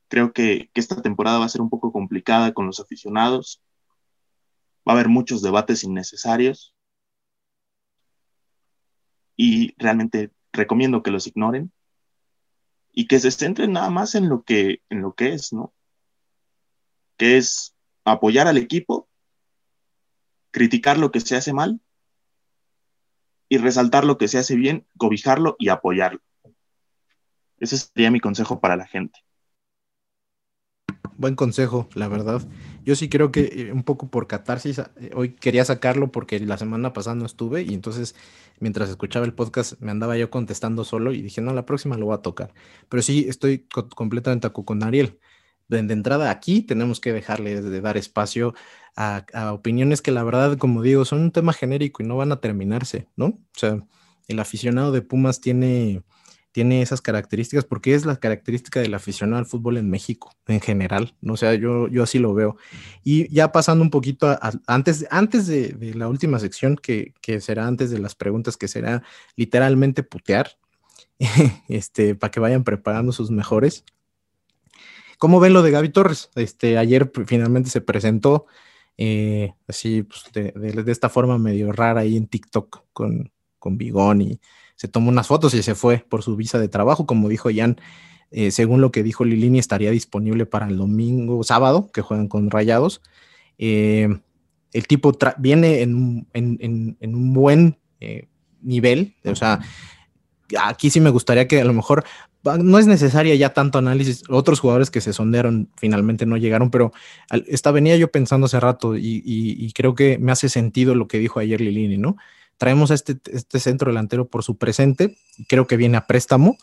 Creo 0.08 0.34
que, 0.34 0.70
esta 0.74 1.01
temporada 1.01 1.39
va 1.39 1.45
a 1.45 1.49
ser 1.49 1.62
un 1.62 1.70
poco 1.70 1.91
complicada 1.91 2.53
con 2.53 2.68
los 2.68 2.80
aficionados. 2.80 3.62
Va 4.88 4.93
a 4.93 4.95
haber 4.95 5.10
muchos 5.10 5.41
debates 5.41 5.84
innecesarios. 5.84 6.76
Y 9.36 9.76
realmente 9.78 10.32
recomiendo 10.53 11.03
que 11.03 11.12
los 11.12 11.28
ignoren 11.28 11.72
y 12.93 13.08
que 13.08 13.20
se 13.20 13.32
centren 13.32 13.74
nada 13.74 13.89
más 13.89 14.16
en 14.16 14.30
lo 14.30 14.43
que, 14.43 14.82
en 14.89 15.01
lo 15.01 15.14
que 15.14 15.34
es, 15.34 15.51
¿no? 15.51 15.74
Que 17.18 17.38
es 17.38 17.76
apoyar 18.06 18.47
al 18.47 18.58
equipo, 18.58 19.10
criticar 20.51 20.97
lo 20.97 21.12
que 21.12 21.20
se 21.20 21.36
hace 21.36 21.51
mal 21.51 21.82
y 23.49 23.58
resaltar 23.58 24.06
lo 24.06 24.18
que 24.18 24.30
se 24.30 24.38
hace 24.38 24.56
bien, 24.56 24.88
cobijarlo 24.97 25.58
y 25.60 25.68
apoyarlo. 25.68 26.22
Ese 27.58 27.78
sería 27.78 28.12
mi 28.12 28.22
consejo 28.22 28.62
para 28.62 28.78
la 28.78 28.88
gente 28.88 29.26
buen 31.18 31.36
consejo, 31.36 31.89
la 31.93 32.07
verdad. 32.07 32.41
Yo 32.84 32.95
sí 32.95 33.09
creo 33.09 33.32
que 33.32 33.51
eh, 33.53 33.72
un 33.72 33.84
poco 33.84 34.09
por 34.09 34.28
catarsis, 34.28 34.80
eh, 34.80 35.11
hoy 35.13 35.30
quería 35.34 35.66
sacarlo 35.66 36.11
porque 36.11 36.39
la 36.39 36.57
semana 36.57 36.93
pasada 36.93 37.16
no 37.16 37.26
estuve 37.26 37.63
y 37.63 37.74
entonces 37.74 38.16
mientras 38.59 38.89
escuchaba 38.89 39.26
el 39.26 39.34
podcast 39.34 39.80
me 39.82 39.91
andaba 39.91 40.18
yo 40.18 40.30
contestando 40.30 40.84
solo 40.84 41.11
y 41.13 41.22
dije, 41.22 41.41
no, 41.41 41.53
la 41.53 41.66
próxima 41.66 41.97
lo 41.97 42.07
voy 42.07 42.16
a 42.16 42.22
tocar. 42.22 42.53
Pero 42.89 43.03
sí, 43.03 43.26
estoy 43.28 43.68
completamente 43.95 44.49
con 44.51 44.84
Ariel. 44.84 45.20
de, 45.68 45.80
entrada 45.80 46.30
aquí 46.32 46.61
tenemos 46.61 46.99
que 46.99 47.13
dejarle 47.13 47.61
de 47.61 47.82
dar 47.82 47.97
espacio 47.97 48.53
a, 48.95 49.26
opiniones 49.53 50.01
que 50.01 50.11
la 50.11 50.24
verdad, 50.24 50.57
como 50.57 50.82
digo, 50.82 51.05
son 51.05 51.22
un 51.22 51.32
tema 51.32 51.53
genérico 51.53 52.03
y 52.03 52.05
no 52.05 52.18
van 52.18 52.32
a 52.32 52.39
terminarse, 52.39 53.07
¿no? 53.16 53.26
O 53.26 53.39
sea, 53.53 53.86
el 54.28 54.39
aficionado 54.39 54.91
de 54.91 55.01
Pumas 55.01 55.41
tiene, 55.41 56.03
tiene 56.56 56.82
esas 56.82 57.01
características 57.01 57.66
porque 57.66 57.95
es 57.95 58.06
la 58.06 58.16
característica 58.16 58.80
del 58.80 58.93
aficionado 58.93 59.39
al 59.39 59.45
fútbol 59.45 59.76
en 59.76 59.89
México 59.89 60.32
en 60.47 60.62
general. 60.62 61.14
O 61.28 61.36
sea, 61.36 61.53
yo, 61.53 61.89
yo 61.89 62.03
así 62.03 62.18
lo 62.18 62.34
veo. 62.34 62.56
Y 63.03 63.30
ya 63.30 63.51
pasando 63.51 63.84
un 63.84 63.89
poquito 63.89 64.39
antes, 64.66 65.06
antes 65.10 65.47
de, 65.47 65.76
la 65.95 66.08
última 66.08 66.39
sección, 66.39 66.78
que, 66.78 67.14
que 67.20 67.41
será 67.41 67.68
antes 67.68 67.91
de 67.91 67.99
las 67.99 68.16
preguntas, 68.16 68.56
que 68.56 68.70
será 68.70 69.03
literalmente 69.36 70.01
putear, 70.01 70.58
este, 71.68 72.16
para 72.16 72.32
que 72.32 72.39
vayan 72.39 72.64
preparando 72.64 73.12
sus 73.12 73.32
mejores. 73.32 73.84
¿Cómo 75.18 75.41
ven 75.41 75.51
lo 75.51 75.62
de 75.62 75.72
Gaby 75.72 75.89
Torres? 75.89 76.30
Este, 76.36 76.78
ayer 76.78 77.12
finalmente 77.28 77.70
se 77.70 77.82
presentó 77.82 78.45
eh, 78.95 79.56
así 79.68 80.03
pues, 80.03 80.24
de, 80.32 80.89
esta 80.89 81.10
forma 81.10 81.38
medio 81.38 81.74
rara 81.74 81.99
ahí 81.99 82.16
en 82.16 82.28
TikTok 82.28 82.86
con, 82.93 83.34
con 83.60 83.78
Bigón 83.78 84.22
y 84.22 84.39
se 84.76 84.88
tomó 84.88 85.09
unas 85.09 85.28
fotos 85.28 85.53
y 85.53 85.63
se 85.63 85.76
fue 85.76 86.05
por 86.09 86.23
su 86.23 86.36
visa 86.36 86.59
de 86.59 86.67
trabajo, 86.67 87.05
como 87.05 87.30
dijo 87.30 87.49
Jan. 87.53 87.78
Eh, 88.32 88.51
según 88.51 88.82
lo 88.82 88.91
que 88.91 89.03
dijo 89.03 89.23
Lilini, 89.23 89.59
estaría 89.59 89.91
disponible 89.91 90.45
para 90.45 90.67
el 90.67 90.78
domingo, 90.78 91.43
sábado, 91.43 91.89
que 91.93 92.01
juegan 92.01 92.28
con 92.28 92.49
Rayados. 92.49 93.01
Eh, 93.57 94.09
el 94.73 94.88
tipo 94.88 95.17
viene 95.38 95.82
en, 95.82 96.28
un 96.34 97.34
buen 97.34 97.78
nivel, 98.61 99.15
o 99.23 99.36
sea, 99.36 99.61
aquí 100.61 100.89
sí 100.89 100.99
me 100.99 101.09
gustaría 101.09 101.47
que 101.47 101.61
a 101.61 101.65
lo 101.65 101.73
mejor 101.73 102.03
no 102.59 102.78
es 102.78 102.86
necesaria 102.86 103.34
ya 103.36 103.53
tanto 103.53 103.80
análisis. 103.80 104.23
Otros 104.30 104.59
jugadores 104.59 104.91
que 104.91 105.01
se 105.01 105.13
sondearon 105.13 105.69
finalmente 105.78 106.26
no 106.26 106.38
llegaron, 106.38 106.69
pero 106.69 106.91
esta 107.47 107.71
venía 107.71 107.97
yo 107.97 108.11
pensando 108.11 108.45
hace 108.45 108.59
rato 108.59 108.95
y, 108.95 109.71
creo 109.73 109.95
que 109.95 110.17
me 110.19 110.32
hace 110.32 110.49
sentido 110.49 110.95
lo 110.95 111.07
que 111.07 111.19
dijo 111.19 111.39
ayer 111.39 111.61
Lilini, 111.61 111.97
¿no? 111.97 112.17
Traemos 112.58 112.91
a 112.91 112.93
este, 112.93 113.18
este 113.32 113.60
centro 113.60 113.91
delantero 113.91 114.26
por 114.26 114.43
su 114.43 114.58
presente, 114.58 115.18
creo 115.47 115.68
que 115.68 115.78
viene 115.78 115.97
a 115.97 116.08
préstamo 116.08 116.58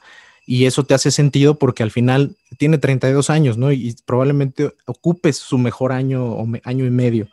y 0.46 0.66
eso 0.66 0.84
te 0.84 0.94
hace 0.94 1.10
sentido 1.10 1.58
porque 1.58 1.82
al 1.82 1.90
final 1.90 2.36
tiene 2.58 2.78
32 2.78 3.30
años, 3.30 3.58
¿no? 3.58 3.70
Y, 3.72 3.94
probablemente 4.04 4.72
ocupes 4.86 5.36
su 5.36 5.58
mejor 5.58 5.92
año 5.92 6.24
o 6.24 6.46
año 6.64 6.84
y 6.84 6.90
medio. 6.90 7.28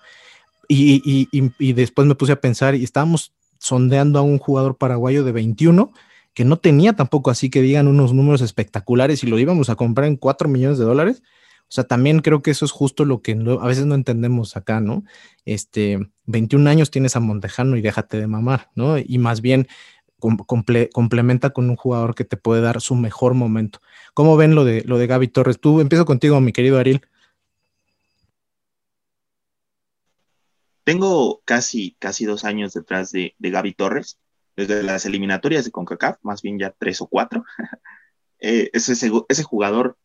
Y, 0.68 1.02
y, 1.32 1.74
después 1.74 2.08
me 2.08 2.14
puse 2.14 2.34
a 2.34 2.42
pensar 2.42 2.76
y 2.76 2.84
estábamos 2.84 3.34
sondeando 3.58 4.20
a 4.20 4.22
un 4.22 4.38
jugador 4.38 4.78
paraguayo 4.78 5.24
de 5.24 5.32
21 5.32 5.92
que 6.36 6.46
no 6.46 6.58
tenía 6.58 6.94
tampoco 6.94 7.32
así 7.32 7.50
que 7.50 7.62
digan 7.62 7.88
unos 7.88 8.14
números 8.14 8.42
espectaculares 8.42 9.24
y 9.24 9.28
lo 9.28 9.40
íbamos 9.40 9.70
a 9.70 9.76
comprar 9.76 10.08
en 10.08 10.16
4 10.16 10.48
millones 10.48 10.78
de 10.78 10.86
dólares. 10.86 11.24
O 11.70 11.72
sea, 11.72 11.84
también 11.84 12.22
creo 12.22 12.42
que 12.42 12.50
eso 12.50 12.66
es 12.66 12.72
justo 12.72 13.06
lo 13.06 13.22
que 13.22 13.34
a 13.34 13.68
veces 13.68 13.86
no 13.86 13.94
entendemos 13.94 14.58
acá, 14.58 14.82
¿no? 14.82 15.04
Este, 15.46 16.00
21 16.26 16.68
años 16.68 16.90
tienes 16.90 17.16
a 17.16 17.20
Montejano 17.20 17.78
y 17.78 17.82
déjate 17.82 18.20
de 18.20 18.26
mamar, 18.26 18.72
¿no? 18.74 18.98
Y 18.98 19.20
más 19.20 19.42
bien 19.42 19.68
complementa 20.18 21.52
con 21.52 21.70
un 21.70 21.76
jugador 21.76 22.16
que 22.16 22.26
te 22.26 22.38
puede 22.38 22.62
dar 22.62 22.82
su 22.82 22.96
mejor 22.96 23.36
momento. 23.36 23.82
¿Cómo 24.16 24.36
ven 24.36 24.56
lo 24.56 24.66
de, 24.66 24.84
lo 24.84 24.98
de 24.98 25.06
Gaby 25.06 25.28
Torres? 25.28 25.60
Tú 25.60 25.80
empiezo 25.80 26.06
contigo, 26.06 26.42
mi 26.42 26.52
querido 26.52 26.80
Ariel. 26.80 27.02
Tengo 30.84 31.42
casi, 31.46 31.96
casi 32.00 32.26
dos 32.26 32.46
años 32.46 32.74
detrás 32.74 33.12
de, 33.12 33.36
Gaby 33.38 33.76
Torres 33.76 34.18
desde 34.56 34.82
las 34.82 35.06
eliminatorias 35.06 35.66
de 35.66 35.72
CONCACAF, 35.72 36.18
más 36.24 36.42
bien 36.42 36.58
ya 36.58 36.76
tres 36.78 37.00
o 37.00 37.06
cuatro, 37.06 37.46
eh, 38.40 38.72
es 38.74 38.90
ese, 38.90 39.12
ese, 39.30 39.44
jugador 39.44 39.98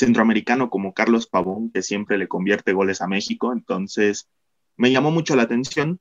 centroamericano 0.00 0.70
como 0.70 0.92
Carlos 0.92 1.26
Pavón, 1.26 1.70
que 1.70 1.82
siempre 1.82 2.18
le 2.18 2.28
convierte 2.28 2.72
goles 2.72 3.00
a 3.00 3.06
México, 3.06 3.52
entonces 3.52 4.28
me 4.76 4.90
llamó 4.90 5.10
mucho 5.10 5.36
la 5.36 5.44
atención. 5.44 6.00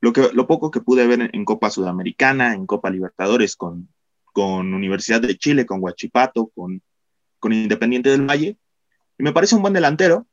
Lo, 0.00 0.12
que, 0.12 0.28
lo 0.32 0.46
poco 0.46 0.70
que 0.70 0.80
pude 0.80 1.06
ver 1.06 1.30
en, 1.32 1.44
Copa 1.44 1.70
Sudamericana, 1.70 2.54
en 2.54 2.66
Copa 2.66 2.90
Libertadores 2.90 3.56
con, 3.56 3.88
con 4.24 4.74
Universidad 4.74 5.20
de 5.20 5.38
Chile, 5.38 5.64
con 5.64 5.82
Huachipato, 5.82 6.50
con, 6.54 6.82
con 7.38 7.52
Independiente 7.52 8.10
del 8.10 8.28
Valle, 8.28 8.58
y 9.18 9.22
me 9.22 9.32
parece 9.32 9.56
un 9.56 9.62
buen 9.62 9.72
delantero, 9.72 10.26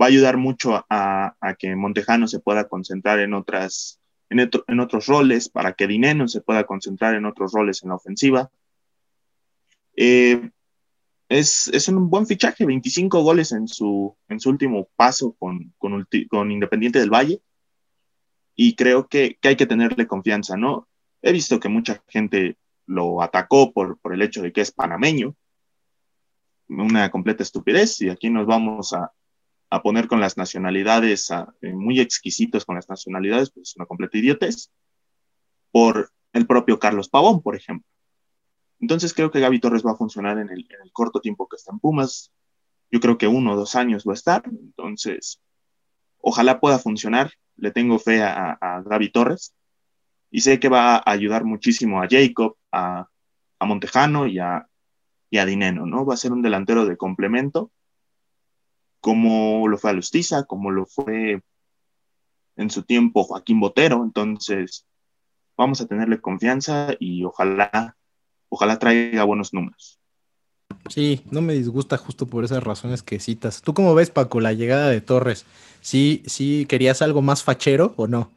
va 0.00 0.06
a 0.06 0.08
ayudar 0.08 0.36
mucho 0.36 0.84
a, 0.90 1.36
a 1.40 1.54
que 1.54 1.74
Montejano 1.74 2.28
se 2.28 2.40
pueda 2.40 2.68
concentrar 2.68 3.20
en 3.20 3.32
otras 3.32 3.98
en, 4.28 4.80
otros 4.80 5.06
roles, 5.06 5.48
para 5.48 5.74
que 5.74 5.86
Dineno 5.86 6.28
se 6.28 6.40
pueda 6.40 6.64
concentrar 6.64 7.14
en 7.14 7.26
otros 7.26 7.52
roles 7.52 7.82
en 7.82 7.90
la 7.90 7.96
ofensiva. 7.96 8.50
Eh, 9.96 10.50
es, 11.28 11.88
un 11.88 12.08
buen 12.08 12.26
fichaje, 12.26 12.66
25 12.66 13.22
goles 13.22 13.52
en 13.52 13.68
su, 13.68 14.16
en 14.28 14.40
su 14.40 14.50
último 14.50 14.88
paso 14.96 15.34
con, 15.38 15.74
con, 15.78 16.50
Independiente 16.50 16.98
del 16.98 17.12
Valle, 17.12 17.40
y 18.54 18.74
creo 18.74 19.06
que, 19.08 19.38
hay 19.42 19.56
que 19.56 19.66
tenerle 19.66 20.06
confianza, 20.06 20.56
¿no? 20.56 20.88
He 21.22 21.32
visto 21.32 21.60
que 21.60 21.68
mucha 21.68 22.02
gente 22.08 22.56
lo 22.86 23.22
atacó 23.22 23.72
por, 23.72 23.98
por 23.98 24.14
el 24.14 24.22
hecho 24.22 24.42
de 24.42 24.52
que 24.52 24.60
es 24.60 24.70
panameño, 24.70 25.34
una 26.68 27.10
completa 27.10 27.42
estupidez, 27.42 28.00
y 28.00 28.08
aquí 28.08 28.30
nos 28.30 28.46
vamos 28.46 28.92
a, 28.92 29.12
a 29.70 29.82
poner 29.82 30.06
con 30.06 30.20
las 30.20 30.36
nacionalidades, 30.36 31.30
eh, 31.30 31.72
muy 31.72 32.00
exquisitos 32.00 32.64
con 32.64 32.76
las 32.76 32.88
nacionalidades, 32.88 33.50
pues 33.50 33.74
una 33.76 33.86
completa 33.86 34.18
idiotez, 34.18 34.70
por 35.70 36.12
el 36.32 36.46
propio 36.46 36.78
Carlos 36.78 37.08
Pavón, 37.08 37.42
por 37.42 37.56
ejemplo. 37.56 37.88
Entonces 38.86 39.14
creo 39.14 39.32
que 39.32 39.40
Gaby 39.40 39.58
Torres 39.58 39.84
va 39.84 39.90
a 39.90 39.96
funcionar 39.96 40.38
en 40.38 40.48
el, 40.48 40.64
corto 40.92 41.18
tiempo 41.18 41.48
que 41.48 41.56
está 41.56 41.72
en 41.72 41.80
Pumas. 41.80 42.30
Yo 42.88 43.00
creo 43.00 43.18
que 43.18 43.26
uno 43.26 43.54
o 43.54 43.56
dos 43.56 43.74
años 43.74 44.04
va 44.06 44.12
a 44.12 44.14
estar. 44.14 44.44
Entonces, 44.46 45.40
ojalá 46.18 46.60
pueda 46.60 46.78
funcionar. 46.78 47.32
Le 47.56 47.72
tengo 47.72 47.98
fe 47.98 48.22
a, 48.22 48.56
Gaby 48.86 49.10
Torres. 49.10 49.56
Y 50.30 50.42
sé 50.42 50.60
que 50.60 50.68
va 50.68 50.98
a 50.98 51.10
ayudar 51.10 51.42
muchísimo 51.42 52.00
a 52.00 52.06
Jacob, 52.08 52.56
a, 52.70 53.08
Montejano 53.58 54.28
y 54.28 54.38
a, 54.38 54.68
y 55.30 55.38
a 55.38 55.46
Dineno, 55.46 55.84
¿no? 55.84 56.06
Va 56.06 56.14
a 56.14 56.16
ser 56.16 56.30
un 56.30 56.42
delantero 56.42 56.86
de 56.86 56.96
complemento 56.96 57.72
como 59.00 59.66
lo 59.66 59.78
fue 59.78 59.90
Alustiza, 59.90 60.44
como 60.44 60.70
lo 60.70 60.86
fue 60.86 61.42
en 62.54 62.70
su 62.70 62.84
tiempo 62.84 63.24
Joaquín 63.24 63.58
Botero. 63.58 64.04
Entonces, 64.04 64.86
vamos 65.56 65.80
a 65.80 65.88
tenerle 65.88 66.20
confianza 66.20 66.94
y 67.00 67.24
ojalá, 67.24 67.96
ojalá 68.48 68.78
traiga 68.78 69.24
buenos 69.24 69.52
números. 69.52 69.98
Sí, 70.88 71.22
no 71.30 71.40
me 71.40 71.54
disgusta 71.54 71.96
justo 71.96 72.26
por 72.26 72.44
esas 72.44 72.62
razones 72.62 73.02
que 73.02 73.18
citas. 73.18 73.62
¿Tú 73.62 73.74
cómo 73.74 73.94
ves, 73.94 74.10
Paco, 74.10 74.40
la 74.40 74.52
llegada 74.52 74.88
de 74.88 75.00
Torres? 75.00 75.44
¿Sí, 75.80 76.22
sí 76.26 76.66
querías 76.68 77.02
algo 77.02 77.22
más 77.22 77.42
fachero 77.42 77.94
o 77.96 78.06
no? 78.06 78.30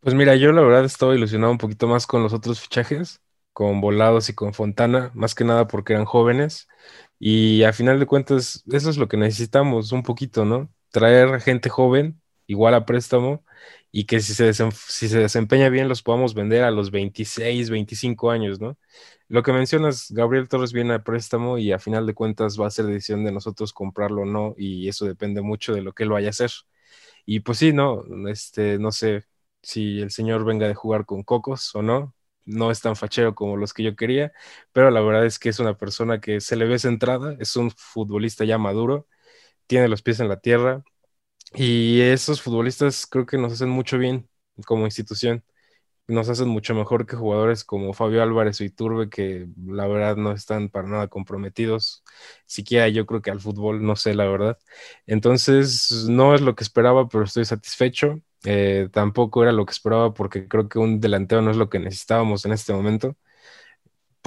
Pues 0.00 0.14
mira, 0.14 0.36
yo 0.36 0.52
la 0.52 0.62
verdad 0.62 0.84
estaba 0.84 1.14
ilusionado 1.14 1.52
un 1.52 1.58
poquito 1.58 1.86
más 1.86 2.06
con 2.06 2.22
los 2.22 2.32
otros 2.32 2.60
fichajes, 2.60 3.20
con 3.52 3.80
Volados 3.80 4.28
y 4.28 4.34
con 4.34 4.54
Fontana, 4.54 5.10
más 5.14 5.34
que 5.34 5.44
nada 5.44 5.66
porque 5.66 5.92
eran 5.92 6.04
jóvenes 6.04 6.68
y 7.18 7.64
a 7.64 7.72
final 7.72 7.98
de 7.98 8.06
cuentas, 8.06 8.62
eso 8.70 8.90
es 8.90 8.96
lo 8.96 9.08
que 9.08 9.16
necesitamos 9.16 9.92
un 9.92 10.02
poquito, 10.02 10.44
¿no? 10.44 10.70
Traer 10.90 11.40
gente 11.40 11.68
joven, 11.68 12.20
igual 12.46 12.74
a 12.74 12.86
préstamo, 12.86 13.44
y 13.90 14.04
que 14.06 14.20
si 14.20 14.34
se, 14.34 14.52
si 14.52 15.08
se 15.08 15.18
desempeña 15.18 15.68
bien 15.70 15.88
los 15.88 16.02
podamos 16.02 16.34
vender 16.34 16.64
a 16.64 16.70
los 16.70 16.90
26, 16.90 17.70
25 17.70 18.30
años, 18.30 18.60
¿no? 18.60 18.78
Lo 19.28 19.42
que 19.42 19.52
mencionas, 19.52 20.10
Gabriel 20.10 20.48
Torres 20.48 20.72
viene 20.72 20.94
a 20.94 21.02
préstamo 21.04 21.58
y 21.58 21.72
a 21.72 21.78
final 21.78 22.06
de 22.06 22.14
cuentas 22.14 22.58
va 22.60 22.66
a 22.66 22.70
ser 22.70 22.86
decisión 22.86 23.24
de 23.24 23.32
nosotros 23.32 23.72
comprarlo 23.72 24.22
o 24.22 24.24
no, 24.26 24.54
y 24.56 24.88
eso 24.88 25.06
depende 25.06 25.42
mucho 25.42 25.74
de 25.74 25.82
lo 25.82 25.92
que 25.92 26.04
él 26.04 26.10
vaya 26.10 26.28
a 26.28 26.30
hacer. 26.30 26.50
Y 27.26 27.40
pues 27.40 27.58
sí, 27.58 27.72
no, 27.72 28.04
este, 28.28 28.78
no 28.78 28.92
sé 28.92 29.24
si 29.62 30.00
el 30.00 30.10
señor 30.10 30.44
venga 30.44 30.66
de 30.68 30.74
jugar 30.74 31.04
con 31.06 31.22
cocos 31.22 31.74
o 31.74 31.82
no, 31.82 32.14
no 32.44 32.70
es 32.70 32.80
tan 32.80 32.96
fachero 32.96 33.34
como 33.34 33.56
los 33.56 33.74
que 33.74 33.82
yo 33.82 33.96
quería, 33.96 34.32
pero 34.72 34.90
la 34.90 35.00
verdad 35.00 35.26
es 35.26 35.38
que 35.38 35.50
es 35.50 35.58
una 35.60 35.76
persona 35.76 36.20
que 36.20 36.40
se 36.40 36.56
le 36.56 36.64
ve 36.66 36.78
centrada, 36.78 37.36
es 37.38 37.56
un 37.56 37.70
futbolista 37.70 38.44
ya 38.44 38.56
maduro, 38.58 39.06
tiene 39.66 39.88
los 39.88 40.02
pies 40.02 40.20
en 40.20 40.28
la 40.28 40.40
tierra 40.40 40.84
y 41.54 42.00
esos 42.02 42.42
futbolistas 42.42 43.06
creo 43.06 43.26
que 43.26 43.38
nos 43.38 43.52
hacen 43.52 43.68
mucho 43.70 43.98
bien 43.98 44.28
como 44.66 44.84
institución. 44.84 45.44
Nos 46.08 46.28
hacen 46.30 46.48
mucho 46.48 46.74
mejor 46.74 47.06
que 47.06 47.16
jugadores 47.16 47.64
como 47.64 47.92
Fabio 47.94 48.22
Álvarez 48.22 48.60
o 48.60 48.64
Iturbe, 48.64 49.10
que 49.10 49.48
la 49.66 49.86
verdad 49.86 50.16
no 50.16 50.32
están 50.32 50.68
para 50.70 50.88
nada 50.88 51.08
comprometidos. 51.08 52.04
Siquiera 52.46 52.88
yo 52.88 53.06
creo 53.06 53.22
que 53.22 53.30
al 53.30 53.40
fútbol, 53.40 53.84
no 53.84 53.96
sé 53.96 54.14
la 54.14 54.26
verdad. 54.26 54.58
Entonces, 55.06 56.06
no 56.08 56.34
es 56.34 56.40
lo 56.42 56.54
que 56.56 56.64
esperaba, 56.64 57.08
pero 57.08 57.24
estoy 57.24 57.44
satisfecho. 57.44 58.20
Eh, 58.44 58.88
tampoco 58.92 59.42
era 59.42 59.52
lo 59.52 59.66
que 59.66 59.72
esperaba 59.72 60.14
porque 60.14 60.48
creo 60.48 60.68
que 60.68 60.78
un 60.78 61.00
delantero 61.00 61.42
no 61.42 61.50
es 61.50 61.56
lo 61.58 61.68
que 61.70 61.78
necesitábamos 61.80 62.44
en 62.46 62.52
este 62.52 62.72
momento. 62.72 63.16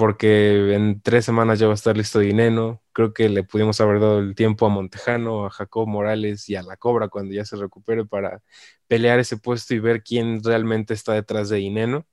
Porque 0.02 0.74
en 0.74 1.00
tres 1.00 1.24
semanas 1.24 1.60
ya 1.60 1.66
va 1.68 1.74
a 1.74 1.76
estar 1.76 1.96
listo 1.96 2.18
Dineno. 2.18 2.82
Creo 2.92 3.14
que 3.14 3.28
le 3.28 3.44
pudimos 3.44 3.80
haber 3.80 4.00
dado 4.00 4.18
el 4.18 4.34
tiempo 4.34 4.66
a 4.66 4.68
Montejano, 4.68 5.46
a 5.46 5.50
Jacob 5.50 5.86
Morales 5.86 6.48
y 6.48 6.56
a 6.56 6.62
la 6.64 6.76
Cobra 6.76 7.06
cuando 7.06 7.32
ya 7.34 7.44
se 7.44 7.54
recupere 7.54 8.04
para 8.04 8.42
pelear 8.88 9.20
ese 9.20 9.36
puesto 9.36 9.74
y 9.74 9.78
ver 9.78 10.02
quién 10.02 10.42
realmente 10.42 10.92
está 10.94 11.12
detrás 11.12 11.50
de 11.50 11.58
Dineno. 11.58 12.04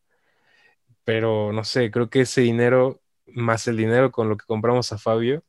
Pero 1.04 1.52
no 1.54 1.64
sé, 1.64 1.92
creo 1.92 2.10
que 2.10 2.22
ese 2.22 2.42
dinero, 2.42 3.02
más 3.26 3.68
el 3.68 3.78
dinero 3.78 4.12
con 4.12 4.30
lo 4.30 4.38
que 4.38 4.46
compramos 4.46 4.92
a 4.92 4.98
Fabio, 5.00 5.44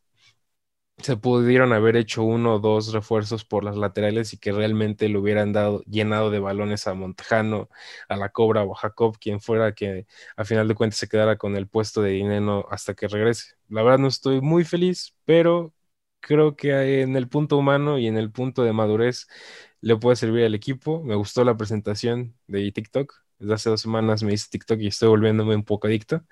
se 1.03 1.17
pudieron 1.17 1.73
haber 1.73 1.97
hecho 1.97 2.23
uno 2.23 2.55
o 2.57 2.59
dos 2.61 2.93
refuerzos 2.93 3.45
por 3.45 3.65
las 3.65 3.77
laterales 3.77 4.33
y 4.33 4.39
que 4.39 4.53
realmente 4.53 5.09
le 5.09 5.19
hubieran 5.19 5.53
dado 5.53 5.83
llenado 5.85 6.31
de 6.31 6.39
balones 6.41 6.87
a 6.87 6.95
Montejano, 6.95 7.69
a 8.09 8.17
la 8.17 8.31
Cobra 8.31 8.63
o 8.65 8.73
a 8.75 8.79
Jacob, 8.79 9.17
quien 9.21 9.41
fuera 9.41 9.75
que 9.75 10.07
a 10.37 10.45
final 10.45 10.69
de 10.69 10.75
cuentas 10.75 10.99
se 10.99 11.09
quedara 11.09 11.37
con 11.39 11.57
el 11.57 11.69
puesto 11.69 12.03
de 12.03 12.11
dinero 12.11 12.67
hasta 12.71 12.95
que 12.95 13.09
regrese. 13.09 13.55
La 13.69 13.83
verdad 13.83 13.99
no 13.99 14.09
estoy 14.09 14.41
muy 14.41 14.65
feliz, 14.65 15.15
pero 15.25 15.75
creo 16.21 16.57
que 16.57 17.03
en 17.03 17.17
el 17.17 17.29
punto 17.29 17.57
humano 17.59 17.99
y 17.99 18.07
en 18.07 18.17
el 18.17 18.31
punto 18.33 18.63
de 18.63 18.73
madurez 18.73 19.27
le 19.81 19.97
puede 19.97 20.17
servir 20.17 20.45
al 20.45 20.55
equipo. 20.55 21.03
Me 21.03 21.15
gustó 21.15 21.45
la 21.45 21.57
presentación 21.57 22.37
de 22.47 22.71
TikTok. 22.73 23.13
Desde 23.39 23.55
hace 23.55 23.71
dos 23.71 23.81
semanas 23.81 24.23
me 24.23 24.35
hice 24.35 24.49
TikTok 24.51 24.81
y 24.81 24.89
estoy 24.89 25.09
volviéndome 25.09 25.55
un 25.57 25.65
poco 25.65 25.87
adicto. 25.87 26.23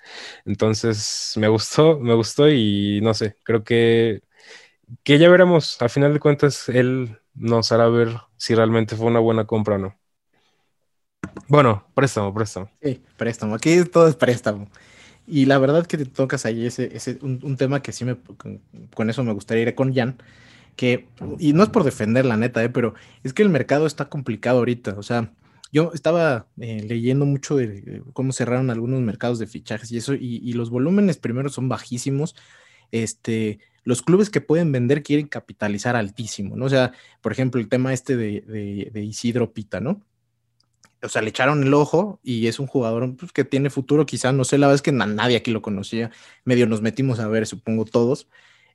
Entonces 0.45 1.33
me 1.37 1.47
gustó, 1.47 1.99
me 1.99 2.13
gustó 2.13 2.49
y 2.49 2.99
no 3.01 3.13
sé, 3.13 3.37
creo 3.43 3.63
que 3.63 4.21
que 5.03 5.19
ya 5.19 5.29
veremos. 5.29 5.81
A 5.81 5.89
final 5.89 6.13
de 6.13 6.19
cuentas, 6.19 6.69
él 6.69 7.19
nos 7.33 7.71
hará 7.71 7.87
ver 7.89 8.15
si 8.37 8.55
realmente 8.55 8.95
fue 8.95 9.07
una 9.07 9.19
buena 9.19 9.45
compra 9.45 9.75
o 9.75 9.79
no. 9.79 9.99
Bueno, 11.47 11.85
préstamo, 11.93 12.33
préstamo. 12.33 12.69
Sí, 12.81 13.01
préstamo. 13.17 13.55
Aquí 13.55 13.83
todo 13.85 14.07
es 14.07 14.15
préstamo. 14.15 14.69
Y 15.27 15.45
la 15.45 15.57
verdad 15.59 15.85
que 15.85 15.97
te 15.97 16.05
tocas 16.05 16.45
ahí 16.45 16.65
ese, 16.65 16.95
ese 16.95 17.19
un, 17.21 17.55
tema 17.55 17.81
que 17.81 17.91
sí 17.91 18.03
me, 18.03 18.17
con, 18.17 19.09
eso 19.09 19.23
me 19.23 19.33
gustaría 19.33 19.63
ir 19.63 19.75
con 19.75 19.93
Jan, 19.93 20.17
que, 20.75 21.07
y 21.37 21.53
no 21.53 21.61
es 21.63 21.69
por 21.69 21.83
defender 21.83 22.25
la 22.25 22.37
neta, 22.37 22.63
eh, 22.63 22.69
pero 22.69 22.95
es 23.23 23.33
que 23.33 23.43
el 23.43 23.49
mercado 23.49 23.85
está 23.85 24.09
complicado 24.09 24.59
ahorita. 24.59 24.95
O 24.97 25.03
sea, 25.03 25.33
yo 25.71 25.91
estaba 25.93 26.47
eh, 26.59 26.83
leyendo 26.87 27.25
mucho 27.25 27.55
de 27.55 28.01
cómo 28.13 28.31
cerraron 28.31 28.71
algunos 28.71 29.01
mercados 29.01 29.37
de 29.37 29.45
fichajes 29.45 29.91
y 29.91 29.97
eso, 29.97 30.15
y 30.15 30.53
los 30.53 30.71
volúmenes 30.71 31.17
primero 31.17 31.49
son 31.49 31.69
bajísimos. 31.69 32.35
Este, 32.91 33.59
los 33.83 34.01
clubes 34.01 34.29
que 34.29 34.41
pueden 34.41 34.71
vender 34.71 35.03
quieren 35.03 35.27
capitalizar 35.27 35.95
altísimo, 35.95 36.55
¿no? 36.55 36.65
O 36.65 36.69
sea, 36.69 36.93
por 37.21 37.31
ejemplo, 37.31 37.59
el 37.59 37.69
tema 37.69 37.93
este 37.93 38.15
de, 38.15 39.01
Isidro 39.03 39.53
Pita, 39.53 39.79
¿no? 39.79 40.01
O 41.01 41.09
sea, 41.09 41.21
le 41.21 41.29
echaron 41.29 41.63
el 41.63 41.73
ojo 41.73 42.19
y 42.23 42.47
es 42.47 42.59
un 42.59 42.67
jugador 42.67 43.15
pues, 43.15 43.31
que 43.31 43.45
tiene 43.45 43.69
futuro, 43.69 44.05
quizá, 44.05 44.31
no 44.33 44.43
sé, 44.43 44.57
la 44.57 44.67
verdad 44.67 44.75
es 44.75 44.81
que 44.81 44.91
nadie 44.91 45.37
aquí 45.37 45.51
lo 45.51 45.61
conocía, 45.61 46.11
medio 46.43 46.67
nos 46.67 46.81
metimos 46.81 47.19
a 47.19 47.27
ver, 47.27 47.47
supongo 47.47 47.85
todos, 47.85 48.27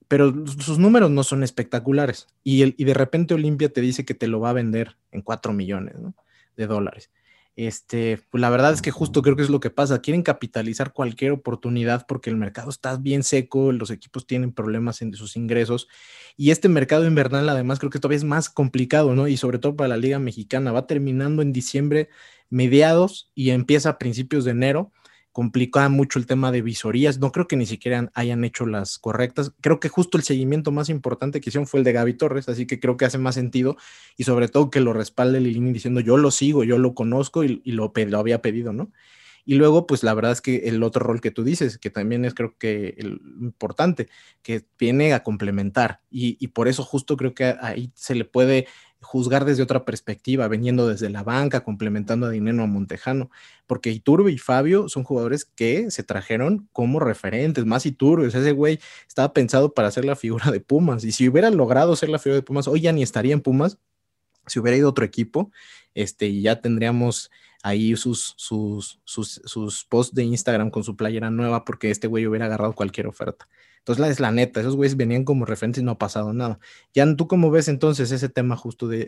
pero 0.08 0.32
sus 0.46 0.78
números 0.78 1.10
no 1.10 1.22
son 1.22 1.42
espectaculares. 1.42 2.28
Y 2.42 2.84
de 2.84 2.94
repente 2.94 3.34
Olimpia 3.34 3.70
te 3.70 3.80
dice 3.80 4.04
que 4.04 4.14
te 4.14 4.28
lo 4.28 4.40
va 4.40 4.50
a 4.50 4.54
vender 4.54 4.96
en 5.10 5.22
4 5.22 5.52
millones 5.52 5.96
de 6.56 6.66
dólares. 6.66 7.10
Este, 7.56 8.20
pues 8.30 8.40
la 8.40 8.50
verdad 8.50 8.72
es 8.72 8.82
que 8.82 8.90
justo 8.90 9.22
creo 9.22 9.36
que 9.36 9.42
es 9.42 9.50
lo 9.50 9.60
que 9.60 9.70
pasa. 9.70 10.00
Quieren 10.00 10.22
capitalizar 10.22 10.92
cualquier 10.92 11.30
oportunidad 11.30 12.04
porque 12.06 12.30
el 12.30 12.36
mercado 12.36 12.70
está 12.70 12.96
bien 12.96 13.22
seco, 13.22 13.70
los 13.70 13.90
equipos 13.90 14.26
tienen 14.26 14.52
problemas 14.52 15.02
en 15.02 15.14
sus 15.14 15.36
ingresos 15.36 15.86
y 16.36 16.50
este 16.50 16.68
mercado 16.68 17.06
invernal 17.06 17.48
además 17.48 17.78
creo 17.78 17.90
que 17.90 18.00
todavía 18.00 18.18
es 18.18 18.24
más 18.24 18.50
complicado, 18.50 19.14
¿no? 19.14 19.28
Y 19.28 19.36
sobre 19.36 19.58
todo 19.58 19.76
para 19.76 19.88
la 19.88 19.96
Liga 19.96 20.18
Mexicana, 20.18 20.72
va 20.72 20.86
terminando 20.86 21.42
en 21.42 21.52
diciembre, 21.52 22.08
mediados 22.50 23.30
y 23.34 23.50
empieza 23.50 23.90
a 23.90 23.98
principios 23.98 24.44
de 24.44 24.50
enero 24.50 24.92
complicaba 25.34 25.88
mucho 25.88 26.20
el 26.20 26.26
tema 26.26 26.52
de 26.52 26.62
visorías. 26.62 27.18
No 27.18 27.32
creo 27.32 27.48
que 27.48 27.56
ni 27.56 27.66
siquiera 27.66 28.08
hayan 28.14 28.44
hecho 28.44 28.66
las 28.66 29.00
correctas. 29.00 29.52
Creo 29.60 29.80
que 29.80 29.88
justo 29.88 30.16
el 30.16 30.22
seguimiento 30.22 30.70
más 30.70 30.88
importante 30.88 31.40
que 31.40 31.50
hicieron 31.50 31.66
fue 31.66 31.80
el 31.80 31.84
de 31.84 31.92
Gaby 31.92 32.14
Torres, 32.14 32.48
así 32.48 32.68
que 32.68 32.78
creo 32.78 32.96
que 32.96 33.04
hace 33.04 33.18
más 33.18 33.34
sentido 33.34 33.76
y 34.16 34.22
sobre 34.22 34.46
todo 34.46 34.70
que 34.70 34.78
lo 34.78 34.92
respalde 34.92 35.40
Lilini 35.40 35.72
diciendo 35.72 35.98
yo 35.98 36.18
lo 36.18 36.30
sigo, 36.30 36.62
yo 36.62 36.78
lo 36.78 36.94
conozco 36.94 37.42
y, 37.42 37.60
lo, 37.64 37.92
había 38.16 38.42
pedido, 38.42 38.72
¿no? 38.72 38.92
Y 39.44 39.56
luego, 39.56 39.88
pues 39.88 40.04
la 40.04 40.14
verdad 40.14 40.30
es 40.30 40.40
que 40.40 40.68
el 40.68 40.80
otro 40.84 41.04
rol 41.04 41.20
que 41.20 41.32
tú 41.32 41.42
dices, 41.42 41.78
que 41.78 41.90
también 41.90 42.24
es 42.24 42.32
creo 42.32 42.56
que 42.56 42.94
importante, 43.40 44.08
que 44.40 44.64
viene 44.78 45.14
a 45.14 45.24
complementar 45.24 46.00
y, 46.12 46.36
y 46.38 46.48
por 46.48 46.68
eso 46.68 46.84
justo 46.84 47.16
creo 47.16 47.34
que 47.34 47.56
ahí 47.60 47.90
se 47.96 48.14
le 48.14 48.24
puede 48.24 48.68
juzgar 49.04 49.44
desde 49.44 49.62
otra 49.62 49.84
perspectiva, 49.84 50.48
veniendo 50.48 50.88
desde 50.88 51.10
la 51.10 51.22
banca, 51.22 51.62
complementando 51.62 52.26
a 52.26 52.30
Dinero 52.30 52.62
a 52.62 52.66
Montejano, 52.66 53.30
porque 53.66 53.90
Iturbe 53.90 54.32
y 54.32 54.38
Fabio 54.38 54.88
son 54.88 55.04
jugadores 55.04 55.44
que 55.44 55.90
se 55.90 56.02
trajeron 56.02 56.68
como 56.72 56.98
referentes, 56.98 57.64
más 57.64 57.86
Iturbe, 57.86 58.26
ese 58.26 58.52
güey 58.52 58.80
estaba 59.06 59.32
pensado 59.32 59.74
para 59.74 59.90
ser 59.90 60.04
la 60.04 60.16
figura 60.16 60.50
de 60.50 60.60
Pumas, 60.60 61.04
y 61.04 61.12
si 61.12 61.28
hubiera 61.28 61.50
logrado 61.50 61.94
ser 61.94 62.08
la 62.08 62.18
figura 62.18 62.36
de 62.36 62.42
Pumas, 62.42 62.66
hoy 62.66 62.80
ya 62.80 62.92
ni 62.92 63.02
estaría 63.02 63.34
en 63.34 63.40
Pumas, 63.40 63.78
si 64.46 64.58
hubiera 64.58 64.76
ido 64.76 64.88
otro 64.88 65.04
equipo, 65.04 65.50
este, 65.94 66.26
y 66.26 66.42
ya 66.42 66.60
tendríamos 66.60 67.30
ahí 67.64 67.96
sus, 67.96 68.34
sus, 68.36 69.00
sus, 69.04 69.40
sus 69.46 69.84
posts 69.86 70.14
de 70.14 70.22
Instagram 70.22 70.70
con 70.70 70.84
su 70.84 70.96
playera 70.96 71.30
nueva, 71.30 71.64
porque 71.64 71.90
este 71.90 72.06
güey 72.06 72.26
hubiera 72.26 72.44
agarrado 72.44 72.74
cualquier 72.74 73.06
oferta. 73.06 73.48
Entonces, 73.78 74.00
la 74.00 74.08
es 74.08 74.20
la 74.20 74.30
neta, 74.30 74.60
esos 74.60 74.76
güeyes 74.76 74.98
venían 74.98 75.24
como 75.24 75.46
referentes 75.46 75.82
y 75.82 75.84
no 75.84 75.92
ha 75.92 75.98
pasado 75.98 76.34
nada. 76.34 76.58
Ya 76.92 77.06
tú 77.16 77.26
cómo 77.26 77.50
ves 77.50 77.68
entonces 77.68 78.12
ese 78.12 78.28
tema 78.28 78.54
justo 78.56 78.86
de, 78.86 79.06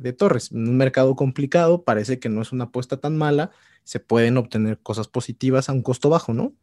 de, 0.00 0.12
Torres, 0.14 0.50
en 0.50 0.66
un 0.66 0.78
mercado 0.78 1.14
complicado, 1.14 1.84
parece 1.84 2.18
que 2.18 2.30
no 2.30 2.40
es 2.40 2.52
una 2.52 2.64
apuesta 2.64 2.96
tan 2.96 3.18
mala, 3.18 3.50
se 3.82 4.00
pueden 4.00 4.38
obtener 4.38 4.78
cosas 4.78 5.06
positivas 5.06 5.68
a 5.68 5.72
un 5.72 5.82
costo 5.82 6.08
bajo, 6.08 6.32
¿no? 6.32 6.54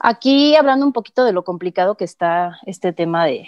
Aquí 0.00 0.56
hablando 0.56 0.84
un 0.84 0.92
poquito 0.92 1.24
de 1.24 1.32
lo 1.32 1.44
complicado 1.44 1.96
que 1.96 2.04
está 2.04 2.58
este 2.66 2.92
tema 2.92 3.24
de, 3.24 3.46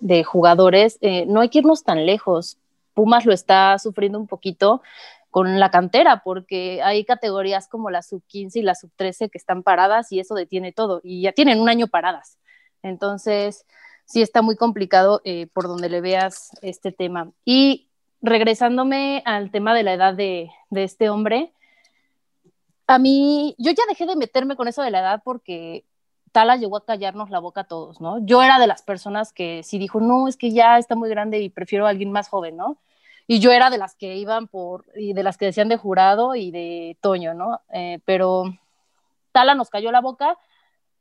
de 0.00 0.24
jugadores, 0.24 0.98
eh, 1.00 1.26
no 1.26 1.40
hay 1.40 1.48
que 1.48 1.60
irnos 1.60 1.84
tan 1.84 2.06
lejos. 2.06 2.58
Pumas 2.98 3.24
lo 3.26 3.32
está 3.32 3.78
sufriendo 3.78 4.18
un 4.18 4.26
poquito 4.26 4.82
con 5.30 5.60
la 5.60 5.70
cantera, 5.70 6.22
porque 6.24 6.82
hay 6.82 7.04
categorías 7.04 7.68
como 7.68 7.90
la 7.90 8.02
sub 8.02 8.24
15 8.26 8.58
y 8.58 8.62
la 8.62 8.74
sub 8.74 8.90
13 8.96 9.28
que 9.28 9.38
están 9.38 9.62
paradas 9.62 10.10
y 10.10 10.18
eso 10.18 10.34
detiene 10.34 10.72
todo 10.72 11.00
y 11.04 11.22
ya 11.22 11.30
tienen 11.30 11.60
un 11.60 11.68
año 11.68 11.86
paradas. 11.86 12.38
Entonces, 12.82 13.66
sí 14.04 14.20
está 14.20 14.42
muy 14.42 14.56
complicado 14.56 15.20
eh, 15.22 15.46
por 15.52 15.68
donde 15.68 15.88
le 15.88 16.00
veas 16.00 16.50
este 16.60 16.90
tema. 16.90 17.30
Y 17.44 17.88
regresándome 18.20 19.22
al 19.26 19.52
tema 19.52 19.76
de 19.76 19.84
la 19.84 19.92
edad 19.92 20.14
de, 20.14 20.50
de 20.70 20.82
este 20.82 21.08
hombre, 21.08 21.52
a 22.88 22.98
mí, 22.98 23.54
yo 23.58 23.70
ya 23.70 23.84
dejé 23.88 24.06
de 24.06 24.16
meterme 24.16 24.56
con 24.56 24.66
eso 24.66 24.82
de 24.82 24.90
la 24.90 24.98
edad 24.98 25.22
porque 25.24 25.84
Tala 26.32 26.56
llegó 26.56 26.78
a 26.78 26.84
callarnos 26.84 27.30
la 27.30 27.38
boca 27.38 27.60
a 27.60 27.68
todos, 27.68 28.00
¿no? 28.00 28.18
Yo 28.26 28.42
era 28.42 28.58
de 28.58 28.66
las 28.66 28.82
personas 28.82 29.32
que 29.32 29.62
sí 29.62 29.78
dijo, 29.78 30.00
no, 30.00 30.26
es 30.26 30.36
que 30.36 30.50
ya 30.50 30.78
está 30.78 30.96
muy 30.96 31.08
grande 31.08 31.38
y 31.38 31.48
prefiero 31.48 31.86
a 31.86 31.90
alguien 31.90 32.10
más 32.10 32.28
joven, 32.28 32.56
¿no? 32.56 32.76
Y 33.30 33.40
yo 33.40 33.52
era 33.52 33.68
de 33.68 33.76
las 33.76 33.94
que 33.94 34.16
iban 34.16 34.48
por, 34.48 34.86
y 34.96 35.12
de 35.12 35.22
las 35.22 35.36
que 35.36 35.44
decían 35.44 35.68
de 35.68 35.76
jurado 35.76 36.34
y 36.34 36.50
de 36.50 36.96
Toño, 37.02 37.34
¿no? 37.34 37.60
Eh, 37.70 38.00
pero 38.06 38.44
Tala 39.32 39.54
nos 39.54 39.68
cayó 39.68 39.92
la 39.92 40.00
boca 40.00 40.38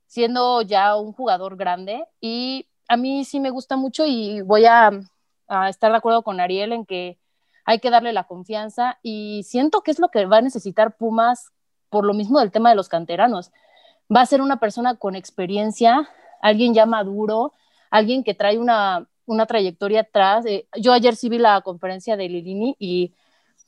siendo 0.08 0.62
ya 0.62 0.98
un 0.98 1.14
jugador 1.14 1.56
grande 1.56 2.06
y 2.20 2.68
a 2.90 2.98
mí 2.98 3.24
sí 3.24 3.40
me 3.40 3.50
gusta 3.50 3.78
mucho 3.78 4.06
y 4.06 4.42
voy 4.42 4.66
a, 4.66 4.92
a 5.48 5.70
estar 5.70 5.90
de 5.90 5.98
acuerdo 5.98 6.22
con 6.22 6.42
Ariel 6.42 6.74
en 6.74 6.86
que 6.86 7.18
hay 7.64 7.80
que 7.80 7.90
darle 7.90 8.12
la 8.12 8.26
confianza 8.26 9.00
y 9.02 9.44
siento 9.44 9.80
que 9.80 9.92
es 9.92 10.00
lo 10.00 10.10
que 10.10 10.26
va 10.26 10.38
a 10.38 10.42
necesitar 10.42 10.98
Pumas 10.98 11.54
por 11.90 12.04
lo 12.06 12.14
mismo 12.14 12.42
del 12.42 12.52
tema 12.52 12.70
de 12.70 12.76
los 12.76 12.90
canteranos. 12.90 13.52
Va 14.14 14.20
a 14.20 14.26
ser 14.26 14.42
una 14.42 14.60
persona 14.60 14.96
con 14.96 15.16
experiencia, 15.16 16.10
alguien 16.42 16.74
ya 16.74 16.86
maduro, 16.86 17.54
alguien 17.90 18.26
que 18.26 18.34
trae 18.34 18.58
una, 18.58 19.08
una 19.28 19.46
trayectoria 19.46 20.02
atrás. 20.02 20.46
yo 20.78 20.94
ayer 20.94 21.16
sí 21.16 21.30
vi 21.30 21.38
la 21.38 21.62
conferencia 21.62 22.18
de 22.18 22.30
Lilini 22.30 22.76
y 22.80 23.14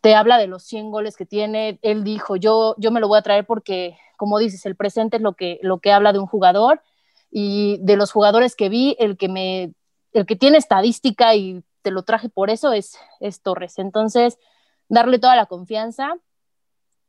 te 0.01 0.16
habla 0.16 0.38
de 0.38 0.47
los 0.47 0.64
100 0.64 0.91
goles 0.91 1.16
que 1.18 1.26
tiene. 1.26 1.80
Él 1.82 2.03
dijo, 2.03 2.36
yo, 2.36 2.76
yo 2.78 2.91
me 2.91 2.99
lo 2.99 3.07
voy 3.07 3.20
a 3.20 3.22
traer 3.22 3.45
porque, 3.45 3.97
como 4.18 4.39
dices, 4.39 4.66
el 4.66 4.76
presente 4.76 5.18
es 5.18 5.24
lo 5.24 5.34
que, 5.34 5.60
lo 5.62 5.80
que 5.80 5.91
habla 5.91 6.14
de 6.14 6.20
un 6.20 6.26
jugador 6.26 6.82
y 7.30 7.78
de 7.82 7.97
los 7.97 8.12
jugadores 8.12 8.55
que 8.55 8.70
vi, 8.70 8.95
el 8.99 9.18
que, 9.18 9.30
me, 9.30 9.74
el 10.14 10.26
que 10.26 10.36
tiene 10.36 10.57
estadística 10.57 11.36
y 11.36 11.64
te 11.82 11.91
lo 11.91 12.03
traje 12.03 12.30
por 12.30 12.49
eso 12.49 12.72
es, 12.74 12.97
es 13.20 13.41
Torres. 13.41 13.78
Entonces, 13.78 14.39
darle 14.88 15.20
toda 15.20 15.36
la 15.36 15.45
confianza. 15.45 16.16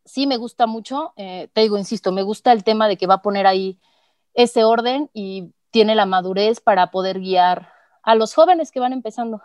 Sí 0.05 0.27
me 0.27 0.37
gusta 0.37 0.67
mucho, 0.67 1.13
eh, 1.17 1.49
te 1.53 1.61
digo, 1.61 1.79
insisto, 1.79 2.11
me 2.11 2.23
gusta 2.23 2.53
el 2.53 2.65
tema 2.65 2.89
de 2.89 2.97
que 2.97 3.07
va 3.07 3.15
a 3.15 3.23
poner 3.23 3.47
ahí 3.47 3.79
ese 4.35 4.65
orden 4.65 5.11
y 5.13 5.53
tiene 5.71 5.95
la 5.95 6.07
madurez 6.07 6.61
para 6.61 6.91
poder 6.91 7.21
guiar 7.21 7.80
a 8.03 8.15
los 8.15 8.35
jóvenes 8.35 8.71
que 8.71 8.81
van 8.81 8.93
empezando. 8.93 9.43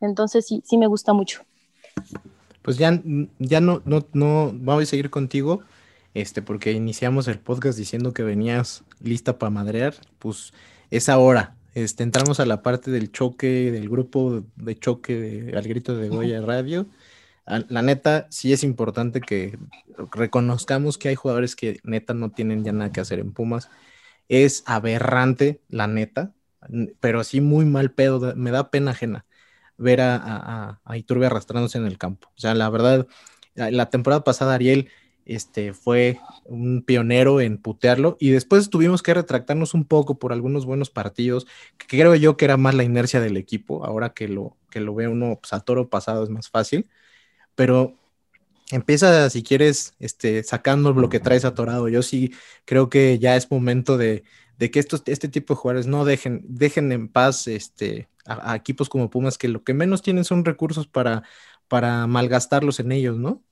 Entonces 0.00 0.46
sí, 0.46 0.62
sí 0.64 0.76
me 0.78 0.86
gusta 0.86 1.12
mucho. 1.12 1.42
Pues 2.62 2.78
ya, 2.78 3.00
ya 3.38 3.60
no, 3.60 3.80
no, 3.84 4.06
no, 4.12 4.52
vamos 4.52 4.82
a 4.82 4.86
seguir 4.86 5.10
contigo, 5.10 5.62
este, 6.14 6.42
porque 6.42 6.72
iniciamos 6.72 7.28
el 7.28 7.38
podcast 7.38 7.78
diciendo 7.78 8.12
que 8.12 8.22
venías 8.22 8.82
lista 9.00 9.38
para 9.38 9.50
madrear, 9.50 9.94
pues 10.18 10.52
es 10.90 11.08
ahora. 11.08 11.54
Este, 11.74 12.02
entramos 12.02 12.40
a 12.40 12.46
la 12.46 12.62
parte 12.62 12.90
del 12.90 13.12
choque, 13.12 13.70
del 13.70 13.88
grupo 13.88 14.42
de 14.56 14.78
choque 14.78 15.52
al 15.54 15.62
grito 15.64 15.94
de 15.94 16.08
Goya 16.08 16.40
Radio. 16.40 16.86
La 17.68 17.82
neta, 17.82 18.26
sí 18.30 18.52
es 18.52 18.64
importante 18.64 19.20
que 19.20 19.58
reconozcamos 20.10 20.98
que 20.98 21.10
hay 21.10 21.14
jugadores 21.14 21.54
que 21.54 21.78
neta 21.84 22.14
no 22.14 22.30
tienen 22.30 22.64
ya 22.64 22.72
nada 22.72 22.90
que 22.90 23.00
hacer 23.00 23.20
en 23.20 23.32
Pumas. 23.32 23.70
Es 24.28 24.64
aberrante, 24.66 25.60
la 25.68 25.86
neta, 25.86 26.32
pero 27.00 27.24
sí 27.24 27.40
muy 27.40 27.64
mal 27.64 27.92
pedo, 27.92 28.34
me 28.36 28.50
da 28.50 28.70
pena 28.70 28.92
ajena 28.92 29.26
ver 29.78 30.00
a, 30.00 30.80
Iturbe 30.94 31.26
arrastrándose 31.26 31.78
en 31.78 31.86
el 31.86 31.98
campo. 31.98 32.28
O 32.36 32.40
sea, 32.40 32.54
la 32.54 32.70
verdad, 32.70 33.06
la 33.54 33.90
temporada 33.90 34.24
pasada 34.24 34.54
Ariel 34.54 34.88
este, 35.24 35.72
fue 35.72 36.18
un 36.44 36.82
pionero 36.82 37.40
en 37.40 37.58
putearlo 37.58 38.16
y 38.20 38.30
después 38.30 38.70
tuvimos 38.70 39.02
que 39.02 39.14
retractarnos 39.14 39.74
un 39.74 39.84
poco 39.84 40.18
por 40.18 40.32
algunos 40.32 40.64
buenos 40.66 40.90
partidos, 40.90 41.46
que 41.78 41.98
creo 41.98 42.14
yo 42.14 42.36
que 42.36 42.44
era 42.44 42.56
más 42.56 42.74
la 42.74 42.84
inercia 42.84 43.20
del 43.20 43.36
equipo, 43.36 43.84
ahora 43.84 44.10
que 44.14 44.28
lo, 44.28 44.56
que 44.70 44.80
lo 44.80 44.94
ve 44.94 45.08
uno 45.08 45.38
pues, 45.40 45.52
a 45.52 45.60
toro 45.60 45.88
pasado 45.88 46.22
es 46.24 46.30
más 46.30 46.48
fácil, 46.48 46.88
pero 47.54 47.96
empieza 48.70 49.28
si 49.30 49.42
quieres 49.42 49.94
este, 49.98 50.42
sacando 50.44 50.92
lo 50.92 51.08
que 51.08 51.20
traes 51.20 51.44
atorado, 51.44 51.88
yo 51.88 52.02
sí 52.02 52.32
creo 52.64 52.88
que 52.88 53.18
ya 53.18 53.36
es 53.36 53.50
momento 53.50 53.96
de, 53.98 54.24
que 54.58 54.78
estos, 54.78 55.02
este 55.06 55.28
tipo 55.28 55.54
de 55.54 55.58
jugadores 55.58 55.86
no 55.86 56.04
dejen, 56.04 56.44
dejen 56.48 56.92
en 56.92 57.08
paz 57.08 57.46
este, 57.46 58.08
a, 58.24 58.52
a, 58.52 58.56
equipos 58.56 58.88
como 58.88 59.10
Pumas 59.10 59.38
que 59.38 59.48
lo 59.48 59.62
que 59.62 59.74
menos 59.74 60.02
tienen 60.02 60.24
son 60.24 60.44
recursos 60.44 60.86
para, 60.86 61.22
para 61.68 62.06
malgastarlos 62.06 62.80
en 62.80 62.92
ellos, 62.92 63.18
¿no? 63.18 63.42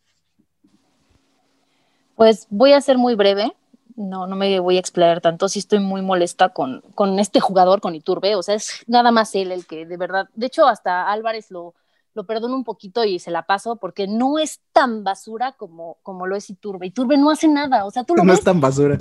Pues 2.16 2.46
voy 2.48 2.72
a 2.72 2.80
ser 2.80 2.96
muy 2.96 3.16
breve, 3.16 3.52
no, 3.96 4.26
no 4.26 4.36
me 4.36 4.60
voy 4.60 4.76
a 4.76 4.80
explayar 4.80 5.20
tanto, 5.20 5.48
sí 5.48 5.58
estoy 5.58 5.80
muy 5.80 6.02
molesta 6.02 6.50
con, 6.50 6.82
con 6.94 7.18
este 7.18 7.40
jugador, 7.40 7.80
con 7.80 7.94
Iturbe, 7.94 8.34
o 8.36 8.42
sea, 8.42 8.54
es 8.54 8.82
nada 8.86 9.10
más 9.10 9.34
él 9.34 9.52
el 9.52 9.66
que 9.66 9.86
de 9.86 9.96
verdad, 9.96 10.28
de 10.34 10.46
hecho 10.46 10.66
hasta 10.66 11.10
Álvarez 11.10 11.50
lo, 11.50 11.74
lo 12.14 12.24
perdono 12.24 12.54
un 12.54 12.64
poquito 12.64 13.04
y 13.04 13.18
se 13.18 13.30
la 13.30 13.42
paso 13.42 13.76
porque 13.76 14.06
no 14.06 14.38
es 14.38 14.60
tan 14.72 15.04
basura 15.04 15.52
como, 15.52 15.98
como 16.02 16.26
lo 16.26 16.36
es 16.36 16.48
Iturbe. 16.48 16.86
Iturbe 16.86 17.18
no 17.18 17.30
hace 17.30 17.48
nada, 17.48 17.84
o 17.84 17.90
sea, 17.90 18.04
tú 18.04 18.14
lo 18.14 18.22
no 18.22 18.30
ves. 18.30 18.38
es 18.38 18.44
tan 18.44 18.60
basura. 18.60 18.96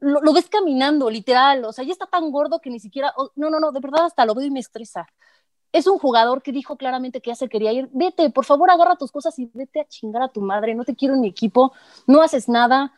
Lo, 0.00 0.20
lo, 0.20 0.32
ves 0.32 0.48
caminando, 0.48 1.10
literal, 1.10 1.64
o 1.64 1.72
sea, 1.72 1.84
ya 1.84 1.92
está 1.92 2.06
tan 2.06 2.30
gordo 2.30 2.60
que 2.60 2.70
ni 2.70 2.80
siquiera, 2.80 3.12
oh, 3.16 3.30
no, 3.36 3.50
no, 3.50 3.60
no, 3.60 3.70
de 3.70 3.80
verdad 3.80 4.06
hasta 4.06 4.24
lo 4.24 4.34
veo 4.34 4.46
y 4.46 4.50
me 4.50 4.60
estresa. 4.60 5.06
Es 5.72 5.86
un 5.86 5.98
jugador 5.98 6.42
que 6.42 6.52
dijo 6.52 6.76
claramente 6.76 7.20
que 7.20 7.30
ya 7.30 7.34
se 7.36 7.48
quería 7.48 7.72
ir. 7.72 7.88
Vete, 7.92 8.30
por 8.30 8.44
favor, 8.44 8.70
agarra 8.70 8.96
tus 8.96 9.12
cosas 9.12 9.38
y 9.38 9.50
vete 9.54 9.80
a 9.80 9.84
chingar 9.84 10.22
a 10.22 10.28
tu 10.28 10.40
madre. 10.40 10.74
No 10.74 10.84
te 10.84 10.96
quiero 10.96 11.14
en 11.14 11.20
mi 11.20 11.28
equipo, 11.28 11.72
no 12.06 12.22
haces 12.22 12.48
nada, 12.48 12.92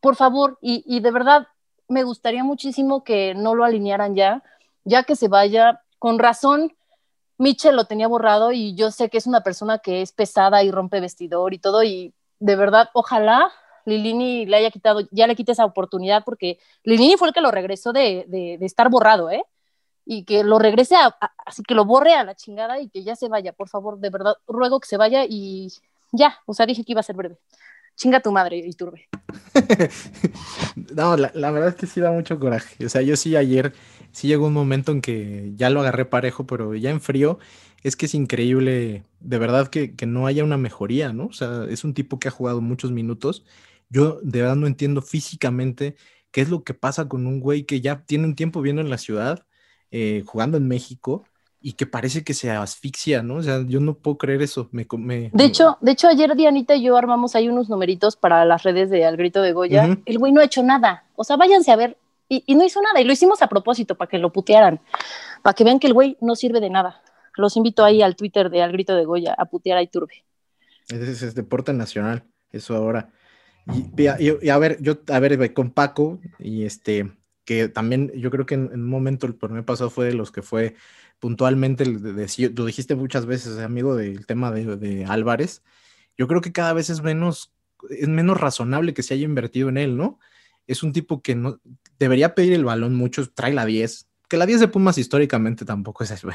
por 0.00 0.16
favor. 0.16 0.58
Y, 0.60 0.84
y 0.86 1.00
de 1.00 1.10
verdad, 1.10 1.48
me 1.88 2.04
gustaría 2.04 2.44
muchísimo 2.44 3.04
que 3.04 3.34
no 3.34 3.54
lo 3.54 3.64
alinearan 3.64 4.14
ya, 4.14 4.42
ya 4.84 5.04
que 5.04 5.16
se 5.16 5.28
vaya. 5.28 5.82
Con 5.98 6.18
razón, 6.18 6.74
Mitchell 7.38 7.74
lo 7.74 7.86
tenía 7.86 8.06
borrado 8.06 8.52
y 8.52 8.74
yo 8.74 8.90
sé 8.90 9.08
que 9.08 9.18
es 9.18 9.26
una 9.26 9.42
persona 9.42 9.78
que 9.78 10.02
es 10.02 10.12
pesada 10.12 10.62
y 10.62 10.70
rompe 10.70 11.00
vestidor 11.00 11.54
y 11.54 11.58
todo. 11.58 11.82
Y 11.82 12.12
de 12.38 12.56
verdad, 12.56 12.90
ojalá 12.92 13.50
Lilini 13.90 14.46
le 14.46 14.56
haya 14.56 14.70
quitado, 14.70 15.06
ya 15.10 15.26
le 15.26 15.36
quite 15.36 15.52
esa 15.52 15.64
oportunidad 15.64 16.24
porque 16.24 16.58
Lilini 16.84 17.16
fue 17.16 17.28
el 17.28 17.34
que 17.34 17.40
lo 17.40 17.50
regresó 17.50 17.92
de, 17.92 18.24
de, 18.28 18.64
estar 18.64 18.88
borrado, 18.88 19.30
¿eh? 19.30 19.44
y 20.06 20.24
que 20.24 20.42
lo 20.42 20.58
regrese 20.58 20.96
a, 20.96 21.06
a, 21.20 21.32
así 21.44 21.62
que 21.62 21.74
lo 21.74 21.84
borre 21.84 22.14
a 22.14 22.24
la 22.24 22.34
chingada 22.34 22.80
y 22.80 22.88
que 22.88 23.02
ya 23.04 23.16
se 23.16 23.28
vaya, 23.28 23.52
por 23.52 23.68
favor, 23.68 23.98
de 23.98 24.10
verdad, 24.10 24.34
ruego 24.46 24.80
que 24.80 24.88
se 24.88 24.96
vaya 24.96 25.24
y 25.28 25.68
ya, 26.12 26.38
o 26.46 26.54
sea, 26.54 26.66
dije 26.66 26.84
que 26.84 26.92
iba 26.92 27.00
a 27.00 27.04
ser 27.04 27.16
breve. 27.16 27.38
Chinga 27.96 28.20
tu 28.20 28.32
madre, 28.32 28.56
Iturbe. 28.56 29.08
no, 30.94 31.16
la, 31.16 31.30
la, 31.34 31.50
verdad 31.50 31.68
es 31.68 31.74
que 31.74 31.86
sí 31.86 32.00
da 32.00 32.10
mucho 32.10 32.40
coraje. 32.40 32.84
O 32.86 32.88
sea, 32.88 33.02
yo 33.02 33.14
sí 33.14 33.36
ayer, 33.36 33.74
sí 34.10 34.26
llegó 34.26 34.46
un 34.46 34.54
momento 34.54 34.90
en 34.90 35.02
que 35.02 35.52
ya 35.54 35.68
lo 35.68 35.80
agarré 35.80 36.06
parejo, 36.06 36.46
pero 36.46 36.74
ya 36.74 36.88
en 36.90 37.02
frío, 37.02 37.38
es 37.82 37.96
que 37.96 38.06
es 38.06 38.14
increíble, 38.14 39.04
de 39.20 39.38
verdad, 39.38 39.68
que, 39.68 39.94
que 39.96 40.06
no 40.06 40.26
haya 40.26 40.44
una 40.44 40.56
mejoría, 40.56 41.12
¿no? 41.12 41.26
O 41.26 41.32
sea, 41.32 41.66
es 41.68 41.84
un 41.84 41.92
tipo 41.92 42.18
que 42.18 42.28
ha 42.28 42.30
jugado 42.30 42.60
muchos 42.60 42.90
minutos. 42.90 43.44
Yo 43.90 44.20
de 44.22 44.40
verdad 44.40 44.56
no 44.56 44.66
entiendo 44.66 45.02
físicamente 45.02 45.96
qué 46.30 46.40
es 46.40 46.48
lo 46.48 46.62
que 46.62 46.74
pasa 46.74 47.08
con 47.08 47.26
un 47.26 47.40
güey 47.40 47.64
que 47.64 47.80
ya 47.80 48.04
tiene 48.04 48.24
un 48.24 48.36
tiempo 48.36 48.62
viendo 48.62 48.80
en 48.80 48.88
la 48.88 48.98
ciudad, 48.98 49.44
eh, 49.90 50.22
jugando 50.24 50.56
en 50.56 50.68
México 50.68 51.24
y 51.60 51.72
que 51.74 51.86
parece 51.86 52.24
que 52.24 52.32
se 52.32 52.50
asfixia, 52.50 53.22
¿no? 53.22 53.34
O 53.36 53.42
sea, 53.42 53.62
yo 53.66 53.80
no 53.80 53.94
puedo 53.94 54.16
creer 54.16 54.40
eso. 54.40 54.68
Me, 54.72 54.86
me, 54.96 55.30
de, 55.32 55.44
hecho, 55.44 55.76
de 55.80 55.92
hecho, 55.92 56.08
ayer 56.08 56.34
Dianita 56.34 56.74
y 56.74 56.84
yo 56.84 56.96
armamos 56.96 57.34
ahí 57.34 57.48
unos 57.48 57.68
numeritos 57.68 58.16
para 58.16 58.44
las 58.44 58.62
redes 58.62 58.88
de 58.88 59.04
Al 59.04 59.16
Grito 59.16 59.42
de 59.42 59.52
Goya. 59.52 59.84
Uh 59.84 59.88
-huh. 59.88 60.02
El 60.06 60.18
güey 60.18 60.32
no 60.32 60.40
ha 60.40 60.44
hecho 60.44 60.62
nada. 60.62 61.04
O 61.16 61.24
sea, 61.24 61.36
váyanse 61.36 61.70
a 61.70 61.76
ver. 61.76 61.98
Y, 62.28 62.44
y, 62.46 62.54
no 62.54 62.64
hizo 62.64 62.80
nada. 62.80 63.00
Y 63.00 63.04
lo 63.04 63.12
hicimos 63.12 63.42
a 63.42 63.48
propósito 63.48 63.96
para 63.96 64.08
que 64.08 64.18
lo 64.18 64.32
putearan. 64.32 64.80
Para 65.42 65.52
que 65.52 65.64
vean 65.64 65.80
que 65.80 65.88
el 65.88 65.94
güey 65.94 66.16
no 66.20 66.34
sirve 66.36 66.60
de 66.60 66.70
nada. 66.70 67.02
Los 67.36 67.56
invito 67.56 67.84
ahí 67.84 68.00
al 68.02 68.16
Twitter 68.16 68.48
de 68.50 68.62
Al 68.62 68.72
Grito 68.72 68.94
de 68.94 69.04
Goya 69.04 69.34
a 69.36 69.44
putear 69.46 69.78
a 69.78 69.82
Iturbe. 69.82 70.24
Ese 70.88 71.26
es 71.26 71.34
deporte 71.34 71.72
nacional. 71.72 72.24
Eso 72.52 72.74
ahora. 72.74 73.10
Y, 73.66 74.02
y, 74.02 74.38
y 74.42 74.48
a 74.48 74.58
ver, 74.58 74.78
yo, 74.80 75.00
a 75.08 75.18
ver, 75.20 75.52
con 75.52 75.70
Paco 75.70 76.20
y 76.38 76.64
este 76.64 77.10
que 77.44 77.68
también 77.68 78.12
yo 78.14 78.30
creo 78.30 78.46
que 78.46 78.54
en, 78.54 78.70
en 78.72 78.82
un 78.82 78.88
momento 78.88 79.26
el 79.26 79.34
torneo 79.34 79.64
pasado 79.64 79.90
fue 79.90 80.06
de 80.06 80.14
los 80.14 80.30
que 80.30 80.40
fue 80.40 80.76
puntualmente, 81.18 81.84
de, 81.84 82.12
de, 82.12 82.52
lo 82.54 82.64
dijiste 82.64 82.94
muchas 82.94 83.26
veces, 83.26 83.58
amigo, 83.58 83.96
del 83.96 84.26
tema 84.26 84.50
de, 84.52 84.76
de, 84.76 85.04
Álvarez, 85.04 85.62
yo 86.16 86.28
creo 86.28 86.40
que 86.40 86.52
cada 86.52 86.72
vez 86.72 86.90
es 86.90 87.02
menos, 87.02 87.52
es 87.88 88.08
menos 88.08 88.40
razonable 88.40 88.94
que 88.94 89.02
se 89.02 89.14
haya 89.14 89.24
invertido 89.24 89.68
en 89.68 89.78
él, 89.78 89.96
¿no? 89.96 90.18
Es 90.66 90.82
un 90.82 90.92
tipo 90.92 91.22
que 91.22 91.34
no 91.34 91.60
debería 91.98 92.34
pedir 92.34 92.52
el 92.52 92.64
balón 92.64 92.94
mucho, 92.94 93.28
trae 93.30 93.52
la 93.52 93.66
10, 93.66 94.08
que 94.28 94.36
la 94.36 94.46
10 94.46 94.60
de 94.60 94.68
Pumas 94.68 94.96
históricamente 94.96 95.64
tampoco 95.64 96.04
es 96.04 96.10
eso, 96.12 96.28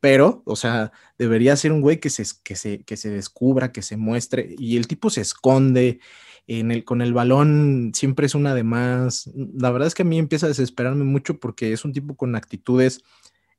pero, 0.00 0.42
o 0.46 0.56
sea, 0.56 0.92
debería 1.18 1.56
ser 1.56 1.72
un 1.72 1.80
güey 1.80 2.00
que 2.00 2.10
se, 2.10 2.24
que, 2.42 2.56
se, 2.56 2.82
que 2.84 2.96
se 2.96 3.10
descubra, 3.10 3.70
que 3.70 3.82
se 3.82 3.96
muestre, 3.96 4.54
y 4.58 4.76
el 4.76 4.86
tipo 4.86 5.10
se 5.10 5.20
esconde, 5.20 6.00
en 6.46 6.70
el, 6.70 6.84
con 6.84 7.00
el 7.02 7.14
balón 7.14 7.92
siempre 7.94 8.26
es 8.26 8.34
una 8.34 8.54
de 8.54 8.64
más. 8.64 9.30
La 9.34 9.70
verdad 9.70 9.88
es 9.88 9.94
que 9.94 10.02
a 10.02 10.06
mí 10.06 10.18
empieza 10.18 10.46
a 10.46 10.50
desesperarme 10.50 11.04
mucho 11.04 11.38
porque 11.38 11.72
es 11.72 11.84
un 11.84 11.92
tipo 11.92 12.16
con 12.16 12.36
actitudes 12.36 13.02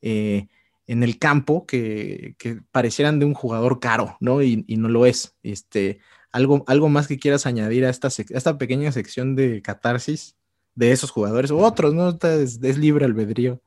eh, 0.02 0.48
en 0.88 1.04
el 1.04 1.18
campo 1.18 1.66
que, 1.66 2.36
que, 2.38 2.60
parecieran 2.72 3.20
de 3.20 3.26
un 3.26 3.34
jugador 3.34 3.80
caro, 3.80 4.18
¿no? 4.20 4.44
Y, 4.44 4.64
no 4.68 4.88
lo 4.88 5.06
es. 5.06 5.36
Este, 5.42 6.00
algo, 6.32 6.64
algo 6.68 6.90
más 6.90 7.08
que 7.08 7.18
quieras 7.18 7.46
añadir 7.46 7.86
a 7.86 7.90
esta, 7.90 8.10
a 8.10 8.38
esta 8.38 8.58
pequeña 8.58 8.92
sección 8.92 9.36
de 9.36 9.62
catarsis 9.62 10.36
de 10.76 10.92
esos 10.92 11.10
jugadores 11.10 11.52
o 11.52 11.58
otros, 11.58 11.94
¿no? 11.94 12.10
Es, 12.10 12.62
es 12.62 12.78
libre 12.78 13.06
albedrío. 13.06 13.62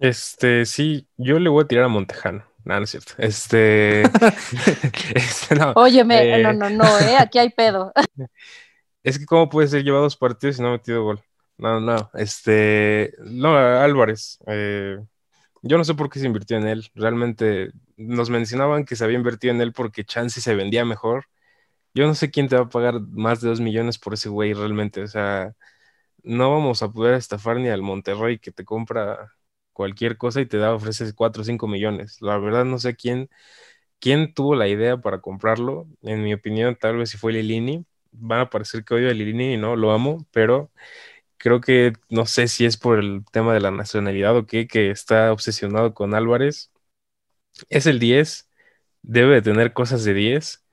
Este, 0.00 0.64
sí, 0.64 1.06
yo 1.16 1.38
le 1.38 1.48
voy 1.48 1.64
a 1.64 1.68
tirar 1.68 1.84
a 1.84 1.88
Montejano. 1.88 2.44
No, 2.68 2.76
no 2.76 2.84
es 2.84 2.90
cierto. 2.90 3.14
Este. 3.16 4.02
este 5.14 5.54
no, 5.54 5.72
Óyeme, 5.74 6.38
eh, 6.38 6.42
no, 6.42 6.52
no, 6.52 6.68
no, 6.68 6.98
¿eh? 6.98 7.16
Aquí 7.18 7.38
hay 7.38 7.48
pedo. 7.48 7.94
es 9.02 9.18
que, 9.18 9.24
¿cómo 9.24 9.48
puede 9.48 9.68
ser 9.68 9.82
llevar 9.82 10.02
dos 10.02 10.18
partidos 10.18 10.58
y 10.58 10.62
no 10.62 10.68
ha 10.68 10.72
metido 10.72 11.02
gol? 11.02 11.22
No, 11.56 11.80
no. 11.80 12.10
Este. 12.12 13.14
No, 13.20 13.56
Álvarez. 13.56 14.38
Eh, 14.46 14.98
yo 15.62 15.78
no 15.78 15.84
sé 15.84 15.94
por 15.94 16.10
qué 16.10 16.20
se 16.20 16.26
invirtió 16.26 16.58
en 16.58 16.68
él. 16.68 16.90
Realmente 16.94 17.70
nos 17.96 18.28
mencionaban 18.28 18.84
que 18.84 18.96
se 18.96 19.04
había 19.04 19.16
invertido 19.16 19.54
en 19.54 19.62
él 19.62 19.72
porque 19.72 20.04
Chance 20.04 20.42
se 20.42 20.54
vendía 20.54 20.84
mejor. 20.84 21.24
Yo 21.94 22.06
no 22.06 22.14
sé 22.14 22.30
quién 22.30 22.48
te 22.48 22.56
va 22.56 22.64
a 22.64 22.68
pagar 22.68 23.00
más 23.00 23.40
de 23.40 23.48
dos 23.48 23.60
millones 23.62 23.96
por 23.98 24.12
ese 24.12 24.28
güey 24.28 24.52
realmente. 24.52 25.02
O 25.02 25.08
sea, 25.08 25.54
no 26.22 26.52
vamos 26.52 26.82
a 26.82 26.90
poder 26.90 27.14
estafar 27.14 27.56
ni 27.56 27.70
al 27.70 27.80
Monterrey 27.80 28.38
que 28.38 28.52
te 28.52 28.66
compra 28.66 29.32
cualquier 29.78 30.18
cosa 30.18 30.40
y 30.40 30.46
te 30.46 30.58
da, 30.58 30.74
ofreces 30.74 31.14
4 31.14 31.42
o 31.42 31.44
5 31.44 31.68
millones. 31.68 32.20
La 32.20 32.36
verdad 32.38 32.64
no 32.64 32.78
sé 32.80 32.96
quién, 32.96 33.30
quién 34.00 34.34
tuvo 34.34 34.56
la 34.56 34.68
idea 34.68 34.98
para 34.98 35.20
comprarlo. 35.20 35.88
En 36.02 36.24
mi 36.24 36.34
opinión, 36.34 36.76
tal 36.76 36.98
vez 36.98 37.10
si 37.10 37.18
fue 37.18 37.32
Lilini. 37.32 37.86
Van 38.12 38.40
a 38.40 38.50
parecer 38.50 38.84
que 38.84 38.94
odio 38.94 39.10
a 39.10 39.14
Lilini 39.14 39.54
y 39.54 39.56
no, 39.58 39.76
lo 39.76 39.92
amo, 39.92 40.26
pero 40.32 40.72
creo 41.38 41.60
que 41.60 41.94
no 42.10 42.26
sé 42.26 42.48
si 42.48 42.66
es 42.66 42.76
por 42.78 42.98
el 43.00 43.24
tema 43.32 43.54
de 43.54 43.60
la 43.60 43.70
nacionalidad 43.72 44.36
o 44.36 44.46
qué, 44.46 44.68
que 44.68 44.90
está 44.90 45.32
obsesionado 45.32 45.94
con 45.94 46.14
Álvarez. 46.14 46.72
Es 47.68 47.86
el 47.86 47.98
10, 47.98 48.50
debe 49.02 49.34
de 49.36 49.42
tener 49.42 49.72
cosas 49.72 50.04
de 50.04 50.14
10 50.14 50.64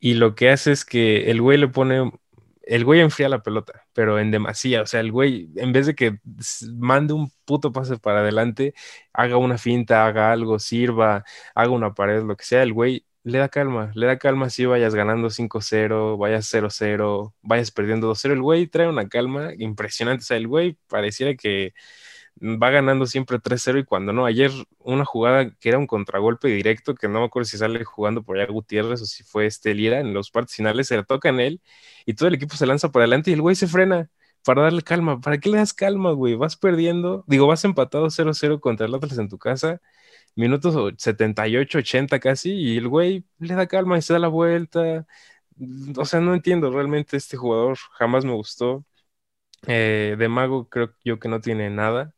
y 0.00 0.14
lo 0.14 0.34
que 0.36 0.50
hace 0.50 0.72
es 0.72 0.84
que 0.84 1.30
el 1.30 1.42
güey 1.42 1.58
le 1.58 1.68
pone 1.68 2.12
el 2.62 2.84
güey 2.84 3.00
enfría 3.00 3.28
la 3.28 3.42
pelota, 3.42 3.83
pero 3.94 4.18
en 4.18 4.30
demasía. 4.30 4.82
O 4.82 4.86
sea, 4.86 5.00
el 5.00 5.12
güey, 5.12 5.50
en 5.56 5.72
vez 5.72 5.86
de 5.86 5.94
que 5.94 6.18
mande 6.76 7.14
un 7.14 7.30
puto 7.44 7.72
pase 7.72 7.98
para 7.98 8.20
adelante, 8.20 8.74
haga 9.12 9.36
una 9.38 9.58
finta, 9.58 10.06
haga 10.06 10.32
algo, 10.32 10.58
sirva, 10.58 11.24
haga 11.54 11.70
una 11.70 11.94
pared, 11.94 12.22
lo 12.22 12.36
que 12.36 12.44
sea, 12.44 12.62
el 12.62 12.72
güey 12.74 13.06
le 13.24 13.38
da 13.38 13.48
calma, 13.48 13.90
le 13.94 14.06
da 14.06 14.18
calma 14.18 14.50
si 14.50 14.66
vayas 14.66 14.94
ganando 14.94 15.30
5-0, 15.30 16.18
vayas 16.18 16.46
0-0, 16.52 17.34
vayas 17.42 17.70
perdiendo 17.70 18.08
2-0. 18.08 18.32
El 18.34 18.42
güey 18.42 18.66
trae 18.66 18.88
una 18.88 19.08
calma 19.08 19.52
impresionante. 19.56 20.22
O 20.22 20.26
sea, 20.26 20.36
el 20.36 20.46
güey 20.46 20.76
pareciera 20.88 21.34
que 21.34 21.72
va 22.40 22.70
ganando 22.70 23.06
siempre 23.06 23.38
3-0 23.38 23.78
y 23.78 23.84
cuando 23.84 24.12
no, 24.12 24.26
ayer 24.26 24.50
una 24.78 25.04
jugada 25.04 25.50
que 25.50 25.68
era 25.68 25.78
un 25.78 25.86
contragolpe 25.86 26.48
directo, 26.48 26.94
que 26.94 27.08
no 27.08 27.20
me 27.20 27.26
acuerdo 27.26 27.46
si 27.48 27.58
sale 27.58 27.84
jugando 27.84 28.22
por 28.22 28.38
allá 28.38 28.50
Gutiérrez 28.50 29.02
o 29.02 29.06
si 29.06 29.22
fue 29.22 29.46
este 29.46 29.74
Lira 29.74 30.00
en 30.00 30.14
los 30.14 30.30
partes 30.30 30.56
finales, 30.56 30.88
se 30.88 30.96
le 30.96 31.04
toca 31.04 31.28
en 31.28 31.40
él 31.40 31.60
y 32.06 32.14
todo 32.14 32.28
el 32.28 32.34
equipo 32.34 32.56
se 32.56 32.66
lanza 32.66 32.90
por 32.90 33.02
adelante 33.02 33.30
y 33.30 33.34
el 33.34 33.40
güey 33.42 33.54
se 33.56 33.66
frena 33.68 34.10
para 34.44 34.62
darle 34.62 34.82
calma. 34.82 35.20
¿Para 35.20 35.38
qué 35.38 35.48
le 35.48 35.58
das 35.58 35.72
calma, 35.72 36.12
güey? 36.12 36.34
Vas 36.34 36.56
perdiendo, 36.56 37.24
digo, 37.26 37.46
vas 37.46 37.64
empatado 37.64 38.10
0-0 38.10 38.60
contra 38.60 38.86
el 38.86 38.94
Atlas 38.94 39.18
en 39.18 39.28
tu 39.28 39.38
casa, 39.38 39.80
minutos 40.36 40.94
78, 40.98 41.78
80 41.78 42.20
casi, 42.20 42.52
y 42.52 42.76
el 42.78 42.88
güey 42.88 43.24
le 43.38 43.54
da 43.54 43.66
calma 43.66 43.98
y 43.98 44.02
se 44.02 44.12
da 44.12 44.18
la 44.18 44.28
vuelta. 44.28 45.06
O 45.96 46.04
sea, 46.04 46.20
no 46.20 46.34
entiendo 46.34 46.70
realmente 46.70 47.16
este 47.16 47.36
jugador, 47.36 47.78
jamás 47.92 48.24
me 48.24 48.32
gustó. 48.32 48.84
Eh, 49.66 50.16
de 50.18 50.28
mago 50.28 50.68
creo 50.68 50.94
yo 51.04 51.18
que 51.18 51.28
no 51.28 51.40
tiene 51.40 51.70
nada 51.70 52.14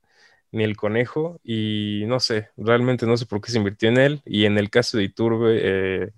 ni 0.52 0.64
el 0.64 0.76
conejo, 0.76 1.40
y 1.44 2.04
no 2.06 2.20
sé, 2.20 2.50
realmente 2.56 3.06
no 3.06 3.16
sé 3.16 3.26
por 3.26 3.40
qué 3.40 3.50
se 3.52 3.58
invirtió 3.58 3.88
en 3.88 3.98
él, 3.98 4.22
y 4.24 4.46
en 4.46 4.58
el 4.58 4.70
caso 4.70 4.98
de 4.98 5.04
Iturbe, 5.04 5.58
eh, 5.62 6.12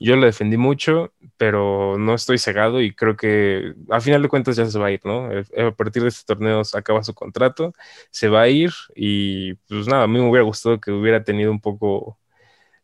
Yo 0.00 0.16
lo 0.16 0.26
defendí 0.26 0.56
mucho, 0.56 1.12
pero 1.36 1.96
no 1.98 2.14
estoy 2.14 2.38
cegado 2.38 2.80
y 2.80 2.92
creo 2.94 3.16
que 3.16 3.74
a 3.90 4.00
final 4.00 4.20
de 4.22 4.28
cuentas 4.28 4.56
ya 4.56 4.66
se 4.66 4.78
va 4.78 4.86
a 4.88 4.90
ir, 4.92 5.00
¿no? 5.04 5.30
Eh, 5.32 5.44
a 5.68 5.70
partir 5.72 6.02
de 6.02 6.08
este 6.08 6.24
torneo 6.26 6.64
se 6.64 6.76
acaba 6.78 7.04
su 7.04 7.14
contrato, 7.14 7.72
se 8.10 8.28
va 8.28 8.42
a 8.42 8.48
ir 8.48 8.70
y 8.96 9.54
pues 9.68 9.86
nada, 9.86 10.04
a 10.04 10.06
mí 10.08 10.18
me 10.18 10.28
hubiera 10.28 10.42
gustado 10.44 10.80
que 10.80 10.90
hubiera 10.90 11.22
tenido 11.24 11.52
un 11.52 11.60
poco 11.60 12.18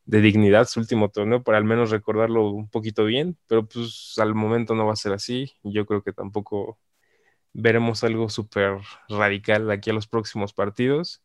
de 0.07 0.21
dignidad 0.21 0.67
su 0.67 0.81
último 0.81 1.11
torneo 1.11 1.43
para 1.43 1.59
al 1.59 1.65
menos 1.65 1.91
recordarlo 1.91 2.51
un 2.51 2.69
poquito 2.69 3.05
bien, 3.05 3.37
pero 3.47 3.67
pues 3.69 4.15
al 4.19 4.35
momento 4.35 4.75
no 4.75 4.87
va 4.87 4.93
a 4.95 4.97
ser 4.97 5.13
así 5.13 5.53
yo 5.63 5.87
creo 5.87 6.03
que 6.03 6.13
tampoco 6.13 6.79
veremos 7.53 8.05
algo 8.05 8.29
súper 8.29 8.79
radical 9.09 9.71
aquí 9.71 9.91
a 9.91 9.93
los 9.95 10.07
próximos 10.07 10.53
partidos 10.53 11.23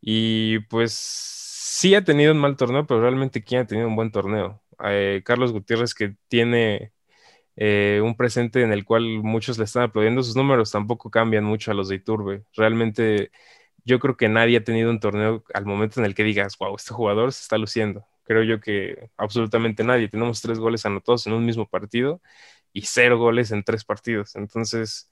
y 0.00 0.60
pues 0.70 0.92
sí 0.94 1.94
ha 1.94 2.04
tenido 2.04 2.32
un 2.32 2.38
mal 2.40 2.56
torneo, 2.56 2.86
pero 2.86 3.00
realmente 3.00 3.42
quién 3.42 3.62
ha 3.62 3.66
tenido 3.66 3.88
un 3.88 3.96
buen 3.96 4.10
torneo. 4.12 4.62
Eh, 4.84 5.22
Carlos 5.24 5.52
Gutiérrez 5.52 5.94
que 5.94 6.16
tiene 6.28 6.92
eh, 7.56 8.00
un 8.02 8.16
presente 8.16 8.62
en 8.62 8.72
el 8.72 8.84
cual 8.84 9.04
muchos 9.22 9.58
le 9.58 9.64
están 9.64 9.84
aplaudiendo, 9.84 10.22
sus 10.22 10.36
números 10.36 10.70
tampoco 10.72 11.10
cambian 11.10 11.44
mucho 11.44 11.70
a 11.70 11.74
los 11.74 11.88
de 11.88 11.96
Iturbe. 11.96 12.44
Realmente 12.54 13.30
yo 13.84 13.98
creo 14.00 14.16
que 14.16 14.28
nadie 14.28 14.58
ha 14.58 14.64
tenido 14.64 14.90
un 14.90 15.00
torneo 15.00 15.44
al 15.54 15.66
momento 15.66 16.00
en 16.00 16.06
el 16.06 16.14
que 16.14 16.24
digas, 16.24 16.56
wow, 16.58 16.74
este 16.76 16.94
jugador 16.94 17.32
se 17.32 17.42
está 17.42 17.58
luciendo. 17.58 18.06
Creo 18.24 18.42
yo 18.42 18.60
que 18.60 19.10
absolutamente 19.16 19.84
nadie. 19.84 20.08
Tenemos 20.08 20.40
tres 20.42 20.58
goles 20.58 20.86
anotados 20.86 21.26
en 21.26 21.34
un 21.34 21.44
mismo 21.44 21.68
partido 21.68 22.22
y 22.72 22.82
cero 22.82 23.18
goles 23.18 23.50
en 23.52 23.62
tres 23.64 23.84
partidos. 23.84 24.36
Entonces, 24.36 25.08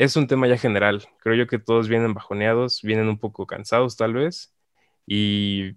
es 0.00 0.16
un 0.16 0.26
tema 0.26 0.48
ya 0.48 0.56
general. 0.58 1.06
Creo 1.18 1.34
yo 1.36 1.46
que 1.46 1.58
todos 1.58 1.88
vienen 1.88 2.14
bajoneados, 2.14 2.80
vienen 2.82 3.08
un 3.08 3.18
poco 3.18 3.46
cansados 3.46 3.96
tal 3.96 4.14
vez. 4.14 4.54
Y 5.06 5.76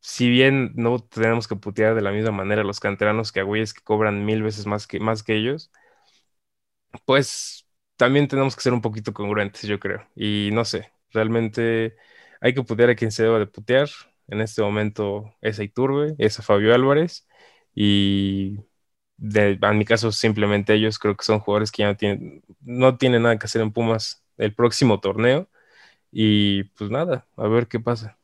si 0.00 0.30
bien 0.30 0.72
no 0.76 1.00
tenemos 1.00 1.48
que 1.48 1.56
putear 1.56 1.94
de 1.96 2.02
la 2.02 2.12
misma 2.12 2.32
manera 2.32 2.62
a 2.62 2.64
los 2.64 2.80
canteranos 2.80 3.32
que 3.32 3.40
a 3.40 3.44
güeyes 3.44 3.74
que 3.74 3.82
cobran 3.82 4.24
mil 4.26 4.42
veces 4.42 4.66
más 4.66 4.86
que, 4.86 5.00
más 5.00 5.22
que 5.24 5.36
ellos, 5.36 5.72
pues 7.04 7.66
también 7.96 8.28
tenemos 8.28 8.56
que 8.56 8.62
ser 8.62 8.72
un 8.72 8.80
poquito 8.82 9.12
congruentes, 9.12 9.62
yo 9.62 9.78
creo. 9.80 10.06
Y 10.14 10.50
no 10.52 10.64
sé, 10.64 10.92
realmente 11.10 11.96
hay 12.40 12.54
que 12.54 12.62
putear 12.62 12.90
a 12.90 12.94
quien 12.96 13.12
se 13.12 13.24
deba 13.24 13.38
de 13.38 13.46
putear. 13.46 13.88
En 14.28 14.40
este 14.40 14.62
momento 14.62 15.34
es 15.40 15.58
Iturbe, 15.58 16.14
es 16.18 16.38
a 16.38 16.42
Fabio 16.42 16.74
Álvarez 16.74 17.26
y 17.74 18.58
en 19.18 19.78
mi 19.78 19.84
caso 19.84 20.12
simplemente 20.12 20.74
ellos 20.74 20.98
creo 20.98 21.16
que 21.16 21.24
son 21.24 21.40
jugadores 21.40 21.70
que 21.72 21.82
ya 21.82 21.88
no 21.88 21.96
tienen, 21.96 22.42
no 22.62 22.96
tienen 22.96 23.22
nada 23.22 23.38
que 23.38 23.46
hacer 23.46 23.62
en 23.62 23.72
Pumas 23.72 24.24
el 24.36 24.54
próximo 24.54 25.00
torneo 25.00 25.48
y 26.12 26.64
pues 26.64 26.90
nada, 26.90 27.26
a 27.36 27.48
ver 27.48 27.68
qué 27.68 27.80
pasa. 27.80 28.18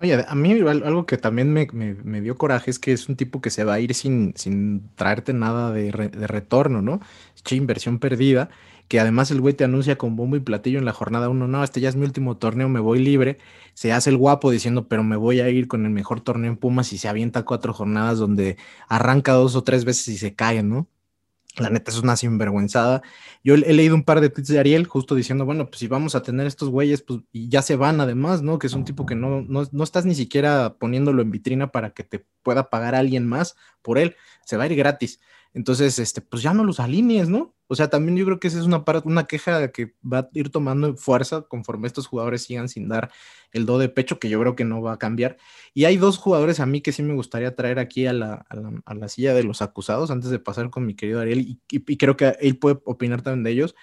Oye, 0.00 0.24
a 0.26 0.34
mí 0.34 0.52
algo 0.52 1.06
que 1.06 1.16
también 1.16 1.52
me, 1.52 2.20
dio 2.20 2.36
coraje 2.36 2.70
es 2.70 2.78
que 2.78 2.92
es 2.92 3.08
un 3.08 3.16
tipo 3.16 3.40
que 3.40 3.50
se 3.50 3.64
va 3.64 3.74
a 3.74 3.80
ir 3.80 3.94
sin, 3.94 4.34
sin 4.36 4.90
traerte 4.96 5.32
nada 5.32 5.72
de, 5.72 5.90
de 5.92 6.26
retorno, 6.26 6.82
¿no? 6.82 7.00
Es 7.34 7.52
inversión 7.52 7.98
perdida 8.00 8.50
que 8.88 9.00
además 9.00 9.30
el 9.30 9.40
güey 9.40 9.54
te 9.54 9.64
anuncia 9.64 9.96
con 9.96 10.16
bombo 10.16 10.36
y 10.36 10.40
platillo 10.40 10.78
en 10.78 10.84
la 10.84 10.92
jornada 10.92 11.28
uno, 11.28 11.48
no, 11.48 11.64
este 11.64 11.80
ya 11.80 11.88
es 11.88 11.96
mi 11.96 12.04
último 12.04 12.36
torneo, 12.36 12.68
me 12.68 12.80
voy 12.80 12.98
libre, 12.98 13.38
se 13.74 13.92
hace 13.92 14.10
el 14.10 14.16
guapo 14.16 14.50
diciendo, 14.50 14.88
pero 14.88 15.02
me 15.02 15.16
voy 15.16 15.40
a 15.40 15.48
ir 15.48 15.68
con 15.68 15.84
el 15.84 15.90
mejor 15.90 16.20
torneo 16.20 16.50
en 16.50 16.56
Pumas 16.56 16.92
y 16.92 16.98
se 16.98 17.08
avienta 17.08 17.44
cuatro 17.44 17.72
jornadas 17.72 18.18
donde 18.18 18.56
arranca 18.88 19.32
dos 19.32 19.56
o 19.56 19.64
tres 19.64 19.84
veces 19.84 20.08
y 20.08 20.18
se 20.18 20.34
cae, 20.34 20.62
¿no? 20.62 20.88
La 21.56 21.70
neta 21.70 21.92
es 21.92 21.98
una 21.98 22.16
sinvergüenzada. 22.16 23.02
Yo 23.44 23.54
he 23.54 23.72
leído 23.72 23.94
un 23.94 24.02
par 24.02 24.20
de 24.20 24.28
tweets 24.28 24.48
de 24.48 24.58
Ariel 24.58 24.86
justo 24.86 25.14
diciendo, 25.14 25.44
bueno, 25.44 25.66
pues 25.66 25.78
si 25.78 25.86
vamos 25.86 26.16
a 26.16 26.22
tener 26.22 26.48
estos 26.48 26.68
güeyes, 26.68 27.02
pues 27.02 27.20
ya 27.32 27.62
se 27.62 27.76
van 27.76 28.00
además, 28.00 28.42
¿no? 28.42 28.58
Que 28.58 28.66
es 28.66 28.72
un 28.72 28.84
tipo 28.84 29.06
que 29.06 29.14
no, 29.14 29.42
no, 29.42 29.62
no 29.70 29.84
estás 29.84 30.04
ni 30.04 30.16
siquiera 30.16 30.74
poniéndolo 30.80 31.22
en 31.22 31.30
vitrina 31.30 31.70
para 31.70 31.90
que 31.90 32.02
te 32.02 32.26
pueda 32.42 32.70
pagar 32.70 32.96
alguien 32.96 33.26
más 33.28 33.54
por 33.82 33.98
él, 33.98 34.16
se 34.44 34.56
va 34.56 34.64
a 34.64 34.66
ir 34.66 34.74
gratis. 34.74 35.20
Entonces, 35.52 36.00
este, 36.00 36.20
pues 36.20 36.42
ya 36.42 36.52
no 36.54 36.64
los 36.64 36.80
alinees, 36.80 37.28
¿no? 37.28 37.53
O 37.66 37.74
sea, 37.74 37.88
también 37.88 38.16
yo 38.16 38.24
creo 38.26 38.40
que 38.40 38.48
esa 38.48 38.58
es 38.58 38.66
una, 38.66 38.84
una 39.04 39.24
queja 39.24 39.72
que 39.72 39.94
va 40.04 40.18
a 40.18 40.28
ir 40.34 40.50
tomando 40.50 40.96
fuerza 40.96 41.42
conforme 41.42 41.86
estos 41.86 42.06
jugadores 42.06 42.42
sigan 42.42 42.68
sin 42.68 42.88
dar 42.88 43.10
el 43.52 43.66
do 43.66 43.78
de 43.78 43.88
pecho, 43.88 44.18
que 44.18 44.28
yo 44.28 44.38
creo 44.40 44.54
que 44.54 44.64
no 44.64 44.82
va 44.82 44.94
a 44.94 44.98
cambiar. 44.98 45.38
Y 45.72 45.86
hay 45.86 45.96
dos 45.96 46.18
jugadores 46.18 46.60
a 46.60 46.66
mí 46.66 46.80
que 46.80 46.92
sí 46.92 47.02
me 47.02 47.14
gustaría 47.14 47.54
traer 47.54 47.78
aquí 47.78 48.06
a 48.06 48.12
la, 48.12 48.46
a 48.84 48.94
la, 48.94 49.08
silla 49.08 49.34
de 49.34 49.44
los 49.44 49.62
acusados 49.62 50.10
antes 50.10 50.30
de 50.30 50.38
pasar 50.38 50.70
con 50.70 50.86
mi 50.86 50.94
querido 50.94 51.20
Ariel, 51.20 51.40
y, 51.40 51.60
y, 51.70 51.96
creo 51.96 52.16
que 52.16 52.36
él 52.40 52.58
puede 52.58 52.80
opinar 52.84 53.22
también 53.22 53.44
de 53.44 53.50
ellos. 53.52 53.74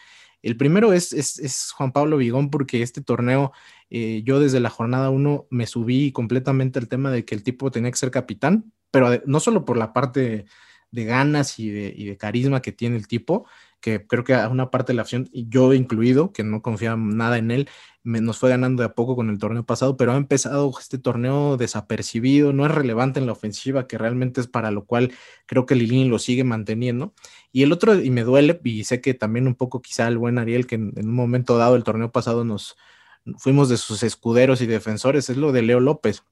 El 0.41 0.57
primero 0.57 0.93
es, 0.93 1.13
es, 1.13 1.71
Juan 1.71 1.91
Pablo 1.91 2.17
Vigón, 2.17 2.49
porque 2.49 2.81
este 2.81 3.01
torneo, 3.01 3.51
eh, 3.89 4.23
yo 4.25 4.39
desde 4.39 4.59
la 4.59 4.69
jornada 4.69 5.09
uno 5.09 5.47
me 5.51 5.67
subí 5.67 6.11
completamente 6.11 6.79
al 6.79 6.87
tema 6.87 7.11
de 7.11 7.25
que 7.25 7.35
el 7.35 7.43
tipo 7.43 7.71
tenía 7.71 7.91
que 7.91 7.97
ser 7.97 8.11
capitán, 8.11 8.73
pero 8.89 9.21
no 9.25 9.39
solo 9.39 9.65
por 9.65 9.77
la 9.77 9.93
parte 9.93 10.45
de 10.91 11.05
ganas 11.05 11.59
y 11.59 11.69
de, 11.69 12.17
carisma 12.17 12.61
que 12.61 12.71
tiene 12.71 12.97
el 12.97 13.07
tipo, 13.07 13.47
que 13.81 14.05
creo 14.07 14.23
que 14.23 14.33
a 14.35 14.47
una 14.47 14.71
parte 14.71 14.93
de 14.93 14.95
la 14.95 15.01
acción, 15.01 15.29
yo 15.33 15.73
incluido, 15.73 16.31
que 16.31 16.43
no 16.43 16.61
confiaba 16.61 16.95
nada 16.97 17.37
en 17.37 17.51
él, 17.51 17.69
nos 18.03 18.37
fue 18.37 18.49
ganando 18.49 18.81
de 18.83 18.87
a 18.87 18.93
poco 18.93 19.15
con 19.15 19.29
el 19.29 19.37
torneo 19.37 19.65
pasado, 19.65 19.97
pero 19.97 20.13
ha 20.13 20.17
empezado 20.17 20.71
este 20.79 20.97
torneo 20.97 21.57
desapercibido, 21.57 22.53
no 22.53 22.65
es 22.65 22.71
relevante 22.71 23.19
en 23.19 23.25
la 23.25 23.33
ofensiva, 23.33 23.87
que 23.87 23.97
realmente 23.97 24.41
es 24.41 24.47
para 24.47 24.71
lo 24.71 24.85
cual 24.85 25.11
creo 25.45 25.65
que 25.65 25.75
Lilini 25.75 26.05
lo 26.07 26.19
sigue 26.19 26.43
manteniendo. 26.43 27.13
Y 27.51 27.63
el 27.63 27.71
otro, 27.71 27.99
y 27.99 28.09
me 28.11 28.23
duele, 28.23 28.59
y 28.63 28.83
sé 28.85 29.01
que 29.01 29.13
también 29.13 29.47
un 29.47 29.55
poco 29.55 29.81
quizá 29.81 30.07
el 30.07 30.17
buen 30.17 30.37
Ariel, 30.37 30.67
que 30.67 30.75
en, 30.75 30.93
en 30.95 31.09
un 31.09 31.15
momento 31.15 31.57
dado 31.57 31.75
el 31.75 31.83
torneo 31.83 32.11
pasado 32.11 32.45
nos 32.45 32.77
fuimos 33.37 33.69
de 33.69 33.77
sus 33.77 34.03
escuderos 34.03 34.61
y 34.61 34.67
defensores, 34.67 35.29
es 35.29 35.37
lo 35.37 35.51
de 35.51 35.61
Leo 35.63 35.79
López 35.79 36.23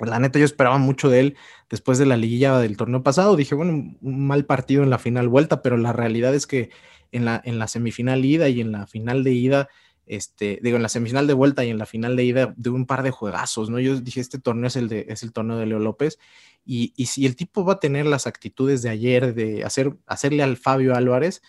la 0.00 0.18
neta, 0.18 0.38
yo 0.38 0.44
esperaba 0.44 0.78
mucho 0.78 1.08
de 1.08 1.20
él 1.20 1.36
después 1.70 1.98
de 1.98 2.06
la 2.06 2.16
liguilla 2.16 2.58
del 2.58 2.76
torneo 2.76 3.02
pasado. 3.02 3.36
Dije, 3.36 3.54
bueno, 3.54 3.96
un 4.00 4.26
mal 4.26 4.44
partido 4.44 4.82
en 4.82 4.90
la 4.90 4.98
final 4.98 5.28
vuelta, 5.28 5.62
pero 5.62 5.76
la 5.76 5.92
realidad 5.92 6.34
es 6.34 6.46
que 6.46 6.70
en 7.12 7.24
la, 7.24 7.40
en 7.44 7.58
la 7.58 7.68
semifinal 7.68 8.24
ida 8.24 8.48
y 8.48 8.60
en 8.60 8.72
la 8.72 8.86
final 8.86 9.22
de 9.22 9.32
ida, 9.32 9.68
este, 10.06 10.58
digo, 10.62 10.76
en 10.76 10.82
la 10.82 10.88
semifinal 10.88 11.26
de 11.26 11.34
vuelta 11.34 11.64
y 11.64 11.70
en 11.70 11.78
la 11.78 11.86
final 11.86 12.16
de 12.16 12.24
ida, 12.24 12.54
de 12.56 12.70
un 12.70 12.86
par 12.86 13.02
de 13.04 13.12
juegazos, 13.12 13.70
¿no? 13.70 13.78
Yo 13.78 14.00
dije, 14.00 14.20
este 14.20 14.38
torneo 14.40 14.66
es 14.66 14.76
el, 14.76 14.88
de, 14.88 15.06
es 15.08 15.22
el 15.22 15.32
torneo 15.32 15.56
de 15.56 15.66
Leo 15.66 15.78
López. 15.78 16.18
Y, 16.66 16.92
y 16.96 17.06
si 17.06 17.24
el 17.24 17.36
tipo 17.36 17.64
va 17.64 17.74
a 17.74 17.80
tener 17.80 18.06
las 18.06 18.26
actitudes 18.26 18.82
de 18.82 18.90
ayer, 18.90 19.34
de 19.34 19.64
hacer, 19.64 19.96
hacerle 20.06 20.42
al 20.42 20.56
Fabio 20.56 20.96
Álvarez, 20.96 21.40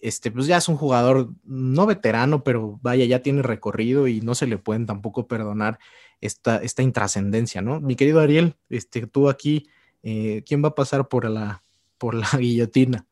este, 0.00 0.30
pues 0.30 0.46
ya 0.46 0.58
es 0.58 0.68
un 0.68 0.76
jugador 0.76 1.30
no 1.44 1.86
veterano, 1.86 2.42
pero 2.42 2.78
vaya, 2.82 3.04
ya 3.04 3.22
tiene 3.22 3.42
recorrido 3.42 4.08
y 4.08 4.20
no 4.20 4.34
se 4.34 4.46
le 4.46 4.58
pueden 4.58 4.86
tampoco 4.86 5.26
perdonar 5.26 5.78
esta, 6.20 6.58
esta 6.58 6.82
intrascendencia, 6.82 7.62
¿no? 7.62 7.80
Mi 7.80 7.96
querido 7.96 8.20
Ariel, 8.20 8.56
este, 8.68 9.06
tú 9.06 9.28
aquí, 9.28 9.68
eh, 10.02 10.42
¿quién 10.46 10.62
va 10.62 10.68
a 10.68 10.74
pasar 10.74 11.08
por 11.08 11.28
la, 11.28 11.62
por 11.98 12.14
la 12.14 12.28
guillotina? 12.38 13.06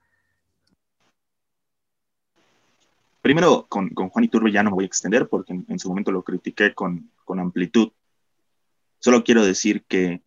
Primero, 3.22 3.66
con, 3.68 3.88
con 3.90 4.10
Juan 4.10 4.24
Iturbe 4.24 4.52
ya 4.52 4.62
no 4.62 4.70
me 4.70 4.74
voy 4.74 4.84
a 4.84 4.86
extender 4.86 5.28
porque 5.28 5.54
en, 5.54 5.78
su 5.78 5.88
momento 5.88 6.12
lo 6.12 6.22
critiqué 6.22 6.74
con, 6.74 7.10
con, 7.24 7.40
amplitud. 7.40 7.90
Solo 8.98 9.24
quiero 9.24 9.44
decir 9.44 9.84
que 9.88 10.20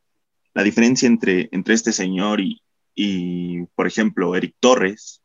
la 0.56 0.64
diferencia 0.64 1.06
entre, 1.06 1.48
entre 1.52 1.76
este 1.76 1.94
señor 1.94 2.42
y, 2.42 2.64
y, 2.96 3.66
por 3.76 3.86
ejemplo, 3.86 4.36
Eric 4.36 4.56
Torres, 4.60 5.22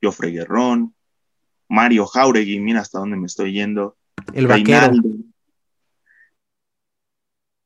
Jofre 0.00 0.30
Guerrón, 0.30 0.94
Mario 1.68 2.06
Jauregui, 2.06 2.60
mira 2.60 2.80
hasta 2.80 3.00
dónde 3.00 3.16
me 3.16 3.26
estoy 3.26 3.52
yendo. 3.52 3.96
El 4.32 4.46
vaquero. 4.46 4.92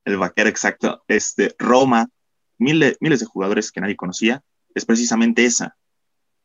El 0.05 0.17
vaquero, 0.17 0.49
exacto. 0.49 1.03
Este, 1.07 1.55
Roma, 1.57 2.09
miles, 2.57 2.97
miles 2.99 3.19
de 3.19 3.25
jugadores 3.25 3.71
que 3.71 3.81
nadie 3.81 3.95
conocía, 3.95 4.43
es 4.75 4.85
precisamente 4.85 5.45
esa. 5.45 5.77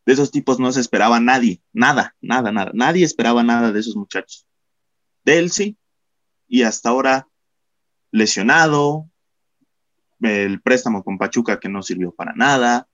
De 0.07 0.13
esos 0.13 0.31
tipos 0.31 0.59
no 0.59 0.73
se 0.73 0.81
esperaba 0.81 1.21
nadie, 1.21 1.61
nada, 1.73 2.17
nada, 2.21 2.51
nada. 2.53 2.71
Nadie 2.75 3.05
esperaba 3.05 3.43
nada 3.43 3.73
de 3.73 3.81
esos 3.81 3.97
muchachos. 3.97 4.47
De 5.25 5.39
él 5.39 5.51
sí, 5.51 5.77
y 6.47 6.63
hasta 6.63 6.89
ahora 6.89 7.29
lesionado, 8.11 9.11
el 10.21 10.61
préstamo 10.63 11.05
con 11.05 11.19
Pachuca 11.19 11.61
que 11.61 11.69
no 11.69 11.83
sirvió 11.83 12.13
para 12.13 12.33
nada, 12.33 12.89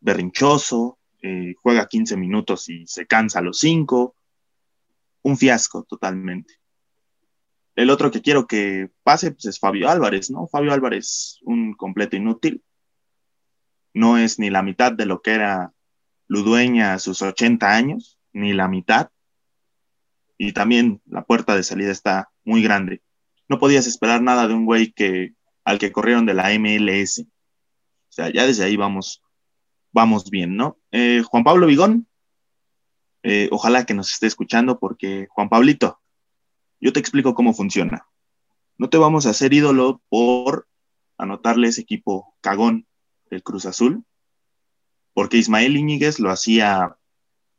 berrinchoso, 0.00 0.98
eh, 1.22 1.54
juega 1.62 1.86
15 1.86 2.16
minutos 2.16 2.68
y 2.68 2.86
se 2.86 3.06
cansa 3.06 3.38
a 3.38 3.42
los 3.42 3.58
5. 3.58 4.14
Un 5.22 5.36
fiasco 5.38 5.84
totalmente. 5.84 6.54
El 7.76 7.90
otro 7.90 8.10
que 8.10 8.22
quiero 8.22 8.46
que 8.46 8.90
pase 9.02 9.32
pues, 9.32 9.46
es 9.46 9.58
Fabio 9.58 9.88
Álvarez, 9.88 10.30
¿no? 10.30 10.46
Fabio 10.46 10.72
Álvarez, 10.72 11.38
un 11.42 11.74
completo 11.74 12.16
inútil. 12.16 12.62
No 13.92 14.18
es 14.18 14.38
ni 14.38 14.50
la 14.50 14.62
mitad 14.62 14.92
de 14.92 15.06
lo 15.06 15.22
que 15.22 15.32
era 15.32 15.72
Ludueña 16.26 16.94
a 16.94 16.98
sus 16.98 17.22
80 17.22 17.74
años, 17.74 18.18
ni 18.32 18.52
la 18.52 18.68
mitad. 18.68 19.10
Y 20.38 20.52
también 20.52 21.00
la 21.06 21.24
puerta 21.24 21.54
de 21.56 21.62
salida 21.62 21.90
está 21.90 22.30
muy 22.44 22.62
grande. 22.62 23.02
No 23.48 23.58
podías 23.58 23.86
esperar 23.86 24.22
nada 24.22 24.48
de 24.48 24.54
un 24.54 24.66
güey 24.66 24.92
que, 24.92 25.34
al 25.64 25.78
que 25.78 25.92
corrieron 25.92 26.26
de 26.26 26.34
la 26.34 26.50
MLS. 26.58 27.20
O 27.20 28.12
sea, 28.14 28.32
ya 28.32 28.46
desde 28.46 28.64
ahí 28.64 28.76
vamos 28.76 29.24
vamos 29.94 30.28
bien, 30.28 30.56
¿no? 30.56 30.78
Eh, 30.90 31.22
Juan 31.24 31.44
Pablo 31.44 31.66
Vigón, 31.68 32.08
eh, 33.22 33.48
ojalá 33.52 33.86
que 33.86 33.94
nos 33.94 34.12
esté 34.12 34.26
escuchando 34.26 34.78
porque, 34.78 35.28
Juan 35.30 35.48
Pablito, 35.48 36.00
yo 36.80 36.92
te 36.92 37.00
explico 37.00 37.34
cómo 37.34 37.54
funciona. 37.54 38.06
No 38.78 38.88
te 38.90 38.98
vamos 38.98 39.26
a 39.26 39.30
hacer 39.30 39.52
ídolo 39.52 40.02
por 40.08 40.68
anotarle 41.16 41.68
ese 41.68 41.82
equipo 41.82 42.34
cagón 42.40 42.86
del 43.30 43.42
Cruz 43.42 43.66
Azul, 43.66 44.04
porque 45.12 45.36
Ismael 45.36 45.76
Iñiguez 45.76 46.18
lo 46.18 46.30
hacía 46.30 46.96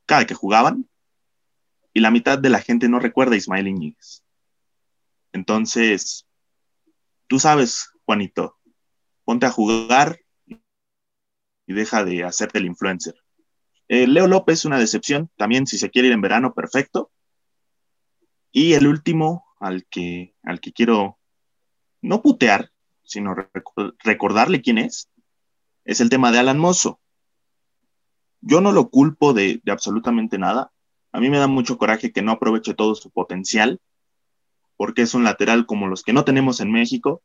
cada 0.05 0.25
que 0.25 0.35
jugaban 0.35 0.89
y 1.93 2.01
la 2.01 2.11
mitad 2.11 2.37
de 2.37 2.49
la 2.49 2.59
gente 2.59 2.89
no 2.89 2.99
recuerda 2.99 3.37
Ismael 3.37 3.67
Iñiguez. 3.67 4.23
Entonces, 5.31 6.27
tú 7.27 7.39
sabes, 7.39 7.89
Juanito, 8.05 8.57
ponte 9.23 9.45
a 9.45 9.51
jugar 9.51 10.19
y 10.45 11.73
deja 11.73 12.03
de 12.03 12.23
hacerte 12.23 12.59
el 12.59 12.65
influencer. 12.65 13.15
Eh, 13.87 14.07
Leo 14.07 14.27
López, 14.27 14.65
una 14.65 14.79
decepción, 14.79 15.29
también 15.35 15.67
si 15.67 15.77
se 15.77 15.89
quiere 15.89 16.09
ir 16.09 16.13
en 16.13 16.21
verano, 16.21 16.53
perfecto. 16.53 17.11
Y 18.57 18.71
el 18.71 18.87
último 18.87 19.43
al 19.59 19.85
que, 19.85 20.33
al 20.41 20.61
que 20.61 20.71
quiero 20.71 21.19
no 22.01 22.21
putear, 22.21 22.71
sino 23.03 23.35
recordarle 24.01 24.61
quién 24.61 24.77
es, 24.77 25.09
es 25.83 25.99
el 25.99 26.09
tema 26.09 26.31
de 26.31 26.39
Alan 26.39 26.57
Mozo. 26.57 27.01
Yo 28.39 28.61
no 28.61 28.71
lo 28.71 28.89
culpo 28.89 29.33
de, 29.33 29.61
absolutamente 29.67 30.37
nada. 30.37 30.71
A 31.11 31.19
mí 31.19 31.29
me 31.29 31.37
da 31.37 31.47
mucho 31.47 31.77
coraje 31.77 32.13
que 32.13 32.21
no 32.21 32.31
aproveche 32.31 32.73
todo 32.73 32.95
su 32.95 33.11
potencial, 33.11 33.81
porque 34.77 35.01
es 35.01 35.13
un 35.13 35.25
lateral 35.25 35.65
como 35.65 35.87
los 35.87 36.01
que 36.01 36.13
no 36.13 36.23
tenemos 36.23 36.61
en 36.61 36.71
México, 36.71 37.21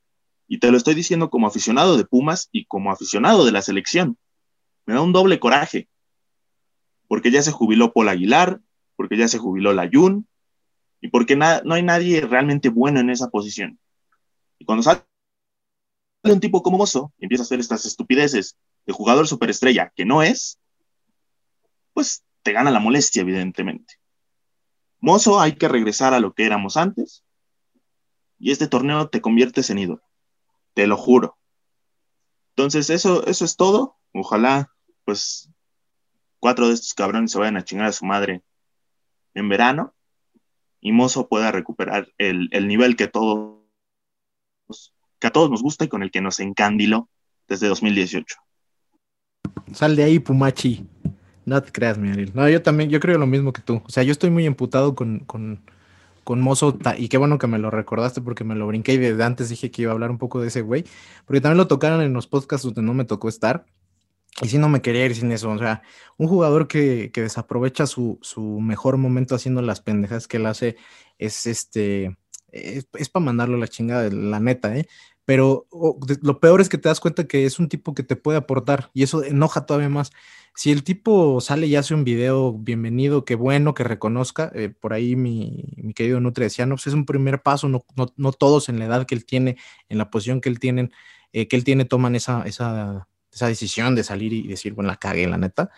y 0.48 0.58
te 0.58 0.72
lo 0.72 0.76
estoy 0.76 0.96
diciendo 0.96 1.30
como 1.30 1.46
aficionado 1.46 1.96
de 1.96 2.06
Pumas 2.06 2.48
y 2.50 2.64
como 2.64 2.90
aficionado 2.90 3.44
de 3.44 3.52
la 3.52 3.62
selección. 3.62 4.18
Me 4.84 4.94
da 4.94 5.00
un 5.00 5.12
doble 5.12 5.38
coraje, 5.38 5.88
porque 7.06 7.30
ya 7.30 7.40
se 7.40 7.52
jubiló 7.52 7.92
Paul 7.92 8.08
Aguilar, 8.08 8.60
porque 8.96 9.16
ya 9.16 9.28
se 9.28 9.38
jubiló 9.38 9.72
Layun, 9.72 10.26
y 11.00 11.08
porque 11.08 11.36
no 11.36 11.74
hay 11.74 11.82
nadie 11.82 12.20
realmente 12.22 12.68
bueno 12.68 13.00
en 13.00 13.10
esa 13.10 13.30
posición. 13.30 13.78
Y 14.58 14.64
cuando 14.64 14.82
sale 14.82 15.02
un 16.24 16.40
tipo 16.40 16.62
como 16.62 16.76
Mozo 16.76 17.12
y 17.18 17.24
empieza 17.24 17.42
a 17.42 17.46
hacer 17.46 17.60
estas 17.60 17.86
estupideces 17.86 18.56
de 18.86 18.92
jugador 18.92 19.26
superestrella 19.26 19.92
que 19.96 20.04
no 20.04 20.22
es, 20.22 20.58
pues 21.94 22.24
te 22.42 22.52
gana 22.52 22.70
la 22.70 22.80
molestia, 22.80 23.22
evidentemente. 23.22 23.94
Mozo, 25.00 25.40
hay 25.40 25.56
que 25.56 25.68
regresar 25.68 26.12
a 26.12 26.20
lo 26.20 26.34
que 26.34 26.44
éramos 26.44 26.76
antes, 26.76 27.24
y 28.38 28.50
este 28.50 28.68
torneo 28.68 29.08
te 29.08 29.20
conviertes 29.20 29.70
en 29.70 29.78
ídolo, 29.78 30.02
te 30.74 30.86
lo 30.86 30.96
juro. 30.96 31.38
Entonces, 32.50 32.90
eso, 32.90 33.26
eso 33.26 33.44
es 33.44 33.56
todo. 33.56 33.96
Ojalá, 34.12 34.74
pues, 35.04 35.50
cuatro 36.38 36.68
de 36.68 36.74
estos 36.74 36.94
cabrones 36.94 37.32
se 37.32 37.38
vayan 37.38 37.56
a 37.56 37.64
chingar 37.64 37.86
a 37.86 37.92
su 37.92 38.04
madre 38.04 38.42
en 39.34 39.48
verano 39.48 39.94
y 40.80 40.92
Mozo 40.92 41.28
pueda 41.28 41.52
recuperar 41.52 42.08
el, 42.18 42.48
nivel 42.66 42.96
que 42.96 43.08
todos, 43.08 43.58
a 45.22 45.30
todos 45.30 45.50
nos 45.50 45.62
gusta 45.62 45.84
y 45.84 45.88
con 45.88 46.02
el 46.02 46.10
que 46.10 46.20
nos 46.20 46.40
encandiló 46.40 47.08
desde 47.48 47.68
2018. 47.68 48.36
Sal 49.72 49.96
de 49.96 50.04
ahí, 50.04 50.18
Pumachi. 50.18 50.86
No 51.44 51.62
te 51.62 51.72
creas, 51.72 51.98
mi 51.98 52.10
No, 52.34 52.48
yo 52.48 52.62
también, 52.62 52.90
yo 52.90 53.00
creo 53.00 53.18
lo 53.18 53.26
mismo 53.26 53.52
que 53.52 53.62
tú. 53.62 53.82
O 53.84 53.90
sea, 53.90 54.02
yo 54.02 54.12
estoy 54.12 54.30
muy 54.30 54.46
emputado 54.46 54.94
con, 54.94 55.20
con, 55.20 55.62
con 56.24 56.40
Mozo, 56.40 56.78
y 56.96 57.08
qué 57.08 57.18
bueno 57.18 57.38
que 57.38 57.46
me 57.46 57.58
lo 57.58 57.70
recordaste 57.70 58.20
porque 58.20 58.44
me 58.44 58.54
lo 58.54 58.66
brinqué 58.66 58.94
y 58.94 58.98
desde 58.98 59.24
antes 59.24 59.48
dije 59.48 59.70
que 59.70 59.82
iba 59.82 59.90
a 59.90 59.94
hablar 59.94 60.10
un 60.10 60.18
poco 60.18 60.40
de 60.40 60.48
ese 60.48 60.60
güey, 60.60 60.84
porque 61.26 61.40
también 61.40 61.58
lo 61.58 61.66
tocaron 61.66 62.02
en 62.02 62.12
los 62.12 62.26
podcasts 62.26 62.64
donde 62.64 62.82
no 62.82 62.94
me 62.94 63.04
tocó 63.04 63.28
estar. 63.28 63.64
Y 64.42 64.48
si 64.48 64.58
no 64.58 64.68
me 64.68 64.80
quería 64.80 65.04
ir 65.04 65.14
sin 65.14 65.32
eso, 65.32 65.50
o 65.50 65.58
sea, 65.58 65.82
un 66.16 66.28
jugador 66.28 66.68
que, 66.68 67.10
que 67.12 67.22
desaprovecha 67.22 67.86
su, 67.86 68.18
su, 68.22 68.42
mejor 68.60 68.96
momento 68.96 69.34
haciendo 69.34 69.60
las 69.60 69.80
pendejas 69.80 70.28
que 70.28 70.38
él 70.38 70.46
hace 70.46 70.76
es 71.18 71.46
este, 71.46 72.16
es, 72.52 73.08
para 73.10 73.24
mandarlo 73.24 73.56
a 73.56 73.60
la 73.60 73.68
chingada, 73.68 74.08
la 74.10 74.40
neta, 74.40 74.76
¿eh? 74.76 74.86
Pero 75.24 75.66
lo 76.22 76.40
peor 76.40 76.60
es 76.60 76.68
que 76.68 76.78
te 76.78 76.88
das 76.88 77.00
cuenta 77.00 77.28
que 77.28 77.44
es 77.44 77.58
un 77.60 77.68
tipo 77.68 77.94
que 77.94 78.02
te 78.02 78.16
puede 78.16 78.38
aportar 78.38 78.90
y 78.94 79.04
eso 79.04 79.22
enoja 79.22 79.64
todavía 79.66 79.88
más. 79.88 80.10
Si 80.56 80.72
el 80.72 80.82
tipo 80.82 81.40
sale 81.40 81.68
y 81.68 81.76
hace 81.76 81.94
un 81.94 82.02
video, 82.02 82.52
bienvenido, 82.52 83.24
qué 83.24 83.36
bueno 83.36 83.72
que 83.72 83.84
reconozca, 83.84 84.50
eh, 84.54 84.70
por 84.70 84.92
ahí 84.92 85.14
mi, 85.14 85.72
mi, 85.76 85.94
querido 85.94 86.18
Nutri 86.20 86.44
decía, 86.44 86.66
no, 86.66 86.74
pues 86.74 86.88
es 86.88 86.94
un 86.94 87.06
primer 87.06 87.42
paso, 87.42 87.68
no, 87.68 87.84
no, 87.96 88.12
no, 88.16 88.32
todos 88.32 88.68
en 88.68 88.80
la 88.80 88.86
edad 88.86 89.06
que 89.06 89.14
él 89.14 89.24
tiene, 89.24 89.56
en 89.88 89.98
la 89.98 90.10
posición 90.10 90.40
que 90.40 90.48
él, 90.48 90.58
tienen, 90.58 90.92
eh, 91.32 91.46
que 91.46 91.56
él 91.56 91.62
tiene, 91.64 91.84
toman 91.84 92.16
esa, 92.16 92.42
esa 92.42 93.06
esa 93.32 93.46
decisión 93.46 93.94
de 93.94 94.04
salir 94.04 94.32
y 94.32 94.46
decir, 94.46 94.74
bueno, 94.74 94.88
la 94.90 94.96
cagué, 94.96 95.26
la 95.26 95.38
neta. 95.38 95.70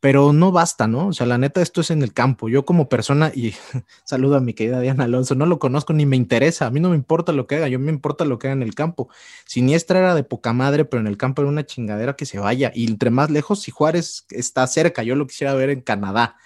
Pero 0.00 0.34
no 0.34 0.52
basta, 0.52 0.86
¿no? 0.86 1.08
O 1.08 1.12
sea, 1.14 1.26
la 1.26 1.38
neta, 1.38 1.62
esto 1.62 1.80
es 1.80 1.90
en 1.90 2.02
el 2.02 2.12
campo. 2.12 2.50
Yo 2.50 2.66
como 2.66 2.90
persona, 2.90 3.32
y 3.34 3.54
saludo 4.04 4.36
a 4.36 4.40
mi 4.40 4.52
querida 4.52 4.80
Diana 4.80 5.04
Alonso, 5.04 5.34
no 5.34 5.46
lo 5.46 5.58
conozco 5.58 5.94
ni 5.94 6.04
me 6.04 6.16
interesa. 6.16 6.66
A 6.66 6.70
mí 6.70 6.78
no 6.78 6.90
me 6.90 6.96
importa 6.96 7.32
lo 7.32 7.46
que 7.46 7.56
haga, 7.56 7.68
yo 7.68 7.78
me 7.78 7.90
importa 7.90 8.26
lo 8.26 8.38
que 8.38 8.48
haga 8.48 8.56
en 8.56 8.62
el 8.62 8.74
campo. 8.74 9.08
Siniestra 9.46 10.00
era 10.00 10.14
de 10.14 10.24
poca 10.24 10.52
madre, 10.52 10.84
pero 10.84 11.00
en 11.00 11.06
el 11.06 11.16
campo 11.16 11.40
era 11.40 11.50
una 11.50 11.64
chingadera 11.64 12.16
que 12.16 12.26
se 12.26 12.38
vaya. 12.38 12.70
Y 12.74 12.86
entre 12.86 13.10
más 13.10 13.30
lejos, 13.30 13.62
si 13.62 13.70
Juárez 13.70 14.26
está 14.28 14.66
cerca, 14.66 15.02
yo 15.02 15.16
lo 15.16 15.26
quisiera 15.26 15.54
ver 15.54 15.70
en 15.70 15.80
Canadá. 15.80 16.36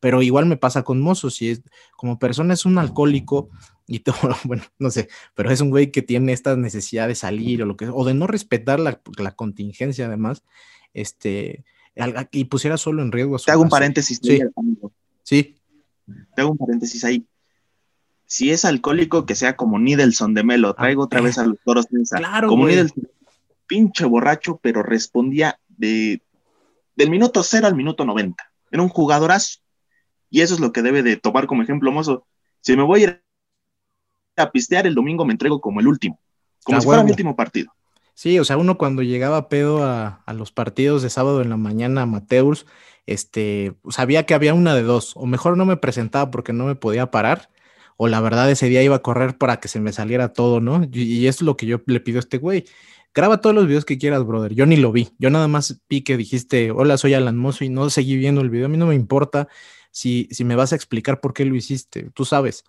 Pero 0.00 0.22
igual 0.22 0.46
me 0.46 0.56
pasa 0.56 0.84
con 0.84 1.00
Mozo, 1.00 1.30
si 1.30 1.50
es, 1.50 1.62
como 1.96 2.20
persona 2.20 2.54
es 2.54 2.64
un 2.66 2.78
alcohólico, 2.78 3.50
y 3.88 4.00
todo, 4.00 4.16
bueno, 4.44 4.62
no 4.78 4.90
sé, 4.90 5.08
pero 5.34 5.50
es 5.50 5.60
un 5.60 5.70
güey 5.70 5.90
que 5.90 6.02
tiene 6.02 6.32
esta 6.32 6.54
necesidad 6.56 7.08
de 7.08 7.14
salir 7.14 7.62
o 7.62 7.66
lo 7.66 7.76
que 7.76 7.88
o 7.88 8.04
de 8.04 8.14
no 8.14 8.26
respetar 8.26 8.78
la, 8.78 9.00
la 9.16 9.32
contingencia 9.32 10.06
además, 10.06 10.44
este, 10.92 11.64
y 12.30 12.44
pusiera 12.44 12.76
solo 12.76 13.02
en 13.02 13.10
riesgo. 13.10 13.38
Te 13.38 13.50
hago 13.50 13.62
un 13.62 13.68
paréntesis. 13.68 14.20
Sí. 14.22 14.40
sí. 15.22 15.56
Te 16.34 16.42
hago 16.42 16.52
un 16.52 16.58
paréntesis 16.58 17.04
ahí. 17.04 17.26
Si 18.26 18.50
es 18.50 18.64
alcohólico, 18.64 19.24
que 19.24 19.34
sea 19.34 19.56
como 19.56 19.78
Nidelson 19.78 20.34
de 20.34 20.44
Melo, 20.44 20.74
traigo 20.74 21.04
otra 21.04 21.22
vez 21.22 21.38
a 21.38 21.46
los 21.46 21.58
toros 21.64 21.86
Claro, 22.10 22.48
como 22.48 22.66
Nidelson, 22.66 23.08
pinche 23.66 24.04
borracho, 24.04 24.60
pero 24.62 24.82
respondía 24.82 25.58
de, 25.68 26.22
del 26.94 27.10
minuto 27.10 27.42
cero 27.42 27.66
al 27.66 27.74
minuto 27.74 28.04
90. 28.04 28.52
Era 28.70 28.82
un 28.82 28.90
jugadorazo. 28.90 29.60
Y 30.30 30.42
eso 30.42 30.54
es 30.54 30.60
lo 30.60 30.72
que 30.72 30.82
debe 30.82 31.02
de 31.02 31.16
tomar 31.16 31.46
como 31.46 31.62
ejemplo, 31.62 31.90
mozo. 31.90 32.26
Si 32.60 32.76
me 32.76 32.82
voy 32.82 33.00
a 33.00 33.04
ir 33.04 33.22
a 34.38 34.50
pistear, 34.50 34.86
el 34.86 34.94
domingo 34.94 35.24
me 35.24 35.32
entrego 35.32 35.60
como 35.60 35.80
el 35.80 35.86
último, 35.86 36.18
como 36.64 36.80
si 36.80 36.86
fuera 36.86 37.02
mi 37.02 37.10
último 37.10 37.34
partido. 37.36 37.72
Sí, 38.18 38.36
o 38.40 38.44
sea, 38.44 38.56
uno 38.56 38.78
cuando 38.78 39.02
llegaba 39.02 39.48
pedo 39.48 39.84
a, 39.84 40.24
los 40.34 40.50
partidos 40.50 41.02
de 41.02 41.08
sábado 41.08 41.40
en 41.40 41.50
la 41.50 41.56
mañana 41.56 42.02
amateurs, 42.02 42.66
este, 43.06 43.74
sabía 43.90 44.26
que 44.26 44.34
había 44.34 44.54
una 44.54 44.74
de 44.74 44.82
dos, 44.82 45.12
o 45.14 45.24
mejor 45.24 45.56
no 45.56 45.64
me 45.64 45.76
presentaba 45.76 46.30
porque 46.32 46.52
no 46.52 46.64
me 46.64 46.74
podía 46.74 47.12
parar, 47.12 47.48
o 47.96 48.08
la 48.08 48.20
verdad 48.20 48.50
ese 48.50 48.68
día 48.68 48.82
iba 48.82 48.96
a 48.96 49.02
correr 49.02 49.38
para 49.38 49.60
que 49.60 49.68
se 49.68 49.78
me 49.78 49.92
saliera 49.92 50.32
todo, 50.32 50.60
¿no? 50.60 50.82
Y, 50.92 51.28
es 51.28 51.42
lo 51.42 51.56
que 51.56 51.66
yo 51.66 51.80
le 51.86 52.00
pido 52.00 52.18
a 52.18 52.20
este 52.20 52.38
güey. 52.38 52.64
Graba 53.14 53.40
todos 53.40 53.54
los 53.54 53.68
videos 53.68 53.84
que 53.84 53.98
quieras, 53.98 54.24
brother. 54.24 54.52
Yo 54.52 54.66
ni 54.66 54.76
lo 54.76 54.90
vi. 54.90 55.10
Yo 55.18 55.30
nada 55.30 55.46
más 55.46 55.80
vi 55.88 56.02
que 56.02 56.16
dijiste, 56.16 56.72
hola, 56.72 56.98
soy 56.98 57.14
Alan 57.14 57.36
Mozo 57.36 57.64
y 57.64 57.68
no 57.68 57.88
seguí 57.88 58.16
viendo 58.16 58.40
el 58.40 58.50
video. 58.50 58.66
A 58.66 58.68
mí 58.68 58.76
no 58.78 58.86
me 58.86 58.96
importa 58.96 59.46
si, 59.92 60.28
si 60.32 60.44
me 60.44 60.56
vas 60.56 60.72
a 60.72 60.76
explicar 60.76 61.20
por 61.20 61.34
qué 61.34 61.44
lo 61.44 61.54
hiciste. 61.54 62.10
Tú 62.14 62.24
sabes. 62.24 62.64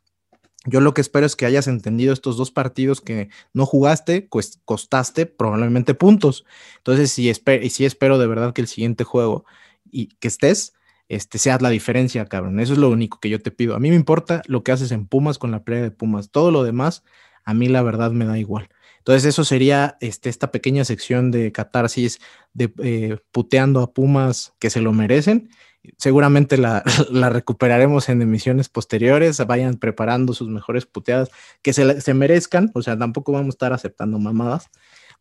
Yo 0.66 0.82
lo 0.82 0.94
que 0.94 1.02
espero 1.02 1.26
es 1.26 1.36
que 1.36 1.46
hayas 1.46 1.68
entendido 1.68 2.12
estos 2.12 2.36
dos 2.36 2.52
partidos 2.52 3.00
que 3.00 3.30
no 3.54 3.66
jugaste, 3.66 4.28
pues 4.30 4.60
costaste 4.66 5.26
probablemente 5.26 5.94
puntos. 5.94 6.46
Entonces, 6.78 7.12
si, 7.12 7.30
y 7.30 7.70
si 7.70 7.86
espero 7.86 8.18
de 8.18 8.28
verdad 8.28 8.54
que 8.54 8.62
el 8.62 8.68
siguiente 8.68 9.06
juego 9.06 9.46
y 9.90 10.08
que 10.20 10.28
estés, 10.28 10.74
este, 11.08 11.38
seas 11.38 11.62
la 11.62 11.70
diferencia, 11.70 12.26
cabrón. 12.26 12.60
Eso 12.60 12.74
es 12.74 12.80
lo 12.80 12.90
único 12.90 13.20
que 13.20 13.30
yo 13.30 13.40
te 13.42 13.52
pido. 13.52 13.76
A 13.76 13.80
mí 13.80 13.90
me 13.90 13.96
importa 13.96 14.42
lo 14.48 14.64
que 14.64 14.74
haces 14.74 14.92
en 14.92 15.08
Pumas 15.08 15.38
con 15.38 15.52
la 15.52 15.64
playa 15.64 15.82
de 15.84 15.92
Pumas. 15.92 16.30
Todo 16.30 16.52
lo 16.52 16.64
demás, 16.64 17.04
a 17.46 17.54
mí 17.54 17.70
la 17.70 17.82
verdad 17.82 18.12
me 18.12 18.26
da 18.26 18.38
igual. 18.38 18.70
Entonces, 18.98 19.26
eso 19.26 19.46
sería 19.46 19.98
este, 20.02 20.30
esta 20.30 20.52
pequeña 20.52 20.84
sección 20.84 21.32
de 21.32 21.54
catarsis 21.54 22.20
de 22.54 22.72
eh, 22.84 23.18
puteando 23.32 23.82
a 23.82 23.94
Pumas 23.94 24.54
que 24.60 24.70
se 24.70 24.82
lo 24.82 24.92
merecen 24.92 25.50
seguramente 25.98 26.58
la, 26.58 26.84
recuperaremos 27.30 28.10
en 28.10 28.22
emisiones 28.22 28.70
posteriores, 28.70 29.46
vayan 29.46 29.76
preparando 29.76 30.34
sus 30.34 30.50
mejores 30.50 30.86
puteadas 30.86 31.30
que 31.62 31.74
se, 31.74 32.02
se, 32.02 32.14
merezcan, 32.14 32.72
o 32.74 32.82
sea, 32.82 32.98
tampoco 32.98 33.32
vamos 33.32 33.48
a 33.48 33.56
estar 33.56 33.74
aceptando 33.74 34.20
mamadas, 34.20 34.70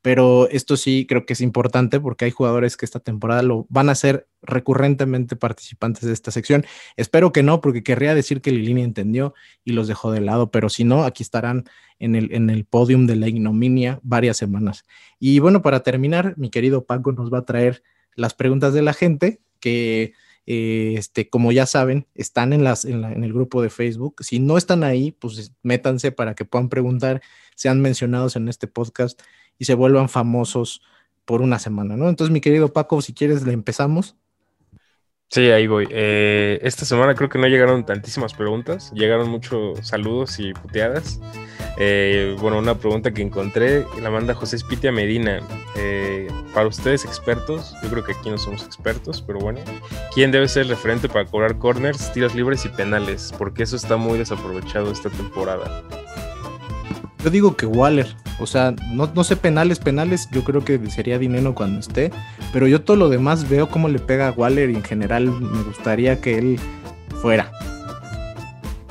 pero 0.03 0.49
esto 0.51 0.77
sí 0.77 1.07
creo 1.09 1.27
que 1.27 1.33
es 1.33 1.41
importante 1.41 1.99
porque 1.99 2.25
hay 2.25 2.31
jugadores 2.31 2.77
que 2.77 2.85
esta 2.85 3.01
temporada 3.01 3.43
lo 3.43 3.67
van 3.69 3.89
a 3.89 3.95
ser 3.95 4.29
recurrentemente 4.43 5.35
participantes 5.35 6.05
de 6.05 6.13
esta 6.13 6.31
sección. 6.31 6.65
Espero 6.97 7.33
que 7.33 7.43
no, 7.43 7.61
porque 7.61 7.83
querría 7.83 8.15
decir 8.15 8.41
que 8.41 8.53
Lilini 8.53 8.83
entendió 8.83 9.35
y 9.65 9.73
los 9.73 9.89
dejó 9.89 10.13
de 10.13 10.21
lado, 10.21 10.53
pero 10.53 10.69
si 10.69 10.85
no, 10.85 11.03
aquí 11.03 11.25
estarán 11.25 11.65
en 11.99 12.15
el, 12.15 12.33
en 12.33 12.49
el 12.49 12.65
podium 12.65 13.07
de 13.07 13.17
la 13.17 13.29
ignominia 13.29 13.99
varias 14.05 14.37
semanas. 14.37 14.85
Y 15.19 15.41
bueno, 15.41 15.63
para 15.63 15.83
terminar, 15.83 16.35
mi 16.37 16.49
querido 16.49 16.85
Paco 16.85 17.11
nos 17.11 17.33
va 17.33 17.39
a 17.39 17.45
traer 17.45 17.83
las 18.15 18.35
preguntas 18.35 18.73
de 18.75 18.83
la 18.83 18.93
gente 18.93 19.41
que 19.59 20.13
eh, 20.51 20.95
este, 20.97 21.29
como 21.29 21.53
ya 21.53 21.66
saben, 21.66 22.07
están 22.15 22.55
en, 22.55 22.65
las, 22.65 22.87
en, 22.87 23.05
el 23.05 23.35
grupo 23.35 23.61
de 23.61 23.69
Facebook. 23.69 24.25
Si 24.25 24.39
no 24.41 24.57
están 24.57 24.83
ahí, 24.83 25.12
pues 25.12 25.53
métanse 25.62 26.11
para 26.11 26.35
que 26.35 26.47
puedan 26.47 26.70
preguntar, 26.70 27.20
sean 27.55 27.83
mencionados 27.83 28.35
en 28.35 28.49
este 28.49 28.66
podcast 28.66 29.20
y 29.59 29.66
se 29.66 29.75
vuelvan 29.75 30.09
famosos 30.09 30.81
por 31.27 31.43
una 31.43 31.59
semana, 31.59 31.99
¿no? 31.99 32.09
Entonces, 32.09 32.33
mi 32.33 32.41
querido 32.41 32.73
Paco, 32.73 33.03
si 33.03 33.12
quieres, 33.12 33.43
le 33.43 33.53
empezamos. 33.53 34.16
Sí, 35.31 35.51
ahí 35.51 35.67
voy. 35.67 35.87
Eh, 35.91 36.59
esta 36.63 36.87
semana 36.87 37.15
creo 37.15 37.29
que 37.29 37.39
no 37.39 37.47
llegaron 37.49 37.85
tantísimas 37.85 38.33
preguntas, 38.33 38.91
llegaron 38.95 39.29
muchos 39.29 39.87
saludos 39.87 40.39
y 40.39 40.55
puteadas. 40.55 41.21
Eh, 41.77 42.35
bueno, 42.41 42.59
una 42.59 42.77
pregunta 42.77 43.13
que 43.13 43.21
encontré 43.21 43.85
la 44.01 44.11
manda 44.11 44.33
José 44.35 44.57
Spitia 44.57 44.91
Medina. 44.91 45.41
Eh, 45.77 46.29
para 46.55 46.67
ustedes 46.67 47.05
expertos, 47.05 47.77
yo 47.83 47.91
creo 47.91 48.05
que 48.05 48.13
aquí 48.13 48.31
no 48.31 48.39
somos 48.39 48.65
expertos, 48.65 49.23
pero 49.25 49.39
bueno, 49.39 49.61
¿quién 50.15 50.33
debe 50.33 50.49
ser 50.49 50.63
el 50.63 50.71
referente 50.71 51.11
para 51.11 51.27
cobrar 51.27 51.59
corners, 51.59 52.11
tiros 52.15 52.35
libres 52.35 52.65
y 52.65 52.71
penales? 52.71 53.33
Porque 53.37 53.65
eso 53.65 53.77
está 53.77 53.99
muy 53.99 54.19
desaprovechado 54.19 54.91
esta 54.91 55.11
temporada. 55.11 55.85
Yo 57.23 57.31
digo 57.31 57.57
que 57.57 57.66
Waller, 57.66 58.15
o 58.39 58.47
sea, 58.47 58.74
no, 58.93 59.11
no 59.12 59.24
sé 59.24 59.36
penales, 59.36 59.81
penales, 59.81 60.28
yo 60.31 60.45
creo 60.45 60.65
que 60.65 60.78
sería 60.90 61.19
dinero 61.19 61.55
cuando 61.55 61.81
esté, 61.81 62.12
pero 62.53 62.69
yo 62.69 62.82
todo 62.82 62.97
lo 62.97 63.09
demás 63.09 63.49
veo 63.49 63.69
cómo 63.69 63.89
le 63.89 63.99
pega 63.99 64.28
a 64.28 64.32
Waller 64.32 64.70
y 64.70 64.77
en 64.77 64.85
general 64.85 65.27
me 65.28 65.62
gustaría 65.65 66.20
que 66.20 66.39
él 66.39 66.61
fuera. 67.20 67.51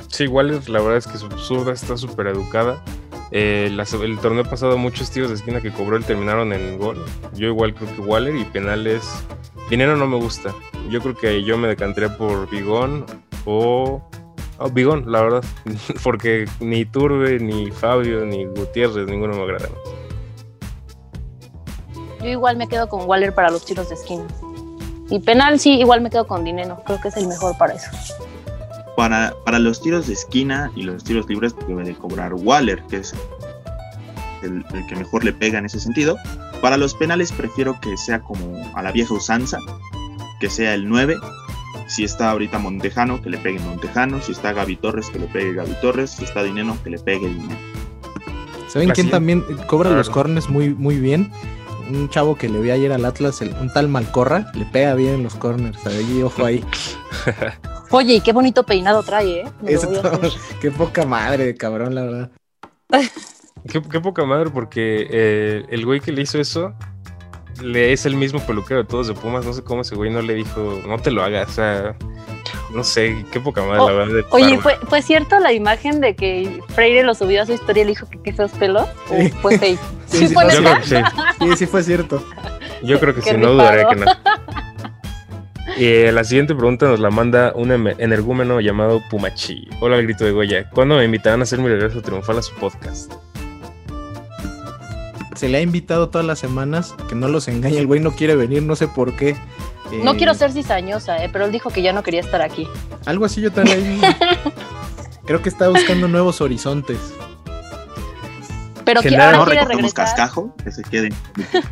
Sí, 0.08 0.26
Waller, 0.26 0.68
la 0.68 0.80
verdad 0.80 0.98
es 0.98 1.06
que 1.06 1.16
su 1.16 1.30
zurda 1.38 1.72
está 1.72 1.96
súper 1.96 2.26
educada. 2.26 2.82
Eh, 3.30 3.70
el 4.02 4.18
torneo 4.18 4.44
pasado 4.44 4.76
muchos 4.78 5.10
tiros 5.10 5.28
de 5.28 5.36
esquina 5.36 5.60
que 5.60 5.70
cobró 5.70 5.96
él 5.96 6.04
terminaron 6.04 6.52
en 6.52 6.78
gol. 6.78 7.04
Yo 7.34 7.48
igual 7.48 7.74
creo 7.74 7.94
que 7.94 8.00
Waller 8.00 8.34
y 8.36 8.44
penales. 8.44 9.04
Dinero 9.70 9.96
no 9.96 10.06
me 10.06 10.16
gusta. 10.16 10.54
Yo 10.90 11.00
creo 11.00 11.14
que 11.14 11.44
yo 11.44 11.58
me 11.58 11.68
decantaría 11.68 12.16
por 12.16 12.48
Bigón 12.50 13.04
o 13.44 14.02
Oh, 14.58 14.70
Bigón, 14.70 15.04
la 15.10 15.22
verdad. 15.22 15.44
Porque 16.02 16.46
ni 16.60 16.84
Turbe, 16.84 17.38
ni 17.38 17.70
Fabio, 17.70 18.24
ni 18.24 18.44
Gutiérrez, 18.44 19.06
ninguno 19.06 19.34
me 19.34 19.42
agrada. 19.42 19.68
Yo 22.20 22.26
igual 22.26 22.56
me 22.56 22.66
quedo 22.66 22.88
con 22.88 23.08
Waller 23.08 23.32
para 23.32 23.50
los 23.50 23.64
tiros 23.64 23.88
de 23.88 23.94
esquina. 23.94 24.24
Y 25.10 25.20
penal, 25.20 25.60
sí, 25.60 25.74
igual 25.78 26.00
me 26.00 26.10
quedo 26.10 26.26
con 26.26 26.44
Dineno. 26.44 26.82
Creo 26.84 27.00
que 27.00 27.08
es 27.08 27.16
el 27.16 27.28
mejor 27.28 27.56
para 27.56 27.74
eso. 27.74 27.90
Para, 28.96 29.32
para 29.44 29.60
los 29.60 29.80
tiros 29.80 30.08
de 30.08 30.14
esquina 30.14 30.72
y 30.74 30.82
los 30.82 31.04
tiros 31.04 31.28
libres 31.28 31.54
debe 31.68 31.84
de 31.84 31.94
cobrar 31.94 32.34
Waller, 32.34 32.82
que 32.90 32.96
es 32.96 33.14
el, 34.42 34.64
el, 34.74 34.86
que 34.88 34.96
mejor 34.96 35.24
le 35.24 35.32
pega 35.32 35.60
en 35.60 35.66
ese 35.66 35.78
sentido. 35.78 36.16
Para 36.60 36.76
los 36.76 36.94
penales 36.94 37.30
prefiero 37.30 37.80
que 37.80 37.96
sea 37.96 38.20
como 38.20 38.60
a 38.74 38.82
la 38.82 38.90
vieja 38.90 39.14
usanza, 39.14 39.60
que 40.40 40.50
sea 40.50 40.74
el 40.74 40.88
9 40.88 41.16
si 41.88 42.04
está 42.04 42.30
ahorita 42.30 42.58
Montejano, 42.58 43.20
que 43.20 43.30
le 43.30 43.38
pegue 43.38 43.58
Montejano. 43.58 44.20
Si 44.22 44.32
está 44.32 44.52
Gaby 44.52 44.76
Torres, 44.76 45.10
que 45.10 45.18
le 45.18 45.26
pegue 45.26 45.54
Gaby 45.54 45.74
Torres. 45.80 46.10
Si 46.10 46.24
está 46.24 46.42
Dineno, 46.42 46.76
que 46.84 46.90
le 46.90 46.98
pegue 46.98 47.26
Dineno. 47.26 47.56
¿Saben 48.68 48.90
quién 48.90 49.10
también 49.10 49.42
cobra 49.66 49.90
los 49.90 50.10
corners 50.10 50.50
muy, 50.50 50.74
muy 50.74 51.00
bien? 51.00 51.32
Un 51.90 52.10
chavo 52.10 52.36
que 52.36 52.50
le 52.50 52.60
vi 52.60 52.70
ayer 52.70 52.92
al 52.92 53.06
Atlas, 53.06 53.40
un 53.40 53.72
tal 53.72 53.88
Malcorra, 53.88 54.52
le 54.54 54.66
pega 54.66 54.94
bien 54.94 55.14
en 55.14 55.22
los 55.22 55.34
corners. 55.36 55.86
Ahí, 55.86 56.22
ojo 56.22 56.44
ahí. 56.44 56.62
Oye, 57.90 58.16
y 58.16 58.20
qué 58.20 58.34
bonito 58.34 58.64
peinado 58.64 59.02
trae, 59.02 59.40
¿eh? 59.40 59.78
qué 60.60 60.70
poca 60.70 61.06
madre 61.06 61.46
de 61.46 61.54
cabrón, 61.54 61.94
la 61.94 62.02
verdad. 62.02 62.30
qué, 63.66 63.80
poca 63.80 64.26
madre, 64.26 64.50
porque 64.50 65.06
eh, 65.10 65.64
el 65.70 65.86
güey 65.86 66.00
que 66.00 66.12
le 66.12 66.20
hizo 66.20 66.38
eso 66.38 66.74
le 67.62 67.92
es 67.92 68.06
el 68.06 68.16
mismo 68.16 68.40
peluquero 68.40 68.82
de 68.82 68.88
todos 68.88 69.08
de 69.08 69.14
Pumas. 69.14 69.44
No 69.44 69.52
sé 69.52 69.62
cómo 69.62 69.82
ese 69.82 69.94
güey 69.94 70.10
no 70.10 70.22
le 70.22 70.34
dijo, 70.34 70.80
no 70.86 70.98
te 70.98 71.10
lo 71.10 71.22
hagas. 71.22 71.48
O 71.50 71.52
sea, 71.52 71.96
no 72.74 72.84
sé, 72.84 73.24
qué 73.32 73.40
poca 73.40 73.62
madre, 73.62 73.86
la 73.86 73.92
verdad. 73.92 74.24
oye, 74.30 74.58
¿fue, 74.58 74.76
¿fue 74.88 75.02
cierto 75.02 75.38
la 75.38 75.52
imagen 75.52 76.00
de 76.00 76.14
que 76.14 76.60
Freire 76.68 77.02
lo 77.02 77.14
subió 77.14 77.42
a 77.42 77.46
su 77.46 77.52
historia 77.52 77.82
y 77.82 77.86
le 77.86 77.90
dijo 77.92 78.08
que 78.08 78.20
qué 78.22 78.32
feos 78.32 78.52
pelos? 78.52 78.86
¿O 79.10 79.28
fue 79.40 79.58
fake? 79.58 79.80
Sí, 80.08 80.26
sí, 80.26 80.32
fue 80.32 80.50
sí, 80.50 80.56
sí, 81.38 81.56
sí, 81.58 81.66
fue 81.66 81.82
cierto. 81.82 82.24
Yo 82.82 82.98
creo 82.98 83.14
que 83.14 83.20
sí, 83.20 83.36
no 83.36 83.52
dudaré 83.52 83.86
que 83.90 83.96
no. 83.96 84.06
Y 85.76 85.84
eh, 85.84 86.12
la 86.12 86.24
siguiente 86.24 86.54
pregunta 86.54 86.86
nos 86.86 86.98
la 86.98 87.10
manda 87.10 87.52
un 87.54 87.70
energúmeno 87.70 88.58
llamado 88.60 89.02
Pumachi. 89.10 89.68
Hola, 89.80 89.98
grito 89.98 90.24
de 90.24 90.32
Goya. 90.32 90.70
¿Cuándo 90.70 90.96
me 90.96 91.04
invitarán 91.04 91.40
a 91.40 91.42
hacer 91.42 91.58
mi 91.58 91.68
regreso 91.68 92.00
triunfal 92.00 92.38
a 92.38 92.42
su 92.42 92.54
podcast? 92.54 93.12
Se 95.38 95.48
le 95.48 95.58
ha 95.58 95.60
invitado 95.60 96.08
todas 96.08 96.26
las 96.26 96.40
semanas, 96.40 96.94
que 97.08 97.14
no 97.14 97.28
los 97.28 97.46
engañe, 97.46 97.78
el 97.78 97.86
güey 97.86 98.00
no 98.00 98.10
quiere 98.10 98.34
venir, 98.34 98.62
no 98.62 98.74
sé 98.74 98.88
por 98.88 99.14
qué. 99.14 99.36
no 100.02 100.16
quiero 100.16 100.32
eh, 100.32 100.34
ser 100.34 100.52
cizañosa, 100.52 101.24
eh, 101.24 101.30
pero 101.32 101.44
él 101.44 101.52
dijo 101.52 101.70
que 101.70 101.80
ya 101.80 101.92
no 101.92 102.02
quería 102.02 102.20
estar 102.20 102.42
aquí. 102.42 102.66
Algo 103.06 103.24
así 103.24 103.40
yo 103.40 103.52
también. 103.52 104.00
creo 105.24 105.40
que 105.40 105.48
está 105.48 105.68
buscando 105.68 106.08
nuevos 106.08 106.40
horizontes. 106.40 106.98
Pero 108.84 109.00
que 109.00 109.16
ahora 109.16 109.44
quiere 109.44 109.64
regresar. 109.64 110.06
cascajo, 110.06 110.54
que 110.64 110.72
se 110.72 110.82
quede. 110.82 111.10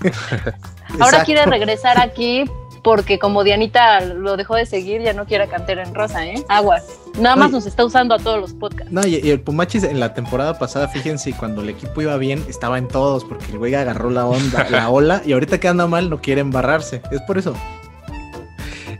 ahora 1.00 1.24
quiere 1.24 1.46
regresar 1.46 1.98
aquí 1.98 2.44
porque 2.88 3.18
como 3.18 3.44
Dianita 3.44 4.00
lo 4.00 4.38
dejó 4.38 4.54
de 4.54 4.64
seguir, 4.64 5.02
ya 5.02 5.12
no 5.12 5.26
quiere 5.26 5.46
cantar 5.46 5.78
en 5.78 5.94
rosa, 5.94 6.24
¿eh? 6.24 6.42
Aguas. 6.48 6.86
Nada 7.20 7.36
más 7.36 7.50
nos 7.50 7.66
está 7.66 7.84
usando 7.84 8.14
a 8.14 8.18
todos 8.18 8.40
los 8.40 8.54
podcasts. 8.54 8.90
No, 8.90 9.06
y, 9.06 9.16
el 9.16 9.40
Pumachis 9.40 9.84
en 9.84 10.00
la 10.00 10.14
temporada 10.14 10.58
pasada, 10.58 10.88
fíjense, 10.88 11.34
cuando 11.34 11.60
el 11.60 11.68
equipo 11.68 12.00
iba 12.00 12.16
bien, 12.16 12.42
estaba 12.48 12.78
en 12.78 12.88
todos, 12.88 13.26
porque 13.26 13.44
el 13.52 13.58
güey 13.58 13.74
agarró 13.74 14.08
la 14.08 14.24
onda, 14.24 14.70
la 14.70 14.88
ola, 14.88 15.20
y 15.26 15.34
ahorita 15.34 15.60
que 15.60 15.68
anda 15.68 15.86
mal 15.86 16.08
no 16.08 16.22
quiere 16.22 16.40
embarrarse. 16.40 17.02
Es 17.10 17.20
por 17.20 17.36
eso. 17.36 17.54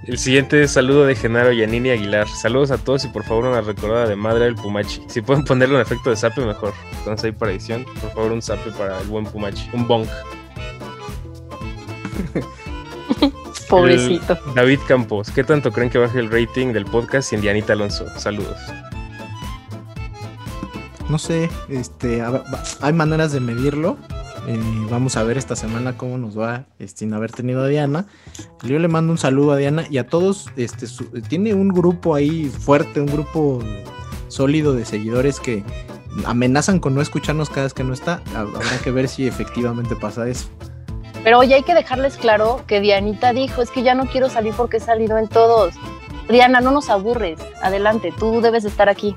El 0.04 0.18
siguiente 0.18 0.68
saludo 0.68 1.06
de 1.06 1.16
Genaro 1.16 1.50
Yanini 1.50 1.88
Aguilar. 1.88 2.28
Saludos 2.28 2.70
a 2.70 2.76
todos 2.76 3.06
y 3.06 3.08
por 3.08 3.24
favor 3.24 3.46
una 3.46 3.62
recordada 3.62 4.06
de 4.06 4.16
madre 4.16 4.44
del 4.44 4.54
Pumachi. 4.54 5.00
Si 5.08 5.22
pueden 5.22 5.44
ponerle 5.44 5.76
un 5.76 5.80
efecto 5.80 6.10
de 6.10 6.16
zape 6.16 6.42
mejor. 6.42 6.74
Entonces 6.98 7.24
ahí 7.24 7.32
para 7.32 7.52
edición, 7.52 7.86
por 8.02 8.12
favor 8.12 8.32
un 8.32 8.42
zape 8.42 8.70
para 8.72 9.00
el 9.00 9.06
buen 9.06 9.24
Pumachi. 9.24 9.70
Un 9.72 9.88
bong. 9.88 10.06
Pobrecito. 13.68 14.38
David 14.54 14.80
Campos, 14.86 15.30
¿qué 15.30 15.44
tanto 15.44 15.72
creen 15.72 15.90
que 15.90 15.98
baje 15.98 16.18
el 16.18 16.30
rating 16.30 16.72
del 16.72 16.84
podcast 16.84 17.30
sin 17.30 17.40
Dianita 17.40 17.74
Alonso? 17.74 18.06
Saludos. 18.18 18.56
No 21.08 21.18
sé, 21.18 21.48
este, 21.68 22.22
hay 22.80 22.92
maneras 22.92 23.32
de 23.32 23.40
medirlo. 23.40 23.96
Eh, 24.46 24.58
vamos 24.90 25.16
a 25.16 25.22
ver 25.24 25.36
esta 25.36 25.56
semana 25.56 25.96
cómo 25.96 26.16
nos 26.16 26.38
va 26.38 26.64
este, 26.78 27.00
sin 27.00 27.14
haber 27.14 27.32
tenido 27.32 27.62
a 27.62 27.68
Diana. 27.68 28.06
Yo 28.62 28.78
le 28.78 28.88
mando 28.88 29.12
un 29.12 29.18
saludo 29.18 29.52
a 29.52 29.56
Diana 29.56 29.84
y 29.90 29.98
a 29.98 30.06
todos. 30.06 30.50
Este, 30.56 30.86
tiene 31.28 31.54
un 31.54 31.68
grupo 31.68 32.14
ahí 32.14 32.46
fuerte, 32.46 33.00
un 33.00 33.06
grupo 33.06 33.62
sólido 34.28 34.74
de 34.74 34.84
seguidores 34.84 35.40
que 35.40 35.64
amenazan 36.24 36.78
con 36.78 36.94
no 36.94 37.00
escucharnos 37.00 37.48
cada 37.48 37.64
vez 37.64 37.74
que 37.74 37.84
no 37.84 37.92
está. 37.92 38.22
Habrá 38.34 38.78
que 38.82 38.90
ver 38.90 39.08
si 39.08 39.26
efectivamente 39.26 39.96
pasa 39.96 40.28
eso. 40.28 40.48
Pero 41.28 41.40
hoy 41.40 41.52
hay 41.52 41.62
que 41.62 41.74
dejarles 41.74 42.16
claro 42.16 42.64
que 42.66 42.80
Dianita 42.80 43.34
dijo, 43.34 43.60
es 43.60 43.70
que 43.70 43.82
ya 43.82 43.94
no 43.94 44.06
quiero 44.06 44.30
salir 44.30 44.54
porque 44.56 44.78
he 44.78 44.80
salido 44.80 45.18
en 45.18 45.28
todos. 45.28 45.74
Diana, 46.30 46.62
no 46.62 46.70
nos 46.70 46.88
aburres. 46.88 47.38
Adelante, 47.60 48.14
tú 48.18 48.40
debes 48.40 48.64
estar 48.64 48.88
aquí. 48.88 49.14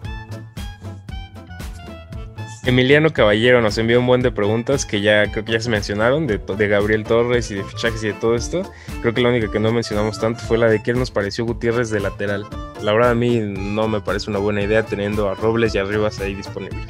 Emiliano 2.66 3.14
Caballero 3.14 3.62
nos 3.62 3.78
envió 3.78 4.02
un 4.02 4.08
buen 4.08 4.22
de 4.22 4.30
preguntas 4.30 4.86
que 4.86 5.00
ya 5.00 5.32
creo 5.32 5.46
que 5.46 5.54
ya 5.54 5.62
se 5.62 5.70
mencionaron, 5.70 6.28
de, 6.28 6.68
Gabriel 6.68 7.06
Torres 7.06 7.50
y 7.50 7.56
de 7.56 7.64
fichajes 7.64 8.04
y 8.04 8.08
de 8.08 8.14
todo 8.16 8.36
esto. 8.36 8.70
Creo 9.00 9.14
que 9.14 9.22
la 9.22 9.30
única 9.30 9.50
que 9.50 9.62
no 9.62 9.72
mencionamos 9.72 10.20
tanto 10.20 10.42
fue 10.42 10.58
la 10.58 10.68
de 10.68 10.84
qué 10.84 10.92
nos 10.94 11.12
pareció 11.12 11.46
Gutiérrez 11.46 11.92
de 11.92 12.02
lateral. 12.02 12.46
La 12.82 12.92
verdad 12.92 13.12
a 13.12 13.16
mí 13.16 13.40
no 13.40 13.88
me 13.88 14.02
parece 14.02 14.30
una 14.30 14.40
buena 14.40 14.62
idea 14.62 14.84
teniendo 14.84 15.30
a 15.30 15.36
Robles 15.36 15.76
y 15.76 15.78
Arribas 15.78 16.20
ahí 16.20 16.36
disponibles. 16.36 16.86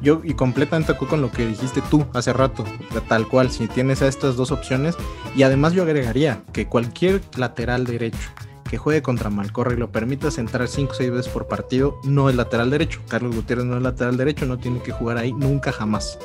Yo 0.00 0.20
y 0.24 0.34
completamente 0.34 0.96
con 0.96 1.20
lo 1.20 1.30
que 1.30 1.46
dijiste 1.46 1.82
tú 1.90 2.06
hace 2.14 2.32
rato, 2.32 2.64
tal 3.08 3.28
cual, 3.28 3.50
si 3.50 3.68
tienes 3.68 4.00
a 4.02 4.08
estas 4.08 4.36
dos 4.36 4.50
opciones, 4.50 4.96
y 5.36 5.42
además 5.42 5.72
yo 5.74 5.82
agregaría 5.82 6.42
que 6.52 6.66
cualquier 6.66 7.20
lateral 7.36 7.84
derecho 7.84 8.30
que 8.70 8.78
juegue 8.78 9.02
contra 9.02 9.30
Malcorra 9.30 9.74
y 9.74 9.76
lo 9.76 9.90
permitas 9.90 10.38
entrar 10.38 10.68
5 10.68 10.92
o 10.92 10.94
6 10.94 11.10
veces 11.10 11.32
por 11.32 11.48
partido, 11.48 11.98
no 12.04 12.30
es 12.30 12.36
lateral 12.36 12.70
derecho. 12.70 13.00
Carlos 13.08 13.34
Gutiérrez 13.34 13.64
no 13.64 13.76
es 13.76 13.82
lateral 13.82 14.16
derecho, 14.16 14.46
no 14.46 14.58
tiene 14.58 14.80
que 14.80 14.92
jugar 14.92 15.18
ahí 15.18 15.32
nunca 15.32 15.72
jamás. 15.72 16.20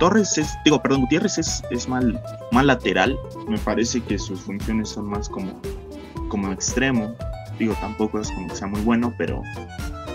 Torres 0.00 0.36
es, 0.38 0.52
digo, 0.64 0.82
perdón, 0.82 1.02
Gutiérrez 1.02 1.38
es, 1.38 1.62
es 1.70 1.88
mal, 1.88 2.20
mal 2.50 2.66
lateral. 2.66 3.16
Me 3.48 3.58
parece 3.58 4.00
que 4.00 4.18
sus 4.18 4.40
funciones 4.40 4.88
son 4.88 5.06
más 5.06 5.28
como, 5.28 5.60
como 6.28 6.50
extremo. 6.50 7.14
Digo, 7.56 7.74
tampoco 7.80 8.18
es 8.18 8.32
como 8.32 8.48
que 8.48 8.56
sea 8.56 8.66
muy 8.66 8.80
bueno, 8.80 9.14
pero 9.16 9.40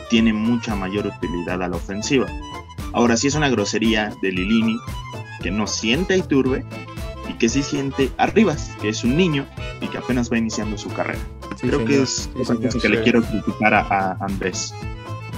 tiene 0.10 0.34
mucha 0.34 0.76
mayor 0.76 1.08
utilidad 1.08 1.62
a 1.62 1.68
la 1.68 1.78
ofensiva. 1.78 2.28
Ahora 2.94 3.16
sí 3.18 3.28
es 3.28 3.36
una 3.36 3.50
grosería 3.50 4.12
de 4.22 4.32
Lilini 4.32 4.78
que 5.42 5.52
no 5.52 5.68
siente 5.68 6.16
a 6.16 6.18
Iturbe 6.18 6.66
y 7.30 7.34
que 7.34 7.48
sí 7.50 7.64
siente 7.64 8.12
a 8.18 8.26
Rivas, 8.26 8.72
que 8.82 8.90
es 8.90 9.04
un 9.04 9.16
niño 9.16 9.46
y 9.82 9.88
que 9.88 9.98
apenas 9.98 10.32
va 10.32 10.38
iniciando 10.38 10.78
su 10.78 10.90
carrera. 10.90 11.20
Creo 11.62 11.86
que 11.86 12.02
es 12.02 12.30
sí, 12.72 12.80
que 12.80 12.90
le 12.90 13.04
quiero 13.04 13.22
criticar 13.22 13.74
a, 13.74 14.18
Andrés. 14.20 14.74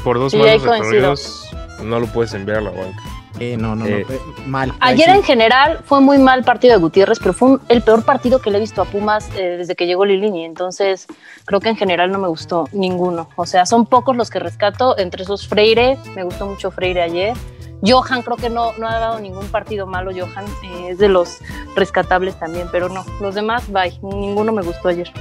Por 0.03 0.18
dos 0.18 0.34
malos 0.34 0.64
recorridos 0.64 1.49
no 1.84 1.99
lo 1.99 2.07
puedes 2.07 2.34
enviar 2.34 2.60
a 2.60 2.61
la 2.61 2.72
banca. 2.72 3.20
Eh, 3.41 3.57
no, 3.57 3.76
no, 3.76 3.85
no, 3.85 3.89
eh, 3.89 4.05
mal. 4.45 4.72
Ayer 4.80 5.09
en 5.09 5.23
general 5.23 5.80
fue 5.84 5.99
muy 5.99 6.19
mal 6.19 6.43
partido 6.43 6.76
de 6.76 6.80
Gutiérrez, 6.80 7.18
pero 7.18 7.34
fue 7.34 7.57
el 7.69 7.81
peor 7.81 8.05
partido 8.05 8.39
que 8.39 8.51
le 8.51 8.57
he 8.57 8.61
visto 8.61 8.84
a 8.84 8.85
Pumas 8.85 9.31
eh, 9.35 9.55
desde 9.57 9.76
que 9.76 9.88
llegó 9.88 10.05
Lilini. 10.05 10.45
Entonces, 10.45 11.07
creo 11.45 11.59
que 11.59 11.69
en 11.69 11.76
general 11.76 12.11
no 12.11 12.19
me 12.19 12.27
gustó 12.27 12.69
ninguno. 12.72 13.30
O 13.35 13.47
sea, 13.47 13.65
son 13.65 13.88
pocos 13.88 14.15
los 14.15 14.30
que 14.30 14.38
rescato. 14.38 14.95
Entre 14.99 15.23
esos 15.23 15.47
Freire, 15.47 15.97
me 16.15 16.23
gustó 16.23 16.45
mucho 16.45 16.69
Freire 16.69 17.01
ayer. 17.01 17.35
Johan 17.84 18.22
creo 18.22 18.38
que 18.38 18.51
no, 18.51 18.73
no 18.77 18.88
ha 18.88 18.99
dado 18.99 19.19
ningún 19.19 19.47
partido 19.47 19.88
malo, 19.88 20.11
Johan. 20.11 20.45
Eh, 20.63 20.89
es 20.91 20.99
de 20.99 21.09
los 21.09 21.39
rescatables 21.76 22.35
también, 22.38 22.68
pero 22.72 22.89
no. 22.89 23.03
Los 23.19 23.34
demás, 23.34 23.72
bye. 23.72 23.97
Ninguno 24.03 24.51
me 24.51 24.61
gustó 24.61 24.89
ayer. 24.89 25.11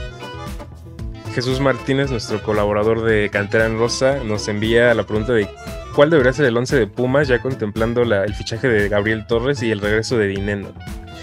Jesús 1.34 1.60
Martínez, 1.60 2.10
nuestro 2.10 2.42
colaborador 2.42 3.02
de 3.04 3.30
Cantera 3.30 3.66
en 3.66 3.78
Rosa, 3.78 4.22
nos 4.24 4.48
envía 4.48 4.92
la 4.94 5.04
pregunta 5.04 5.32
de 5.32 5.48
cuál 5.94 6.10
debería 6.10 6.32
ser 6.32 6.46
el 6.46 6.56
11 6.56 6.76
de 6.76 6.86
Pumas, 6.86 7.28
ya 7.28 7.40
contemplando 7.40 8.02
el 8.02 8.34
fichaje 8.34 8.68
de 8.68 8.88
Gabriel 8.88 9.26
Torres 9.26 9.62
y 9.62 9.70
el 9.70 9.80
regreso 9.80 10.18
de 10.18 10.26
Dineno. 10.26 10.72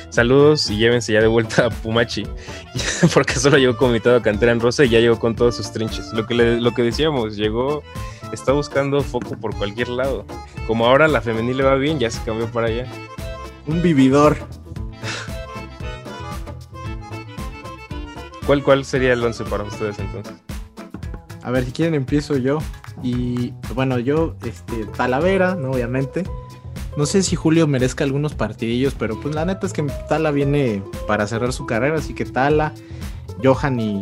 Saludos 0.10 0.70
y 0.70 0.78
llévense 0.78 1.14
ya 1.14 1.22
de 1.22 1.28
vuelta 1.28 1.66
a 1.66 1.70
Pumachi, 1.70 2.24
porque 3.14 3.36
solo 3.36 3.58
llegó 3.58 3.78
con 3.78 3.94
a 3.94 4.22
Cantera 4.22 4.52
en 4.54 4.62
Rosa 4.62 4.86
y 4.86 4.90
ya 4.90 5.00
llegó 5.00 5.20
con 5.20 5.36
todos 5.36 5.58
sus 5.58 5.72
trinches. 5.72 6.14
Lo 6.14 6.26
que, 6.26 6.34
lo 6.34 6.74
que 6.74 6.84
decíamos, 6.84 7.36
llegó, 7.36 7.84
está 8.32 8.54
buscando 8.54 9.02
foco 9.02 9.38
por 9.38 9.56
cualquier 9.56 9.90
lado. 9.90 10.26
Como 10.66 10.88
ahora 10.88 11.08
la 11.08 11.22
femenil 11.22 11.58
le 11.58 11.64
va 11.64 11.76
bien, 11.76 12.00
ya 12.00 12.10
se 12.10 12.24
cambió 12.24 12.48
para 12.48 12.68
allá. 12.68 12.86
Un 13.68 13.82
vividor. 13.82 14.38
¿Cuál, 18.48 18.64
¿Cuál 18.64 18.86
sería 18.86 19.12
el 19.12 19.22
11 19.22 19.44
para 19.44 19.66
ustedes 19.66 20.00
entonces? 20.00 20.34
A 21.44 21.52
ver, 21.52 21.66
si 21.66 21.74
quieren 21.74 21.96
empiezo 21.96 22.38
yo. 22.38 22.60
Y 23.04 23.54
bueno, 23.76 24.00
yo, 24.00 24.36
este, 24.46 24.86
Talavera, 24.86 25.56
¿no? 25.56 25.72
Obviamente. 25.72 26.24
No 26.96 27.06
sé 27.06 27.24
si 27.24 27.36
Julio 27.36 27.68
merezca 27.68 28.06
algunos 28.06 28.34
partidillos, 28.34 28.96
pero 28.96 29.20
pues 29.20 29.36
la 29.36 29.44
neta 29.44 29.68
es 29.68 29.74
que 29.74 29.84
Tala 30.10 30.32
viene 30.32 30.82
para 31.08 31.28
cerrar 31.28 31.54
su 31.54 31.66
carrera, 31.68 31.98
así 31.98 32.16
que 32.16 32.26
Tala, 32.26 32.74
Johan 33.44 33.80
y, 33.80 34.02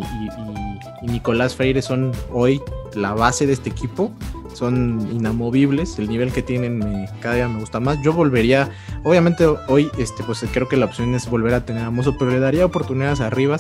Nicolás 1.02 1.56
Freire 1.56 1.82
son 1.82 2.14
hoy 2.32 2.62
la 2.96 3.14
base 3.14 3.46
de 3.46 3.54
este 3.54 3.70
equipo 3.70 4.12
son 4.54 5.10
inamovibles. 5.12 6.00
El 6.00 6.08
nivel 6.08 6.32
que 6.32 6.42
tienen 6.42 7.08
cada 7.20 7.36
día 7.36 7.48
me 7.48 7.60
gusta 7.60 7.80
más. 7.80 8.02
Yo 8.02 8.14
volvería, 8.14 8.70
obviamente 9.04 9.46
hoy, 9.46 9.92
este, 9.98 10.24
pues 10.24 10.46
creo 10.54 10.70
que 10.70 10.78
la 10.78 10.86
opción 10.86 11.14
es 11.14 11.30
volver 11.30 11.54
a 11.54 11.66
tener 11.66 11.84
a 11.84 11.92
Mozo, 11.92 12.16
pero 12.18 12.32
le 12.32 12.40
daría 12.40 12.66
oportunidades 12.66 13.20
arriba 13.20 13.58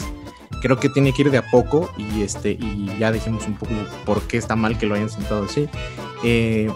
creo 0.62 0.78
que 0.78 0.90
tiene 0.90 1.14
que 1.14 1.24
ir 1.24 1.32
de 1.32 1.38
a 1.38 1.50
poco 1.50 1.92
y 1.98 2.22
este 2.22 2.52
y 2.52 2.90
ya 3.00 3.12
dijimos 3.12 3.48
un 3.48 3.56
poco 3.56 3.74
por 4.06 4.22
qué 4.24 4.38
está 4.38 4.56
mal 4.56 4.78
que 4.78 4.86
lo 4.86 4.96
hayan 4.96 5.10
sentado 5.10 5.46
así. 5.46 5.68
Eh, 6.24 6.72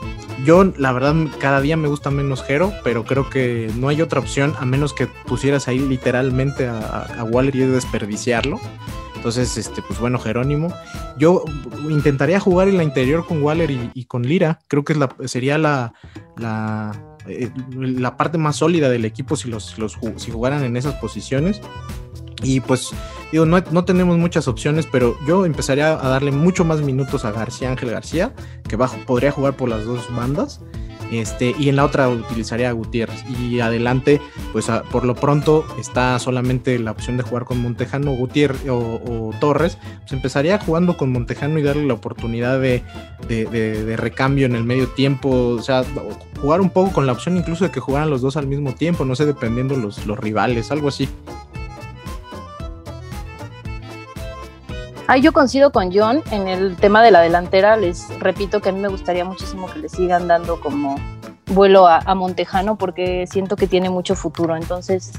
yo 0.45 0.63
la 0.77 0.91
verdad 0.91 1.15
cada 1.39 1.61
día 1.61 1.75
me 1.77 1.87
gusta 1.87 2.11
menos 2.11 2.43
Jero, 2.43 2.73
pero 2.83 3.03
creo 3.03 3.29
que 3.29 3.71
no 3.75 3.89
hay 3.89 4.01
otra 4.01 4.19
opción 4.19 4.53
a 4.59 4.65
menos 4.65 4.93
que 4.93 5.07
pusieras 5.07 5.67
ahí 5.67 5.79
literalmente 5.79 6.67
a, 6.67 6.79
a 7.19 7.23
Waller 7.23 7.55
y 7.55 7.59
desperdiciarlo. 7.59 8.59
Entonces, 9.19 9.57
este, 9.57 9.81
pues 9.81 9.99
bueno, 9.99 10.17
Jerónimo. 10.17 10.73
Yo 11.17 11.43
intentaría 11.89 12.39
jugar 12.39 12.69
en 12.69 12.77
la 12.77 12.83
interior 12.83 13.25
con 13.25 13.43
Waller 13.43 13.69
y, 13.93 14.05
con 14.05 14.23
Lira. 14.23 14.59
Creo 14.69 14.85
que 14.85 14.95
la, 14.95 15.13
sería 15.25 15.57
la, 15.57 15.93
la, 16.37 17.17
eh, 17.27 17.51
la, 17.75 18.15
parte 18.15 18.37
más 18.37 18.55
sólida 18.55 18.89
del 18.89 19.03
equipo 19.03 19.35
si, 19.35 19.49
los, 19.49 19.77
los, 19.77 19.97
si 20.15 20.31
jugaran 20.31 20.63
en 20.63 20.77
esas 20.77 20.93
posiciones. 20.95 21.59
Y 22.43 22.61
pues 22.61 22.91
digo, 23.31 23.45
no, 23.45 23.85
tenemos 23.85 24.17
muchas 24.17 24.47
opciones, 24.47 24.87
pero 24.91 25.17
yo 25.27 25.45
empezaría 25.45 25.93
a 25.93 26.09
darle 26.09 26.31
mucho 26.31 26.65
más 26.65 26.81
minutos 26.81 27.25
a 27.25 27.31
García 27.31 27.69
Ángel 27.69 27.91
García, 27.91 28.33
que 28.67 28.75
bajo, 28.75 28.97
podría 29.05 29.31
jugar 29.31 29.55
por 29.55 29.69
las 29.69 29.85
dos 29.85 30.13
bandas. 30.15 30.61
Este, 31.11 31.55
y 31.57 31.69
en 31.69 31.75
la 31.75 31.85
otra 31.85 32.07
utilizaría 32.07 32.69
a 32.69 32.71
Gutiérrez. 32.71 33.23
Y 33.27 33.59
adelante, 33.59 34.21
pues 34.51 34.67
por 34.91 35.05
lo 35.05 35.15
pronto 35.15 35.65
está 35.79 36.19
solamente 36.19 36.77
la 36.77 36.91
opción 36.91 37.17
de 37.17 37.23
jugar 37.23 37.45
con 37.45 37.61
Montejano 37.61 38.11
Gutiérrez 38.11 38.61
o, 38.69 39.31
Torres. 39.39 39.77
Pues 40.01 40.11
empezaría 40.11 40.59
jugando 40.59 40.97
con 40.97 41.11
Montejano 41.11 41.57
y 41.59 41.63
darle 41.63 41.85
la 41.85 41.95
oportunidad 41.95 42.59
de, 42.59 42.83
de, 43.27 43.97
recambio 43.97 44.45
en 44.45 44.55
el 44.55 44.63
medio 44.63 44.87
tiempo. 44.89 45.29
O 45.29 45.61
sea, 45.61 45.83
jugar 46.41 46.61
un 46.61 46.69
poco 46.69 46.91
con 46.91 47.07
la 47.07 47.13
opción 47.13 47.37
incluso 47.37 47.63
de 47.63 47.71
que 47.71 47.79
jugaran 47.79 48.09
los 48.09 48.21
dos 48.21 48.37
al 48.37 48.47
mismo 48.47 48.75
tiempo, 48.75 49.03
no 49.03 49.15
sé, 49.15 49.25
dependiendo 49.25 49.75
los, 49.75 50.05
los 50.05 50.19
rivales, 50.19 50.71
algo 50.71 50.89
así. 50.89 51.09
Ah, 55.11 55.17
yo 55.17 55.33
coincido 55.33 55.71
con 55.71 55.91
John 55.91 56.21
en 56.29 56.47
el 56.47 56.75
tema 56.75 57.01
de 57.01 57.09
la 57.09 57.21
delantera. 57.21 57.75
Les 57.77 58.07
repito 58.19 58.61
que 58.61 58.69
a 58.69 58.71
mí 58.71 58.79
me 58.79 58.89
gustaría 58.89 59.25
muchísimo 59.25 59.65
que 59.65 59.79
le 59.79 59.89
sigan 59.89 60.27
dando 60.27 60.61
como 60.61 60.97
vuelo 61.47 61.87
a, 61.87 62.13
Montejano 62.13 62.77
porque 62.77 63.25
siento 63.25 63.55
que 63.55 63.65
tiene 63.65 63.89
mucho 63.89 64.13
futuro. 64.13 64.55
Entonces, 64.55 65.11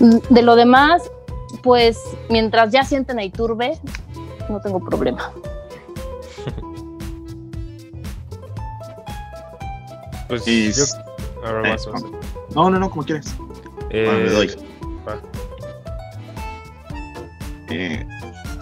de 0.00 0.42
lo 0.42 0.56
demás, 0.56 1.08
pues 1.62 2.02
mientras 2.28 2.72
ya 2.72 2.82
sienten 2.82 3.20
a 3.20 3.22
Iturbe, 3.22 3.78
no 4.48 4.60
tengo 4.60 4.80
problema. 4.80 5.30
Pues 10.26 10.44
yo... 10.46 10.52
Eh, 10.52 11.76
no, 12.54 12.70
no, 12.70 12.78
no, 12.78 12.90
como 12.90 13.04
quieres. 13.04 13.36
Eh, 13.90 14.10
me 14.24 14.30
doy. 14.30 14.50
Eh, 17.68 18.06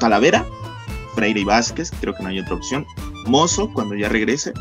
Talavera, 0.03 0.45
Freire 1.15 1.39
y 1.39 1.45
Vázquez, 1.45 1.93
creo 2.01 2.13
que 2.13 2.25
no 2.25 2.31
hay 2.31 2.41
otra 2.41 2.57
opción. 2.57 2.85
Mozo, 3.27 3.73
cuando 3.73 3.95
ya 3.95 4.09
regrese. 4.09 4.53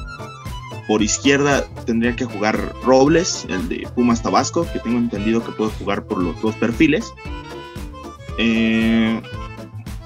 Por 0.88 1.02
izquierda 1.02 1.66
tendría 1.88 2.16
que 2.16 2.26
jugar 2.26 2.76
Robles, 2.84 3.48
el 3.50 3.68
de 3.68 3.88
Pumas 3.96 4.22
Tabasco, 4.22 4.68
que 4.72 4.78
tengo 4.78 5.00
entendido 5.00 5.44
que 5.44 5.52
puede 5.54 5.72
jugar 5.72 6.06
por 6.06 6.22
los 6.22 6.40
dos 6.44 6.56
perfiles. 6.58 7.12
Eh, 8.38 9.20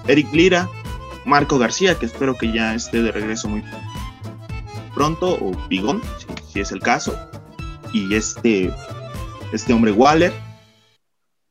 Eric 0.07 0.31
Lira, 0.31 0.69
Marco 1.25 1.57
García, 1.57 1.99
que 1.99 2.05
espero 2.05 2.37
que 2.37 2.53
ya 2.53 2.73
esté 2.73 3.03
de 3.03 3.11
regreso 3.11 3.49
muy 3.49 3.61
pronto, 4.93 5.37
o 5.41 5.51
Bigón, 5.67 6.01
si, 6.47 6.61
es 6.61 6.71
el 6.71 6.79
caso. 6.79 7.13
Y 7.91 8.15
este, 8.15 8.71
este 9.51 9.73
hombre 9.73 9.91
Waller. 9.91 10.31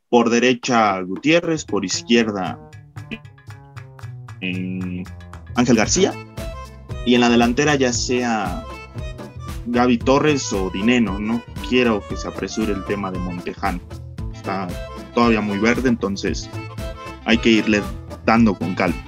Por 0.08 0.30
derecha 0.30 0.98
Gutiérrez, 1.02 1.66
por 1.66 1.84
izquierda 1.84 2.58
Ángel 5.54 5.76
García. 5.76 6.12
Y 7.06 7.14
en 7.14 7.20
la 7.20 7.28
delantera 7.28 7.74
ya 7.74 7.92
sea 7.92 8.64
Gaby 9.66 9.98
Torres 9.98 10.52
o 10.52 10.70
Dineno. 10.70 11.18
No 11.18 11.42
quiero 11.68 12.02
que 12.08 12.16
se 12.16 12.28
apresure 12.28 12.72
el 12.72 12.84
tema 12.84 13.10
de 13.10 13.18
Montejano. 13.18 13.80
Está 14.34 14.68
todavía 15.14 15.40
muy 15.40 15.58
verde, 15.58 15.88
entonces 15.88 16.50
hay 17.24 17.38
que 17.38 17.50
irle 17.50 17.82
dando 18.24 18.54
con 18.54 18.74
calma. 18.74 19.02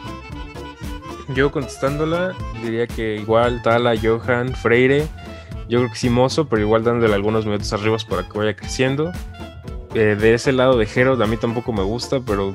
Yo 1.35 1.51
contestándola, 1.51 2.35
diría 2.63 2.87
que 2.87 3.17
igual 3.17 3.61
Tala, 3.63 3.95
Johan, 4.01 4.55
Freire, 4.55 5.09
yo 5.69 5.81
creo 5.81 5.91
que 5.91 5.97
sí 5.97 6.09
Mozo, 6.09 6.49
pero 6.49 6.63
igual 6.63 6.85
dándole 6.85 7.15
algunos 7.15 7.45
minutos 7.45 7.73
arriba 7.73 7.97
para 8.09 8.29
que 8.29 8.39
vaya 8.39 8.55
creciendo. 8.55 9.11
Eh, 9.95 10.17
de 10.19 10.35
ese 10.35 10.53
lado 10.53 10.79
de 10.79 10.87
Jero, 10.87 11.21
a 11.23 11.27
mí 11.27 11.37
tampoco 11.37 11.73
me 11.73 11.83
gusta, 11.83 12.21
pero 12.21 12.55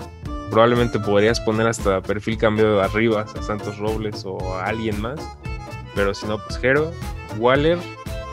probablemente 0.52 0.99
podrías 0.99 1.40
poner 1.40 1.65
hasta 1.65 2.02
perfil 2.02 2.38
cambio 2.38 2.76
de 2.76 2.84
arriba 2.84 3.22
a 3.22 3.41
Santos 3.41 3.78
Robles 3.80 4.23
o 4.26 4.56
a 4.56 4.65
alguien 4.65 5.02
más. 5.02 5.19
Pero 5.95 6.14
si 6.14 6.28
no, 6.28 6.38
pues 6.38 6.60
Jero, 6.60 6.91
Waller. 7.40 7.80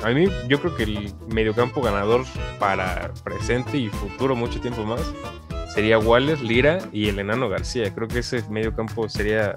A 0.05 0.11
mí 0.11 0.27
yo 0.49 0.61
creo 0.61 0.77
que 0.77 0.83
el 0.85 1.13
mediocampo 1.33 1.81
ganador 1.81 2.25
para 2.59 3.13
presente 3.25 3.79
y 3.79 3.89
futuro 3.89 4.37
mucho 4.37 4.61
tiempo 4.61 4.85
más 4.85 5.01
sería 5.75 5.99
Waller, 5.99 6.41
Lira 6.41 6.79
y 6.93 7.09
el 7.09 7.19
enano 7.19 7.49
García. 7.49 7.95
Creo 7.95 8.07
que 8.07 8.21
ese 8.21 8.45
mediocampo 8.51 9.09
sería 9.09 9.57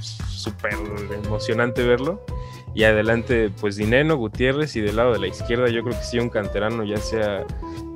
súper 0.00 0.74
emocionante 1.24 1.84
verlo. 1.84 2.24
Y 2.74 2.84
adelante, 2.84 3.50
pues 3.60 3.76
Dineno, 3.76 4.16
Gutiérrez 4.16 4.76
y 4.76 4.80
del 4.80 4.96
lado 4.96 5.12
de 5.12 5.18
la 5.18 5.28
izquierda 5.28 5.68
yo 5.68 5.82
creo 5.82 5.96
que 5.96 6.04
sí 6.04 6.18
un 6.18 6.28
canterano, 6.28 6.84
ya 6.84 6.98
sea 6.98 7.44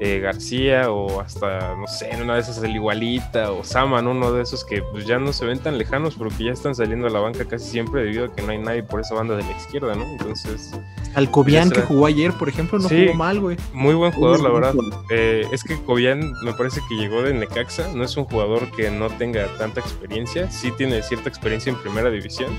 eh, 0.02 0.18
García 0.18 0.90
o 0.90 1.20
hasta, 1.20 1.76
no 1.76 1.86
sé, 1.86 2.08
en 2.10 2.22
una 2.22 2.34
de 2.34 2.40
esas 2.40 2.62
el 2.62 2.74
Igualita 2.74 3.52
o 3.52 3.62
Saman, 3.62 4.06
uno 4.06 4.32
de 4.32 4.42
esos 4.42 4.64
que 4.64 4.82
pues, 4.82 5.06
ya 5.06 5.18
no 5.18 5.34
se 5.34 5.44
ven 5.44 5.58
tan 5.58 5.76
lejanos, 5.76 6.16
pero 6.16 6.30
que 6.30 6.44
ya 6.44 6.52
están 6.52 6.74
saliendo 6.74 7.06
a 7.06 7.10
la 7.10 7.20
banca 7.20 7.44
casi 7.44 7.68
siempre 7.68 8.02
debido 8.02 8.24
a 8.24 8.34
que 8.34 8.40
no 8.40 8.52
hay 8.52 8.58
nadie 8.58 8.82
por 8.82 9.00
esa 9.00 9.14
banda 9.14 9.36
de 9.36 9.42
la 9.42 9.50
izquierda, 9.52 9.94
¿no? 9.94 10.04
Entonces... 10.04 10.72
Alcobian 11.14 11.70
que 11.70 11.82
jugó 11.82 12.06
ayer, 12.06 12.32
por 12.32 12.48
ejemplo, 12.48 12.78
no 12.78 12.88
jugó 12.88 13.14
mal, 13.14 13.40
güey. 13.40 13.58
Muy 13.74 13.94
buen 13.94 14.12
jugador, 14.12 14.40
la 14.40 14.48
verdad. 14.48 14.74
Eh, 15.10 15.44
es 15.52 15.62
que 15.64 15.76
Cobian 15.82 16.32
me 16.44 16.54
parece 16.54 16.80
que 16.88 16.94
llegó 16.94 17.20
de 17.22 17.34
Necaxa, 17.34 17.88
no 17.94 18.02
es 18.02 18.16
un 18.16 18.24
jugador 18.24 18.70
que 18.70 18.90
no 18.90 19.08
tenga 19.08 19.46
tanta 19.58 19.80
experiencia, 19.80 20.50
sí 20.50 20.72
tiene 20.78 21.02
cierta 21.02 21.28
experiencia 21.28 21.70
en 21.70 21.76
primera 21.76 22.08
división 22.08 22.50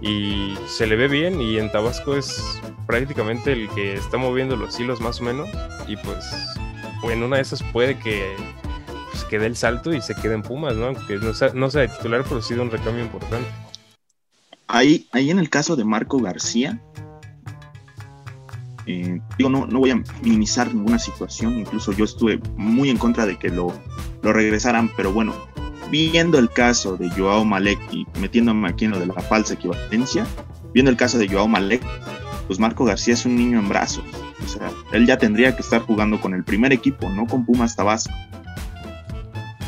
y 0.00 0.54
se 0.68 0.86
le 0.86 0.94
ve 0.94 1.08
bien 1.08 1.40
y 1.40 1.58
en 1.58 1.72
Tabasco 1.72 2.14
es 2.14 2.60
prácticamente 2.86 3.52
el 3.52 3.68
que 3.70 3.94
está 3.94 4.16
moviendo 4.16 4.54
los 4.54 4.78
hilos 4.78 5.00
más 5.00 5.20
o 5.20 5.24
menos 5.24 5.48
y 5.88 5.96
pues 5.96 6.24
en 7.04 7.22
una 7.22 7.36
de 7.36 7.42
esas 7.42 7.62
puede 7.62 7.98
que 7.98 8.34
pues, 9.10 9.24
quede 9.24 9.46
el 9.46 9.56
salto 9.56 9.92
y 9.92 10.00
se 10.00 10.14
quede 10.14 10.34
en 10.34 10.42
Pumas, 10.42 10.74
¿no? 10.74 10.86
Aunque 10.86 11.16
no 11.16 11.32
sea, 11.34 11.52
no 11.54 11.70
sea 11.70 11.82
de 11.82 11.88
titular, 11.88 12.24
pero 12.28 12.42
sí 12.42 12.54
de 12.54 12.60
un 12.60 12.70
recambio 12.70 13.04
importante. 13.04 13.48
Ahí, 14.66 15.08
ahí 15.12 15.30
en 15.30 15.38
el 15.38 15.48
caso 15.48 15.76
de 15.76 15.84
Marco 15.84 16.18
García, 16.18 16.80
eh, 18.86 19.20
digo, 19.36 19.50
no, 19.50 19.66
no 19.66 19.80
voy 19.80 19.90
a 19.90 20.02
minimizar 20.22 20.74
ninguna 20.74 20.98
situación, 20.98 21.58
incluso 21.58 21.92
yo 21.92 22.04
estuve 22.04 22.40
muy 22.56 22.90
en 22.90 22.98
contra 22.98 23.26
de 23.26 23.38
que 23.38 23.48
lo, 23.48 23.72
lo 24.22 24.32
regresaran, 24.32 24.90
pero 24.96 25.12
bueno, 25.12 25.34
viendo 25.90 26.38
el 26.38 26.50
caso 26.50 26.96
de 26.96 27.10
Joao 27.10 27.44
Malek 27.44 27.78
y 27.92 28.06
metiéndome 28.18 28.68
aquí 28.68 28.84
en 28.84 28.92
lo 28.92 28.98
de 28.98 29.06
la 29.06 29.14
falsa 29.14 29.54
equivalencia, 29.54 30.26
viendo 30.72 30.90
el 30.90 30.96
caso 30.96 31.18
de 31.18 31.28
Joao 31.28 31.48
Malek, 31.48 31.82
pues 32.48 32.58
Marco 32.58 32.84
García 32.84 33.14
es 33.14 33.24
un 33.26 33.36
niño 33.36 33.60
en 33.60 33.68
brazos. 33.68 34.02
O 34.44 34.48
sea, 34.48 34.70
él 34.92 35.06
ya 35.06 35.18
tendría 35.18 35.54
que 35.54 35.62
estar 35.62 35.82
jugando 35.82 36.20
con 36.20 36.34
el 36.34 36.42
primer 36.42 36.72
equipo, 36.72 37.08
no 37.10 37.26
con 37.26 37.44
Pumas 37.44 37.76
Tabasco. 37.76 38.12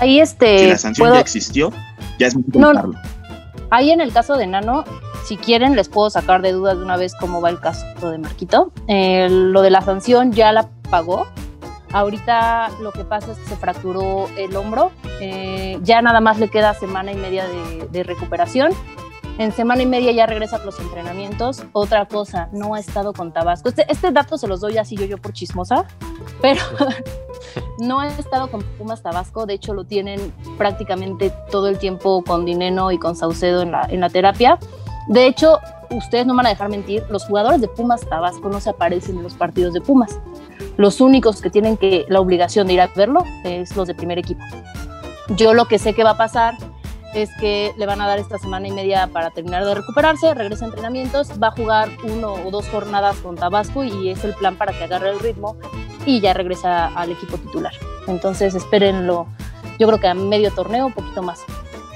Ahí 0.00 0.18
este. 0.18 0.60
Si 0.60 0.66
la 0.66 0.78
sanción 0.78 1.12
ya 1.12 1.20
existió, 1.20 1.72
ya 2.18 2.26
es 2.26 2.34
muy 2.34 2.44
no, 2.54 2.72
Ahí 3.68 3.90
en 3.90 4.00
el 4.00 4.12
caso 4.12 4.36
de 4.36 4.46
Nano, 4.46 4.84
si 5.24 5.36
quieren, 5.36 5.76
les 5.76 5.88
puedo 5.88 6.10
sacar 6.10 6.42
de 6.42 6.52
dudas 6.52 6.78
de 6.78 6.82
una 6.82 6.96
vez 6.96 7.14
cómo 7.20 7.40
va 7.40 7.50
el 7.50 7.60
caso 7.60 8.10
de 8.10 8.18
Marquito. 8.18 8.72
Eh, 8.88 9.28
lo 9.30 9.60
de 9.62 9.70
la 9.70 9.82
sanción 9.82 10.32
ya 10.32 10.50
la 10.50 10.68
pagó. 10.90 11.28
Ahorita 11.92 12.70
lo 12.80 12.92
que 12.92 13.04
pasa 13.04 13.32
es 13.32 13.38
que 13.38 13.44
se 13.44 13.56
fracturó 13.56 14.28
el 14.38 14.56
hombro. 14.56 14.90
Eh, 15.20 15.78
ya 15.82 16.00
nada 16.00 16.20
más 16.20 16.38
le 16.38 16.48
queda 16.48 16.72
semana 16.72 17.12
y 17.12 17.16
media 17.16 17.44
de, 17.46 17.88
de 17.92 18.02
recuperación 18.04 18.72
en 19.40 19.52
semana 19.52 19.82
y 19.82 19.86
media 19.86 20.12
ya 20.12 20.26
regresa 20.26 20.56
a 20.56 20.64
los 20.66 20.78
entrenamientos. 20.80 21.62
Otra 21.72 22.04
cosa, 22.04 22.50
no 22.52 22.74
ha 22.74 22.78
estado 22.78 23.14
con 23.14 23.32
Tabasco. 23.32 23.70
Este, 23.70 23.86
este 23.88 24.12
dato 24.12 24.36
se 24.36 24.46
los 24.46 24.60
doy 24.60 24.76
así 24.76 24.96
yo, 24.96 25.06
yo 25.06 25.16
por 25.16 25.32
chismosa, 25.32 25.86
pero 26.42 26.60
no 27.78 28.00
ha 28.00 28.08
estado 28.08 28.50
con 28.50 28.62
Pumas 28.76 29.02
Tabasco. 29.02 29.46
De 29.46 29.54
hecho, 29.54 29.72
lo 29.72 29.84
tienen 29.84 30.34
prácticamente 30.58 31.32
todo 31.50 31.68
el 31.68 31.78
tiempo 31.78 32.22
con 32.22 32.44
Dineno 32.44 32.92
y 32.92 32.98
con 32.98 33.16
Saucedo 33.16 33.62
en 33.62 33.72
la, 33.72 33.86
en 33.88 34.00
la 34.00 34.10
terapia. 34.10 34.58
De 35.08 35.26
hecho, 35.26 35.58
ustedes 35.88 36.26
no 36.26 36.36
van 36.36 36.44
a 36.44 36.50
dejar 36.50 36.68
mentir, 36.68 37.02
los 37.08 37.24
jugadores 37.24 37.62
de 37.62 37.68
Pumas 37.68 38.02
Tabasco 38.02 38.50
no 38.50 38.60
se 38.60 38.68
aparecen 38.68 39.16
en 39.16 39.22
los 39.22 39.32
partidos 39.32 39.72
de 39.72 39.80
Pumas. 39.80 40.20
Los 40.76 41.00
únicos 41.00 41.40
que 41.40 41.48
tienen 41.48 41.78
que 41.78 42.04
la 42.10 42.20
obligación 42.20 42.66
de 42.66 42.74
ir 42.74 42.82
a 42.82 42.88
verlo 42.88 43.24
es 43.44 43.74
los 43.74 43.88
de 43.88 43.94
primer 43.94 44.18
equipo. 44.18 44.44
Yo 45.30 45.54
lo 45.54 45.64
que 45.64 45.78
sé 45.78 45.94
que 45.94 46.04
va 46.04 46.10
a 46.10 46.16
pasar 46.18 46.58
es 47.14 47.30
que 47.40 47.72
le 47.76 47.86
van 47.86 48.00
a 48.00 48.06
dar 48.06 48.18
esta 48.18 48.38
semana 48.38 48.68
y 48.68 48.72
media 48.72 49.08
para 49.08 49.30
terminar 49.30 49.64
de 49.64 49.74
recuperarse, 49.74 50.32
regresa 50.34 50.64
a 50.64 50.68
entrenamientos, 50.68 51.30
va 51.42 51.48
a 51.48 51.50
jugar 51.50 51.88
uno 52.04 52.34
o 52.34 52.50
dos 52.50 52.68
jornadas 52.68 53.16
con 53.16 53.36
Tabasco 53.36 53.84
y 53.84 54.10
es 54.10 54.22
el 54.24 54.34
plan 54.34 54.56
para 54.56 54.72
que 54.72 54.84
agarre 54.84 55.10
el 55.10 55.20
ritmo 55.20 55.56
y 56.06 56.20
ya 56.20 56.32
regresa 56.32 56.86
al 56.88 57.10
equipo 57.10 57.36
titular. 57.38 57.72
Entonces 58.06 58.54
espérenlo, 58.54 59.26
yo 59.78 59.86
creo 59.86 59.98
que 59.98 60.08
a 60.08 60.14
medio 60.14 60.52
torneo, 60.52 60.86
un 60.86 60.92
poquito 60.92 61.22
más. 61.22 61.40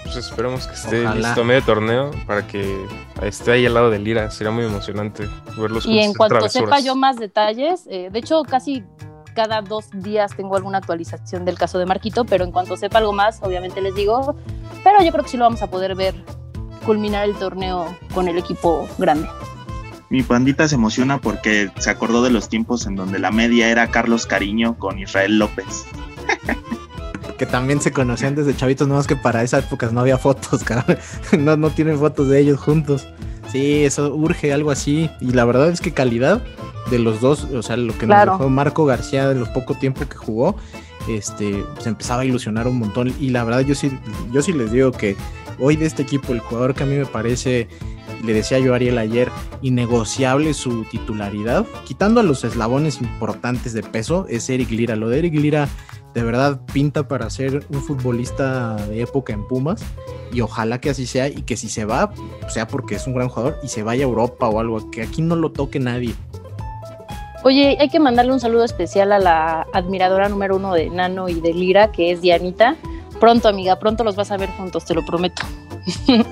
Pues 0.03 0.17
esperemos 0.17 0.67
que 0.67 0.75
esté 0.75 1.15
listo 1.15 1.41
a 1.41 1.45
medio 1.45 1.63
torneo 1.63 2.11
para 2.27 2.47
que 2.47 2.87
esté 3.23 3.53
ahí 3.53 3.67
al 3.67 3.75
lado 3.75 3.91
de 3.91 3.99
Lira, 3.99 4.31
será 4.31 4.51
muy 4.51 4.65
emocionante 4.65 5.29
verlos. 5.57 5.87
Y 5.87 6.01
en 6.01 6.13
cuanto 6.13 6.49
sepa 6.49 6.81
yo 6.81 6.95
más 6.95 7.17
detalles, 7.17 7.87
eh, 7.89 8.11
de 8.13 8.19
hecho 8.19 8.43
casi 8.43 8.85
cada 9.35 9.61
dos 9.61 9.91
días 9.93 10.35
tengo 10.37 10.57
alguna 10.57 10.79
actualización 10.79 11.45
del 11.45 11.59
caso 11.59 11.79
de 11.79 11.87
Marquito, 11.87 12.25
pero 12.25 12.45
en 12.45 12.53
cuanto 12.53 12.77
sepa 12.77 12.99
algo 12.99 13.13
más, 13.13 13.41
obviamente 13.43 13.81
les 13.83 13.95
digo, 13.95 14.37
pero 14.83 15.03
yo 15.03 15.13
creo 15.13 15.25
que 15.25 15.31
sí 15.31 15.37
lo 15.37 15.45
vamos 15.45 15.63
a 15.63 15.67
poder 15.67 15.95
ver 15.95 16.15
culminar 16.87 17.25
el 17.29 17.35
torneo 17.35 17.97
con 18.15 18.29
el 18.29 18.39
equipo 18.39 18.89
grande. 18.99 19.29
Mi 20.11 20.23
pandita 20.23 20.69
se 20.69 20.77
emociona 20.77 21.19
porque 21.19 21.71
se 21.79 21.91
acordó 21.91 22.23
de 22.23 22.31
los 22.31 22.49
tiempos 22.49 22.87
en 22.87 22.95
donde 22.95 23.19
la 23.19 23.31
media 23.31 23.69
era 23.69 23.91
Carlos 23.91 24.27
Cariño 24.27 24.79
con 24.79 24.99
Israel 24.99 25.39
López. 25.39 25.85
que 27.39 27.47
también 27.47 27.81
se 27.81 27.91
conocían 27.91 28.35
desde 28.35 28.55
chavitos, 28.55 28.87
no 28.87 28.95
más 28.95 29.07
que 29.07 29.17
para 29.17 29.43
esa 29.43 29.59
época 29.59 29.89
no 29.91 30.01
había 30.01 30.19
fotos, 30.19 30.63
cabrón. 30.63 30.99
No, 31.39 31.57
no 31.57 31.71
tienen 31.71 31.99
fotos 31.99 32.29
de 32.29 32.39
ellos 32.39 32.61
juntos. 32.61 33.09
Sí, 33.51 33.85
eso 33.85 34.15
urge 34.15 34.53
algo 34.53 34.71
así. 34.71 35.11
Y 35.21 35.33
la 35.33 35.45
verdad 35.45 35.69
es 35.69 35.81
que 35.81 35.93
calidad 35.93 36.43
de 36.91 36.99
los 36.99 37.21
dos, 37.21 37.45
o 37.45 37.63
sea, 37.63 37.77
lo 37.77 37.97
que 37.97 38.07
nos 38.07 38.25
dejó 38.25 38.49
Marco 38.49 38.85
García 38.85 39.29
de 39.29 39.35
los 39.35 39.49
poco 39.51 39.75
tiempo 39.75 40.07
que 40.09 40.17
jugó, 40.17 40.57
este, 41.09 41.65
se 41.79 41.89
empezaba 41.89 42.23
a 42.23 42.25
ilusionar 42.25 42.67
un 42.67 42.79
montón. 42.79 43.15
Y 43.21 43.31
la 43.31 43.45
verdad, 43.45 43.61
yo 43.61 43.75
sí, 43.75 43.91
yo 44.33 44.43
sí 44.43 44.53
les 44.53 44.73
digo 44.73 44.93
que 44.93 45.17
hoy 45.59 45.77
de 45.77 45.87
este 45.87 46.03
equipo, 46.03 46.33
el 46.33 46.41
jugador 46.41 46.75
que 46.75 46.83
a 46.83 46.87
mí 46.87 46.97
me 46.97 47.07
parece, 47.07 47.69
le 48.25 48.33
decía 48.33 48.59
yo 48.59 48.73
a 48.73 48.77
Ariel 48.77 48.99
ayer, 48.99 49.31
innegociable 49.63 50.55
su 50.55 50.85
titularidad, 50.85 51.67
quitando 51.85 52.21
a 52.21 52.23
los 52.23 52.45
eslabones 52.45 53.01
importantes 53.01 53.73
de 53.73 53.83
peso, 53.83 54.27
es 54.29 54.49
Eric 54.51 54.71
Lira. 54.71 54.97
Lo 54.97 55.09
de 55.09 55.19
Eric 55.19 55.35
Lira 55.35 55.69
de 56.15 56.23
verdad 56.23 56.61
pinta 56.73 57.09
para 57.09 57.29
ser 57.29 57.67
un 57.71 57.83
futbolista 57.83 58.77
de 58.87 59.03
época 59.03 59.33
en 59.33 59.47
Pumas 59.47 59.85
y 60.33 60.41
ojalá 60.41 60.81
que 60.81 60.91
así 60.91 61.07
sea 61.07 61.29
y 61.29 61.43
que 61.43 61.57
si 61.57 61.69
se 61.69 61.85
va, 61.85 62.13
sea 62.49 62.67
porque 62.69 62.95
es 62.95 63.07
un 63.07 63.15
gran 63.15 63.29
jugador 63.29 63.59
y 63.63 63.69
se 63.69 63.83
vaya 63.83 64.05
a 64.05 64.09
Europa 64.09 64.49
o 64.49 64.61
algo, 64.61 64.91
que 64.91 65.03
aquí 65.03 65.23
no 65.23 65.37
lo 65.37 65.53
toque 65.53 65.81
nadie. 65.81 66.15
Oye, 67.43 67.77
hay 67.79 67.91
que 67.91 68.01
mandarle 68.01 68.33
un 68.33 68.41
saludo 68.41 68.65
especial 68.65 69.13
a 69.13 69.19
la 69.19 69.67
admiradora 69.73 70.29
número 70.29 70.57
uno 70.57 70.73
de 70.73 70.89
Nano 70.89 71.29
y 71.29 71.41
de 71.41 71.53
Lira, 71.53 71.93
que 71.93 72.11
es 72.11 72.23
Dianita. 72.23 72.77
Pronto, 73.21 73.49
amiga, 73.49 73.79
pronto 73.79 74.03
los 74.03 74.17
vas 74.17 74.31
a 74.31 74.39
ver 74.39 74.49
juntos, 74.51 74.85
te 74.87 74.95
lo 74.95 75.05
prometo. 75.05 75.43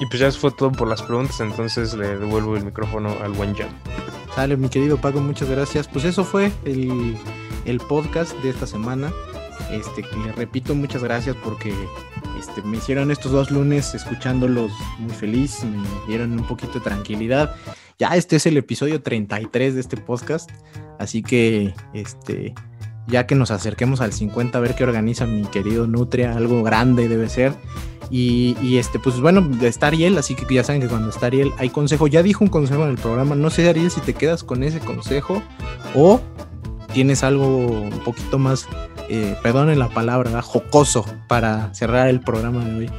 Y 0.00 0.06
pues 0.06 0.20
ya 0.20 0.30
fue 0.30 0.52
todo 0.52 0.70
por 0.70 0.86
las 0.86 1.02
preguntas, 1.02 1.40
entonces 1.40 1.92
le 1.94 2.16
devuelvo 2.18 2.56
el 2.56 2.64
micrófono 2.64 3.16
al 3.20 3.32
buen 3.32 3.54
Jan. 3.54 3.68
Sale, 4.38 4.56
mi 4.56 4.68
querido 4.68 5.00
Paco, 5.00 5.20
muchas 5.20 5.50
gracias. 5.50 5.88
Pues 5.88 6.04
eso 6.04 6.22
fue 6.22 6.52
el, 6.64 7.16
el 7.64 7.80
podcast 7.80 8.32
de 8.38 8.50
esta 8.50 8.68
semana. 8.68 9.12
Este, 9.72 10.02
le 10.16 10.30
repito, 10.30 10.76
muchas 10.76 11.02
gracias 11.02 11.34
porque 11.42 11.74
este, 12.38 12.62
me 12.62 12.76
hicieron 12.76 13.10
estos 13.10 13.32
dos 13.32 13.50
lunes 13.50 13.96
escuchándolos 13.96 14.70
muy 15.00 15.12
feliz, 15.12 15.64
me 15.64 15.82
dieron 16.06 16.38
un 16.38 16.46
poquito 16.46 16.74
de 16.74 16.84
tranquilidad. 16.84 17.56
Ya 17.98 18.14
este 18.14 18.36
es 18.36 18.46
el 18.46 18.56
episodio 18.56 19.02
33 19.02 19.74
de 19.74 19.80
este 19.80 19.96
podcast, 19.96 20.48
así 21.00 21.20
que 21.20 21.74
este, 21.92 22.54
ya 23.08 23.26
que 23.26 23.34
nos 23.34 23.50
acerquemos 23.50 24.00
al 24.00 24.12
50 24.12 24.56
a 24.56 24.60
ver 24.60 24.74
qué 24.74 24.84
organiza 24.84 25.26
mi 25.26 25.42
querido 25.46 25.86
Nutria, 25.86 26.36
algo 26.36 26.62
grande 26.62 27.08
debe 27.08 27.28
ser. 27.28 27.54
Y, 28.10 28.78
este, 28.78 28.98
pues 28.98 29.20
bueno, 29.20 29.46
está 29.62 29.88
Ariel, 29.88 30.16
así 30.16 30.34
que 30.34 30.54
ya 30.54 30.64
saben 30.64 30.80
que 30.80 30.88
cuando 30.88 31.10
está 31.10 31.26
Ariel 31.26 31.52
hay 31.58 31.68
consejo. 31.68 32.06
Ya 32.06 32.22
dijo 32.22 32.42
un 32.42 32.50
consejo 32.50 32.84
en 32.84 32.90
el 32.90 32.96
programa. 32.96 33.34
No 33.34 33.50
sé, 33.50 33.68
Ariel, 33.68 33.90
si 33.90 34.00
te 34.00 34.14
quedas 34.14 34.44
con 34.44 34.62
ese 34.62 34.80
consejo 34.80 35.42
o 35.94 36.20
tienes 36.92 37.22
algo 37.22 37.66
un 37.66 38.00
poquito 38.04 38.38
más 38.38 38.66
eh, 39.10 39.36
la 39.76 39.88
palabra, 39.88 40.40
jocoso 40.42 41.04
para 41.28 41.72
cerrar 41.74 42.08
el 42.08 42.20
programa 42.20 42.64
de 42.64 42.78
hoy. 42.78 42.90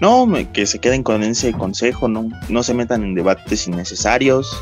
No, 0.00 0.26
que 0.54 0.64
se 0.64 0.78
queden 0.78 1.02
con 1.02 1.22
ese 1.22 1.52
consejo, 1.52 2.08
no, 2.08 2.30
no 2.48 2.62
se 2.62 2.72
metan 2.72 3.02
en 3.02 3.14
debates 3.14 3.66
innecesarios. 3.66 4.58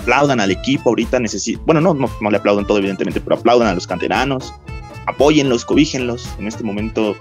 Aplaudan 0.00 0.40
al 0.40 0.50
equipo, 0.50 0.90
ahorita 0.90 1.18
necesitan, 1.20 1.64
bueno, 1.66 1.80
no, 1.80 1.94
no, 1.94 2.30
le 2.30 2.36
aplaudan 2.36 2.66
todo 2.66 2.78
evidentemente, 2.78 3.20
pero 3.20 3.36
aplaudan 3.36 3.68
a 3.68 3.74
los 3.74 3.86
canteranos, 3.86 4.54
apóyenlos, 5.06 5.64
cobíjenlos. 5.64 6.28
En 6.38 6.46
este 6.46 6.64
momento 6.64 7.16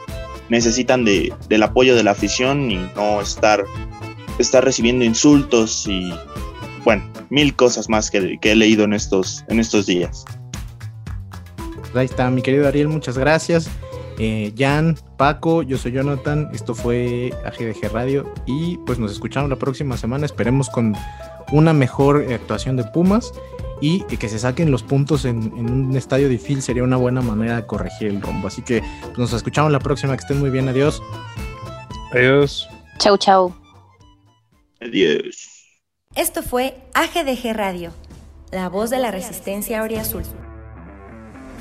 necesitan 0.50 1.06
de, 1.06 1.34
del 1.48 1.64
apoyo 1.64 1.96
de 1.96 2.04
la 2.04 2.12
afición 2.12 2.72
y 2.72 2.78
no 2.96 3.22
estar, 3.22 3.64
estar 4.38 4.64
recibiendo 4.64 5.06
insultos 5.06 5.88
y, 5.88 6.14
bueno, 6.84 7.04
mil 7.30 7.56
cosas 7.56 7.90
más 7.90 8.10
que, 8.10 8.38
que 8.40 8.52
he 8.52 8.56
leído 8.56 8.84
en 8.84 8.94
estos, 8.94 9.44
en 9.48 9.60
estos 9.60 9.86
días. 9.86 10.26
Ahí 11.94 12.06
está, 12.06 12.30
mi 12.30 12.42
querido 12.42 12.68
Ariel, 12.68 12.88
muchas 12.88 13.18
gracias. 13.18 13.70
Eh, 14.22 14.54
Jan, 14.58 14.98
Paco, 15.16 15.64
yo 15.64 15.78
soy 15.78 15.94
Jonathan, 15.94 16.50
esto 16.54 16.76
fue 16.76 17.34
AGDG 17.46 17.90
Radio 17.94 18.30
y 18.46 18.78
pues 18.86 19.00
nos 19.00 19.14
escuchamos 19.14 19.50
la 19.50 19.56
próxima 19.56 19.96
semana, 19.96 20.26
esperemos 20.26 20.70
con 20.70 20.94
una 21.52 21.74
mejor 21.74 22.26
actuación 22.32 22.76
de 22.76 22.84
Pumas 22.84 23.32
y 23.82 24.04
que 24.04 24.30
se 24.30 24.40
saquen 24.40 24.72
los 24.72 24.84
puntos 24.84 25.26
en, 25.26 25.54
un 25.54 25.96
estadio 25.96 26.28
difícil 26.28 26.62
sería 26.62 26.84
una 26.84 26.98
buena 26.98 27.22
manera 27.22 27.56
de 27.58 27.66
corregir 27.66 28.10
el 28.10 28.22
rumbo. 28.22 28.48
Así 28.48 28.62
que 28.62 28.84
pues, 29.02 29.18
nos 29.18 29.34
escuchamos 29.34 29.72
la 29.72 29.80
próxima, 29.80 30.16
que 30.16 30.22
estén 30.22 30.40
muy 30.40 30.50
bien, 30.50 30.68
adiós. 30.68 31.02
Adiós. 32.12 32.68
Chau, 32.98 33.18
chau. 33.18 33.54
Adiós. 34.82 35.60
Esto 36.16 36.44
fue 36.44 36.76
AGDG 36.94 37.54
Radio, 37.54 37.92
la 38.52 38.68
voz 38.68 38.90
de 38.90 39.00
la 39.00 39.12
resistencia 39.12 39.82
Azul. 39.84 40.24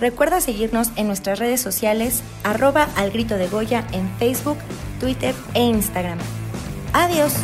Recuerda 0.01 0.40
seguirnos 0.40 0.90
en 0.97 1.09
nuestras 1.09 1.39
redes 1.39 1.60
sociales, 1.60 2.23
arroba 2.44 2.89
al 2.97 3.10
grito 3.10 3.36
de 3.36 3.48
Goya 3.48 3.86
en 3.93 4.09
Facebook, 4.19 4.59
Twitter 5.01 5.35
e 5.55 5.62
Instagram. 5.62 6.19
Adiós. 6.93 7.35